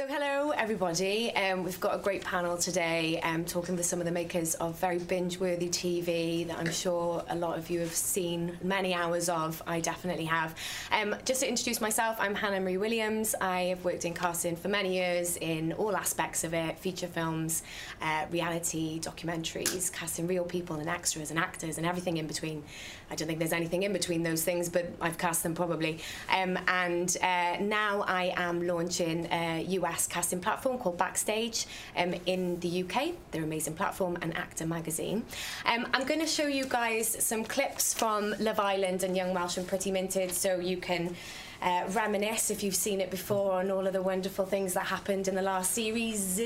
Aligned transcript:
So, 0.00 0.06
hello 0.06 0.48
everybody. 0.56 1.30
Um, 1.34 1.62
we've 1.62 1.78
got 1.78 1.94
a 1.94 1.98
great 1.98 2.24
panel 2.24 2.56
today 2.56 3.20
um, 3.20 3.44
talking 3.44 3.76
with 3.76 3.84
some 3.84 3.98
of 3.98 4.06
the 4.06 4.10
makers 4.10 4.54
of 4.54 4.76
very 4.76 4.98
binge 4.98 5.38
worthy 5.38 5.68
TV 5.68 6.46
that 6.46 6.58
I'm 6.58 6.72
sure 6.72 7.22
a 7.28 7.36
lot 7.36 7.58
of 7.58 7.68
you 7.68 7.80
have 7.80 7.94
seen 7.94 8.56
many 8.62 8.94
hours 8.94 9.28
of. 9.28 9.62
I 9.66 9.80
definitely 9.80 10.24
have. 10.24 10.54
Um, 10.90 11.16
just 11.26 11.42
to 11.42 11.48
introduce 11.50 11.82
myself, 11.82 12.16
I'm 12.18 12.34
Hannah 12.34 12.60
Marie 12.60 12.78
Williams. 12.78 13.34
I 13.42 13.64
have 13.64 13.84
worked 13.84 14.06
in 14.06 14.14
casting 14.14 14.56
for 14.56 14.68
many 14.68 14.94
years 14.94 15.36
in 15.36 15.74
all 15.74 15.94
aspects 15.94 16.44
of 16.44 16.54
it 16.54 16.78
feature 16.78 17.06
films, 17.06 17.62
uh, 18.00 18.24
reality, 18.30 19.00
documentaries, 19.00 19.92
casting 19.92 20.26
real 20.26 20.44
people 20.44 20.76
and 20.76 20.88
extras 20.88 21.28
and 21.28 21.38
actors 21.38 21.76
and 21.76 21.86
everything 21.86 22.16
in 22.16 22.26
between. 22.26 22.64
I 23.10 23.14
don't 23.14 23.26
think 23.26 23.38
there's 23.38 23.52
anything 23.52 23.82
in 23.82 23.92
between 23.92 24.22
those 24.22 24.44
things, 24.44 24.68
but 24.68 24.86
I've 25.00 25.18
cast 25.18 25.42
them 25.42 25.54
probably. 25.54 25.98
Um, 26.34 26.58
and 26.68 27.16
uh, 27.22 27.56
now 27.60 28.02
I 28.06 28.32
am 28.36 28.66
launching 28.66 29.26
a 29.32 29.64
US 29.68 30.06
casting 30.06 30.40
platform 30.40 30.78
called 30.78 30.96
Backstage 30.96 31.66
um, 31.96 32.14
in 32.26 32.60
the 32.60 32.84
UK. 32.84 33.12
They're 33.30 33.44
amazing 33.44 33.74
platform 33.74 34.18
and 34.22 34.36
Actor 34.36 34.66
magazine. 34.66 35.24
Um, 35.66 35.88
I'm 35.92 36.06
going 36.06 36.20
to 36.20 36.26
show 36.26 36.46
you 36.46 36.64
guys 36.64 37.08
some 37.08 37.44
clips 37.44 37.92
from 37.92 38.34
Love 38.38 38.60
Island 38.60 39.02
and 39.02 39.16
Young 39.16 39.34
Welsh 39.34 39.56
and 39.56 39.66
Pretty 39.66 39.90
Minted 39.90 40.30
so 40.32 40.60
you 40.60 40.76
can 40.76 41.16
uh, 41.62 41.84
reminisce 41.90 42.50
if 42.50 42.62
you've 42.62 42.74
seen 42.74 43.00
it 43.00 43.10
before 43.10 43.52
on 43.52 43.70
all 43.70 43.86
of 43.86 43.92
the 43.92 44.02
wonderful 44.02 44.46
things 44.46 44.74
that 44.74 44.86
happened 44.86 45.28
in 45.28 45.34
the 45.34 45.42
last 45.42 45.72
series. 45.72 46.38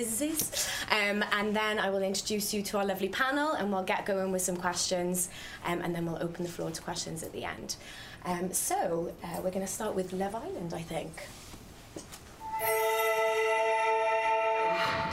Um, 0.91 1.25
and 1.33 1.55
then 1.55 1.79
I 1.79 1.91
will 1.91 2.03
introduce 2.03 2.53
you 2.53 2.63
to 2.63 2.79
our 2.79 2.85
lovely 2.85 3.09
panel 3.09 3.53
and 3.53 3.73
we'll 3.73 3.85
get 3.85 4.07
going 4.07 4.33
with 4.33 4.43
some 4.43 4.57
questions 4.57 5.29
um, 5.65 5.81
and 5.83 5.95
then 5.95 6.07
we'll 6.07 6.23
open 6.23 6.45
the 6.45 6.51
floor 6.51 6.71
to 6.71 6.83
questions 6.83 7.23
at 7.23 7.33
the 7.33 7.45
end. 7.45 7.77
Um, 8.25 8.53
so 8.53 9.13
uh, 9.23 9.41
we're 9.43 9.51
going 9.51 9.67
to 9.67 9.73
start 9.73 9.95
with 9.95 10.13
Love 10.13 10.35
Island, 10.35 10.73
I 10.75 10.83
think. 10.83 11.13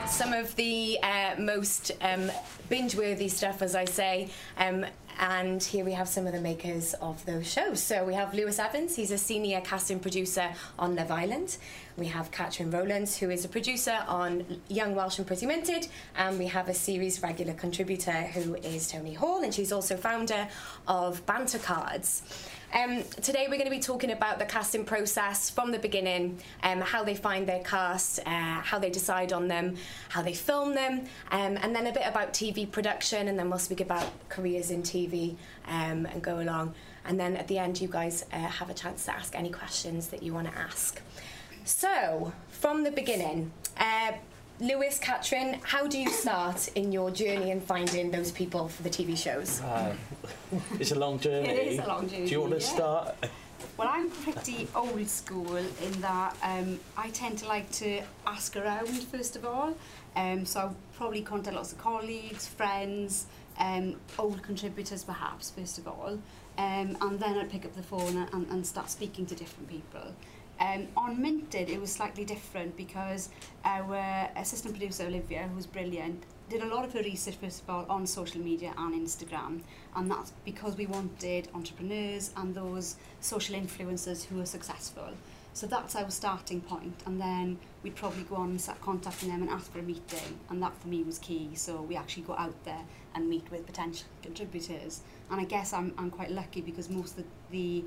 Some 0.08 0.34
of 0.34 0.56
the 0.56 0.98
uh, 1.04 1.36
most 1.40 1.92
um, 2.02 2.32
binge-worthy 2.70 3.28
stuff, 3.28 3.62
as 3.62 3.76
I 3.76 3.86
say, 3.86 4.30
um, 4.58 4.86
and 5.20 5.64
here 5.64 5.86
we 5.86 5.94
have 5.94 6.08
some 6.08 6.28
of 6.28 6.34
the 6.34 6.42
makers 6.42 6.94
of 6.96 7.26
those 7.26 7.52
shows. 7.52 7.82
So 7.82 8.06
we 8.06 8.14
have 8.14 8.34
Lewis 8.34 8.60
Evans, 8.60 8.96
he's 8.96 9.12
a 9.12 9.18
senior 9.18 9.62
casting 9.62 10.00
producer 10.00 10.50
on 10.78 10.96
Love 10.96 11.12
Island. 11.12 11.58
We 11.98 12.08
have 12.08 12.32
Katrin 12.32 12.72
Rowlands, 12.72 13.18
who 13.18 13.30
is 13.30 13.46
a 13.46 13.50
producer 13.50 14.00
on 14.08 14.60
Young 14.70 14.96
Welsh 14.96 15.18
and 15.18 15.28
Pretty 15.28 15.46
Minted. 15.46 15.88
And 16.16 16.40
we 16.40 16.48
have 16.48 16.70
a 16.70 16.74
series 16.74 17.22
regular 17.22 17.54
contributor 17.54 18.12
who 18.12 18.56
is 18.56 18.88
Tony 18.88 19.14
Hall, 19.14 19.44
and 19.44 19.54
she's 19.54 19.72
also 19.72 19.98
founder 19.98 20.48
of 20.88 21.26
Banter 21.26 21.60
Cards. 21.60 22.24
Um, 22.74 23.04
today 23.22 23.48
we're 23.50 23.58
going 23.58 23.66
to 23.66 23.76
be 23.76 23.82
talking 23.82 24.12
about 24.12 24.40
the 24.40 24.46
casting 24.46 24.86
process 24.86 25.50
from 25.50 25.72
the 25.72 25.80
beginning, 25.80 26.40
um, 26.64 26.80
how 26.80 27.04
they 27.04 27.16
find 27.16 27.46
their 27.46 27.62
cast, 27.64 28.20
uh, 28.26 28.62
how 28.62 28.80
they 28.80 28.90
decide 28.90 29.34
on 29.34 29.50
them, 29.50 29.76
how 30.08 30.22
they 30.22 30.34
film 30.34 30.74
them, 30.74 31.02
um, 31.32 31.58
and 31.62 31.76
then 31.76 31.88
a 31.88 31.92
bit 31.92 32.04
about 32.06 32.32
TV 32.34 32.70
production, 32.70 33.28
and 33.28 33.38
then 33.38 33.50
we'll 33.50 33.60
speak 33.60 33.82
about 33.82 34.08
careers 34.30 34.72
in 34.72 34.84
TV 34.84 35.36
um, 35.68 36.06
and 36.06 36.22
go 36.22 36.40
along. 36.40 36.74
And 37.04 37.20
then 37.20 37.36
at 37.36 37.50
the 37.50 37.58
end, 37.58 37.82
you 37.82 37.90
guys 37.90 38.26
uh, 38.32 38.38
have 38.38 38.70
a 38.70 38.74
chance 38.74 39.04
to 39.06 39.14
ask 39.14 39.36
any 39.36 39.50
questions 39.50 40.08
that 40.08 40.24
you 40.24 40.34
want 40.34 40.50
to 40.50 40.58
ask. 40.58 41.02
So, 41.66 42.32
from 42.48 42.84
the 42.84 42.92
beginning, 42.92 43.52
uh, 43.78 44.14
Lewis, 44.62 45.00
Katrin, 45.00 45.58
how 45.64 45.88
do 45.88 45.98
you 45.98 46.08
start 46.12 46.70
in 46.76 46.92
your 46.92 47.10
journey 47.10 47.50
in 47.50 47.60
finding 47.60 48.12
those 48.12 48.32
people 48.32 48.68
for 48.68 48.84
the 48.84 48.92
TV 48.92 49.18
shows? 49.18 49.60
Uh, 49.60 49.96
it's 50.80 50.92
a 50.92 51.00
long 51.00 51.18
journey. 51.20 51.50
It 51.50 51.68
is 51.68 51.80
a 51.80 51.88
long 51.88 52.08
journey. 52.08 52.28
Do 52.28 52.32
you 52.32 52.42
want 52.42 52.54
to 52.54 52.60
yeah. 52.60 52.74
start? 52.76 53.16
Well, 53.76 53.90
I'm 53.92 54.12
pretty 54.12 54.68
old 54.76 55.08
school 55.08 55.56
in 55.56 56.02
that 56.02 56.38
um, 56.44 56.80
I 56.96 57.10
tend 57.10 57.40
to 57.40 57.48
like 57.48 57.72
to 57.72 58.04
ask 58.28 58.56
around 58.56 58.90
first 59.06 59.36
of 59.36 59.46
all. 59.46 59.76
Um, 60.16 60.46
so 60.46 60.60
I'll 60.60 60.76
probably 60.96 61.24
contact 61.24 61.56
lots 61.56 61.72
of 61.72 61.80
colleagues, 61.80 62.48
friends, 62.48 63.26
um, 63.58 63.96
old 64.20 64.44
contributors 64.44 65.04
perhaps 65.04 65.50
first 65.50 65.80
of 65.80 65.88
all. 65.88 66.20
Um, 66.60 66.98
and 67.02 67.20
then 67.20 67.36
I'd 67.36 67.50
pick 67.50 67.66
up 67.66 67.74
the 67.74 67.82
phone 67.82 68.28
and, 68.32 68.48
and 68.52 68.68
start 68.68 68.92
speaking 68.92 69.26
to 69.26 69.34
different 69.34 69.70
people. 69.70 70.14
Um, 70.60 70.88
on 70.96 71.20
Minted, 71.22 71.70
it 71.70 71.82
was 71.82 71.92
slightly 71.92 72.24
different 72.24 72.78
because 72.78 73.30
our 73.66 74.30
assistant 74.36 74.76
producer, 74.76 75.06
Olivia, 75.06 75.50
who's 75.54 75.66
brilliant, 75.66 76.24
did 76.50 76.62
a 76.62 76.68
lot 76.68 76.84
of 76.84 76.94
her 76.94 77.02
research, 77.02 77.36
first 77.36 77.64
of 77.64 77.70
all, 77.70 77.86
on 77.90 78.06
social 78.06 78.42
media 78.42 78.74
and 78.78 78.94
Instagram. 78.94 79.62
And 79.96 80.12
that's 80.12 80.34
because 80.44 80.76
we 80.76 80.86
wanted 80.86 81.48
entrepreneurs 81.56 82.32
and 82.36 82.54
those 82.54 82.98
social 83.22 83.56
influencers 83.56 84.26
who 84.26 84.40
are 84.42 84.46
successful. 84.46 85.10
So 85.54 85.68
that's 85.68 85.96
our 85.96 86.10
starting 86.12 86.62
point. 86.62 86.96
And 87.06 87.20
then 87.20 87.58
we'd 87.84 87.96
probably 87.96 88.24
go 88.24 88.36
on 88.36 88.52
and 88.52 88.62
start 88.62 88.82
contacting 88.82 89.30
them 89.30 89.42
and 89.42 89.50
ask 89.50 89.72
for 89.72 89.80
a 89.80 89.84
meeting. 89.84 90.40
And 90.50 90.62
that 90.62 90.78
for 90.82 90.88
me 90.88 91.04
was 91.04 91.20
key. 91.20 91.52
So 91.56 91.82
we 91.82 91.96
actually 91.96 92.24
go 92.24 92.36
out 92.36 92.64
there 92.64 92.84
and 93.16 93.30
meet 93.30 93.50
with 93.52 93.66
potential 93.66 94.08
contributors. 94.22 95.02
And 95.30 95.40
I 95.42 95.46
guess 95.46 95.74
I'm, 95.74 95.94
I'm 95.98 96.10
quite 96.10 96.32
lucky 96.32 96.62
because 96.62 96.90
most 96.90 97.18
of 97.18 97.24
the, 97.52 97.82
the 97.82 97.86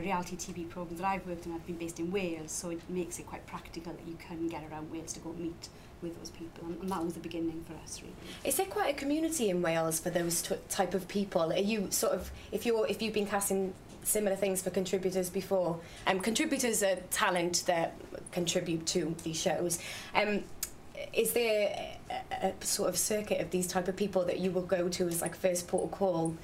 reality 0.00 0.36
TV 0.36 0.68
programs 0.68 1.00
that 1.00 1.06
I've 1.06 1.26
worked 1.26 1.46
on 1.46 1.52
have 1.52 1.66
been 1.66 1.76
based 1.76 1.98
in 1.98 2.10
Wales, 2.10 2.50
so 2.50 2.70
it 2.70 2.80
makes 2.88 3.18
it 3.18 3.26
quite 3.26 3.46
practical 3.46 3.92
that 3.92 4.06
you 4.06 4.16
can 4.16 4.48
get 4.48 4.64
around 4.70 4.90
Wales 4.90 5.12
to 5.14 5.20
go 5.20 5.32
meet 5.32 5.68
with 6.02 6.16
those 6.18 6.30
people, 6.30 6.66
and, 6.66 6.80
and 6.80 6.90
that 6.90 7.04
was 7.04 7.14
the 7.14 7.20
beginning 7.20 7.64
for 7.66 7.74
us, 7.82 8.00
really. 8.02 8.14
Is 8.44 8.56
there 8.56 8.66
quite 8.66 8.94
a 8.94 8.96
community 8.96 9.50
in 9.50 9.62
Wales 9.62 9.98
for 10.00 10.10
those 10.10 10.42
type 10.68 10.94
of 10.94 11.08
people? 11.08 11.52
Are 11.52 11.58
you 11.58 11.90
sort 11.90 12.12
of 12.12 12.30
if 12.52 12.66
you're 12.66 12.86
if 12.86 13.02
you've 13.02 13.14
been 13.14 13.26
casting 13.26 13.74
similar 14.02 14.36
things 14.36 14.62
for 14.62 14.70
contributors 14.70 15.30
before? 15.30 15.80
Um, 16.06 16.20
contributors 16.20 16.82
are 16.82 16.96
talent 17.10 17.64
that 17.66 17.94
contribute 18.32 18.86
to 18.88 19.14
these 19.24 19.40
shows. 19.40 19.78
Um, 20.14 20.44
is 21.12 21.32
there 21.32 21.96
a, 22.10 22.48
a 22.48 22.64
sort 22.64 22.88
of 22.88 22.96
circuit 22.96 23.40
of 23.40 23.50
these 23.50 23.66
type 23.66 23.88
of 23.88 23.96
people 23.96 24.24
that 24.26 24.38
you 24.38 24.50
will 24.50 24.62
go 24.62 24.88
to 24.88 25.08
as 25.08 25.22
like 25.22 25.34
first 25.34 25.68
port 25.68 25.84
of 25.84 25.90
call? 25.90 26.36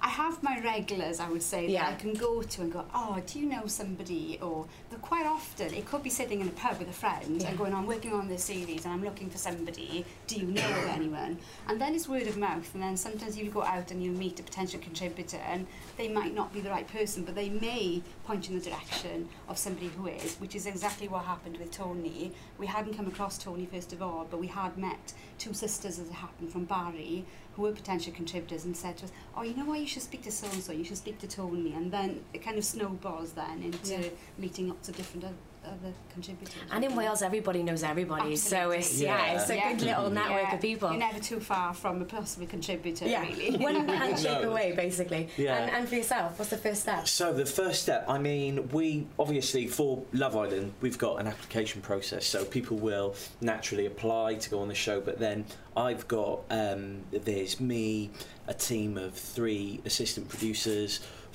I 0.00 0.08
have 0.08 0.42
my 0.42 0.60
regulars, 0.60 1.20
I 1.20 1.28
would 1.28 1.42
say, 1.42 1.68
Yeah. 1.68 1.84
that 1.84 1.92
I 1.94 1.96
can 1.96 2.12
go 2.14 2.42
to 2.42 2.62
and 2.62 2.72
go, 2.72 2.84
oh, 2.94 3.20
do 3.26 3.38
you 3.40 3.46
know 3.46 3.66
somebody? 3.66 4.38
Or 4.40 4.66
but 4.90 5.00
quite 5.02 5.26
often 5.26 5.72
it 5.74 5.86
could 5.86 6.02
be 6.02 6.10
sitting 6.10 6.40
in 6.40 6.48
a 6.48 6.52
pub 6.52 6.78
with 6.78 6.88
a 6.88 6.92
friend 6.92 7.40
Yeah. 7.42 7.48
and 7.48 7.58
going, 7.58 7.74
I'm 7.74 7.86
working 7.86 8.12
on 8.12 8.28
this 8.28 8.44
series 8.44 8.84
and 8.84 8.92
I'm 8.94 9.02
looking 9.04 9.30
for 9.30 9.38
somebody. 9.38 10.04
Do 10.26 10.36
you 10.36 10.46
know 10.46 10.62
anyone? 10.88 11.38
And 11.68 11.80
then 11.80 11.94
it's 11.94 12.08
word 12.08 12.26
of 12.26 12.36
mouth. 12.36 12.72
And 12.74 12.82
then 12.82 12.96
sometimes 12.96 13.36
you 13.36 13.50
go 13.50 13.62
out 13.62 13.90
and 13.90 14.02
you 14.02 14.10
meet 14.10 14.38
a 14.38 14.42
potential 14.42 14.80
contributor 14.80 15.38
and 15.38 15.66
they 15.96 16.08
might 16.08 16.34
not 16.34 16.52
be 16.52 16.60
the 16.60 16.70
right 16.70 16.86
person, 16.86 17.24
but 17.24 17.34
they 17.34 17.48
may 17.48 18.02
point 18.24 18.48
you 18.48 18.56
in 18.56 18.62
the 18.62 18.70
direction 18.70 19.28
of 19.48 19.58
somebody 19.58 19.88
who 19.88 20.06
is, 20.08 20.36
which 20.36 20.54
is 20.54 20.66
exactly 20.66 21.08
what 21.08 21.24
happened 21.24 21.56
with 21.56 21.70
Tony. 21.70 22.32
We 22.58 22.66
hadn't 22.66 22.94
come 22.94 23.06
across 23.06 23.38
Tony 23.38 23.66
first 23.66 23.92
of 23.92 24.02
all, 24.02 24.26
but 24.30 24.38
we 24.40 24.46
had 24.48 24.76
met 24.76 25.14
two 25.38 25.52
sisters 25.52 25.98
as 25.98 26.08
it 26.08 26.12
happened 26.14 26.50
from 26.52 26.64
Barry 26.64 27.24
who 27.56 27.62
were 27.62 27.72
potential 27.72 28.12
contributors 28.12 28.66
and 28.66 28.76
said 28.76 28.98
to 28.98 29.06
us, 29.06 29.12
oh, 29.34 29.42
you 29.42 29.56
know 29.56 29.64
what, 29.64 29.80
you 29.80 29.86
should 29.86 30.02
speak 30.02 30.22
to 30.22 30.30
so-and-so, 30.30 30.72
you 30.72 30.84
should 30.84 30.98
speak 30.98 31.18
to 31.18 31.26
Tony. 31.26 31.72
And 31.72 31.90
then 31.90 32.22
it 32.34 32.44
kind 32.44 32.58
of 32.58 32.64
snowballs 32.64 33.32
then 33.32 33.62
into 33.62 33.94
Yeah. 33.94 34.08
meeting 34.36 34.68
lots 34.68 34.90
of 34.90 34.96
different 34.96 35.24
o- 35.66 35.70
other 35.70 35.92
contributors. 36.12 36.54
And 36.70 36.84
in 36.84 36.94
Wales, 36.96 37.22
everybody 37.22 37.62
knows 37.62 37.82
everybody, 37.82 38.36
so 38.36 38.70
it's 38.70 39.00
yeah, 39.00 39.16
Yeah. 39.32 39.40
it's 39.40 39.50
a 39.50 39.56
Yeah. 39.56 39.72
good 39.72 39.82
little 39.82 40.10
network 40.10 40.42
Yeah. 40.48 40.54
of 40.54 40.60
people. 40.60 40.90
You're 40.90 40.98
never 40.98 41.18
too 41.20 41.40
far 41.40 41.74
from 41.74 42.00
a 42.02 42.04
possible 42.04 42.46
contributor, 42.46 43.06
yeah, 43.06 43.22
really. 43.22 43.56
one 43.62 43.88
handshake 43.88 44.42
No. 44.42 44.50
away, 44.50 44.72
basically. 44.72 45.28
Yeah. 45.36 45.56
And, 45.56 45.70
and 45.72 45.88
for 45.88 45.96
yourself, 45.96 46.38
what's 46.38 46.50
the 46.50 46.56
first 46.56 46.82
step? 46.82 47.06
So 47.08 47.32
the 47.32 47.46
first 47.46 47.82
step, 47.82 48.04
I 48.08 48.18
mean, 48.18 48.68
we 48.70 49.06
obviously 49.18 49.66
for 49.66 50.02
Love 50.12 50.36
Island, 50.36 50.72
we've 50.80 50.98
got 50.98 51.20
an 51.20 51.26
application 51.26 51.80
process, 51.82 52.26
so 52.26 52.44
people 52.44 52.76
will 52.76 53.14
naturally 53.40 53.86
apply 53.86 54.34
to 54.36 54.50
go 54.50 54.60
on 54.60 54.68
the 54.68 54.74
show. 54.74 55.00
But 55.00 55.18
then 55.18 55.44
I've 55.76 56.06
got 56.08 56.40
um, 56.50 57.02
there's 57.10 57.60
me, 57.60 58.10
a 58.48 58.54
team 58.54 58.96
of 58.96 59.14
three 59.14 59.80
assistant 59.84 60.28
producers, 60.28 61.00
f- 61.02 61.25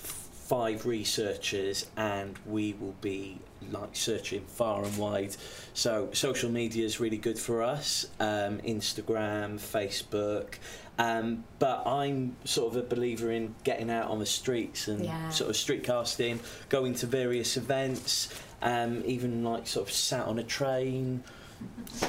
five 0.51 0.85
researchers, 0.85 1.85
and 1.95 2.37
we 2.45 2.73
will 2.73 2.95
be 2.99 3.37
like 3.71 3.95
searching 3.95 4.41
far 4.47 4.83
and 4.83 4.97
wide. 4.97 5.33
So 5.73 6.09
social 6.11 6.51
media 6.51 6.83
is 6.85 6.99
really 6.99 7.15
good 7.15 7.39
for 7.39 7.63
us, 7.63 8.07
um, 8.19 8.57
Instagram, 8.59 9.55
Facebook. 9.61 10.55
Um, 10.99 11.45
but 11.59 11.87
I'm 11.87 12.35
sort 12.43 12.75
of 12.75 12.83
a 12.83 12.85
believer 12.85 13.31
in 13.31 13.55
getting 13.63 13.89
out 13.89 14.09
on 14.09 14.19
the 14.19 14.25
streets 14.25 14.89
and 14.89 15.05
Yeah. 15.05 15.29
sort 15.29 15.49
of 15.49 15.55
street 15.55 15.85
casting, 15.85 16.41
going 16.67 16.95
to 16.95 17.07
various 17.07 17.55
events, 17.55 18.27
um, 18.61 19.03
even 19.05 19.45
like 19.45 19.67
sort 19.67 19.87
of 19.87 19.93
sat 19.93 20.25
on 20.27 20.37
a 20.37 20.43
train, 20.43 21.23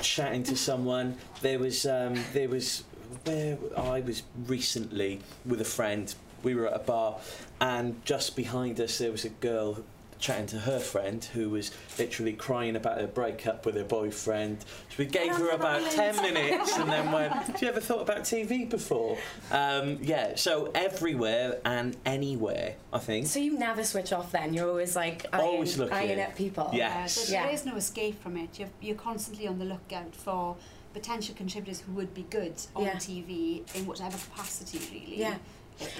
chatting 0.02 0.42
to 0.44 0.56
someone. 0.56 1.14
There 1.42 1.60
was 1.60 1.86
um, 1.86 2.14
there 2.32 2.48
was 2.48 2.82
where 3.24 3.56
I 3.76 4.00
was 4.00 4.24
recently 4.48 5.20
with 5.46 5.60
a 5.60 5.64
friend. 5.78 6.12
We 6.42 6.54
were 6.54 6.66
at 6.68 6.74
a 6.74 6.78
bar, 6.84 7.18
and 7.60 8.04
just 8.04 8.34
behind 8.36 8.80
us 8.80 8.98
there 8.98 9.12
was 9.12 9.24
a 9.24 9.28
girl 9.30 9.84
chatting 10.18 10.46
to 10.46 10.58
her 10.60 10.78
friend 10.78 11.24
who 11.34 11.50
was 11.50 11.72
literally 11.98 12.32
crying 12.32 12.76
about 12.76 13.00
her 13.00 13.08
breakup 13.08 13.66
with 13.66 13.74
her 13.74 13.82
boyfriend. 13.82 14.60
So 14.60 14.94
we 14.98 15.06
gave 15.06 15.32
her 15.34 15.50
about 15.50 15.82
10 15.90 16.22
minutes 16.22 16.76
and 16.78 16.88
then 16.88 17.10
went, 17.10 17.32
Have 17.32 17.60
you 17.60 17.66
ever 17.66 17.80
thought 17.80 18.02
about 18.02 18.18
TV 18.20 18.70
before? 18.70 19.18
Um, 19.50 19.98
yeah, 20.00 20.36
so 20.36 20.70
everywhere 20.76 21.58
and 21.64 21.96
anywhere, 22.06 22.76
I 22.92 22.98
think. 23.00 23.26
So 23.26 23.40
you 23.40 23.58
never 23.58 23.82
switch 23.82 24.12
off 24.12 24.30
then? 24.30 24.54
You're 24.54 24.68
always 24.68 24.94
like 24.94 25.26
eyeing, 25.32 25.44
Always 25.44 25.76
looking. 25.76 25.92
eyeing 25.94 26.20
at 26.20 26.36
people? 26.36 26.70
Yeah. 26.72 27.02
Uh, 27.02 27.08
so 27.08 27.20
Yes. 27.22 27.28
there 27.30 27.46
Yeah. 27.46 27.50
is 27.50 27.66
no 27.66 27.74
escape 27.74 28.22
from 28.22 28.36
it. 28.36 28.60
You're, 28.60 28.68
you're 28.80 28.94
constantly 28.94 29.48
on 29.48 29.58
the 29.58 29.64
lookout 29.64 30.14
for 30.14 30.54
potential 30.94 31.34
contributors 31.34 31.80
who 31.80 31.92
would 31.94 32.14
be 32.14 32.26
good 32.30 32.54
on 32.76 32.84
Yeah. 32.84 32.94
TV 32.94 33.62
in 33.74 33.86
whatever 33.86 34.16
capacity, 34.18 34.78
really. 34.92 35.18
Yeah. 35.18 35.38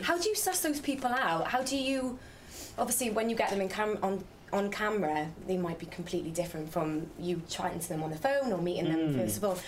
How 0.02 0.18
do 0.18 0.28
you 0.28 0.34
suss 0.34 0.60
those 0.60 0.80
people 0.80 1.10
out? 1.10 1.48
How 1.48 1.62
do 1.62 1.76
you, 1.76 2.18
obviously, 2.78 3.10
when 3.10 3.28
you 3.30 3.36
get 3.36 3.50
them 3.50 3.60
in 3.60 3.68
cam- 3.68 3.98
on 4.02 4.24
on 4.52 4.70
camera, 4.70 5.28
they 5.46 5.56
might 5.56 5.78
be 5.78 5.86
completely 5.86 6.30
different 6.30 6.70
from 6.70 7.06
you 7.18 7.40
chatting 7.48 7.80
to 7.80 7.88
them 7.88 8.02
on 8.02 8.10
the 8.10 8.18
phone 8.18 8.52
or 8.52 8.58
meeting 8.58 8.84
them 8.84 9.14
Mm. 9.14 9.18
first 9.22 9.38
of 9.38 9.44
all. 9.44 9.58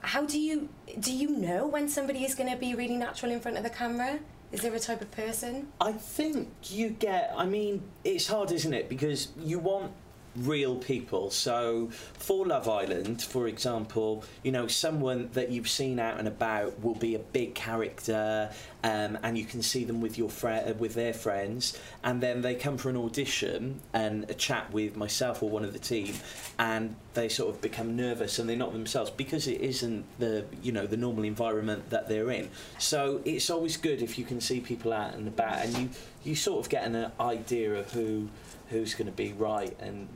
How 0.00 0.24
do 0.24 0.38
you 0.40 0.68
do 1.00 1.12
you 1.12 1.28
know 1.30 1.66
when 1.66 1.88
somebody 1.88 2.24
is 2.24 2.34
going 2.34 2.50
to 2.50 2.56
be 2.56 2.74
really 2.74 2.96
natural 2.96 3.32
in 3.32 3.40
front 3.40 3.56
of 3.58 3.62
the 3.64 3.70
camera? 3.70 4.18
Is 4.52 4.60
there 4.60 4.72
a 4.74 4.78
type 4.78 5.00
of 5.02 5.10
person? 5.10 5.68
I 5.80 5.92
think 5.92 6.48
you 6.70 6.90
get. 6.90 7.32
I 7.36 7.44
mean, 7.44 7.82
it's 8.04 8.26
hard, 8.28 8.52
isn't 8.52 8.72
it? 8.72 8.88
Because 8.88 9.28
you 9.38 9.58
want 9.58 9.92
real 10.36 10.76
people. 10.76 11.30
So 11.30 11.88
for 12.14 12.46
Love 12.46 12.68
Island, 12.68 13.22
for 13.22 13.46
example, 13.48 14.24
you 14.42 14.52
know, 14.52 14.66
someone 14.66 15.30
that 15.32 15.50
you've 15.50 15.68
seen 15.68 15.98
out 15.98 16.18
and 16.18 16.28
about 16.28 16.82
will 16.82 16.94
be 16.94 17.14
a 17.14 17.18
big 17.18 17.54
character, 17.54 18.50
um, 18.82 19.18
and 19.22 19.38
you 19.38 19.44
can 19.44 19.62
see 19.62 19.84
them 19.84 20.00
with 20.00 20.18
your 20.18 20.28
fri 20.28 20.60
with 20.78 20.94
their 20.94 21.14
friends, 21.14 21.78
and 22.02 22.20
then 22.20 22.42
they 22.42 22.54
come 22.54 22.76
for 22.76 22.90
an 22.90 22.96
audition 22.96 23.80
and 23.92 24.28
a 24.30 24.34
chat 24.34 24.72
with 24.72 24.96
myself 24.96 25.42
or 25.42 25.50
one 25.50 25.64
of 25.64 25.72
the 25.72 25.78
team, 25.78 26.14
and 26.58 26.96
they 27.14 27.28
sort 27.28 27.54
of 27.54 27.60
become 27.60 27.96
nervous 27.96 28.38
and 28.38 28.48
they're 28.48 28.56
not 28.56 28.72
themselves 28.72 29.10
because 29.10 29.46
it 29.46 29.60
isn't 29.60 30.04
the 30.18 30.44
you 30.62 30.72
know 30.72 30.86
the 30.86 30.96
normal 30.96 31.24
environment 31.24 31.90
that 31.90 32.08
they're 32.08 32.30
in. 32.30 32.50
So 32.78 33.20
it's 33.24 33.50
always 33.50 33.76
good 33.76 34.02
if 34.02 34.18
you 34.18 34.24
can 34.24 34.40
see 34.40 34.60
people 34.60 34.92
out 34.92 35.14
and 35.14 35.28
about, 35.28 35.64
and 35.64 35.76
you 35.78 35.88
you 36.24 36.34
sort 36.34 36.64
of 36.64 36.70
get 36.70 36.84
an 36.84 37.12
idea 37.20 37.74
of 37.74 37.92
who 37.92 38.28
who's 38.68 38.94
going 38.94 39.06
to 39.06 39.12
be 39.12 39.32
right 39.32 39.76
and 39.80 40.08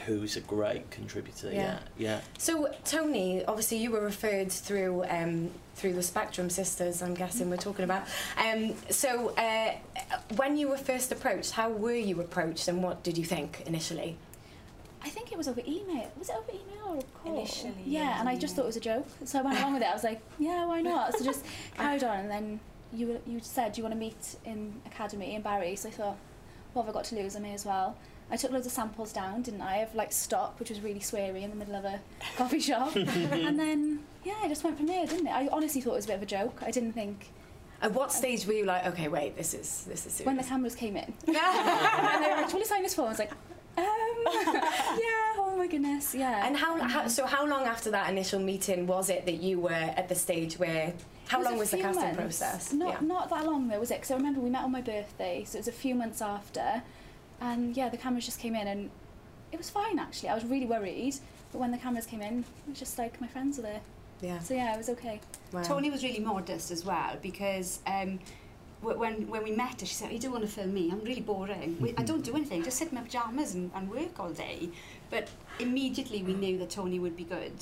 who's 0.00 0.36
a 0.36 0.40
great 0.40 0.90
contributor. 0.90 1.50
Yeah. 1.50 1.54
Yeah, 1.58 1.78
yeah. 1.96 2.20
So 2.38 2.68
Tony, 2.84 3.44
obviously 3.44 3.78
you 3.78 3.90
were 3.90 4.00
referred 4.00 4.50
through 4.50 5.04
um, 5.08 5.50
through 5.74 5.94
the 5.94 6.02
Spectrum 6.02 6.50
Sisters. 6.50 7.02
I'm 7.02 7.14
guessing 7.14 7.50
we're 7.50 7.56
talking 7.56 7.84
about. 7.84 8.06
Um, 8.36 8.74
so 8.90 9.30
uh, 9.36 9.74
when 10.36 10.56
you 10.56 10.68
were 10.68 10.76
first 10.76 11.12
approached, 11.12 11.52
how 11.52 11.70
were 11.70 11.94
you 11.94 12.20
approached, 12.20 12.68
and 12.68 12.82
what 12.82 13.02
did 13.02 13.18
you 13.18 13.24
think 13.24 13.62
initially? 13.66 14.16
I 15.02 15.10
think 15.10 15.32
it 15.32 15.38
was 15.38 15.48
over 15.48 15.60
email. 15.66 16.10
Was 16.18 16.30
it 16.30 16.36
over 16.36 16.50
email 16.50 16.86
or 16.86 16.98
a 16.98 17.02
call? 17.02 17.38
Initially, 17.38 17.74
yeah. 17.84 18.00
yeah, 18.00 18.20
and 18.20 18.28
I 18.28 18.36
just 18.36 18.56
thought 18.56 18.62
it 18.62 18.68
was 18.68 18.76
a 18.76 18.80
joke, 18.80 19.06
so 19.24 19.40
I 19.40 19.42
went 19.42 19.58
along 19.58 19.74
with 19.74 19.82
it. 19.82 19.88
I 19.88 19.92
was 19.92 20.04
like, 20.04 20.20
yeah, 20.38 20.64
why 20.64 20.80
not? 20.80 21.18
So 21.18 21.24
just 21.24 21.44
carried 21.76 22.04
on, 22.04 22.20
and 22.20 22.30
then 22.30 22.60
you 22.92 23.20
you 23.26 23.40
said 23.42 23.76
you 23.76 23.82
want 23.82 23.94
to 23.94 23.98
meet 23.98 24.36
in 24.44 24.80
Academy 24.86 25.34
in 25.34 25.42
Barry, 25.42 25.76
so 25.76 25.88
I 25.88 25.92
thought, 25.92 26.16
what 26.72 26.84
have 26.84 26.94
I 26.94 26.98
got 26.98 27.04
to 27.06 27.16
lose? 27.16 27.36
I 27.36 27.40
may 27.40 27.52
as 27.52 27.66
well. 27.66 27.96
I 28.30 28.36
took 28.36 28.50
loads 28.52 28.66
of 28.66 28.72
samples 28.72 29.12
down, 29.12 29.42
didn't 29.42 29.60
I, 29.60 29.76
of 29.78 29.94
like 29.94 30.12
stock, 30.12 30.58
which 30.58 30.70
was 30.70 30.80
really 30.80 31.00
sweary 31.00 31.42
in 31.42 31.50
the 31.50 31.56
middle 31.56 31.74
of 31.76 31.84
a 31.84 32.00
coffee 32.36 32.60
shop, 32.60 32.94
and 32.96 33.58
then 33.58 34.00
yeah, 34.24 34.34
I 34.42 34.48
just 34.48 34.64
went 34.64 34.76
from 34.76 34.86
there, 34.86 35.06
didn't 35.06 35.26
it? 35.26 35.30
I 35.32 35.48
honestly 35.52 35.80
thought 35.80 35.92
it 35.92 35.96
was 35.96 36.04
a 36.06 36.08
bit 36.08 36.16
of 36.16 36.22
a 36.22 36.26
joke. 36.26 36.60
I 36.62 36.70
didn't 36.70 36.92
think 36.92 37.28
At 37.82 37.92
what 37.92 38.10
stage 38.12 38.46
were 38.46 38.54
you 38.54 38.64
like, 38.64 38.86
okay, 38.86 39.08
wait, 39.08 39.36
this 39.36 39.52
is 39.54 39.84
this 39.84 40.06
is 40.06 40.12
serious? 40.14 40.26
when 40.26 40.36
the 40.36 40.42
cameras 40.44 40.74
came 40.74 40.96
in. 40.96 41.12
Yeah 41.26 42.10
and 42.14 42.24
they 42.24 42.30
were 42.30 42.36
like, 42.36 42.46
"Do 42.46 42.52
you 42.52 42.56
want 42.56 42.64
to 42.64 42.68
sign 42.68 42.82
this 42.82 42.94
form?" 42.94 43.08
I 43.08 43.10
was 43.10 43.18
like, 43.18 43.32
um, 43.76 43.84
yeah, 44.26 45.34
oh 45.36 45.54
my 45.58 45.66
goodness, 45.66 46.14
yeah. 46.14 46.46
and 46.46 46.56
how, 46.56 46.78
how 46.80 47.08
so? 47.08 47.26
How 47.26 47.44
long 47.46 47.64
after 47.66 47.90
that 47.90 48.08
initial 48.10 48.38
meeting 48.40 48.86
was 48.86 49.10
it 49.10 49.26
that 49.26 49.42
you 49.42 49.58
were 49.60 49.70
at 49.70 50.08
the 50.08 50.14
stage 50.14 50.58
where? 50.58 50.94
How 51.26 51.38
was 51.38 51.46
long 51.48 51.58
was 51.58 51.70
the 51.70 51.78
casting 51.78 52.02
months. 52.02 52.16
process? 52.16 52.72
Not 52.72 53.00
yeah. 53.00 53.06
not 53.06 53.30
that 53.30 53.44
long 53.46 53.66
though, 53.68 53.80
was 53.80 53.90
it? 53.90 53.94
Because 53.94 54.10
I 54.12 54.16
remember 54.16 54.40
we 54.40 54.50
met 54.50 54.62
on 54.62 54.70
my 54.72 54.80
birthday, 54.82 55.44
so 55.44 55.56
it 55.56 55.60
was 55.60 55.68
a 55.68 55.72
few 55.72 55.94
months 55.94 56.22
after, 56.22 56.82
and 57.40 57.76
yeah, 57.76 57.88
the 57.88 57.96
cameras 57.96 58.24
just 58.24 58.40
came 58.40 58.54
in, 58.54 58.66
and 58.66 58.90
it 59.52 59.58
was 59.58 59.70
fine 59.70 59.98
actually. 59.98 60.28
I 60.28 60.34
was 60.34 60.44
really 60.44 60.66
worried, 60.66 61.14
but 61.52 61.58
when 61.58 61.70
the 61.70 61.78
cameras 61.78 62.06
came 62.06 62.22
in, 62.22 62.40
it 62.40 62.70
was 62.70 62.78
just 62.78 62.98
like 62.98 63.20
my 63.20 63.26
friends 63.26 63.56
were 63.56 63.64
there, 63.64 63.80
yeah. 64.20 64.38
so 64.40 64.54
yeah, 64.54 64.74
it 64.74 64.78
was 64.78 64.88
okay. 64.90 65.20
Wow. 65.52 65.62
Tony 65.62 65.90
was 65.90 66.02
really 66.02 66.20
modest 66.20 66.70
as 66.70 66.84
well 66.84 67.16
because 67.22 67.80
um, 67.86 68.18
wh- 68.82 68.98
when 68.98 69.28
when 69.28 69.44
we 69.44 69.52
met 69.52 69.80
her, 69.80 69.86
she 69.86 69.94
said, 69.94 70.12
"You 70.12 70.18
don't 70.18 70.32
want 70.32 70.44
to 70.44 70.50
film 70.50 70.74
me? 70.74 70.90
I'm 70.90 71.00
really 71.00 71.20
boring. 71.20 71.76
We, 71.80 71.94
I 71.96 72.02
don't 72.02 72.24
do 72.24 72.34
anything. 72.34 72.62
Just 72.62 72.78
sit 72.78 72.88
in 72.88 72.94
my 72.94 73.02
pajamas 73.02 73.54
and, 73.54 73.70
and 73.74 73.90
work 73.90 74.18
all 74.18 74.30
day." 74.30 74.70
But 75.10 75.28
immediately 75.60 76.22
we 76.22 76.34
knew 76.34 76.58
that 76.58 76.70
Tony 76.70 76.98
would 76.98 77.16
be 77.16 77.24
good 77.24 77.52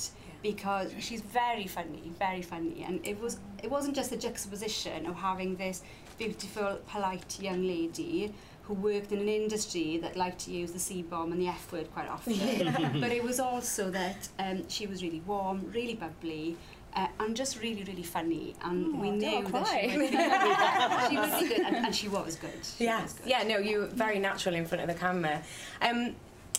because 0.41 0.91
she's 0.99 1.21
very 1.21 1.67
funny, 1.67 2.11
very 2.19 2.41
funny, 2.41 2.83
and 2.87 3.05
it 3.05 3.19
was 3.19 3.37
it 3.61 3.69
wasn't 3.69 3.95
just 3.95 4.09
the 4.09 4.17
juxtaposition 4.17 5.05
of 5.05 5.15
having 5.15 5.55
this 5.55 5.83
beautiful, 6.17 6.79
polite 6.87 7.39
young 7.39 7.65
lady 7.65 8.33
who 8.63 8.73
worked 8.73 9.11
in 9.11 9.19
an 9.19 9.27
industry 9.27 9.97
that 9.97 10.15
liked 10.15 10.39
to 10.45 10.51
use 10.51 10.71
the 10.71 10.79
C 10.79 11.01
bomb 11.01 11.31
and 11.33 11.41
the 11.41 11.47
F 11.47 11.71
word 11.71 11.91
quite 11.93 12.07
often. 12.07 12.33
but 13.01 13.11
it 13.11 13.21
was 13.23 13.39
also 13.39 13.89
that 13.91 14.29
um, 14.39 14.67
she 14.69 14.87
was 14.87 15.03
really 15.03 15.21
warm, 15.25 15.69
really 15.73 15.95
bubbly, 15.95 16.55
uh, 16.95 17.07
and 17.19 17.35
just 17.35 17.61
really, 17.61 17.83
really 17.83 18.03
funny. 18.03 18.55
And 18.63 18.95
Oh, 18.95 18.99
we 18.99 19.11
knew 19.11 19.43
that 19.49 19.67
she 19.67 19.97
would 19.97 20.11
be, 20.11 21.09
she 21.09 21.17
would 21.19 21.39
be 21.39 21.47
good, 21.55 21.65
and, 21.65 21.75
and 21.87 21.95
she 21.95 22.07
was 22.07 22.35
good. 22.37 22.51
She 22.63 22.85
Yeah, 22.85 23.01
was 23.03 23.13
good. 23.13 23.27
yeah, 23.27 23.43
no, 23.43 23.57
you 23.57 23.79
were 23.79 23.85
very 23.87 24.19
natural 24.19 24.55
in 24.55 24.65
front 24.65 24.81
of 24.81 24.87
the 24.87 24.93
camera. 24.99 25.41
Um, 25.81 26.15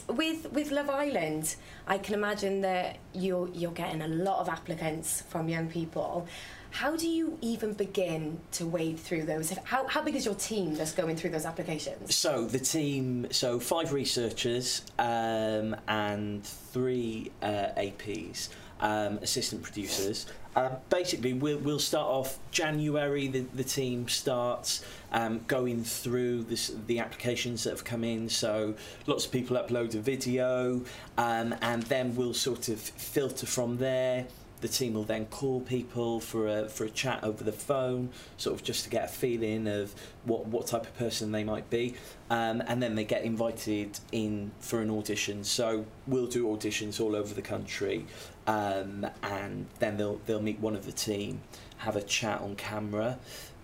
with 0.08 0.52
with 0.52 0.70
Love 0.70 0.90
Island, 0.90 1.56
I 1.86 1.96
can 1.96 2.12
imagine 2.14 2.60
that 2.60 2.98
you're 3.14 3.48
you're 3.54 3.72
getting 3.72 4.02
a 4.02 4.08
lot 4.08 4.40
of 4.40 4.50
applicants 4.50 5.22
from 5.30 5.48
young 5.48 5.68
people. 5.68 6.26
How 6.74 6.96
do 6.96 7.08
you 7.08 7.38
even 7.40 7.72
begin 7.72 8.40
to 8.50 8.66
wade 8.66 8.98
through 8.98 9.26
those? 9.26 9.50
How, 9.62 9.86
how 9.86 10.02
big 10.02 10.16
is 10.16 10.24
your 10.24 10.34
team 10.34 10.74
that's 10.74 10.90
going 10.90 11.14
through 11.14 11.30
those 11.30 11.46
applications? 11.46 12.16
So 12.16 12.46
the 12.46 12.58
team, 12.58 13.28
so 13.30 13.60
five 13.60 13.92
researchers 13.92 14.82
um, 14.98 15.76
and 15.86 16.44
three 16.44 17.30
uh, 17.40 17.68
APs, 17.76 18.48
um, 18.80 19.18
assistant 19.18 19.62
producers. 19.62 20.26
Um, 20.56 20.72
basically, 20.90 21.32
we'll, 21.32 21.58
we'll 21.58 21.78
start 21.78 22.08
off 22.08 22.40
January. 22.50 23.28
The, 23.28 23.46
the 23.54 23.62
team 23.62 24.08
starts 24.08 24.84
um, 25.12 25.42
going 25.46 25.84
through 25.84 26.42
this, 26.42 26.72
the 26.88 26.98
applications 26.98 27.62
that 27.62 27.70
have 27.70 27.84
come 27.84 28.02
in. 28.02 28.28
So 28.28 28.74
lots 29.06 29.26
of 29.26 29.30
people 29.30 29.56
upload 29.56 29.94
a 29.94 30.00
video, 30.00 30.82
um, 31.18 31.54
and 31.62 31.84
then 31.84 32.16
we'll 32.16 32.34
sort 32.34 32.68
of 32.68 32.80
filter 32.80 33.46
from 33.46 33.76
there. 33.76 34.26
The 34.60 34.68
team 34.68 34.94
will 34.94 35.04
then 35.04 35.26
call 35.26 35.60
people 35.60 36.20
for 36.20 36.48
a 36.48 36.68
for 36.68 36.84
a 36.84 36.90
chat 36.90 37.22
over 37.22 37.44
the 37.44 37.52
phone, 37.52 38.10
sort 38.38 38.58
of 38.58 38.64
just 38.64 38.84
to 38.84 38.90
get 38.90 39.04
a 39.04 39.08
feeling 39.08 39.66
of 39.68 39.94
what 40.24 40.46
what 40.46 40.66
type 40.66 40.84
of 40.84 40.96
person 40.96 41.32
they 41.32 41.44
might 41.44 41.68
be, 41.68 41.94
um, 42.30 42.62
and 42.66 42.82
then 42.82 42.94
they 42.94 43.04
get 43.04 43.24
invited 43.24 43.98
in 44.10 44.52
for 44.60 44.80
an 44.80 44.90
audition. 44.90 45.44
So 45.44 45.84
we'll 46.06 46.28
do 46.28 46.46
auditions 46.46 46.98
all 46.98 47.14
over 47.14 47.34
the 47.34 47.42
country, 47.42 48.06
um, 48.46 49.06
and 49.22 49.66
then 49.80 49.98
they'll 49.98 50.20
they'll 50.26 50.40
meet 50.40 50.60
one 50.60 50.74
of 50.74 50.86
the 50.86 50.92
team, 50.92 51.42
have 51.78 51.96
a 51.96 52.02
chat 52.02 52.40
on 52.40 52.56
camera. 52.56 53.18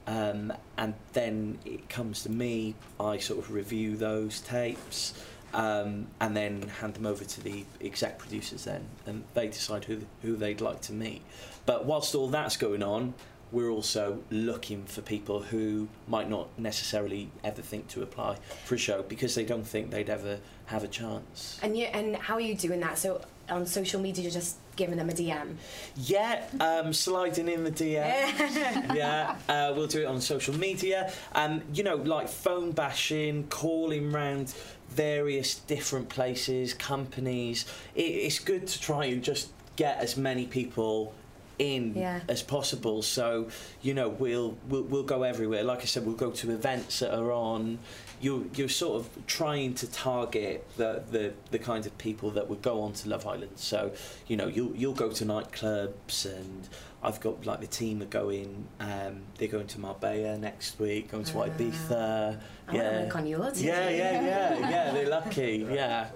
Um, 0.06 0.52
and 0.76 0.94
then 1.12 1.58
it 1.64 1.88
comes 1.88 2.24
to 2.24 2.30
me. 2.30 2.74
I 2.98 3.18
sort 3.18 3.38
of 3.38 3.52
review 3.52 3.96
those 3.96 4.40
tapes, 4.40 5.14
um, 5.52 6.06
and 6.20 6.36
then 6.36 6.62
hand 6.80 6.94
them 6.94 7.06
over 7.06 7.24
to 7.24 7.40
the 7.40 7.64
exec 7.80 8.18
producers 8.18 8.64
then, 8.64 8.86
and 9.06 9.24
they 9.34 9.48
decide 9.48 9.84
who 9.84 10.00
who 10.22 10.36
they'd 10.36 10.60
like 10.60 10.80
to 10.82 10.92
meet. 10.92 11.22
But 11.66 11.84
whilst 11.84 12.14
all 12.14 12.28
that's 12.28 12.56
going 12.56 12.82
on, 12.82 13.14
we're 13.52 13.70
also 13.70 14.22
looking 14.30 14.84
for 14.84 15.02
people 15.02 15.40
who 15.40 15.88
might 16.06 16.28
not 16.28 16.48
necessarily 16.58 17.30
ever 17.42 17.62
think 17.62 17.88
to 17.88 18.02
apply 18.02 18.36
for 18.64 18.76
a 18.76 18.78
show 18.78 19.02
because 19.02 19.34
they 19.34 19.44
don't 19.44 19.66
think 19.66 19.90
they'd 19.90 20.10
ever 20.10 20.38
have 20.66 20.84
a 20.84 20.88
chance. 20.88 21.58
And 21.62 21.76
you 21.76 21.86
and 21.86 22.16
how 22.16 22.34
are 22.34 22.40
you 22.40 22.54
doing 22.54 22.80
that? 22.80 22.98
So 22.98 23.20
on 23.48 23.66
social 23.66 24.00
media, 24.00 24.22
you're 24.22 24.32
just 24.32 24.56
giving 24.80 24.96
them 24.96 25.10
a 25.10 25.12
DM. 25.12 25.56
Yeah, 25.96 26.42
um, 26.58 26.92
sliding 26.94 27.48
in 27.48 27.64
the 27.64 27.70
DM. 27.70 27.94
yeah, 28.96 29.36
uh, 29.46 29.72
we'll 29.76 29.86
do 29.86 30.00
it 30.00 30.06
on 30.06 30.20
social 30.22 30.56
media. 30.56 31.12
Um, 31.34 31.60
you 31.74 31.82
know, 31.84 31.96
like 31.96 32.28
phone 32.30 32.72
bashing, 32.72 33.46
calling 33.48 34.10
round 34.10 34.54
various 34.88 35.54
different 35.56 36.08
places, 36.08 36.72
companies. 36.72 37.66
It, 37.94 38.00
it's 38.26 38.38
good 38.38 38.66
to 38.66 38.80
try 38.80 39.04
and 39.04 39.22
just 39.22 39.50
get 39.76 39.98
as 39.98 40.16
many 40.16 40.46
people 40.46 41.12
in 41.58 41.92
Yeah. 41.94 42.20
as 42.26 42.42
possible. 42.42 43.02
So 43.02 43.48
you 43.82 43.92
know, 43.92 44.08
we'll, 44.08 44.56
we'll 44.66 44.84
we'll 44.84 45.02
go 45.02 45.24
everywhere. 45.24 45.62
Like 45.62 45.82
I 45.82 45.84
said, 45.84 46.06
we'll 46.06 46.14
go 46.16 46.30
to 46.30 46.50
events 46.52 47.00
that 47.00 47.14
are 47.14 47.30
on 47.32 47.78
you're 48.20 48.44
you're 48.54 48.68
sort 48.68 49.00
of 49.00 49.26
trying 49.26 49.74
to 49.74 49.90
target 49.90 50.66
the 50.76 51.02
the 51.10 51.32
the 51.50 51.58
kind 51.58 51.86
of 51.86 51.96
people 51.98 52.30
that 52.32 52.48
would 52.48 52.62
go 52.62 52.82
on 52.82 52.92
to 52.92 53.08
Love 53.08 53.26
Island. 53.26 53.52
So 53.56 53.92
you 54.26 54.36
know 54.36 54.46
you'll 54.46 54.74
you'll 54.76 54.94
go 54.94 55.10
to 55.10 55.24
nightclubs 55.24 56.26
and 56.26 56.68
I've 57.02 57.20
got 57.20 57.46
like 57.46 57.60
the 57.60 57.66
team 57.66 58.02
are 58.02 58.06
going. 58.06 58.68
Um, 58.78 59.22
they're 59.38 59.48
going 59.48 59.66
to 59.68 59.80
Marbella 59.80 60.36
next 60.36 60.78
week. 60.78 61.10
Going 61.10 61.24
to 61.24 61.38
Ah. 61.40 61.46
Ibiza. 61.46 62.40
I 62.68 62.72
to 62.72 62.78
work 62.78 63.16
on 63.16 63.26
your 63.26 63.50
team. 63.50 63.66
Yeah, 63.66 63.88
yeah, 63.88 64.22
yeah, 64.22 64.70
yeah. 64.70 64.92
They're 64.92 65.08
lucky. 65.08 65.66
Yeah, 65.70 66.08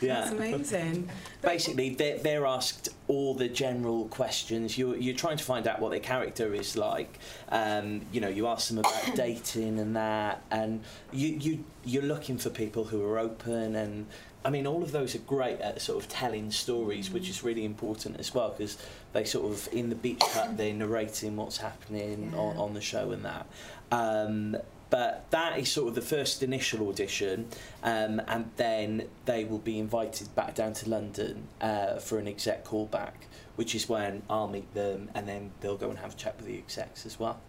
yeah. 0.00 0.20
That's 0.20 0.32
amazing. 0.32 1.08
Basically, 1.40 1.90
they're, 1.94 2.18
they're 2.18 2.46
asked 2.46 2.88
all 3.08 3.34
the 3.34 3.48
general 3.48 4.06
questions. 4.08 4.76
You're, 4.76 4.96
you're 4.96 5.14
trying 5.14 5.36
to 5.36 5.44
find 5.44 5.66
out 5.66 5.80
what 5.80 5.90
their 5.90 6.00
character 6.00 6.52
is 6.54 6.76
like. 6.76 7.18
Um, 7.48 8.02
you 8.12 8.20
know, 8.20 8.28
you 8.28 8.46
ask 8.48 8.68
them 8.68 8.78
about 8.78 9.02
dating 9.14 9.78
and 9.78 9.94
that, 9.96 10.42
and 10.50 10.82
you, 11.12 11.28
you, 11.28 11.64
you're 11.84 12.02
looking 12.02 12.36
for 12.36 12.50
people 12.50 12.84
who 12.84 13.02
are 13.04 13.18
open 13.18 13.76
and. 13.76 14.06
I 14.44 14.50
mean, 14.50 14.66
all 14.66 14.82
of 14.82 14.92
those 14.92 15.14
are 15.14 15.20
great 15.20 15.60
at 15.60 15.80
sort 15.80 16.02
of 16.02 16.08
telling 16.08 16.50
stories, 16.50 17.10
which 17.10 17.28
is 17.28 17.44
really 17.44 17.64
important 17.64 18.18
as 18.18 18.34
well 18.34 18.50
because 18.50 18.76
they 19.12 19.24
sort 19.24 19.52
of 19.52 19.68
in 19.72 19.88
the 19.88 19.94
beach 19.94 20.22
hut 20.22 20.56
they're 20.56 20.74
narrating 20.74 21.36
what's 21.36 21.58
happening 21.58 22.32
on, 22.36 22.56
on 22.56 22.74
the 22.74 22.80
show 22.80 23.12
and 23.12 23.24
that. 23.24 23.46
Um, 23.90 24.56
but 24.90 25.24
that 25.30 25.58
is 25.58 25.70
sort 25.70 25.88
of 25.88 25.94
the 25.94 26.02
first 26.02 26.42
initial 26.42 26.86
audition, 26.88 27.48
um, 27.82 28.20
and 28.28 28.50
then 28.56 29.08
they 29.24 29.44
will 29.44 29.58
be 29.58 29.78
invited 29.78 30.34
back 30.34 30.54
down 30.54 30.74
to 30.74 30.90
London 30.90 31.48
uh, 31.62 31.96
for 31.96 32.18
an 32.18 32.28
exec 32.28 32.66
callback, 32.66 33.12
which 33.56 33.74
is 33.74 33.88
when 33.88 34.22
I'll 34.28 34.48
meet 34.48 34.74
them, 34.74 35.08
and 35.14 35.26
then 35.26 35.52
they'll 35.60 35.78
go 35.78 35.88
and 35.88 35.98
have 35.98 36.12
a 36.12 36.16
chat 36.16 36.36
with 36.36 36.44
the 36.44 36.58
execs 36.58 37.06
as 37.06 37.18
well. 37.18 37.40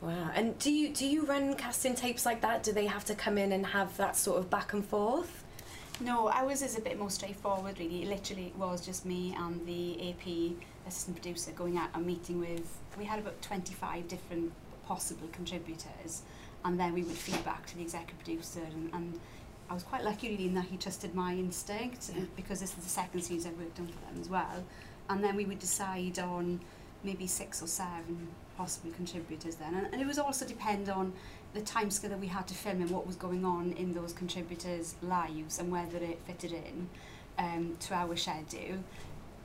Wow. 0.00 0.30
And 0.34 0.58
do 0.58 0.72
you 0.72 0.88
do 0.88 1.06
you 1.06 1.26
run 1.26 1.54
casting 1.54 1.94
tapes 1.94 2.24
like 2.24 2.40
that? 2.40 2.62
Do 2.62 2.72
they 2.72 2.86
have 2.86 3.04
to 3.06 3.14
come 3.14 3.36
in 3.36 3.52
and 3.52 3.66
have 3.66 3.94
that 3.98 4.16
sort 4.16 4.38
of 4.38 4.48
back 4.48 4.72
and 4.72 4.84
forth? 4.84 5.44
No, 6.00 6.28
ours 6.28 6.60
is 6.62 6.76
a 6.76 6.80
bit 6.80 6.98
more 6.98 7.10
straightforward 7.10 7.78
really. 7.78 8.04
Literally 8.04 8.46
it 8.46 8.56
was 8.56 8.84
just 8.84 9.06
me 9.06 9.34
and 9.38 9.64
the 9.66 10.10
AP 10.10 10.56
assistant 10.86 11.16
producer 11.16 11.52
going 11.52 11.78
out 11.78 11.88
and 11.94 12.06
meeting 12.06 12.38
with, 12.38 12.78
we 12.98 13.04
had 13.04 13.18
about 13.18 13.40
25 13.42 14.06
different 14.06 14.52
possible 14.86 15.28
contributors 15.32 16.22
and 16.64 16.78
then 16.78 16.92
we 16.92 17.02
would 17.02 17.16
feed 17.16 17.42
back 17.44 17.66
to 17.66 17.76
the 17.76 17.82
executive 17.82 18.18
producer 18.18 18.60
and, 18.60 18.90
and 18.92 19.20
I 19.70 19.74
was 19.74 19.82
quite 19.82 20.04
lucky 20.04 20.28
really 20.30 20.46
in 20.46 20.54
that 20.54 20.66
he 20.66 20.76
trusted 20.76 21.14
my 21.14 21.32
instinct 21.32 22.10
Yeah. 22.14 22.24
because 22.36 22.60
this 22.60 22.70
is 22.76 22.84
the 22.84 22.90
second 22.90 23.22
series 23.22 23.46
I've 23.46 23.58
worked 23.58 23.80
on 23.80 23.86
for 23.86 23.98
them 24.12 24.20
as 24.20 24.28
well. 24.28 24.64
And 25.08 25.24
then 25.24 25.34
we 25.34 25.44
would 25.44 25.58
decide 25.58 26.18
on 26.18 26.60
maybe 27.02 27.26
six 27.26 27.62
or 27.62 27.66
seven 27.66 28.28
possible 28.56 28.90
contributors 28.92 29.56
then. 29.56 29.74
And, 29.74 29.86
and 29.92 30.00
it 30.00 30.06
was 30.06 30.18
also 30.18 30.44
depend 30.46 30.88
on 30.88 31.12
the 31.56 31.62
timescale 31.62 32.10
that 32.10 32.20
we 32.20 32.26
had 32.26 32.46
to 32.46 32.54
film 32.54 32.82
and 32.82 32.90
what 32.90 33.06
was 33.06 33.16
going 33.16 33.44
on 33.44 33.72
in 33.72 33.94
those 33.94 34.12
contributors' 34.12 34.94
lives 35.02 35.58
and 35.58 35.72
whether 35.72 35.96
it 35.96 36.18
fitted 36.26 36.52
in 36.52 36.88
um, 37.38 37.76
to 37.80 37.94
our 37.94 38.14
schedule. 38.14 38.76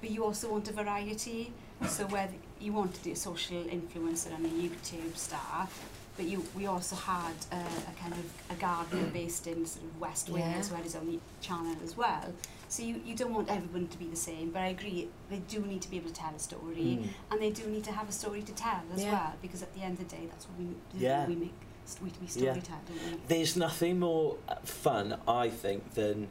But 0.02 0.12
you 0.12 0.24
also 0.26 0.52
want 0.52 0.68
a 0.70 0.74
variety, 0.74 1.54
so 1.88 2.06
whether 2.08 2.34
you 2.60 2.74
want 2.74 2.94
to 2.96 3.02
do 3.02 3.12
a 3.14 3.16
social 3.16 3.64
influencer 3.64 4.34
and 4.36 4.46
a 4.46 4.50
YouTube 4.50 5.16
star, 5.16 5.68
but 6.18 6.26
you 6.26 6.44
we 6.56 6.66
also 6.66 6.96
had 6.96 7.34
a, 7.52 7.56
a 7.92 7.94
kind 8.02 8.14
of 8.14 8.26
a 8.50 8.56
gardener 8.60 9.08
based 9.14 9.48
in 9.48 9.66
sort 9.66 9.86
of 9.86 10.00
West 10.02 10.28
Yeah. 10.28 10.36
Wales 10.36 10.68
who 10.70 10.76
had 10.76 10.84
his 10.84 10.96
own 10.96 11.22
channel 11.40 11.76
as 11.84 11.96
well. 11.96 12.34
So 12.68 12.84
you, 12.84 13.02
you 13.06 13.16
don't 13.16 13.34
want 13.34 13.50
everyone 13.50 13.88
to 13.90 13.98
be 13.98 14.06
the 14.06 14.16
same, 14.16 14.50
but 14.52 14.62
I 14.62 14.68
agree 14.68 15.08
they 15.30 15.40
do 15.40 15.60
need 15.62 15.82
to 15.82 15.90
be 15.90 15.98
able 15.98 16.10
to 16.10 16.14
tell 16.16 16.34
a 16.36 16.40
story 16.40 17.00
Mm. 17.00 17.08
and 17.32 17.42
they 17.42 17.52
do 17.52 17.66
need 17.68 17.84
to 17.86 17.92
have 17.92 18.08
a 18.10 18.12
story 18.12 18.42
to 18.44 18.54
tell 18.54 18.82
as 18.94 19.04
Yeah. 19.04 19.12
well 19.14 19.34
because 19.42 19.62
at 19.62 19.74
the 19.76 19.82
end 19.82 20.00
of 20.00 20.10
the 20.10 20.16
day 20.18 20.26
that's 20.30 20.46
what 20.48 20.58
we 20.60 20.66
Yeah. 21.06 21.26
we 21.28 21.36
make 21.36 21.54
we, 22.02 22.10
we 22.22 22.42
Yeah. 22.42 22.54
don't 22.54 22.66
we 22.90 23.18
There's 23.28 23.56
nothing 23.56 24.00
more 24.00 24.38
fun, 24.64 25.18
I 25.28 25.50
think, 25.50 25.94
than 25.94 26.28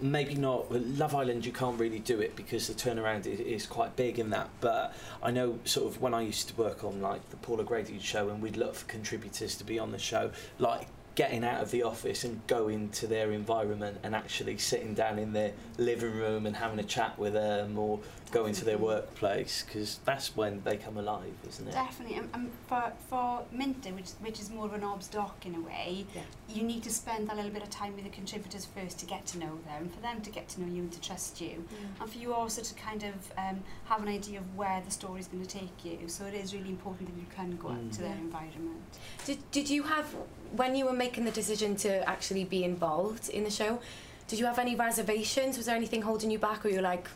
maybe 0.00 0.34
not 0.34 0.70
Love 0.70 1.14
Island. 1.14 1.44
You 1.44 1.52
can't 1.52 1.78
really 1.78 1.98
do 1.98 2.20
it 2.20 2.36
because 2.36 2.68
the 2.68 2.74
turnaround 2.74 3.26
is, 3.26 3.40
is 3.40 3.66
quite 3.66 3.96
big 3.96 4.18
in 4.18 4.30
that. 4.30 4.48
But 4.60 4.94
I 5.22 5.30
know, 5.30 5.58
sort 5.64 5.86
of, 5.92 6.00
when 6.00 6.14
I 6.14 6.22
used 6.22 6.48
to 6.48 6.54
work 6.56 6.84
on 6.84 7.00
like 7.00 7.28
the 7.30 7.36
Paul 7.36 7.60
O'Grady 7.60 7.98
show, 7.98 8.28
and 8.28 8.40
we'd 8.42 8.56
look 8.56 8.74
for 8.74 8.86
contributors 8.86 9.56
to 9.56 9.64
be 9.64 9.78
on 9.78 9.92
the 9.92 9.98
show, 9.98 10.30
like 10.58 10.88
getting 11.16 11.42
out 11.44 11.62
of 11.62 11.70
the 11.70 11.82
office 11.82 12.24
and 12.24 12.46
going 12.46 12.90
to 12.90 13.06
their 13.06 13.32
environment 13.32 13.96
and 14.02 14.14
actually 14.14 14.58
sitting 14.58 14.92
down 14.92 15.18
in 15.18 15.32
their 15.32 15.50
living 15.78 16.12
room 16.12 16.44
and 16.44 16.54
having 16.54 16.78
a 16.78 16.84
chat 16.84 17.18
with 17.18 17.32
them 17.32 17.78
or 17.78 17.98
going 18.32 18.52
to 18.54 18.64
their 18.64 18.78
workplace 18.78 19.62
because 19.64 20.00
that's 20.04 20.36
when 20.36 20.60
they 20.64 20.76
come 20.76 20.96
alive, 20.96 21.32
isn't 21.48 21.68
it? 21.68 21.72
Definitely, 21.72 22.16
and, 22.16 22.28
and 22.34 22.50
for 22.68 22.92
for 23.08 23.42
Minted, 23.52 23.94
which 23.94 24.10
which 24.20 24.40
is 24.40 24.50
more 24.50 24.66
of 24.66 24.72
an 24.74 24.82
obs 24.82 25.08
doc 25.08 25.44
in 25.46 25.54
a 25.54 25.60
way, 25.60 26.06
Yeah. 26.14 26.22
you 26.48 26.62
need 26.62 26.82
to 26.84 26.90
spend 26.90 27.30
a 27.30 27.34
little 27.34 27.50
bit 27.50 27.62
of 27.62 27.70
time 27.70 27.94
with 27.94 28.04
the 28.04 28.10
contributors 28.10 28.64
first 28.66 28.98
to 29.00 29.06
get 29.06 29.26
to 29.26 29.38
know 29.38 29.58
them, 29.66 29.88
for 29.88 30.00
them 30.00 30.20
to 30.22 30.30
get 30.30 30.48
to 30.50 30.60
know 30.60 30.66
you 30.66 30.82
and 30.82 30.92
to 30.92 31.00
trust 31.00 31.40
you, 31.40 31.64
and 32.00 32.10
for 32.10 32.18
you 32.18 32.34
also 32.34 32.62
to 32.62 32.74
kind 32.74 33.02
of 33.04 33.14
um, 33.38 33.62
have 33.86 34.02
an 34.02 34.08
idea 34.08 34.38
of 34.38 34.56
where 34.56 34.82
the 34.84 34.90
story's 34.90 35.28
going 35.28 35.44
to 35.44 35.48
take 35.60 35.84
you. 35.84 36.08
So 36.08 36.24
it 36.26 36.34
is 36.34 36.54
really 36.54 36.70
important 36.70 37.08
that 37.14 37.18
you 37.20 37.26
can 37.34 37.56
go 37.56 37.68
out 37.68 37.76
Mm. 37.76 37.92
to 37.96 38.00
their 38.02 38.14
environment. 38.14 38.80
Did, 39.26 39.38
did 39.50 39.68
you 39.70 39.82
have, 39.84 40.06
when 40.52 40.74
you 40.74 40.86
were 40.86 40.92
making 40.92 41.24
the 41.24 41.30
decision 41.30 41.76
to 41.76 42.08
actually 42.08 42.44
be 42.44 42.64
involved 42.64 43.28
in 43.28 43.44
the 43.44 43.50
show, 43.50 43.80
did 44.28 44.38
you 44.38 44.46
have 44.46 44.58
any 44.58 44.74
reservations? 44.74 45.56
Was 45.56 45.66
there 45.66 45.76
anything 45.76 46.02
holding 46.02 46.30
you 46.30 46.38
back, 46.38 46.64
or 46.64 46.68
you're 46.70 46.82
like, 46.82 47.06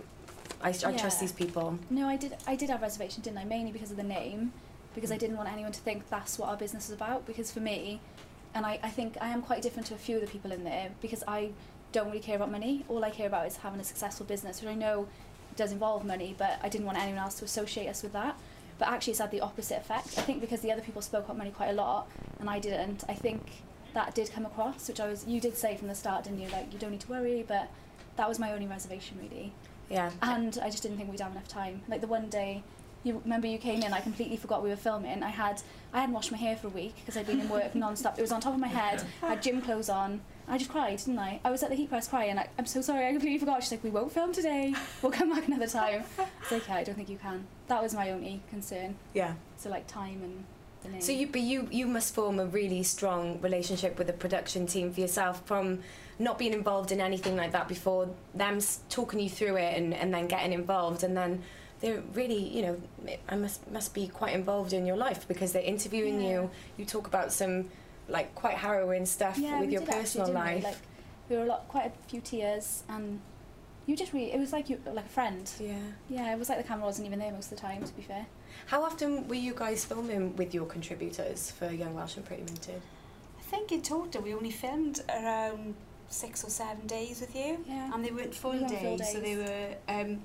I, 0.62 0.68
I 0.68 0.92
trust 0.92 1.20
these 1.20 1.32
people? 1.32 1.78
No, 1.88 2.06
I 2.08 2.16
did. 2.16 2.36
I 2.46 2.54
did 2.54 2.70
have 2.70 2.82
reservation, 2.82 3.22
didn't 3.22 3.38
I? 3.38 3.44
Mainly 3.44 3.72
because 3.72 3.90
of 3.90 3.96
the 3.96 4.02
name, 4.02 4.52
because 4.94 5.10
I 5.10 5.16
didn't 5.16 5.36
want 5.36 5.50
anyone 5.50 5.72
to 5.72 5.80
think 5.80 6.08
that's 6.10 6.38
what 6.38 6.48
our 6.48 6.56
business 6.56 6.88
is 6.88 6.94
about. 6.94 7.26
Because 7.26 7.50
for 7.50 7.60
me, 7.60 8.00
and 8.54 8.66
I, 8.66 8.78
I 8.82 8.90
think 8.90 9.16
I 9.20 9.28
am 9.28 9.42
quite 9.42 9.62
different 9.62 9.86
to 9.88 9.94
a 9.94 9.98
few 9.98 10.16
of 10.16 10.22
the 10.22 10.28
people 10.28 10.52
in 10.52 10.64
there 10.64 10.90
because 11.00 11.24
I 11.26 11.50
don't 11.92 12.06
really 12.06 12.20
care 12.20 12.36
about 12.36 12.50
money. 12.50 12.84
All 12.88 13.04
I 13.04 13.10
care 13.10 13.26
about 13.26 13.46
is 13.46 13.56
having 13.56 13.80
a 13.80 13.84
successful 13.84 14.26
business, 14.26 14.60
which 14.60 14.70
I 14.70 14.74
know 14.74 15.08
does 15.56 15.72
involve 15.72 16.04
money, 16.04 16.34
but 16.36 16.58
I 16.62 16.68
didn't 16.68 16.86
want 16.86 16.98
anyone 16.98 17.22
else 17.22 17.34
to 17.36 17.44
associate 17.44 17.88
us 17.88 18.02
with 18.02 18.12
that. 18.12 18.36
But 18.78 18.88
actually, 18.88 19.12
it's 19.12 19.20
had 19.20 19.30
the 19.30 19.40
opposite 19.40 19.78
effect. 19.78 20.18
I 20.18 20.22
think 20.22 20.40
because 20.40 20.60
the 20.60 20.72
other 20.72 20.82
people 20.82 21.02
spoke 21.02 21.24
about 21.24 21.38
money 21.38 21.50
quite 21.50 21.70
a 21.70 21.74
lot, 21.74 22.08
and 22.38 22.50
I 22.50 22.58
didn't. 22.58 23.04
I 23.08 23.14
think 23.14 23.62
that 23.94 24.14
did 24.14 24.30
come 24.30 24.44
across, 24.44 24.88
which 24.88 25.00
I 25.00 25.08
was. 25.08 25.26
You 25.26 25.40
did 25.40 25.56
say 25.56 25.76
from 25.76 25.88
the 25.88 25.94
start, 25.94 26.24
didn't 26.24 26.40
you? 26.40 26.48
Like 26.48 26.72
you 26.72 26.78
don't 26.78 26.90
need 26.90 27.00
to 27.00 27.10
worry, 27.10 27.44
but 27.46 27.70
that 28.16 28.28
was 28.28 28.38
my 28.38 28.52
only 28.52 28.66
reservation, 28.66 29.18
really 29.22 29.52
Yeah. 29.90 30.10
and 30.22 30.58
I 30.62 30.70
just 30.70 30.82
didn't 30.82 30.96
think 30.98 31.10
we'd 31.10 31.20
have 31.20 31.32
enough 31.32 31.48
time. 31.48 31.82
Like 31.88 32.00
the 32.00 32.06
one 32.06 32.28
day, 32.28 32.62
you 33.02 33.20
remember 33.24 33.46
you 33.46 33.58
came 33.58 33.82
in, 33.82 33.92
I 33.92 34.00
completely 34.00 34.36
forgot 34.36 34.62
we 34.62 34.70
were 34.70 34.76
filming. 34.76 35.22
I 35.22 35.30
had 35.30 35.60
I 35.92 36.00
hadn't 36.00 36.14
washed 36.14 36.30
my 36.30 36.38
hair 36.38 36.56
for 36.56 36.68
a 36.68 36.70
week 36.70 36.94
because 36.96 37.16
I'd 37.16 37.26
been 37.26 37.40
in 37.40 37.48
work 37.48 37.74
non-stop. 37.84 38.18
It 38.18 38.22
was 38.22 38.30
on 38.32 38.40
top 38.40 38.54
of 38.54 38.60
my 38.60 38.68
head. 38.68 39.02
I 39.22 39.28
had 39.30 39.42
gym 39.42 39.60
clothes 39.60 39.88
on. 39.88 40.20
I 40.48 40.58
just 40.58 40.70
cried, 40.70 40.98
didn't 40.98 41.18
I? 41.18 41.40
I 41.44 41.50
was 41.50 41.62
at 41.62 41.70
the 41.70 41.76
heat 41.76 41.88
press 41.88 42.08
crying. 42.08 42.36
I, 42.38 42.48
I'm 42.58 42.66
so 42.66 42.80
sorry, 42.80 43.06
I 43.06 43.10
completely 43.12 43.38
forgot. 43.38 43.62
She's 43.62 43.70
like, 43.72 43.84
we 43.84 43.90
won't 43.90 44.12
film 44.12 44.32
today. 44.32 44.74
We'll 45.02 45.12
come 45.12 45.30
back 45.32 45.46
another 45.46 45.66
time. 45.68 46.04
It's 46.42 46.50
like, 46.50 46.66
yeah, 46.68 46.74
I 46.76 46.84
don't 46.84 46.94
think 46.96 47.08
you 47.08 47.18
can. 47.18 47.46
That 47.68 47.82
was 47.82 47.94
my 47.94 48.10
only 48.10 48.42
concern. 48.50 48.96
Yeah. 49.14 49.34
So 49.56 49.70
like 49.70 49.86
time 49.86 50.20
and 50.22 50.44
name. 50.88 51.00
So 51.00 51.12
you, 51.12 51.26
but 51.26 51.40
you, 51.42 51.68
you 51.70 51.86
must 51.86 52.14
form 52.14 52.38
a 52.40 52.46
really 52.46 52.82
strong 52.82 53.40
relationship 53.40 53.98
with 53.98 54.06
the 54.06 54.12
production 54.12 54.66
team 54.66 54.92
for 54.92 55.00
yourself 55.00 55.42
from 55.44 55.80
not 56.18 56.38
being 56.38 56.52
involved 56.52 56.92
in 56.92 57.00
anything 57.00 57.36
like 57.36 57.52
that 57.52 57.68
before, 57.68 58.08
them 58.34 58.58
talking 58.88 59.20
you 59.20 59.28
through 59.30 59.56
it 59.56 59.76
and, 59.76 59.94
and 59.94 60.12
then 60.12 60.26
getting 60.26 60.52
involved, 60.52 61.02
and 61.02 61.16
then 61.16 61.42
they're 61.80 62.02
really, 62.14 62.46
you 62.48 62.62
know, 62.62 62.80
I 63.28 63.36
must 63.36 63.70
must 63.70 63.94
be 63.94 64.06
quite 64.08 64.34
involved 64.34 64.72
in 64.74 64.84
your 64.84 64.96
life 64.96 65.26
because 65.26 65.52
they're 65.52 65.62
interviewing 65.62 66.20
Yeah. 66.20 66.28
you. 66.30 66.50
You 66.76 66.84
talk 66.84 67.06
about 67.06 67.32
some 67.32 67.70
like 68.08 68.34
quite 68.34 68.56
harrowing 68.56 69.06
stuff 69.06 69.38
yeah, 69.38 69.60
with 69.60 69.70
your 69.70 69.82
actually, 69.82 70.00
personal 70.00 70.26
didn't 70.26 70.38
life. 70.40 70.56
We? 70.56 70.62
Like 70.64 70.76
we 71.30 71.36
were 71.36 71.42
a 71.44 71.46
lot, 71.46 71.68
quite 71.68 71.86
a 71.86 72.08
few 72.08 72.20
tears, 72.20 72.82
and 72.90 73.20
you 73.86 73.96
just 73.96 74.12
really. 74.12 74.30
It 74.32 74.38
was 74.38 74.52
like 74.52 74.68
you 74.68 74.78
like 74.84 75.06
a 75.06 75.08
friend. 75.08 75.50
yeah. 75.58 75.78
Yeah, 76.10 76.34
it 76.34 76.38
was 76.38 76.50
like 76.50 76.58
the 76.58 76.64
camera 76.64 76.84
wasn't 76.84 77.06
even 77.06 77.18
there 77.18 77.32
most 77.32 77.50
of 77.50 77.56
the 77.58 77.62
time. 77.62 77.82
To 77.82 77.92
be 77.94 78.02
fair. 78.02 78.26
How 78.66 78.82
often 78.84 79.26
were 79.28 79.34
you 79.34 79.54
guys 79.54 79.84
filming 79.84 80.36
with 80.36 80.54
your 80.54 80.66
contributors 80.66 81.50
for 81.50 81.70
Young 81.70 81.94
Welsh 81.94 82.16
and 82.16 82.24
Pretty 82.24 82.42
Minted? 82.42 82.80
I 83.38 83.42
think 83.42 83.72
in 83.72 83.82
total 83.82 84.22
we 84.22 84.32
only 84.32 84.50
filmed 84.50 85.02
around 85.08 85.74
six 86.08 86.44
or 86.44 86.50
seven 86.50 86.86
days 86.86 87.20
with 87.20 87.34
you. 87.34 87.64
Yeah. 87.66 87.92
And 87.92 88.04
they 88.04 88.10
weren't 88.10 88.34
full, 88.34 88.52
we 88.52 88.60
days, 88.60 88.80
full 88.80 88.96
days, 88.96 89.12
so 89.12 89.20
they 89.20 89.36
were... 89.36 89.74
Um, 89.88 90.20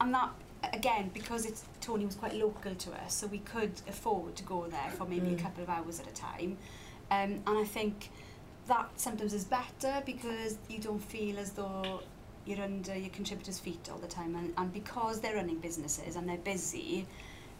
and 0.00 0.14
that, 0.14 0.30
again, 0.72 1.10
because 1.12 1.44
it's, 1.44 1.64
Tony 1.80 2.06
was 2.06 2.14
quite 2.14 2.34
local 2.34 2.74
to 2.74 2.92
us, 3.04 3.14
so 3.14 3.26
we 3.26 3.38
could 3.38 3.72
afford 3.88 4.36
to 4.36 4.44
go 4.44 4.66
there 4.68 4.90
for 4.96 5.06
maybe 5.06 5.28
mm. 5.28 5.38
a 5.38 5.42
couple 5.42 5.62
of 5.64 5.68
hours 5.68 5.98
at 5.98 6.06
a 6.06 6.12
time. 6.12 6.56
Um, 7.10 7.42
and 7.46 7.58
I 7.58 7.64
think 7.64 8.10
that 8.68 8.88
sometimes 8.94 9.34
is 9.34 9.44
better 9.44 10.02
because 10.06 10.56
you 10.68 10.78
don't 10.78 11.02
feel 11.02 11.38
as 11.38 11.50
though 11.50 12.00
you're 12.46 12.62
under 12.62 12.96
your 12.96 13.10
contributors' 13.10 13.58
feet 13.58 13.88
all 13.90 13.98
the 13.98 14.06
time. 14.06 14.36
And, 14.36 14.54
and 14.56 14.72
because 14.72 15.20
they're 15.20 15.34
running 15.34 15.58
businesses 15.58 16.14
and 16.14 16.28
they're 16.28 16.36
busy, 16.36 17.06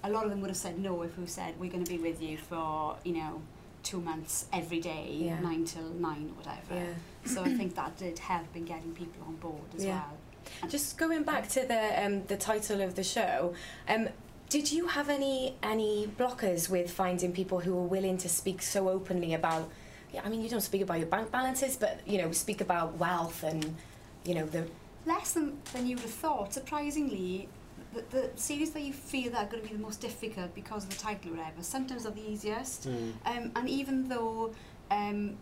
a 0.04 0.10
lot 0.10 0.24
of 0.24 0.30
them 0.30 0.40
would 0.40 0.50
have 0.50 0.56
said 0.56 0.78
no 0.78 1.02
if 1.02 1.16
we 1.18 1.26
said 1.26 1.54
we're 1.60 1.70
going 1.70 1.84
to 1.84 1.90
be 1.90 1.98
with 1.98 2.20
you 2.22 2.36
for 2.36 2.96
you 3.04 3.12
know 3.14 3.40
two 3.82 4.00
months 4.00 4.46
every 4.52 4.80
day 4.80 5.06
Yeah. 5.10 5.40
nine 5.40 5.64
till 5.64 5.88
nine 5.90 6.30
or 6.30 6.34
whatever 6.42 6.74
Yeah. 6.74 6.94
so 7.32 7.42
I 7.42 7.54
think 7.58 7.74
that 7.74 7.96
did 7.96 8.18
help 8.18 8.46
in 8.54 8.64
getting 8.64 8.92
people 8.92 9.22
on 9.26 9.36
board 9.36 9.62
as 9.76 9.84
Yeah. 9.84 10.02
well. 10.02 10.68
Just 10.68 10.98
going 10.98 11.22
back 11.22 11.48
to 11.50 11.60
the 11.66 12.04
um, 12.04 12.24
the 12.26 12.36
title 12.36 12.80
of 12.80 12.94
the 12.96 13.04
show, 13.04 13.54
um, 13.88 14.08
did 14.48 14.70
you 14.72 14.88
have 14.88 15.08
any 15.08 15.54
any 15.62 16.08
blockers 16.18 16.68
with 16.68 16.90
finding 16.90 17.32
people 17.32 17.60
who 17.60 17.72
were 17.74 17.86
willing 17.96 18.18
to 18.18 18.28
speak 18.28 18.60
so 18.60 18.88
openly 18.88 19.34
about 19.34 19.68
yeah, 20.12 20.20
I 20.24 20.28
mean, 20.28 20.42
you 20.42 20.50
don't 20.50 20.60
speak 20.60 20.82
about 20.82 20.98
your 20.98 21.06
bank 21.06 21.30
balances, 21.30 21.76
but 21.76 22.00
you 22.06 22.18
know, 22.18 22.32
speak 22.32 22.60
about 22.60 22.98
wealth 22.98 23.42
and 23.44 23.76
you 24.24 24.34
know 24.34 24.44
the 24.46 24.66
less 25.06 25.32
than, 25.32 25.58
than 25.72 25.86
you 25.86 25.94
would 25.96 26.02
have 26.04 26.12
thought. 26.12 26.52
Surprisingly, 26.52 27.48
the, 27.94 28.02
the 28.10 28.30
series 28.36 28.70
that 28.72 28.82
you 28.82 28.92
feel 28.92 29.32
that 29.32 29.46
are 29.46 29.50
going 29.50 29.62
to 29.62 29.68
be 29.68 29.74
the 29.74 29.82
most 29.82 30.00
difficult 30.00 30.54
because 30.54 30.84
of 30.84 30.90
the 30.90 30.96
title 30.96 31.32
or 31.32 31.36
whatever, 31.36 31.62
sometimes 31.62 32.06
are 32.06 32.10
the 32.10 32.28
easiest. 32.28 32.88
Mm. 32.88 33.12
Um, 33.26 33.52
and 33.56 33.68
even 33.68 34.08
though 34.08 34.52
um, 34.90 35.36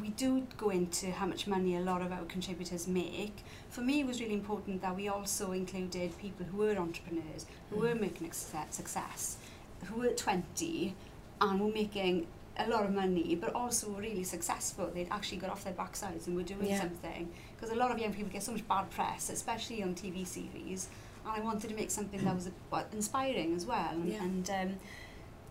we 0.00 0.08
do 0.08 0.46
go 0.56 0.70
into 0.70 1.10
how 1.12 1.26
much 1.26 1.46
money 1.46 1.76
a 1.76 1.80
lot 1.80 2.02
of 2.02 2.10
our 2.12 2.24
contributors 2.24 2.88
make, 2.88 3.36
for 3.70 3.80
me 3.82 4.00
it 4.00 4.06
was 4.06 4.20
really 4.20 4.34
important 4.34 4.82
that 4.82 4.96
we 4.96 5.08
also 5.08 5.52
included 5.52 6.16
people 6.18 6.44
who 6.46 6.58
were 6.58 6.76
entrepreneurs, 6.76 7.46
who 7.70 7.80
were 7.80 7.94
making 7.94 8.32
success, 8.32 8.74
success 8.74 9.36
who 9.86 10.00
were 10.00 10.08
20 10.08 10.94
and 11.40 11.60
were 11.60 11.68
making 11.72 12.26
a 12.56 12.68
lot 12.68 12.84
of 12.84 12.92
money, 12.92 13.34
but 13.34 13.52
also 13.54 13.90
really 13.90 14.22
successful. 14.24 14.90
They'd 14.94 15.08
actually 15.10 15.38
got 15.38 15.50
off 15.50 15.64
their 15.64 15.72
backsides 15.72 16.26
and 16.26 16.36
were 16.36 16.42
doing 16.42 16.66
Yeah. 16.66 16.80
something. 16.80 17.28
Because 17.54 17.70
a 17.70 17.74
lot 17.74 17.90
of 17.90 17.98
young 17.98 18.12
people 18.14 18.30
get 18.30 18.42
so 18.42 18.52
much 18.52 18.66
bad 18.68 18.90
press, 18.90 19.28
especially 19.28 19.82
on 19.82 19.94
TV 19.94 20.24
series. 20.24 20.88
And 21.24 21.32
I 21.32 21.40
wanted 21.40 21.68
to 21.70 21.76
make 21.76 21.90
something 21.90 22.22
that 22.24 22.34
was 22.34 22.50
inspiring 22.92 23.54
as 23.54 23.66
well. 23.66 23.90
And, 23.90 24.08
Yeah. 24.08 24.22
and, 24.22 24.50
um, 24.50 24.76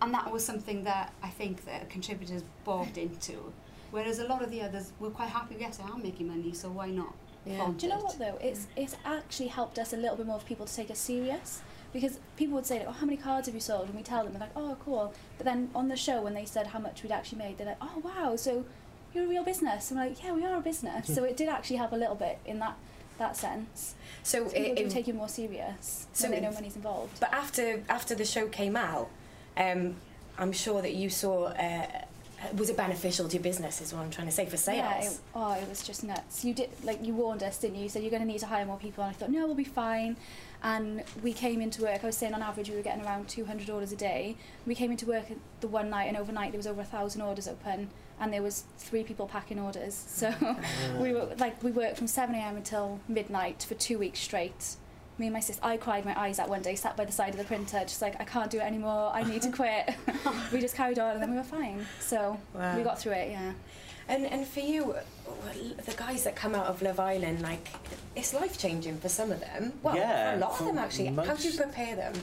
and 0.01 0.13
that 0.13 0.32
was 0.32 0.46
something 0.46 0.84
that 0.84 1.13
I 1.22 1.30
think 1.30 1.65
that 1.65 1.89
contributors 1.89 2.44
bought 2.63 2.98
into. 2.98 3.53
Whereas 3.92 4.20
a 4.20 4.27
lot 4.27 4.42
of 4.42 4.50
the 4.51 4.62
others 4.62 4.92
were 5.00 5.12
quite 5.12 5.30
happy, 5.30 5.56
yes, 5.60 5.80
I 5.80 5.88
am 5.89 6.01
making 6.01 6.27
money, 6.27 6.53
so 6.53 6.70
why 6.70 6.89
not? 6.89 7.13
Yeah. 7.46 7.72
Do 7.77 7.86
you 7.86 7.94
know 7.94 8.00
what 8.00 8.18
though? 8.18 8.38
It's 8.42 8.68
it's 8.75 8.96
actually 9.06 9.48
helped 9.50 9.77
us 9.77 9.92
a 9.94 9.98
little 9.98 10.15
bit 10.15 10.25
more 10.25 10.39
for 10.39 10.46
people 10.46 10.65
to 10.65 10.74
take 10.74 10.89
us 10.89 11.00
serious. 11.00 11.62
Because 11.92 12.18
people 12.38 12.56
would 12.56 12.65
say, 12.65 12.80
like, 12.80 12.88
oh, 12.88 12.92
how 12.92 13.06
many 13.06 13.18
cards 13.18 13.46
have 13.48 13.53
you 13.53 13.62
sold? 13.62 13.86
And 13.86 13.94
we 13.96 14.01
tell 14.01 14.24
them, 14.24 14.34
they're 14.34 14.39
like, 14.42 14.56
oh, 14.56 14.75
cool. 14.84 15.13
But 15.38 15.46
then 15.46 15.70
on 15.75 15.89
the 15.89 15.96
show, 15.96 16.24
when 16.24 16.34
they 16.34 16.44
said 16.46 16.65
how 16.68 16.80
much 16.80 17.03
we'd 17.03 17.12
actually 17.12 17.38
made, 17.38 17.60
they're 17.60 17.68
like, 17.68 17.77
oh, 17.82 18.00
wow, 18.03 18.36
so 18.36 18.65
you're 19.13 19.25
a 19.25 19.27
real 19.27 19.44
business. 19.44 19.92
And 19.92 20.00
we're 20.00 20.08
like, 20.08 20.24
yeah, 20.24 20.34
we 20.34 20.44
are 20.44 20.58
a 20.58 20.62
business. 20.62 21.13
so 21.13 21.24
it 21.24 21.38
did 21.38 21.50
actually 21.50 21.75
help 21.75 21.92
a 21.92 21.96
little 21.96 22.15
bit 22.15 22.39
in 22.46 22.58
that 22.60 22.77
that 23.17 23.36
sense. 23.38 23.96
so 24.24 24.48
So 24.48 24.55
it, 24.55 24.79
it, 24.79 24.89
take 24.89 25.08
you 25.08 25.13
more 25.13 25.29
serious 25.29 26.08
So 26.13 26.29
when 26.29 26.39
they 26.39 26.48
know 26.48 26.53
money's 26.53 26.75
involved. 26.75 27.20
But 27.20 27.34
after 27.34 27.84
after 27.89 28.15
the 28.15 28.25
show 28.25 28.48
came 28.48 28.75
out, 28.75 29.10
um, 29.58 29.96
I'm 30.38 30.51
sure 30.51 30.82
that 30.82 30.93
you 30.93 31.10
saw. 31.10 31.46
Uh, 31.48 31.86
was 32.58 32.70
it 32.70 32.75
beneficial 32.75 33.27
to 33.29 33.36
your 33.36 33.43
business? 33.43 33.79
Is 33.79 33.93
what 33.93 34.01
I'm 34.01 34.12
trying 34.12 34.27
to 34.27 34.34
say 34.34 34.46
for 34.46 34.58
sales. 34.58 34.77
Yeah, 34.77 35.10
it, 35.10 35.20
oh, 35.34 35.53
it 35.53 35.70
was 35.70 35.82
just 35.82 36.03
nuts. 36.03 36.43
You 36.43 36.53
did 36.53 36.70
like 36.84 37.03
you 37.03 37.13
warned 37.13 37.41
us, 37.43 37.58
didn't 37.58 37.77
you? 37.77 37.84
You 37.84 37.89
said 37.89 38.01
you're 38.01 38.12
going 38.12 38.22
to 38.22 38.27
need 38.27 38.39
to 38.39 38.48
hire 38.48 38.65
more 38.65 38.77
people, 38.77 39.03
and 39.03 39.12
I 39.12 39.13
thought 39.13 39.29
no, 39.29 39.46
we'll 39.46 39.55
be 39.55 39.63
fine. 39.63 40.17
And 40.62 41.03
we 41.22 41.34
came 41.34 41.62
into 41.62 41.82
work. 41.82 42.03
I 42.03 42.05
was 42.05 42.17
saying 42.17 42.34
on 42.34 42.41
average 42.41 42.70
we 42.70 42.75
were 42.75 42.82
getting 42.82 43.03
around 43.05 43.27
200 43.27 43.70
orders 43.70 43.91
a 43.91 43.98
day. 43.98 44.38
We 44.65 44.75
came 44.75 44.91
into 44.91 45.05
work 45.05 45.25
the 45.62 45.67
one 45.67 45.89
night, 45.89 46.05
and 46.05 46.17
overnight 46.17 46.51
there 46.51 46.60
was 46.60 46.67
over 46.67 46.82
a 46.82 46.86
thousand 46.86 47.22
orders 47.22 47.48
open, 47.48 47.89
and 48.20 48.32
there 48.34 48.41
was 48.41 48.63
three 48.77 49.03
people 49.03 49.27
packing 49.27 49.60
orders. 49.60 49.93
So 50.08 50.34
we 51.00 51.13
were 51.13 51.29
like 51.38 51.62
we 51.63 51.72
worked 51.72 51.98
from 51.98 52.08
7 52.08 52.34
a.m. 52.36 52.55
until 52.58 53.00
midnight 53.08 53.63
for 53.67 53.75
two 53.75 53.98
weeks 53.98 54.20
straight. 54.20 54.75
Me 55.20 55.27
and 55.27 55.34
my 55.34 55.39
sister, 55.41 55.63
I 55.63 55.77
cried 55.77 56.05
my 56.05 56.20
eyes 56.20 56.39
out 56.39 56.50
one 56.50 56.63
day, 56.63 56.74
sat 56.74 56.98
by 56.98 57.05
the 57.05 57.12
side 57.12 57.29
of 57.29 57.38
the 57.38 57.43
printer, 57.43 57.79
just 57.82 58.01
like 58.01 58.20
I 58.20 58.24
can't 58.24 58.50
do 58.50 58.58
it 58.58 58.63
anymore. 58.63 59.12
I 59.13 59.24
need 59.24 59.41
to 59.43 59.51
quit. 59.60 59.93
we 60.51 60.60
just 60.60 60.75
carried 60.75 60.98
on, 61.00 61.12
and 61.13 61.22
then 61.22 61.29
we 61.32 61.38
were 61.38 61.43
fine. 61.43 61.86
So 62.00 62.39
Wow. 62.55 62.75
we 62.77 62.84
got 62.84 63.00
through 63.00 63.13
it. 63.13 63.29
Yeah. 63.32 63.53
And 64.10 64.25
and 64.25 64.46
for 64.46 64.60
you, 64.60 64.96
the 65.86 65.93
guys 65.93 66.24
that 66.24 66.36
come 66.36 66.55
out 66.55 66.65
of 66.65 66.82
Love 66.82 67.00
Island, 67.00 67.41
like 67.41 67.70
it's 68.15 68.34
life 68.34 68.58
changing 68.58 68.98
for 69.00 69.08
some 69.10 69.32
of 69.32 69.39
them. 69.39 69.74
Well, 69.84 69.96
Yeah, 69.96 70.32
for 70.32 70.38
a 70.38 70.39
lot 70.39 70.60
of 70.60 70.65
them 70.67 70.77
actually. 70.77 71.05
How 71.08 71.36
do 71.36 71.48
you 71.48 71.58
prepare 71.58 71.96
them? 71.96 72.13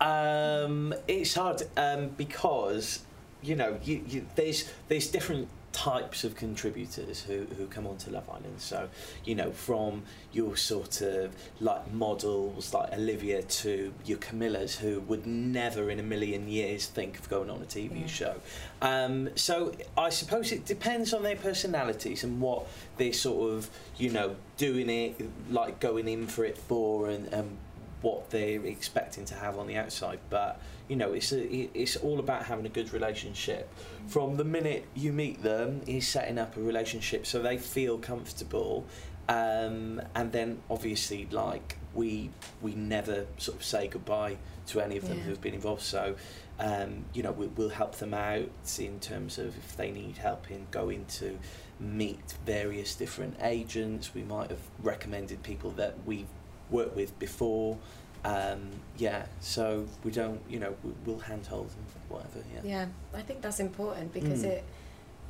Um, 0.00 0.94
it's 1.06 1.34
hard 1.34 1.62
um, 1.76 2.08
because 2.16 3.00
you 3.42 3.56
know 3.56 3.78
you, 3.84 4.02
you, 4.08 4.26
there's 4.36 4.70
there's 4.88 5.08
different 5.08 5.48
types 5.72 6.24
of 6.24 6.34
contributors 6.34 7.22
who, 7.22 7.46
who 7.56 7.64
come 7.66 7.86
onto 7.86 8.10
Love 8.10 8.28
Island. 8.28 8.56
So 8.58 8.88
you 9.24 9.36
know 9.36 9.52
from 9.52 10.02
your 10.32 10.56
sort 10.56 11.00
of 11.00 11.32
like 11.60 11.92
models 11.92 12.74
like 12.74 12.92
Olivia 12.92 13.42
to 13.42 13.92
your 14.04 14.18
Camillas 14.18 14.76
who 14.76 14.98
would 15.02 15.26
never 15.26 15.88
in 15.88 16.00
a 16.00 16.02
million 16.02 16.48
years 16.48 16.86
think 16.86 17.20
of 17.20 17.28
going 17.30 17.50
on 17.50 17.62
a 17.62 17.66
TV 17.66 18.00
Yeah. 18.00 18.06
show. 18.08 18.34
Um, 18.82 19.30
so 19.36 19.72
I 19.96 20.10
suppose 20.10 20.50
it 20.50 20.64
depends 20.66 21.14
on 21.14 21.22
their 21.22 21.36
personalities 21.36 22.24
and 22.24 22.40
what 22.40 22.66
they're 22.96 23.12
sort 23.12 23.52
of 23.52 23.70
you 23.96 24.10
know 24.10 24.34
doing 24.56 24.90
it 24.90 25.20
like 25.50 25.78
going 25.78 26.08
in 26.08 26.26
for 26.26 26.44
it 26.44 26.58
for 26.58 27.08
and. 27.08 27.32
and 27.32 27.56
what 28.02 28.30
they're 28.30 28.64
expecting 28.64 29.24
to 29.26 29.34
have 29.34 29.58
on 29.58 29.66
the 29.66 29.76
outside. 29.76 30.18
But 30.30 30.60
you 30.88 30.96
know, 30.96 31.12
it's 31.12 31.32
a, 31.32 31.40
it's 31.78 31.96
all 31.96 32.18
about 32.18 32.44
having 32.44 32.66
a 32.66 32.70
good 32.70 32.92
relationship. 32.92 33.72
From 34.08 34.36
the 34.36 34.44
minute 34.44 34.84
you 34.94 35.12
meet 35.12 35.42
them, 35.42 35.82
is 35.86 36.06
setting 36.08 36.38
up 36.38 36.56
a 36.56 36.60
relationship 36.60 37.26
so 37.26 37.40
they 37.42 37.58
feel 37.58 37.98
comfortable. 37.98 38.86
Um, 39.28 40.02
and 40.14 40.32
then 40.32 40.60
obviously, 40.68 41.28
like 41.30 41.76
we 41.94 42.30
we 42.60 42.74
never 42.74 43.26
sort 43.38 43.58
of 43.58 43.64
say 43.64 43.86
goodbye 43.88 44.38
to 44.68 44.80
any 44.80 44.96
of 44.96 45.06
them 45.06 45.18
Yeah. 45.18 45.24
who've 45.24 45.40
been 45.40 45.54
involved. 45.54 45.82
So. 45.82 46.16
Um, 46.62 47.06
you 47.14 47.22
know, 47.22 47.32
we, 47.32 47.46
we'll 47.46 47.70
help 47.70 47.94
them 47.96 48.12
out 48.12 48.50
in 48.78 49.00
terms 49.00 49.38
of 49.38 49.56
if 49.56 49.78
they 49.78 49.90
need 49.90 50.18
help 50.18 50.50
in 50.50 50.66
going 50.70 51.06
to 51.06 51.38
meet 51.78 52.34
various 52.44 52.94
different 52.94 53.36
agents. 53.40 54.12
We 54.14 54.24
might 54.24 54.50
have 54.50 54.60
recommended 54.82 55.42
people 55.42 55.70
that 55.78 55.94
we've 56.04 56.26
worked 56.70 56.94
with 56.94 57.18
before. 57.18 57.78
Um, 58.24 58.70
yeah, 58.98 59.26
so 59.40 59.86
we 60.04 60.10
don't, 60.10 60.40
you 60.48 60.58
know, 60.58 60.74
we, 60.84 60.90
we'll 61.06 61.18
handhold 61.20 61.66
and 61.70 61.84
whatever. 62.08 62.44
Yeah. 62.54 62.60
Yeah, 62.64 62.86
I 63.18 63.22
think 63.22 63.40
that's 63.40 63.60
important 63.60 64.12
because 64.12 64.42
Mm. 64.42 64.48
it, 64.48 64.64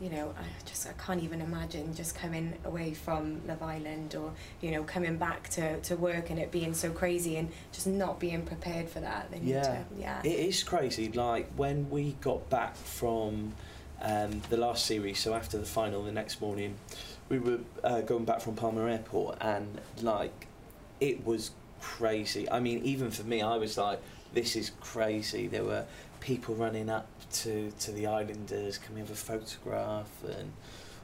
you 0.00 0.08
know, 0.08 0.34
I 0.38 0.44
just 0.66 0.88
I 0.88 0.92
can't 0.94 1.22
even 1.22 1.40
imagine 1.42 1.94
just 1.94 2.14
coming 2.14 2.54
away 2.64 2.94
from 2.94 3.46
Love 3.46 3.62
Island 3.62 4.14
or 4.14 4.32
you 4.62 4.70
know 4.70 4.82
coming 4.82 5.18
back 5.18 5.50
to, 5.50 5.78
to 5.82 5.94
work 5.96 6.30
and 6.30 6.38
it 6.38 6.50
being 6.50 6.72
so 6.72 6.90
crazy 6.90 7.36
and 7.36 7.50
just 7.70 7.86
not 7.86 8.18
being 8.18 8.42
prepared 8.42 8.88
for 8.88 9.00
that. 9.00 9.30
They 9.30 9.38
Yeah. 9.38 9.62
to, 9.62 9.84
yeah. 9.98 10.20
It 10.24 10.38
is 10.48 10.62
crazy. 10.62 11.12
Like 11.12 11.50
when 11.54 11.90
we 11.90 12.12
got 12.22 12.48
back 12.48 12.76
from 12.76 13.52
um, 14.00 14.40
the 14.48 14.56
last 14.56 14.86
series, 14.86 15.18
so 15.18 15.34
after 15.34 15.58
the 15.58 15.66
final, 15.66 16.02
the 16.02 16.12
next 16.12 16.40
morning, 16.40 16.76
we 17.28 17.38
were 17.38 17.58
uh, 17.84 18.00
going 18.00 18.24
back 18.24 18.40
from 18.40 18.56
Palma 18.56 18.86
Airport, 18.90 19.36
and 19.42 19.80
like 20.00 20.46
it 20.98 21.26
was 21.26 21.50
crazy. 21.80 22.50
I 22.50 22.60
mean, 22.60 22.82
even 22.84 23.10
for 23.10 23.24
me, 23.24 23.42
I 23.42 23.56
was 23.56 23.76
like, 23.78 24.00
"This 24.34 24.56
is 24.56 24.70
crazy." 24.80 25.46
There 25.48 25.64
were 25.64 25.84
people 26.20 26.54
running 26.54 26.88
up 26.90 27.06
to 27.32 27.72
to 27.80 27.92
the 27.92 28.06
Islanders, 28.06 28.78
can 28.78 28.94
we 28.94 29.00
have 29.00 29.10
a 29.10 29.14
photograph 29.14 30.08
and 30.24 30.52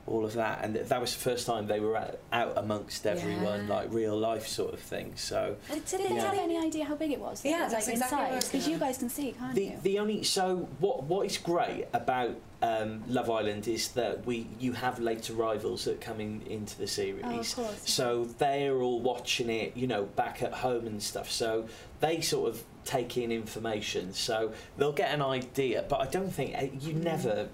all 0.06 0.24
of 0.24 0.34
that, 0.34 0.62
and 0.62 0.76
that 0.76 1.00
was 1.00 1.12
the 1.14 1.18
first 1.18 1.46
time 1.48 1.66
they 1.66 1.80
were 1.80 1.96
out, 1.96 2.16
out 2.32 2.52
amongst 2.56 3.04
everyone, 3.08 3.66
Yeah. 3.66 3.74
like 3.74 3.92
real 3.92 4.16
life 4.16 4.46
sort 4.46 4.72
of 4.72 4.78
thing. 4.78 5.14
So. 5.16 5.56
Did 5.68 5.84
they 5.84 6.14
Yeah. 6.14 6.30
tell 6.30 6.38
any 6.38 6.56
idea 6.56 6.84
how 6.84 6.94
big 6.94 7.10
it 7.10 7.18
was? 7.20 7.44
Yeah, 7.44 7.62
It 7.62 7.64
was, 7.64 7.72
that's 7.72 7.86
like 7.88 7.94
exactly 7.96 8.36
inside 8.36 8.52
because 8.52 8.68
you 8.68 8.78
guys 8.78 8.98
can 8.98 9.08
see, 9.08 9.32
can't 9.32 9.54
The, 9.56 9.64
you? 9.64 9.78
the 9.82 9.98
only 9.98 10.22
so 10.22 10.68
what 10.78 11.02
what 11.04 11.26
is 11.26 11.38
great 11.38 11.86
about 11.92 12.36
um, 12.62 13.02
Love 13.08 13.28
Island 13.30 13.68
is 13.68 13.88
that 13.92 14.24
we 14.26 14.46
you 14.58 14.72
have 14.72 14.98
late 14.98 15.28
arrivals 15.30 15.84
that 15.84 16.00
come 16.00 16.20
in, 16.20 16.42
into 16.48 16.78
the 16.78 16.86
series. 16.86 17.22
oh, 17.24 17.38
of 17.40 17.54
course. 17.54 17.82
So 17.84 18.24
they're 18.38 18.76
all 18.80 19.00
watching 19.00 19.50
it, 19.50 19.76
you 19.76 19.86
know, 19.86 20.04
back 20.04 20.42
at 20.42 20.52
home 20.54 20.86
and 20.86 21.02
stuff. 21.02 21.30
So 21.30 21.66
they 22.00 22.20
sort 22.20 22.48
of 22.50 22.62
take 22.84 23.16
in 23.18 23.30
information. 23.32 24.12
So 24.14 24.52
they'll 24.78 24.92
get 24.92 25.12
an 25.12 25.20
idea. 25.22 25.84
But 25.88 26.00
I 26.00 26.06
don't 26.06 26.30
think 26.30 26.54
uh, 26.56 26.62
you 26.80 26.94
Mm. 26.94 27.02
never, 27.02 27.48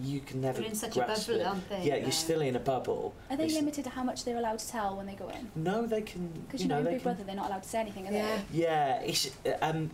you 0.00 0.20
can 0.20 0.40
never 0.40 0.60
They're 0.60 0.68
in 0.70 0.74
such 0.76 0.96
a 0.96 1.00
grasp 1.00 1.26
bubble, 1.28 1.40
it. 1.40 1.44
aren't 1.46 1.68
they? 1.70 1.82
Yeah, 1.84 1.96
you're 1.96 2.12
still 2.12 2.40
in 2.42 2.54
a 2.54 2.60
bubble. 2.60 3.14
Are 3.30 3.36
they 3.36 3.44
It's- 3.46 3.58
limited 3.58 3.84
to 3.84 3.90
how 3.90 4.04
much 4.04 4.24
they're 4.24 4.36
allowed 4.38 4.60
to 4.60 4.68
tell 4.68 4.96
when 4.96 5.06
they 5.06 5.14
go 5.14 5.28
in? 5.30 5.50
No, 5.56 5.84
they 5.86 6.02
can. 6.02 6.28
Because 6.46 6.60
you 6.60 6.64
you 6.64 6.68
know, 6.68 6.76
know, 6.82 6.86
in 6.90 6.94
Big 6.94 7.02
can 7.02 7.12
Brother, 7.12 7.24
they're 7.24 7.34
not 7.34 7.46
allowed 7.48 7.62
to 7.64 7.68
say 7.68 7.80
anything, 7.80 8.06
are 8.06 8.12
Yeah. 8.12 8.38
they? 8.52 8.58
Yeah, 8.58 9.00
it's 9.00 9.30
um, 9.62 9.90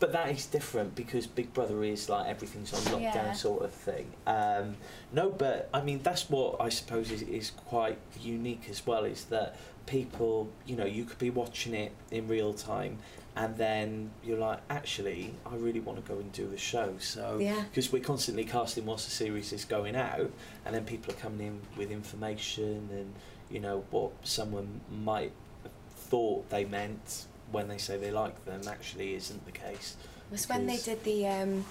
but 0.00 0.12
that 0.12 0.30
is 0.30 0.46
different 0.46 0.94
because 0.94 1.26
Big 1.26 1.52
Brother 1.52 1.82
is 1.84 2.08
like 2.08 2.26
everything's 2.28 2.72
on 2.72 2.80
lockdown 2.92 3.00
Yeah. 3.14 3.32
sort 3.32 3.62
of 3.64 3.72
thing. 3.72 4.12
Um, 4.26 4.76
no, 5.12 5.30
but 5.30 5.68
I 5.74 5.80
mean 5.82 6.00
that's 6.02 6.28
what 6.30 6.60
I 6.60 6.68
suppose 6.68 7.10
is, 7.10 7.22
is 7.22 7.50
quite 7.50 7.98
unique 8.20 8.66
as 8.70 8.86
well 8.86 9.04
is 9.04 9.24
that 9.26 9.56
people, 9.86 10.48
you 10.66 10.76
know, 10.76 10.84
you 10.84 11.04
could 11.04 11.18
be 11.18 11.30
watching 11.30 11.74
it 11.74 11.92
in 12.10 12.28
real 12.28 12.52
time. 12.52 12.98
And 13.36 13.56
then 13.56 14.10
you're 14.24 14.36
like, 14.38 14.58
actually, 14.68 15.32
I 15.46 15.54
really 15.54 15.78
want 15.78 16.04
to 16.04 16.12
go 16.12 16.18
and 16.18 16.32
do 16.32 16.48
the 16.48 16.58
show. 16.58 16.94
So, 16.98 17.38
Yeah. 17.40 17.62
because 17.70 17.92
we're 17.92 18.02
constantly 18.02 18.44
casting 18.44 18.84
whilst 18.84 19.04
the 19.04 19.12
series 19.12 19.52
is 19.52 19.64
going 19.64 19.94
out, 19.94 20.30
and 20.64 20.74
then 20.74 20.84
people 20.84 21.14
are 21.14 21.16
coming 21.18 21.46
in 21.46 21.60
with 21.76 21.92
information 21.92 22.88
and 22.92 23.14
you 23.48 23.60
know 23.60 23.84
what 23.92 24.10
someone 24.24 24.80
might 24.90 25.30
have 25.62 25.72
thought 25.96 26.50
they 26.50 26.64
meant 26.64 27.26
when 27.52 27.68
they 27.68 27.78
say 27.78 27.96
they 27.96 28.10
like 28.10 28.44
them 28.44 28.62
actually 28.68 29.14
isn't 29.14 29.44
the 29.46 29.52
case. 29.52 29.96
It 30.28 30.32
was 30.32 30.48
when 30.48 30.66
they 30.66 30.76
did 30.76 31.02
the 31.04 31.26
um, 31.26 31.64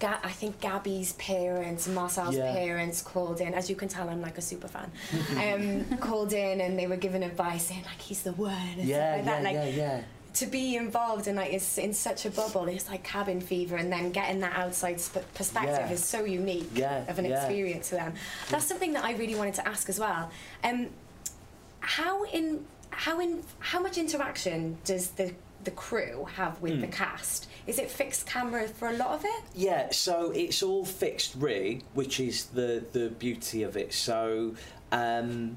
Ga- 0.00 0.18
I 0.24 0.30
think 0.30 0.60
Gabby's 0.60 1.12
parents, 1.14 1.86
Marcel's 1.86 2.34
Yeah. 2.36 2.52
parents 2.52 3.00
called 3.00 3.40
in. 3.40 3.54
As 3.54 3.70
you 3.70 3.76
can 3.76 3.88
tell, 3.88 4.08
I'm 4.08 4.20
like 4.20 4.38
a 4.38 4.42
super 4.42 4.66
fan. 4.68 4.90
Um, 5.38 5.98
called 5.98 6.32
in 6.32 6.60
and 6.60 6.76
they 6.78 6.86
were 6.88 6.96
giving 6.96 7.22
advice 7.22 7.66
saying 7.66 7.84
like 7.84 8.00
he's 8.00 8.22
the 8.22 8.32
one. 8.32 8.52
And 8.78 8.84
Yeah, 8.88 9.12
like 9.16 9.18
yeah, 9.18 9.22
that. 9.24 9.42
Like 9.44 9.54
yeah, 9.54 9.66
yeah. 9.66 10.02
to 10.34 10.46
be 10.46 10.74
involved 10.74 11.28
in 11.28 11.36
like 11.36 11.52
it's 11.52 11.78
in 11.78 11.94
such 11.94 12.26
a 12.26 12.30
bubble, 12.30 12.66
it's 12.66 12.88
like 12.90 13.04
cabin 13.04 13.40
fever, 13.40 13.76
and 13.76 13.92
then 13.92 14.10
getting 14.10 14.40
that 14.40 14.56
outside 14.56 14.98
sp- 14.98 15.22
perspective 15.34 15.86
Yeah. 15.86 15.92
is 15.92 16.04
so 16.04 16.24
unique 16.24 16.70
Yeah, 16.74 17.04
of 17.08 17.20
an 17.20 17.26
experience 17.26 17.90
to 17.90 17.94
them. 17.94 18.14
That's 18.50 18.66
something 18.66 18.94
that 18.94 19.04
I 19.04 19.12
really 19.12 19.36
wanted 19.36 19.54
to 19.54 19.68
ask 19.68 19.88
as 19.88 20.00
well. 20.00 20.32
Um, 20.64 20.88
how 21.80 22.24
in 22.24 22.64
how 22.96 23.20
in 23.20 23.42
how 23.58 23.80
much 23.80 23.98
interaction 23.98 24.78
does 24.84 25.10
the 25.10 25.32
the 25.64 25.70
crew 25.70 26.26
have 26.36 26.60
with 26.60 26.74
Hmm. 26.74 26.80
the 26.82 26.86
cast? 26.88 27.46
Is 27.66 27.78
it 27.78 27.90
fixed 27.90 28.26
camera 28.26 28.68
for 28.68 28.88
a 28.88 28.92
lot 28.92 29.12
of 29.12 29.24
it? 29.24 29.42
Yeah, 29.54 29.90
so 29.92 30.30
it's 30.32 30.62
all 30.62 30.84
fixed 30.84 31.34
rig, 31.36 31.82
which 31.94 32.20
is 32.20 32.46
the 32.46 32.84
the 32.92 33.08
beauty 33.10 33.62
of 33.62 33.76
it. 33.76 33.92
So. 33.94 34.54
Um, 34.92 35.56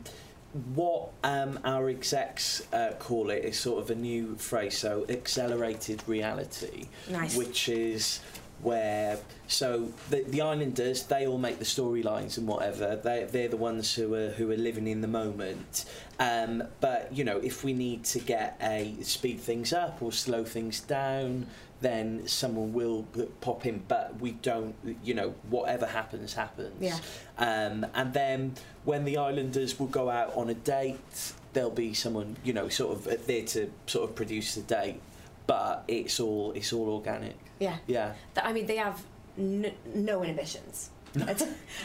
what 0.73 1.09
um, 1.23 1.59
our 1.65 1.89
execs 1.89 2.63
uh, 2.73 2.93
call 2.97 3.29
it 3.29 3.43
is 3.43 3.59
sort 3.59 3.83
of 3.83 3.91
a 3.91 3.95
new 3.95 4.35
phrase, 4.37 4.75
so 4.77 5.05
accelerated 5.09 6.01
reality, 6.07 6.87
Nice. 7.11 7.35
which 7.35 7.69
is 7.69 8.21
where 8.61 9.19
so 9.47 9.91
the, 10.09 10.23
the 10.23 10.41
islanders 10.41 11.03
they 11.03 11.27
all 11.27 11.37
make 11.37 11.59
the 11.59 11.65
storylines 11.65 12.37
and 12.37 12.47
whatever. 12.47 12.95
They 12.95 13.27
they're 13.29 13.47
the 13.47 13.57
ones 13.57 13.93
who 13.93 14.13
are 14.15 14.29
who 14.31 14.51
are 14.51 14.57
living 14.57 14.87
in 14.87 15.01
the 15.01 15.07
moment. 15.07 15.85
Um, 16.19 16.63
but 16.81 17.13
you 17.13 17.23
know 17.23 17.37
if 17.37 17.63
we 17.63 17.73
need 17.73 18.03
to 18.05 18.19
get 18.19 18.57
a 18.61 18.95
speed 19.01 19.39
things 19.39 19.73
up 19.73 20.01
or 20.01 20.11
slow 20.11 20.43
things 20.43 20.79
down 20.79 21.47
then 21.79 22.27
someone 22.27 22.73
will 22.73 23.05
pop 23.41 23.65
in. 23.65 23.83
But 23.87 24.19
we 24.19 24.31
don't 24.31 24.75
you 25.03 25.13
know 25.13 25.35
whatever 25.49 25.85
happens 25.85 26.33
happens. 26.33 26.81
Yeah. 26.81 26.97
um, 27.37 27.85
and 27.93 28.13
then 28.13 28.55
when 28.85 29.05
the 29.05 29.17
islanders 29.17 29.79
will 29.79 29.87
go 29.87 30.09
out 30.09 30.35
on 30.35 30.49
a 30.49 30.55
date 30.55 31.33
there'll 31.53 31.69
be 31.69 31.93
someone 31.93 32.35
you 32.43 32.53
know 32.53 32.69
sort 32.69 32.97
of 32.97 33.27
there 33.27 33.43
to 33.43 33.71
sort 33.85 34.09
of 34.09 34.15
produce 34.15 34.55
the 34.55 34.61
date. 34.61 34.99
But 35.45 35.85
it's 35.87 36.19
all 36.19 36.51
it's 36.53 36.73
all 36.73 36.89
organic 36.89 37.37
Yeah. 37.59 37.77
yeah 37.87 38.13
I 38.41 38.53
mean, 38.53 38.65
they 38.65 38.77
have 38.77 39.01
n- 39.37 39.73
no 39.95 40.23
inhibitions. 40.23 40.89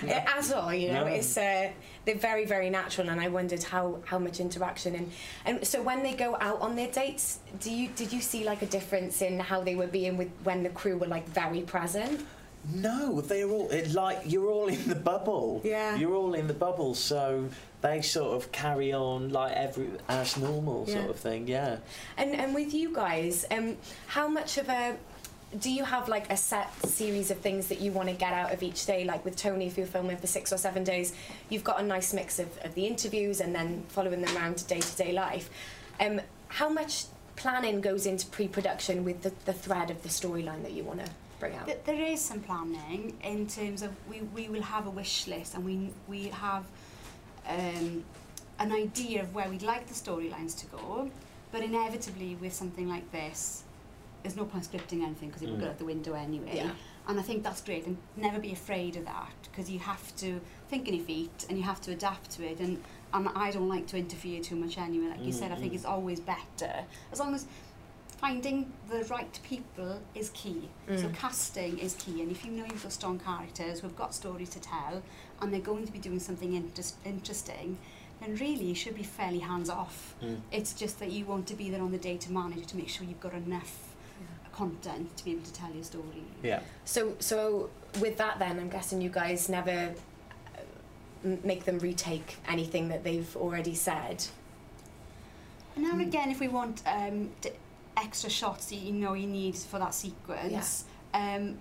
At, 0.07 0.53
all, 0.53 0.75
you 0.75 0.89
know, 0.93 1.05
No. 1.05 1.07
it's 1.07 1.37
uh, 1.37 1.71
they're 2.05 2.17
very, 2.17 2.45
very 2.45 2.69
natural, 2.71 3.09
and 3.09 3.21
I 3.21 3.29
wondered 3.29 3.63
how, 3.63 4.01
how 4.05 4.19
much 4.19 4.41
interaction 4.41 4.95
and 4.95 5.11
and 5.47 5.67
so 5.67 5.81
when 5.81 6.03
they 6.03 6.15
go 6.15 6.37
out 6.41 6.61
on 6.61 6.75
their 6.77 6.91
dates, 6.91 7.39
do 7.61 7.71
you 7.71 7.89
did 7.97 8.13
you 8.13 8.21
see 8.21 8.45
like 8.45 8.61
a 8.63 8.67
difference 8.67 9.23
in 9.23 9.39
how 9.39 9.63
they 9.63 9.75
were 9.77 9.87
being 9.87 10.17
with 10.19 10.31
when 10.45 10.63
the 10.65 10.69
crew 10.71 10.99
were 10.99 11.07
like 11.07 11.27
very 11.29 11.63
present? 11.63 12.21
No, 12.75 13.21
they're 13.21 13.49
all 13.49 13.71
it, 13.71 13.93
like 13.93 14.19
you're 14.25 14.51
all 14.51 14.69
in 14.69 14.87
the 14.89 14.95
bubble. 14.95 15.61
Yeah. 15.65 15.97
You're 15.97 16.15
all 16.15 16.35
in 16.35 16.47
the 16.47 16.55
bubble, 16.55 16.95
so 16.95 17.49
they 17.81 18.03
sort 18.03 18.37
of 18.37 18.53
carry 18.53 18.93
on 18.93 19.31
like 19.31 19.53
every 19.53 19.89
as 20.09 20.37
normal 20.37 20.85
Yeah. 20.87 20.95
sort 20.95 21.11
of 21.11 21.17
thing. 21.19 21.49
Yeah. 21.49 21.79
And 22.17 22.35
and 22.35 22.55
with 22.55 22.75
you 22.75 22.95
guys, 22.95 23.45
um, 23.51 23.77
how 24.09 24.29
much 24.29 24.59
of 24.59 24.69
a 24.69 24.97
do 25.59 25.71
you 25.71 25.85
have 25.85 26.09
like 26.09 26.33
a 26.33 26.37
set 26.37 26.73
series 26.87 27.31
of 27.31 27.39
things 27.39 27.69
that 27.69 27.81
you 27.81 27.93
want 27.93 28.09
to 28.09 28.15
get 28.15 28.33
out 28.33 28.53
of 28.53 28.63
each 28.63 28.87
day? 28.87 29.05
Like 29.05 29.25
with 29.25 29.37
Tony, 29.37 29.67
if 29.67 29.77
you're 29.77 29.87
filming 29.87 30.17
for 30.17 30.27
six 30.27 30.53
or 30.53 30.57
seven 30.57 30.85
days, 30.85 31.15
you've 31.51 31.65
got 31.65 31.81
a 31.81 31.83
nice 31.83 32.15
mix 32.15 32.39
of, 32.39 32.57
of 32.65 32.75
the 32.75 32.87
interviews 32.87 33.41
and 33.41 33.55
then 33.55 33.85
following 33.89 34.23
them 34.23 34.37
around 34.37 34.59
to 34.59 34.65
day 34.65 34.81
to 34.81 34.97
day 34.97 35.13
life. 35.13 35.51
Um, 36.01 36.21
how 36.49 36.69
much 36.69 37.05
planning 37.37 37.81
goes 37.81 38.07
into 38.07 38.27
pre 38.27 38.49
production 38.49 39.05
with 39.05 39.23
the, 39.23 39.33
the 39.45 39.53
thread 39.53 39.91
of 39.91 40.03
the 40.03 40.09
storyline 40.09 40.63
that 40.63 40.73
you 40.73 40.85
want 40.85 41.05
to 41.05 41.11
bring 41.39 41.55
out? 41.55 41.85
There 41.85 42.03
is 42.03 42.21
some 42.21 42.41
planning 42.41 43.17
in 43.23 43.47
terms 43.47 43.83
of 43.83 43.91
we, 44.09 44.21
we 44.35 44.49
will 44.49 44.63
have 44.63 44.87
a 44.87 44.91
wish 44.91 45.27
list 45.27 45.55
and 45.55 45.65
we 45.65 45.91
we 46.09 46.29
have 46.29 46.65
um, 47.47 48.05
an 48.59 48.73
idea 48.73 49.23
of 49.23 49.35
where 49.35 49.49
we'd 49.49 49.63
like 49.63 49.87
the 49.87 49.95
storylines 49.95 50.59
to 50.61 50.67
go, 50.67 51.11
but 51.51 51.63
inevitably 51.63 52.37
with 52.37 52.55
something 52.55 52.89
like 52.89 53.11
this, 53.13 53.65
there's 54.23 54.37
no 54.37 54.45
point 54.45 54.65
scripting 54.71 55.03
anything 55.03 55.29
because 55.29 55.43
it 55.43 55.49
will 55.51 55.57
go 55.59 55.67
Mm. 55.67 55.71
out 55.71 55.79
the 55.79 55.85
window 55.85 56.13
anyway. 56.15 56.53
Yeah. 56.57 56.71
And 57.09 57.19
I 57.19 57.23
think 57.23 57.43
that's 57.43 57.61
great 57.61 57.87
and 57.87 57.97
never 58.17 58.39
be 58.39 58.53
afraid 58.53 58.97
of 58.97 59.05
that 59.07 59.33
because 59.45 59.69
you 59.71 59.81
have 59.81 60.15
to 60.17 60.41
think 60.69 60.87
on 60.89 60.95
your 60.95 61.05
feet 61.05 61.47
and 61.49 61.59
you 61.59 61.65
have 61.65 61.81
to 61.83 61.93
adapt 61.93 62.31
to 62.33 62.45
it 62.47 62.61
and 62.61 62.83
and 63.15 63.29
I 63.35 63.51
don't 63.51 63.69
like 63.69 63.87
to 63.89 63.99
interfere 63.99 64.41
too 64.41 64.57
much 64.57 64.79
anyway. 64.79 65.09
Like 65.09 65.23
you 65.25 65.33
said, 65.33 65.53
I 65.53 65.57
think 65.57 65.73
Mm, 65.73 65.75
mm. 65.75 65.79
it's 65.79 65.85
always 65.85 66.21
better 66.21 66.85
as 67.13 67.19
long 67.21 67.35
as 67.35 67.47
finding 68.19 68.73
the 68.89 69.05
right 69.11 69.39
people 69.43 70.01
is 70.15 70.31
key. 70.31 70.69
So 70.89 71.09
Mm. 71.09 71.15
casting 71.15 71.79
is 71.79 71.95
key, 71.95 72.23
and 72.23 72.31
if 72.31 72.45
you 72.45 72.53
know 72.53 72.65
you've 72.65 72.83
got 72.83 72.93
strong 72.93 73.19
characters 73.19 73.81
who've 73.81 73.97
got 73.97 74.15
stories 74.15 74.49
to 74.51 74.61
tell, 74.61 75.03
and 75.41 75.53
they're 75.53 75.61
going 75.61 75.85
to 75.87 75.93
be 75.93 75.99
doing 75.99 76.21
something 76.21 76.53
inter- 76.55 76.83
interesting, 77.05 77.79
then 78.21 78.37
really 78.37 78.65
you 78.67 78.75
should 78.77 78.95
be 78.95 79.03
fairly 79.03 79.41
hands 79.41 79.69
off. 79.69 80.15
Mm. 80.23 80.41
It's 80.53 80.73
just 80.73 81.01
that 81.01 81.11
you 81.11 81.25
want 81.25 81.49
to 81.49 81.55
be 81.55 81.69
there 81.71 81.83
on 81.83 81.91
the 81.91 81.99
day 81.99 82.17
to 82.19 82.31
manage 82.33 82.67
to 82.69 82.77
make 82.77 82.89
sure 82.89 83.05
you've 83.07 83.21
got 83.21 83.35
enough 83.35 83.92
content 84.53 85.17
to 85.17 85.25
be 85.25 85.33
able 85.33 85.43
to 85.45 85.53
tell 85.53 85.71
your 85.73 85.85
story. 85.85 86.25
Yeah. 86.43 86.61
So 86.85 87.15
so 87.19 87.71
with 88.01 88.17
that, 88.19 88.39
then 88.39 88.59
I'm 88.59 88.69
guessing 88.69 89.01
you 89.01 89.11
guys 89.11 89.49
never 89.49 89.95
uh, 90.55 91.29
make 91.45 91.65
them 91.65 91.79
retake 91.79 92.37
anything 92.49 92.89
that 92.89 93.05
they've 93.05 93.37
already 93.37 93.75
said. 93.75 94.25
And 95.75 95.85
now 95.85 95.93
and 95.93 96.01
Mm. 96.03 96.07
again, 96.09 96.31
if 96.31 96.41
we 96.41 96.49
want 96.49 96.83
um, 96.87 97.31
d- 97.41 97.51
extra 97.97 98.29
shots 98.31 98.67
that 98.67 98.77
you 98.77 98.93
know 98.93 99.15
you 99.15 99.27
need 99.27 99.57
for 99.57 99.79
that 99.79 99.95
sequence, 99.95 100.85
um, 101.15 101.59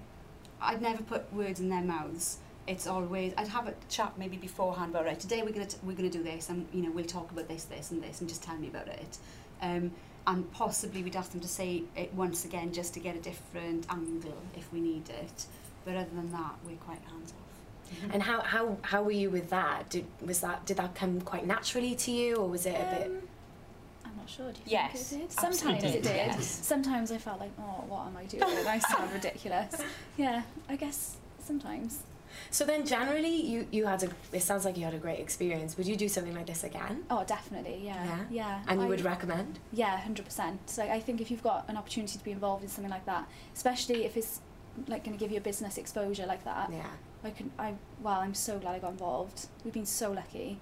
I'd 0.62 0.82
never 0.82 1.02
put 1.04 1.32
words 1.34 1.60
in 1.60 1.70
their 1.70 1.82
mouths. 1.82 2.38
It's 2.68 2.88
always 2.88 3.34
I'd 3.38 3.48
have 3.48 3.68
a 3.68 3.74
chat 3.90 4.14
maybe 4.18 4.38
beforehand 4.38 4.92
about 4.92 5.06
right. 5.06 5.20
Today 5.20 5.42
we're 5.44 5.52
gonna 5.54 5.66
t- 5.66 5.78
we're 5.84 5.96
gonna 5.96 6.10
do 6.10 6.24
this, 6.24 6.50
and 6.50 6.68
you 6.74 6.82
know 6.84 6.92
we'll 6.92 7.06
talk 7.06 7.32
about 7.32 7.48
this, 7.48 7.64
this, 7.66 7.92
and 7.92 8.04
this, 8.04 8.20
and 8.22 8.30
just 8.30 8.44
tell 8.44 8.58
me 8.58 8.68
about 8.68 8.88
it. 8.88 9.18
Um, 9.62 9.92
and 10.28 10.52
possibly 10.52 11.04
we'd 11.04 11.16
ask 11.16 11.32
them 11.32 11.42
to 11.42 11.48
say 11.48 11.84
it 11.96 12.14
once 12.14 12.46
again 12.46 12.72
just 12.74 12.94
to 12.94 13.00
get 13.00 13.16
a 13.16 13.20
different 13.20 13.86
angle 13.90 14.38
if 14.56 14.72
we 14.72 14.80
need 14.80 15.10
it. 15.10 15.46
But 15.86 15.96
other 15.96 16.10
than 16.14 16.32
that, 16.32 16.54
we're 16.66 16.76
quite 16.78 17.00
hands 17.10 17.32
off. 17.34 18.14
And 18.14 18.24
how, 18.24 18.42
how, 18.42 18.78
how 18.84 19.04
were 19.04 19.12
you 19.12 19.30
with 19.30 19.50
that? 19.50 19.90
Did, 19.90 20.06
was 20.26 20.40
that? 20.42 20.66
Did 20.66 20.78
that 20.78 20.96
come 20.96 21.20
quite 21.22 21.46
naturally 21.46 21.94
to 21.96 22.12
you, 22.12 22.36
or 22.36 22.48
was 22.48 22.66
it 22.66 22.76
a 22.76 22.96
bit? 22.96 23.08
Um, 23.08 23.18
I'm 24.06 24.16
not 24.18 24.30
sure. 24.30 24.52
Do 24.52 24.60
you 24.60 24.64
Yes, 24.72 25.10
think 25.10 25.24
it 25.24 25.26
did? 25.26 25.32
Sometimes 25.34 25.64
absolutely 25.84 25.90
it 26.00 26.04
did. 26.04 26.16
yes. 26.16 26.46
Sometimes 26.48 27.12
I 27.12 27.18
felt 27.18 27.40
like, 27.42 27.52
oh, 27.60 27.84
what 27.90 28.06
am 28.08 28.16
I 28.16 28.24
doing? 28.26 28.44
I 28.44 28.80
sound 28.80 29.12
ridiculous. 29.14 29.76
Yeah, 30.18 30.44
I 30.70 30.76
guess 30.78 31.18
sometimes. 31.44 32.04
So 32.50 32.66
then, 32.66 32.86
generally, 32.86 33.36
you, 33.36 33.68
you 33.72 33.86
had 33.86 34.04
a. 34.04 34.10
It 34.32 34.42
sounds 34.42 34.66
like 34.66 34.78
you 34.78 34.86
had 34.86 34.94
a 34.94 34.98
great 35.00 35.20
experience. 35.20 35.78
Would 35.78 35.88
you 35.88 35.96
do 35.96 36.08
something 36.10 36.34
like 36.36 36.48
this 36.48 36.64
again? 36.64 37.04
Oh, 37.10 37.24
definitely. 37.26 37.82
Yeah. 37.84 38.04
Yeah? 38.04 38.20
Yeah. 38.30 38.64
And 38.68 38.80
you 38.80 38.86
I- 38.86 38.90
would 38.90 39.02
recommend? 39.02 39.60
Yeah, 39.72 39.98
hundred 39.98 40.26
percent. 40.26 40.70
So 40.70 40.84
I 40.84 41.00
think 41.00 41.22
if 41.22 41.30
you've 41.32 41.44
got 41.44 41.66
an 41.70 41.78
opportunity 41.78 42.18
to 42.18 42.24
be 42.24 42.32
involved 42.32 42.64
in 42.64 42.70
something 42.70 42.92
like 42.92 43.06
that, 43.06 43.28
especially 43.56 44.06
if 44.06 44.18
it's 44.18 44.42
like 44.88 45.04
going 45.04 45.18
to 45.18 45.20
give 45.20 45.32
you 45.32 45.38
a 45.38 45.42
business 45.42 45.78
exposure 45.78 46.26
like 46.26 46.44
that, 46.46 46.70
Yeah. 46.72 46.86
I 47.24 47.30
can. 47.32 47.52
I 47.60 47.74
wow, 48.02 48.22
I'm 48.22 48.34
so 48.34 48.58
glad 48.60 48.76
I 48.76 48.80
got 48.80 48.92
involved. 48.92 49.48
We've 49.64 49.74
been 49.74 49.86
so 49.86 50.12
lucky. 50.12 50.60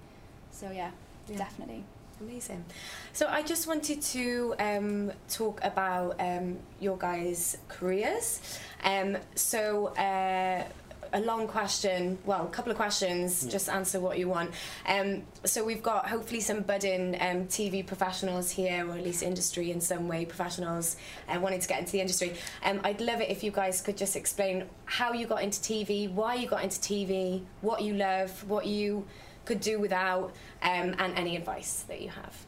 So 0.50 0.70
yeah, 0.70 0.90
Yeah. 1.28 1.38
definitely. 1.38 1.84
Amazing. 2.20 2.66
So 3.14 3.28
I 3.28 3.42
just 3.42 3.66
wanted 3.66 4.02
to 4.02 4.54
um, 4.58 5.10
talk 5.30 5.58
about 5.64 6.16
um, 6.20 6.58
your 6.78 6.98
guys' 6.98 7.56
careers. 7.68 8.58
Um, 8.84 9.16
so 9.34 9.86
uh, 9.96 10.64
a 11.12 11.20
long 11.20 11.46
question, 11.46 12.18
well, 12.24 12.44
a 12.44 12.48
couple 12.48 12.70
of 12.70 12.76
questions. 12.76 13.44
Yeah. 13.44 13.50
Just 13.50 13.68
answer 13.68 14.00
what 14.00 14.18
you 14.18 14.28
want. 14.28 14.52
Um, 14.86 15.22
so 15.44 15.64
we've 15.64 15.82
got 15.82 16.08
hopefully 16.08 16.40
some 16.40 16.60
budding 16.60 17.14
um, 17.20 17.46
TV 17.46 17.86
professionals 17.86 18.50
here, 18.50 18.88
or 18.88 18.96
at 18.96 19.04
least 19.04 19.22
industry 19.22 19.70
in 19.70 19.80
some 19.80 20.08
way 20.08 20.24
professionals 20.24 20.96
uh, 21.28 21.38
wanting 21.40 21.60
to 21.60 21.68
get 21.68 21.80
into 21.80 21.92
the 21.92 22.00
industry. 22.00 22.34
Um, 22.64 22.80
I'd 22.84 23.00
love 23.00 23.20
it 23.20 23.28
if 23.30 23.42
you 23.42 23.50
guys 23.50 23.80
could 23.80 23.96
just 23.96 24.16
explain 24.16 24.64
how 24.84 25.12
you 25.12 25.26
got 25.26 25.42
into 25.42 25.60
TV, 25.60 26.10
why 26.10 26.34
you 26.34 26.46
got 26.46 26.62
into 26.62 26.78
TV, 26.78 27.42
what 27.60 27.82
you 27.82 27.94
love, 27.94 28.44
what 28.48 28.66
you 28.66 29.04
could 29.44 29.60
do 29.60 29.80
without, 29.80 30.32
um, 30.62 30.94
and 30.98 31.16
any 31.16 31.36
advice 31.36 31.84
that 31.88 32.00
you 32.00 32.10
have. 32.10 32.46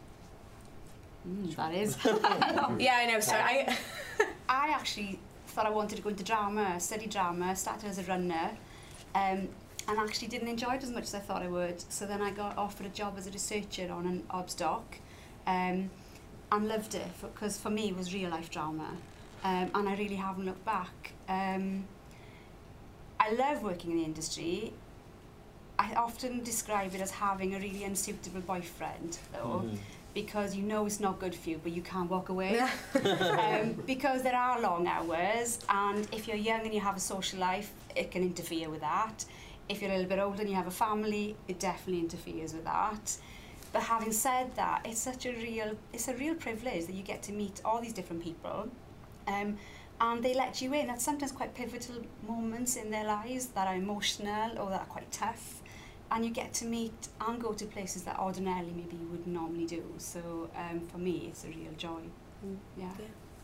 Mm, 1.28 1.56
that 1.56 1.74
is. 1.74 1.96
Yeah, 2.78 2.96
I 2.96 3.06
know. 3.06 3.20
So 3.20 3.34
I, 3.34 3.76
I 4.48 4.68
actually 4.68 5.18
thought 5.52 5.66
I 5.66 5.70
wanted 5.70 5.96
to 5.96 6.02
go 6.02 6.10
into 6.10 6.24
drama, 6.24 6.80
study 6.80 7.06
drama, 7.06 7.54
started 7.54 7.88
as 7.88 7.98
a 7.98 8.02
runner, 8.04 8.50
um, 9.14 9.48
and 9.88 9.98
actually 9.98 10.28
didn't 10.28 10.48
enjoy 10.48 10.74
it 10.74 10.82
as 10.82 10.90
much 10.90 11.04
as 11.04 11.14
I 11.14 11.18
thought 11.18 11.42
I 11.42 11.48
would. 11.48 11.80
So 11.92 12.06
then 12.06 12.22
I 12.22 12.30
got 12.30 12.56
offered 12.56 12.86
a 12.86 12.90
job 12.90 13.14
as 13.18 13.26
a 13.26 13.30
researcher 13.30 13.92
on 13.92 14.06
an 14.06 14.22
OBS 14.30 14.54
doc, 14.54 14.96
um, 15.46 15.90
and 16.50 16.68
loved 16.68 16.94
it, 16.94 17.06
because 17.20 17.56
for, 17.56 17.64
for 17.64 17.70
me 17.70 17.88
it 17.88 17.96
was 17.96 18.12
real 18.14 18.30
life 18.30 18.50
drama, 18.50 18.96
um, 19.44 19.70
and 19.74 19.88
I 19.88 19.94
really 19.96 20.16
haven't 20.16 20.44
looked 20.44 20.64
back. 20.64 21.12
Um, 21.28 21.84
I 23.20 23.32
love 23.32 23.62
working 23.62 23.92
in 23.92 23.98
the 23.98 24.04
industry, 24.04 24.72
I 25.78 25.94
often 25.94 26.42
describe 26.44 26.94
it 26.94 27.00
as 27.00 27.10
having 27.10 27.54
a 27.54 27.58
really 27.58 27.84
unsuitable 27.84 28.40
boyfriend, 28.40 29.18
though. 29.32 29.64
Mm. 29.64 29.78
Because 30.14 30.54
you 30.54 30.62
know 30.62 30.86
it's 30.86 31.00
not 31.00 31.18
good 31.18 31.34
for 31.34 31.50
you, 31.50 31.60
but 31.62 31.72
you 31.72 31.82
can't 31.82 32.10
walk 32.10 32.28
away. 32.28 32.60
Um, 33.42 33.72
because 33.86 34.22
there 34.22 34.36
are 34.36 34.60
long 34.60 34.86
hours, 34.86 35.58
and 35.68 36.06
if 36.12 36.28
you're 36.28 36.36
young 36.36 36.60
and 36.62 36.74
you 36.74 36.80
have 36.80 36.96
a 36.96 37.00
social 37.00 37.38
life, 37.38 37.72
it 37.96 38.10
can 38.10 38.22
interfere 38.22 38.68
with 38.68 38.80
that. 38.80 39.24
If 39.68 39.80
you're 39.80 39.90
a 39.90 39.94
little 39.94 40.08
bit 40.08 40.18
older 40.18 40.40
and 40.42 40.50
you 40.50 40.56
have 40.56 40.66
a 40.66 40.78
family, 40.86 41.36
it 41.48 41.58
definitely 41.58 42.00
interferes 42.00 42.52
with 42.52 42.64
that. 42.64 43.16
But 43.72 43.82
having 43.82 44.12
said 44.12 44.54
that, 44.56 44.82
it's 44.84 45.00
such 45.00 45.26
a 45.26 45.32
real, 45.32 45.76
it's 45.92 46.08
a 46.08 46.14
real 46.14 46.34
privilege 46.34 46.86
that 46.86 46.94
you 46.94 47.02
get 47.02 47.22
to 47.24 47.32
meet 47.32 47.60
all 47.64 47.80
these 47.80 47.92
different 47.92 48.22
people, 48.22 48.68
um, 49.26 49.56
and 50.00 50.22
they 50.22 50.34
let 50.34 50.60
you 50.60 50.72
in. 50.74 50.88
That's 50.88 51.04
sometimes 51.04 51.32
quite 51.32 51.54
pivotal 51.54 51.96
moments 52.28 52.76
in 52.76 52.90
their 52.90 53.04
lives 53.04 53.46
that 53.48 53.66
are 53.66 53.76
emotional 53.76 54.58
or 54.58 54.70
that 54.70 54.80
are 54.82 54.86
quite 54.86 55.10
tough, 55.10 55.61
and 56.12 56.24
you 56.24 56.30
get 56.30 56.52
to 56.52 56.66
meet 56.66 57.08
and 57.26 57.40
go 57.40 57.52
to 57.54 57.64
places 57.64 58.02
that 58.02 58.18
ordinarily 58.18 58.70
maybe 58.76 58.96
you 58.96 59.08
would 59.08 59.26
normally 59.26 59.64
do. 59.64 59.82
So 59.96 60.50
um, 60.54 60.80
for 60.80 60.98
me, 60.98 61.28
it's 61.28 61.44
a 61.44 61.48
real 61.48 61.72
joy. 61.76 62.02
Mm. 62.46 62.56
Yeah. 62.76 62.92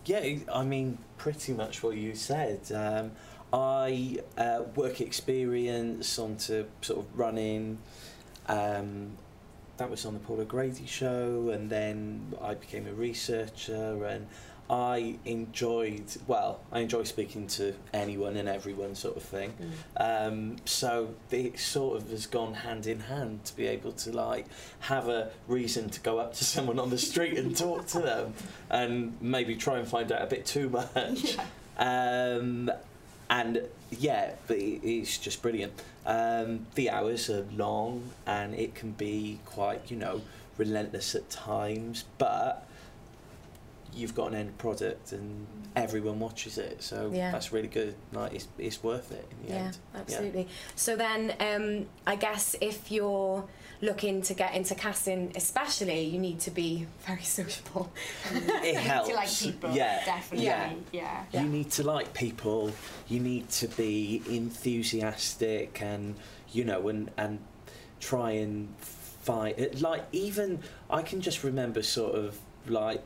Yeah, 0.04 0.38
I 0.54 0.64
mean, 0.64 0.98
pretty 1.16 1.52
much 1.54 1.82
what 1.82 1.96
you 1.96 2.14
said. 2.14 2.60
Um, 2.72 3.12
I 3.52 4.18
uh, 4.36 4.62
work 4.76 5.00
experience 5.00 6.18
onto 6.18 6.66
sort 6.82 7.00
of 7.00 7.18
running. 7.18 7.78
Um, 8.46 9.16
that 9.78 9.90
was 9.90 10.04
on 10.04 10.14
the 10.14 10.20
Paul 10.20 10.40
O'Grady 10.40 10.86
show, 10.86 11.50
and 11.50 11.70
then 11.70 12.34
I 12.42 12.54
became 12.54 12.86
a 12.86 12.92
researcher, 12.92 14.04
and 14.04 14.26
I 14.70 15.16
enjoyed. 15.24 16.04
Well, 16.26 16.60
I 16.70 16.80
enjoy 16.80 17.04
speaking 17.04 17.46
to 17.48 17.74
anyone 17.92 18.36
and 18.36 18.48
everyone, 18.48 18.94
sort 18.94 19.16
of 19.16 19.22
thing. 19.22 19.54
Mm. 19.98 20.26
Um, 20.26 20.56
so 20.64 21.14
it 21.30 21.58
sort 21.58 22.02
of 22.02 22.10
has 22.10 22.26
gone 22.26 22.54
hand 22.54 22.86
in 22.86 23.00
hand 23.00 23.44
to 23.46 23.56
be 23.56 23.66
able 23.66 23.92
to 23.92 24.12
like 24.12 24.46
have 24.80 25.08
a 25.08 25.30
reason 25.46 25.88
to 25.90 26.00
go 26.00 26.18
up 26.18 26.34
to 26.34 26.44
someone 26.44 26.78
on 26.78 26.90
the 26.90 26.98
street 26.98 27.38
and 27.38 27.56
talk 27.56 27.86
to 27.88 28.00
them, 28.00 28.34
and 28.70 29.16
maybe 29.20 29.56
try 29.56 29.78
and 29.78 29.88
find 29.88 30.12
out 30.12 30.22
a 30.22 30.26
bit 30.26 30.46
too 30.46 30.68
much. 30.68 31.36
Yeah. 31.80 32.36
Um, 32.40 32.70
and 33.30 33.62
yeah, 33.90 34.32
but 34.46 34.56
it's 34.58 35.18
just 35.18 35.42
brilliant. 35.42 35.72
Um, 36.06 36.66
the 36.74 36.90
hours 36.90 37.28
are 37.30 37.46
long 37.54 38.10
and 38.26 38.54
it 38.54 38.74
can 38.74 38.92
be 38.92 39.38
quite, 39.44 39.90
you 39.90 39.96
know, 39.96 40.22
relentless 40.56 41.14
at 41.14 41.28
times, 41.30 42.04
but 42.18 42.67
you've 43.94 44.14
got 44.14 44.28
an 44.28 44.34
end 44.34 44.58
product 44.58 45.12
and 45.12 45.46
everyone 45.76 46.18
watches 46.20 46.58
it, 46.58 46.82
so 46.82 47.10
Yeah. 47.14 47.30
that's 47.30 47.52
really 47.52 47.68
good. 47.68 47.94
Like, 48.12 48.32
it's, 48.34 48.48
it's 48.58 48.82
worth 48.82 49.10
it 49.12 49.26
in 49.30 49.46
the 49.48 49.54
Yeah, 49.54 49.64
end. 49.66 49.78
absolutely. 49.94 50.48
So 50.76 50.96
then, 50.96 51.34
um, 51.40 51.86
I 52.06 52.16
guess 52.16 52.54
if 52.60 52.90
you're 52.92 53.44
looking 53.80 54.20
to 54.22 54.34
get 54.34 54.54
into 54.54 54.74
casting, 54.74 55.32
especially, 55.36 56.02
you 56.02 56.18
need 56.18 56.40
to 56.40 56.50
be 56.50 56.86
very 57.06 57.22
sociable. 57.22 57.90
It 58.32 58.74
helps. 58.92 59.08
to 59.08 59.14
like 59.14 59.30
people. 59.32 59.70
Yeah. 59.70 60.04
Definitely. 60.04 60.46
Yeah. 60.46 60.72
Yeah. 60.92 61.24
Yeah. 61.32 61.42
You 61.42 61.48
need 61.48 61.70
to 61.72 61.82
like 61.84 62.12
people. 62.12 62.72
You 63.08 63.20
need 63.20 63.48
to 63.50 63.68
be 63.68 64.20
enthusiastic 64.28 65.80
and 65.82 66.14
you 66.52 66.64
know 66.64 66.88
and 66.88 67.10
and 67.16 67.38
try 68.00 68.32
and 68.32 68.74
fight 68.78 69.58
it. 69.58 69.80
Like 69.80 70.04
even 70.12 70.60
I 70.90 71.02
can 71.02 71.20
just 71.20 71.44
remember 71.44 71.82
sort 71.82 72.14
of 72.14 72.38
like 72.66 73.02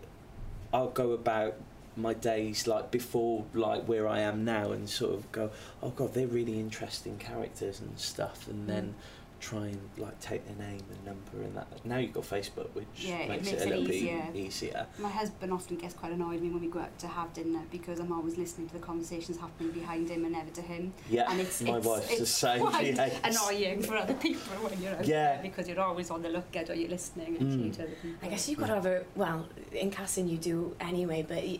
I'll 0.73 0.91
go 0.91 1.13
about 1.13 1.55
my 1.97 2.15
days 2.15 2.67
like 2.67 2.91
before 2.91 3.45
like 3.53 3.85
where 3.85 4.09
I 4.09 4.21
am 4.21 4.47
now 4.47 4.73
and 4.73 4.89
sort 4.89 5.13
of 5.13 5.31
go 5.31 5.51
oh 5.83 5.91
god 5.91 6.15
they're 6.15 6.27
really 6.27 6.59
interesting 6.59 7.19
characters 7.19 7.81
and 7.81 7.99
stuff. 7.99 8.49
And 8.49 8.69
then 8.69 8.85
mm. 8.85 9.22
Try 9.43 9.67
and 9.67 9.81
like 9.99 10.19
take 10.21 10.47
their 10.47 10.55
name 10.69 10.81
and 10.89 11.05
number 11.05 11.45
and 11.45 11.57
that 11.57 11.67
now 11.85 11.97
you've 11.99 12.13
got 12.13 12.23
Facebook 12.23 12.69
which 12.75 12.87
Yeah, 12.97 13.17
it 13.17 13.29
makes, 13.29 13.51
makes 13.51 13.63
it 13.63 13.69
a 13.69 13.73
it 13.75 13.77
little 13.81 13.93
easier. 13.93 14.23
bit 14.33 14.37
easier 14.37 14.87
My 15.01 15.09
husband 15.09 15.53
often 15.53 15.77
gets 15.79 15.95
quite 15.95 16.13
annoyed 16.13 16.35
with 16.35 16.43
me 16.43 16.51
when 16.51 16.61
we 16.63 16.69
go 16.69 16.79
out 16.79 16.97
to 17.01 17.09
have 17.09 17.33
dinner 17.35 17.61
because 17.73 17.99
I'm 17.99 18.13
always 18.13 18.39
listening 18.39 18.69
to 18.69 18.75
the 18.75 18.79
conversations 18.81 19.37
happening 19.39 19.73
behind 19.73 20.09
him 20.09 20.23
and 20.25 20.33
never 20.35 20.51
to 20.51 20.63
him. 20.63 20.93
yeah 21.11 21.29
And 21.29 21.41
it's, 21.41 21.61
my 21.61 21.79
it's, 21.79 21.87
wife's 21.87 22.11
it's 22.11 22.21
the 22.21 22.27
same 22.27 22.61
quite 22.61 22.87
she 22.87 22.93
hates- 22.93 23.21
annoying 23.25 23.83
for 23.83 23.97
other 23.97 24.15
people 24.15 24.53
when 24.65 24.81
you're 24.81 24.95
out 24.95 25.05
Yeah. 25.07 25.33
there 25.35 25.43
because 25.43 25.69
you're 25.69 25.81
always 25.81 26.09
on 26.13 26.23
the 26.23 26.29
lookout 26.29 26.71
or 26.71 26.75
you're 26.75 26.89
listening 26.91 27.33
actually 27.35 27.71
Mm. 27.71 27.77
to 27.77 27.83
other 27.83 27.97
people. 28.01 28.19
I 28.23 28.29
guess 28.29 28.49
you've 28.49 28.61
got 28.61 28.67
to 28.69 28.75
have 28.77 28.87
a 28.87 29.05
well 29.17 29.49
in 29.73 29.91
casting 29.91 30.29
you 30.29 30.39
do 30.39 30.77
anyway, 30.81 31.23
but 31.29 31.43
y 31.43 31.59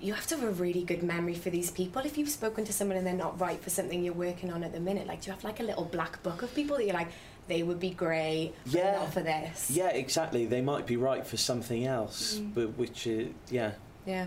you 0.00 0.12
have 0.14 0.26
to 0.28 0.36
have 0.36 0.44
a 0.44 0.50
really 0.52 0.82
good 0.84 1.02
memory 1.02 1.34
for 1.34 1.50
these 1.50 1.70
people. 1.70 2.02
If 2.02 2.18
you've 2.18 2.28
spoken 2.28 2.64
to 2.66 2.72
someone 2.72 2.96
and 2.98 3.06
they're 3.06 3.14
not 3.14 3.40
right 3.40 3.60
for 3.62 3.70
something 3.70 4.04
you're 4.04 4.12
working 4.14 4.52
on 4.52 4.62
at 4.62 4.72
the 4.72 4.80
minute, 4.80 5.06
like 5.06 5.22
do 5.22 5.28
you 5.28 5.32
have 5.34 5.42
like 5.44 5.60
a 5.60 5.62
little 5.62 5.84
black 5.84 6.22
book 6.22 6.42
of 6.42 6.54
people 6.54 6.76
that 6.76 6.84
you're 6.84 6.94
like 6.94 7.08
they 7.48 7.62
would 7.62 7.78
be 7.78 7.90
great, 7.90 8.52
but 8.64 8.74
Yeah. 8.74 8.92
not 8.92 9.12
for 9.14 9.20
this. 9.22 9.70
Yeah, 9.70 9.88
exactly. 9.90 10.46
They 10.46 10.60
might 10.60 10.84
be 10.84 10.96
right 10.96 11.24
for 11.26 11.36
something 11.36 11.86
else, 11.86 12.38
Mm. 12.38 12.54
but 12.54 12.76
which 12.76 13.06
is 13.06 13.28
yeah, 13.50 13.72
Yeah. 14.04 14.26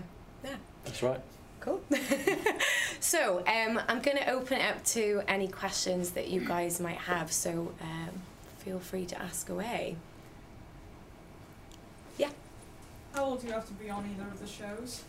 that's 0.84 1.02
right. 1.02 1.20
Cool. 1.60 1.82
so 3.00 3.40
um, 3.46 3.78
I'm 3.86 4.00
going 4.00 4.16
to 4.16 4.30
open 4.30 4.58
it 4.58 4.64
up 4.64 4.82
to 4.86 5.22
any 5.28 5.46
questions 5.48 6.12
that 6.12 6.28
you 6.28 6.40
guys 6.40 6.80
might 6.80 6.96
have. 6.96 7.30
So 7.30 7.74
um, 7.82 8.10
feel 8.58 8.78
free 8.78 9.04
to 9.04 9.20
ask 9.20 9.50
away. 9.50 9.96
Yeah. 12.16 12.30
How 13.14 13.24
old 13.26 13.42
do 13.42 13.48
you 13.48 13.52
have 13.52 13.66
to 13.66 13.74
be 13.74 13.90
on 13.90 14.08
either 14.14 14.28
of 14.30 14.40
the 14.40 14.46
shows? 14.46 15.02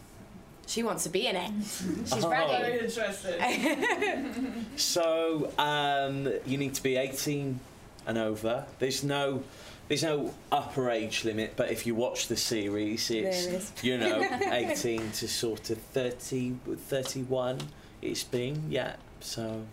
She 0.71 0.83
wants 0.83 1.03
to 1.03 1.09
be 1.09 1.27
in 1.27 1.35
it. 1.35 1.51
She's 1.65 2.23
Oh. 2.23 2.29
ready. 2.29 2.63
Very 2.63 2.79
interested. 2.79 4.65
So 4.77 5.51
um, 5.57 6.31
you 6.45 6.57
need 6.57 6.73
to 6.75 6.83
be 6.83 6.95
18 6.95 7.59
and 8.07 8.17
over. 8.17 8.65
There's 8.79 9.03
no 9.03 9.43
there's 9.89 10.03
no 10.03 10.33
upper 10.49 10.89
age 10.89 11.25
limit, 11.25 11.53
but 11.57 11.69
if 11.69 11.85
you 11.85 11.93
watch 11.93 12.29
the 12.29 12.37
series, 12.37 13.11
it's 13.11 13.73
you 13.83 13.97
know 13.97 14.21
18 14.49 15.11
to 15.11 15.27
sort 15.27 15.69
of 15.71 15.77
30, 15.77 16.55
31. 16.77 17.59
It's 18.01 18.23
been 18.23 18.63
yeah. 18.69 18.95
So 19.19 19.63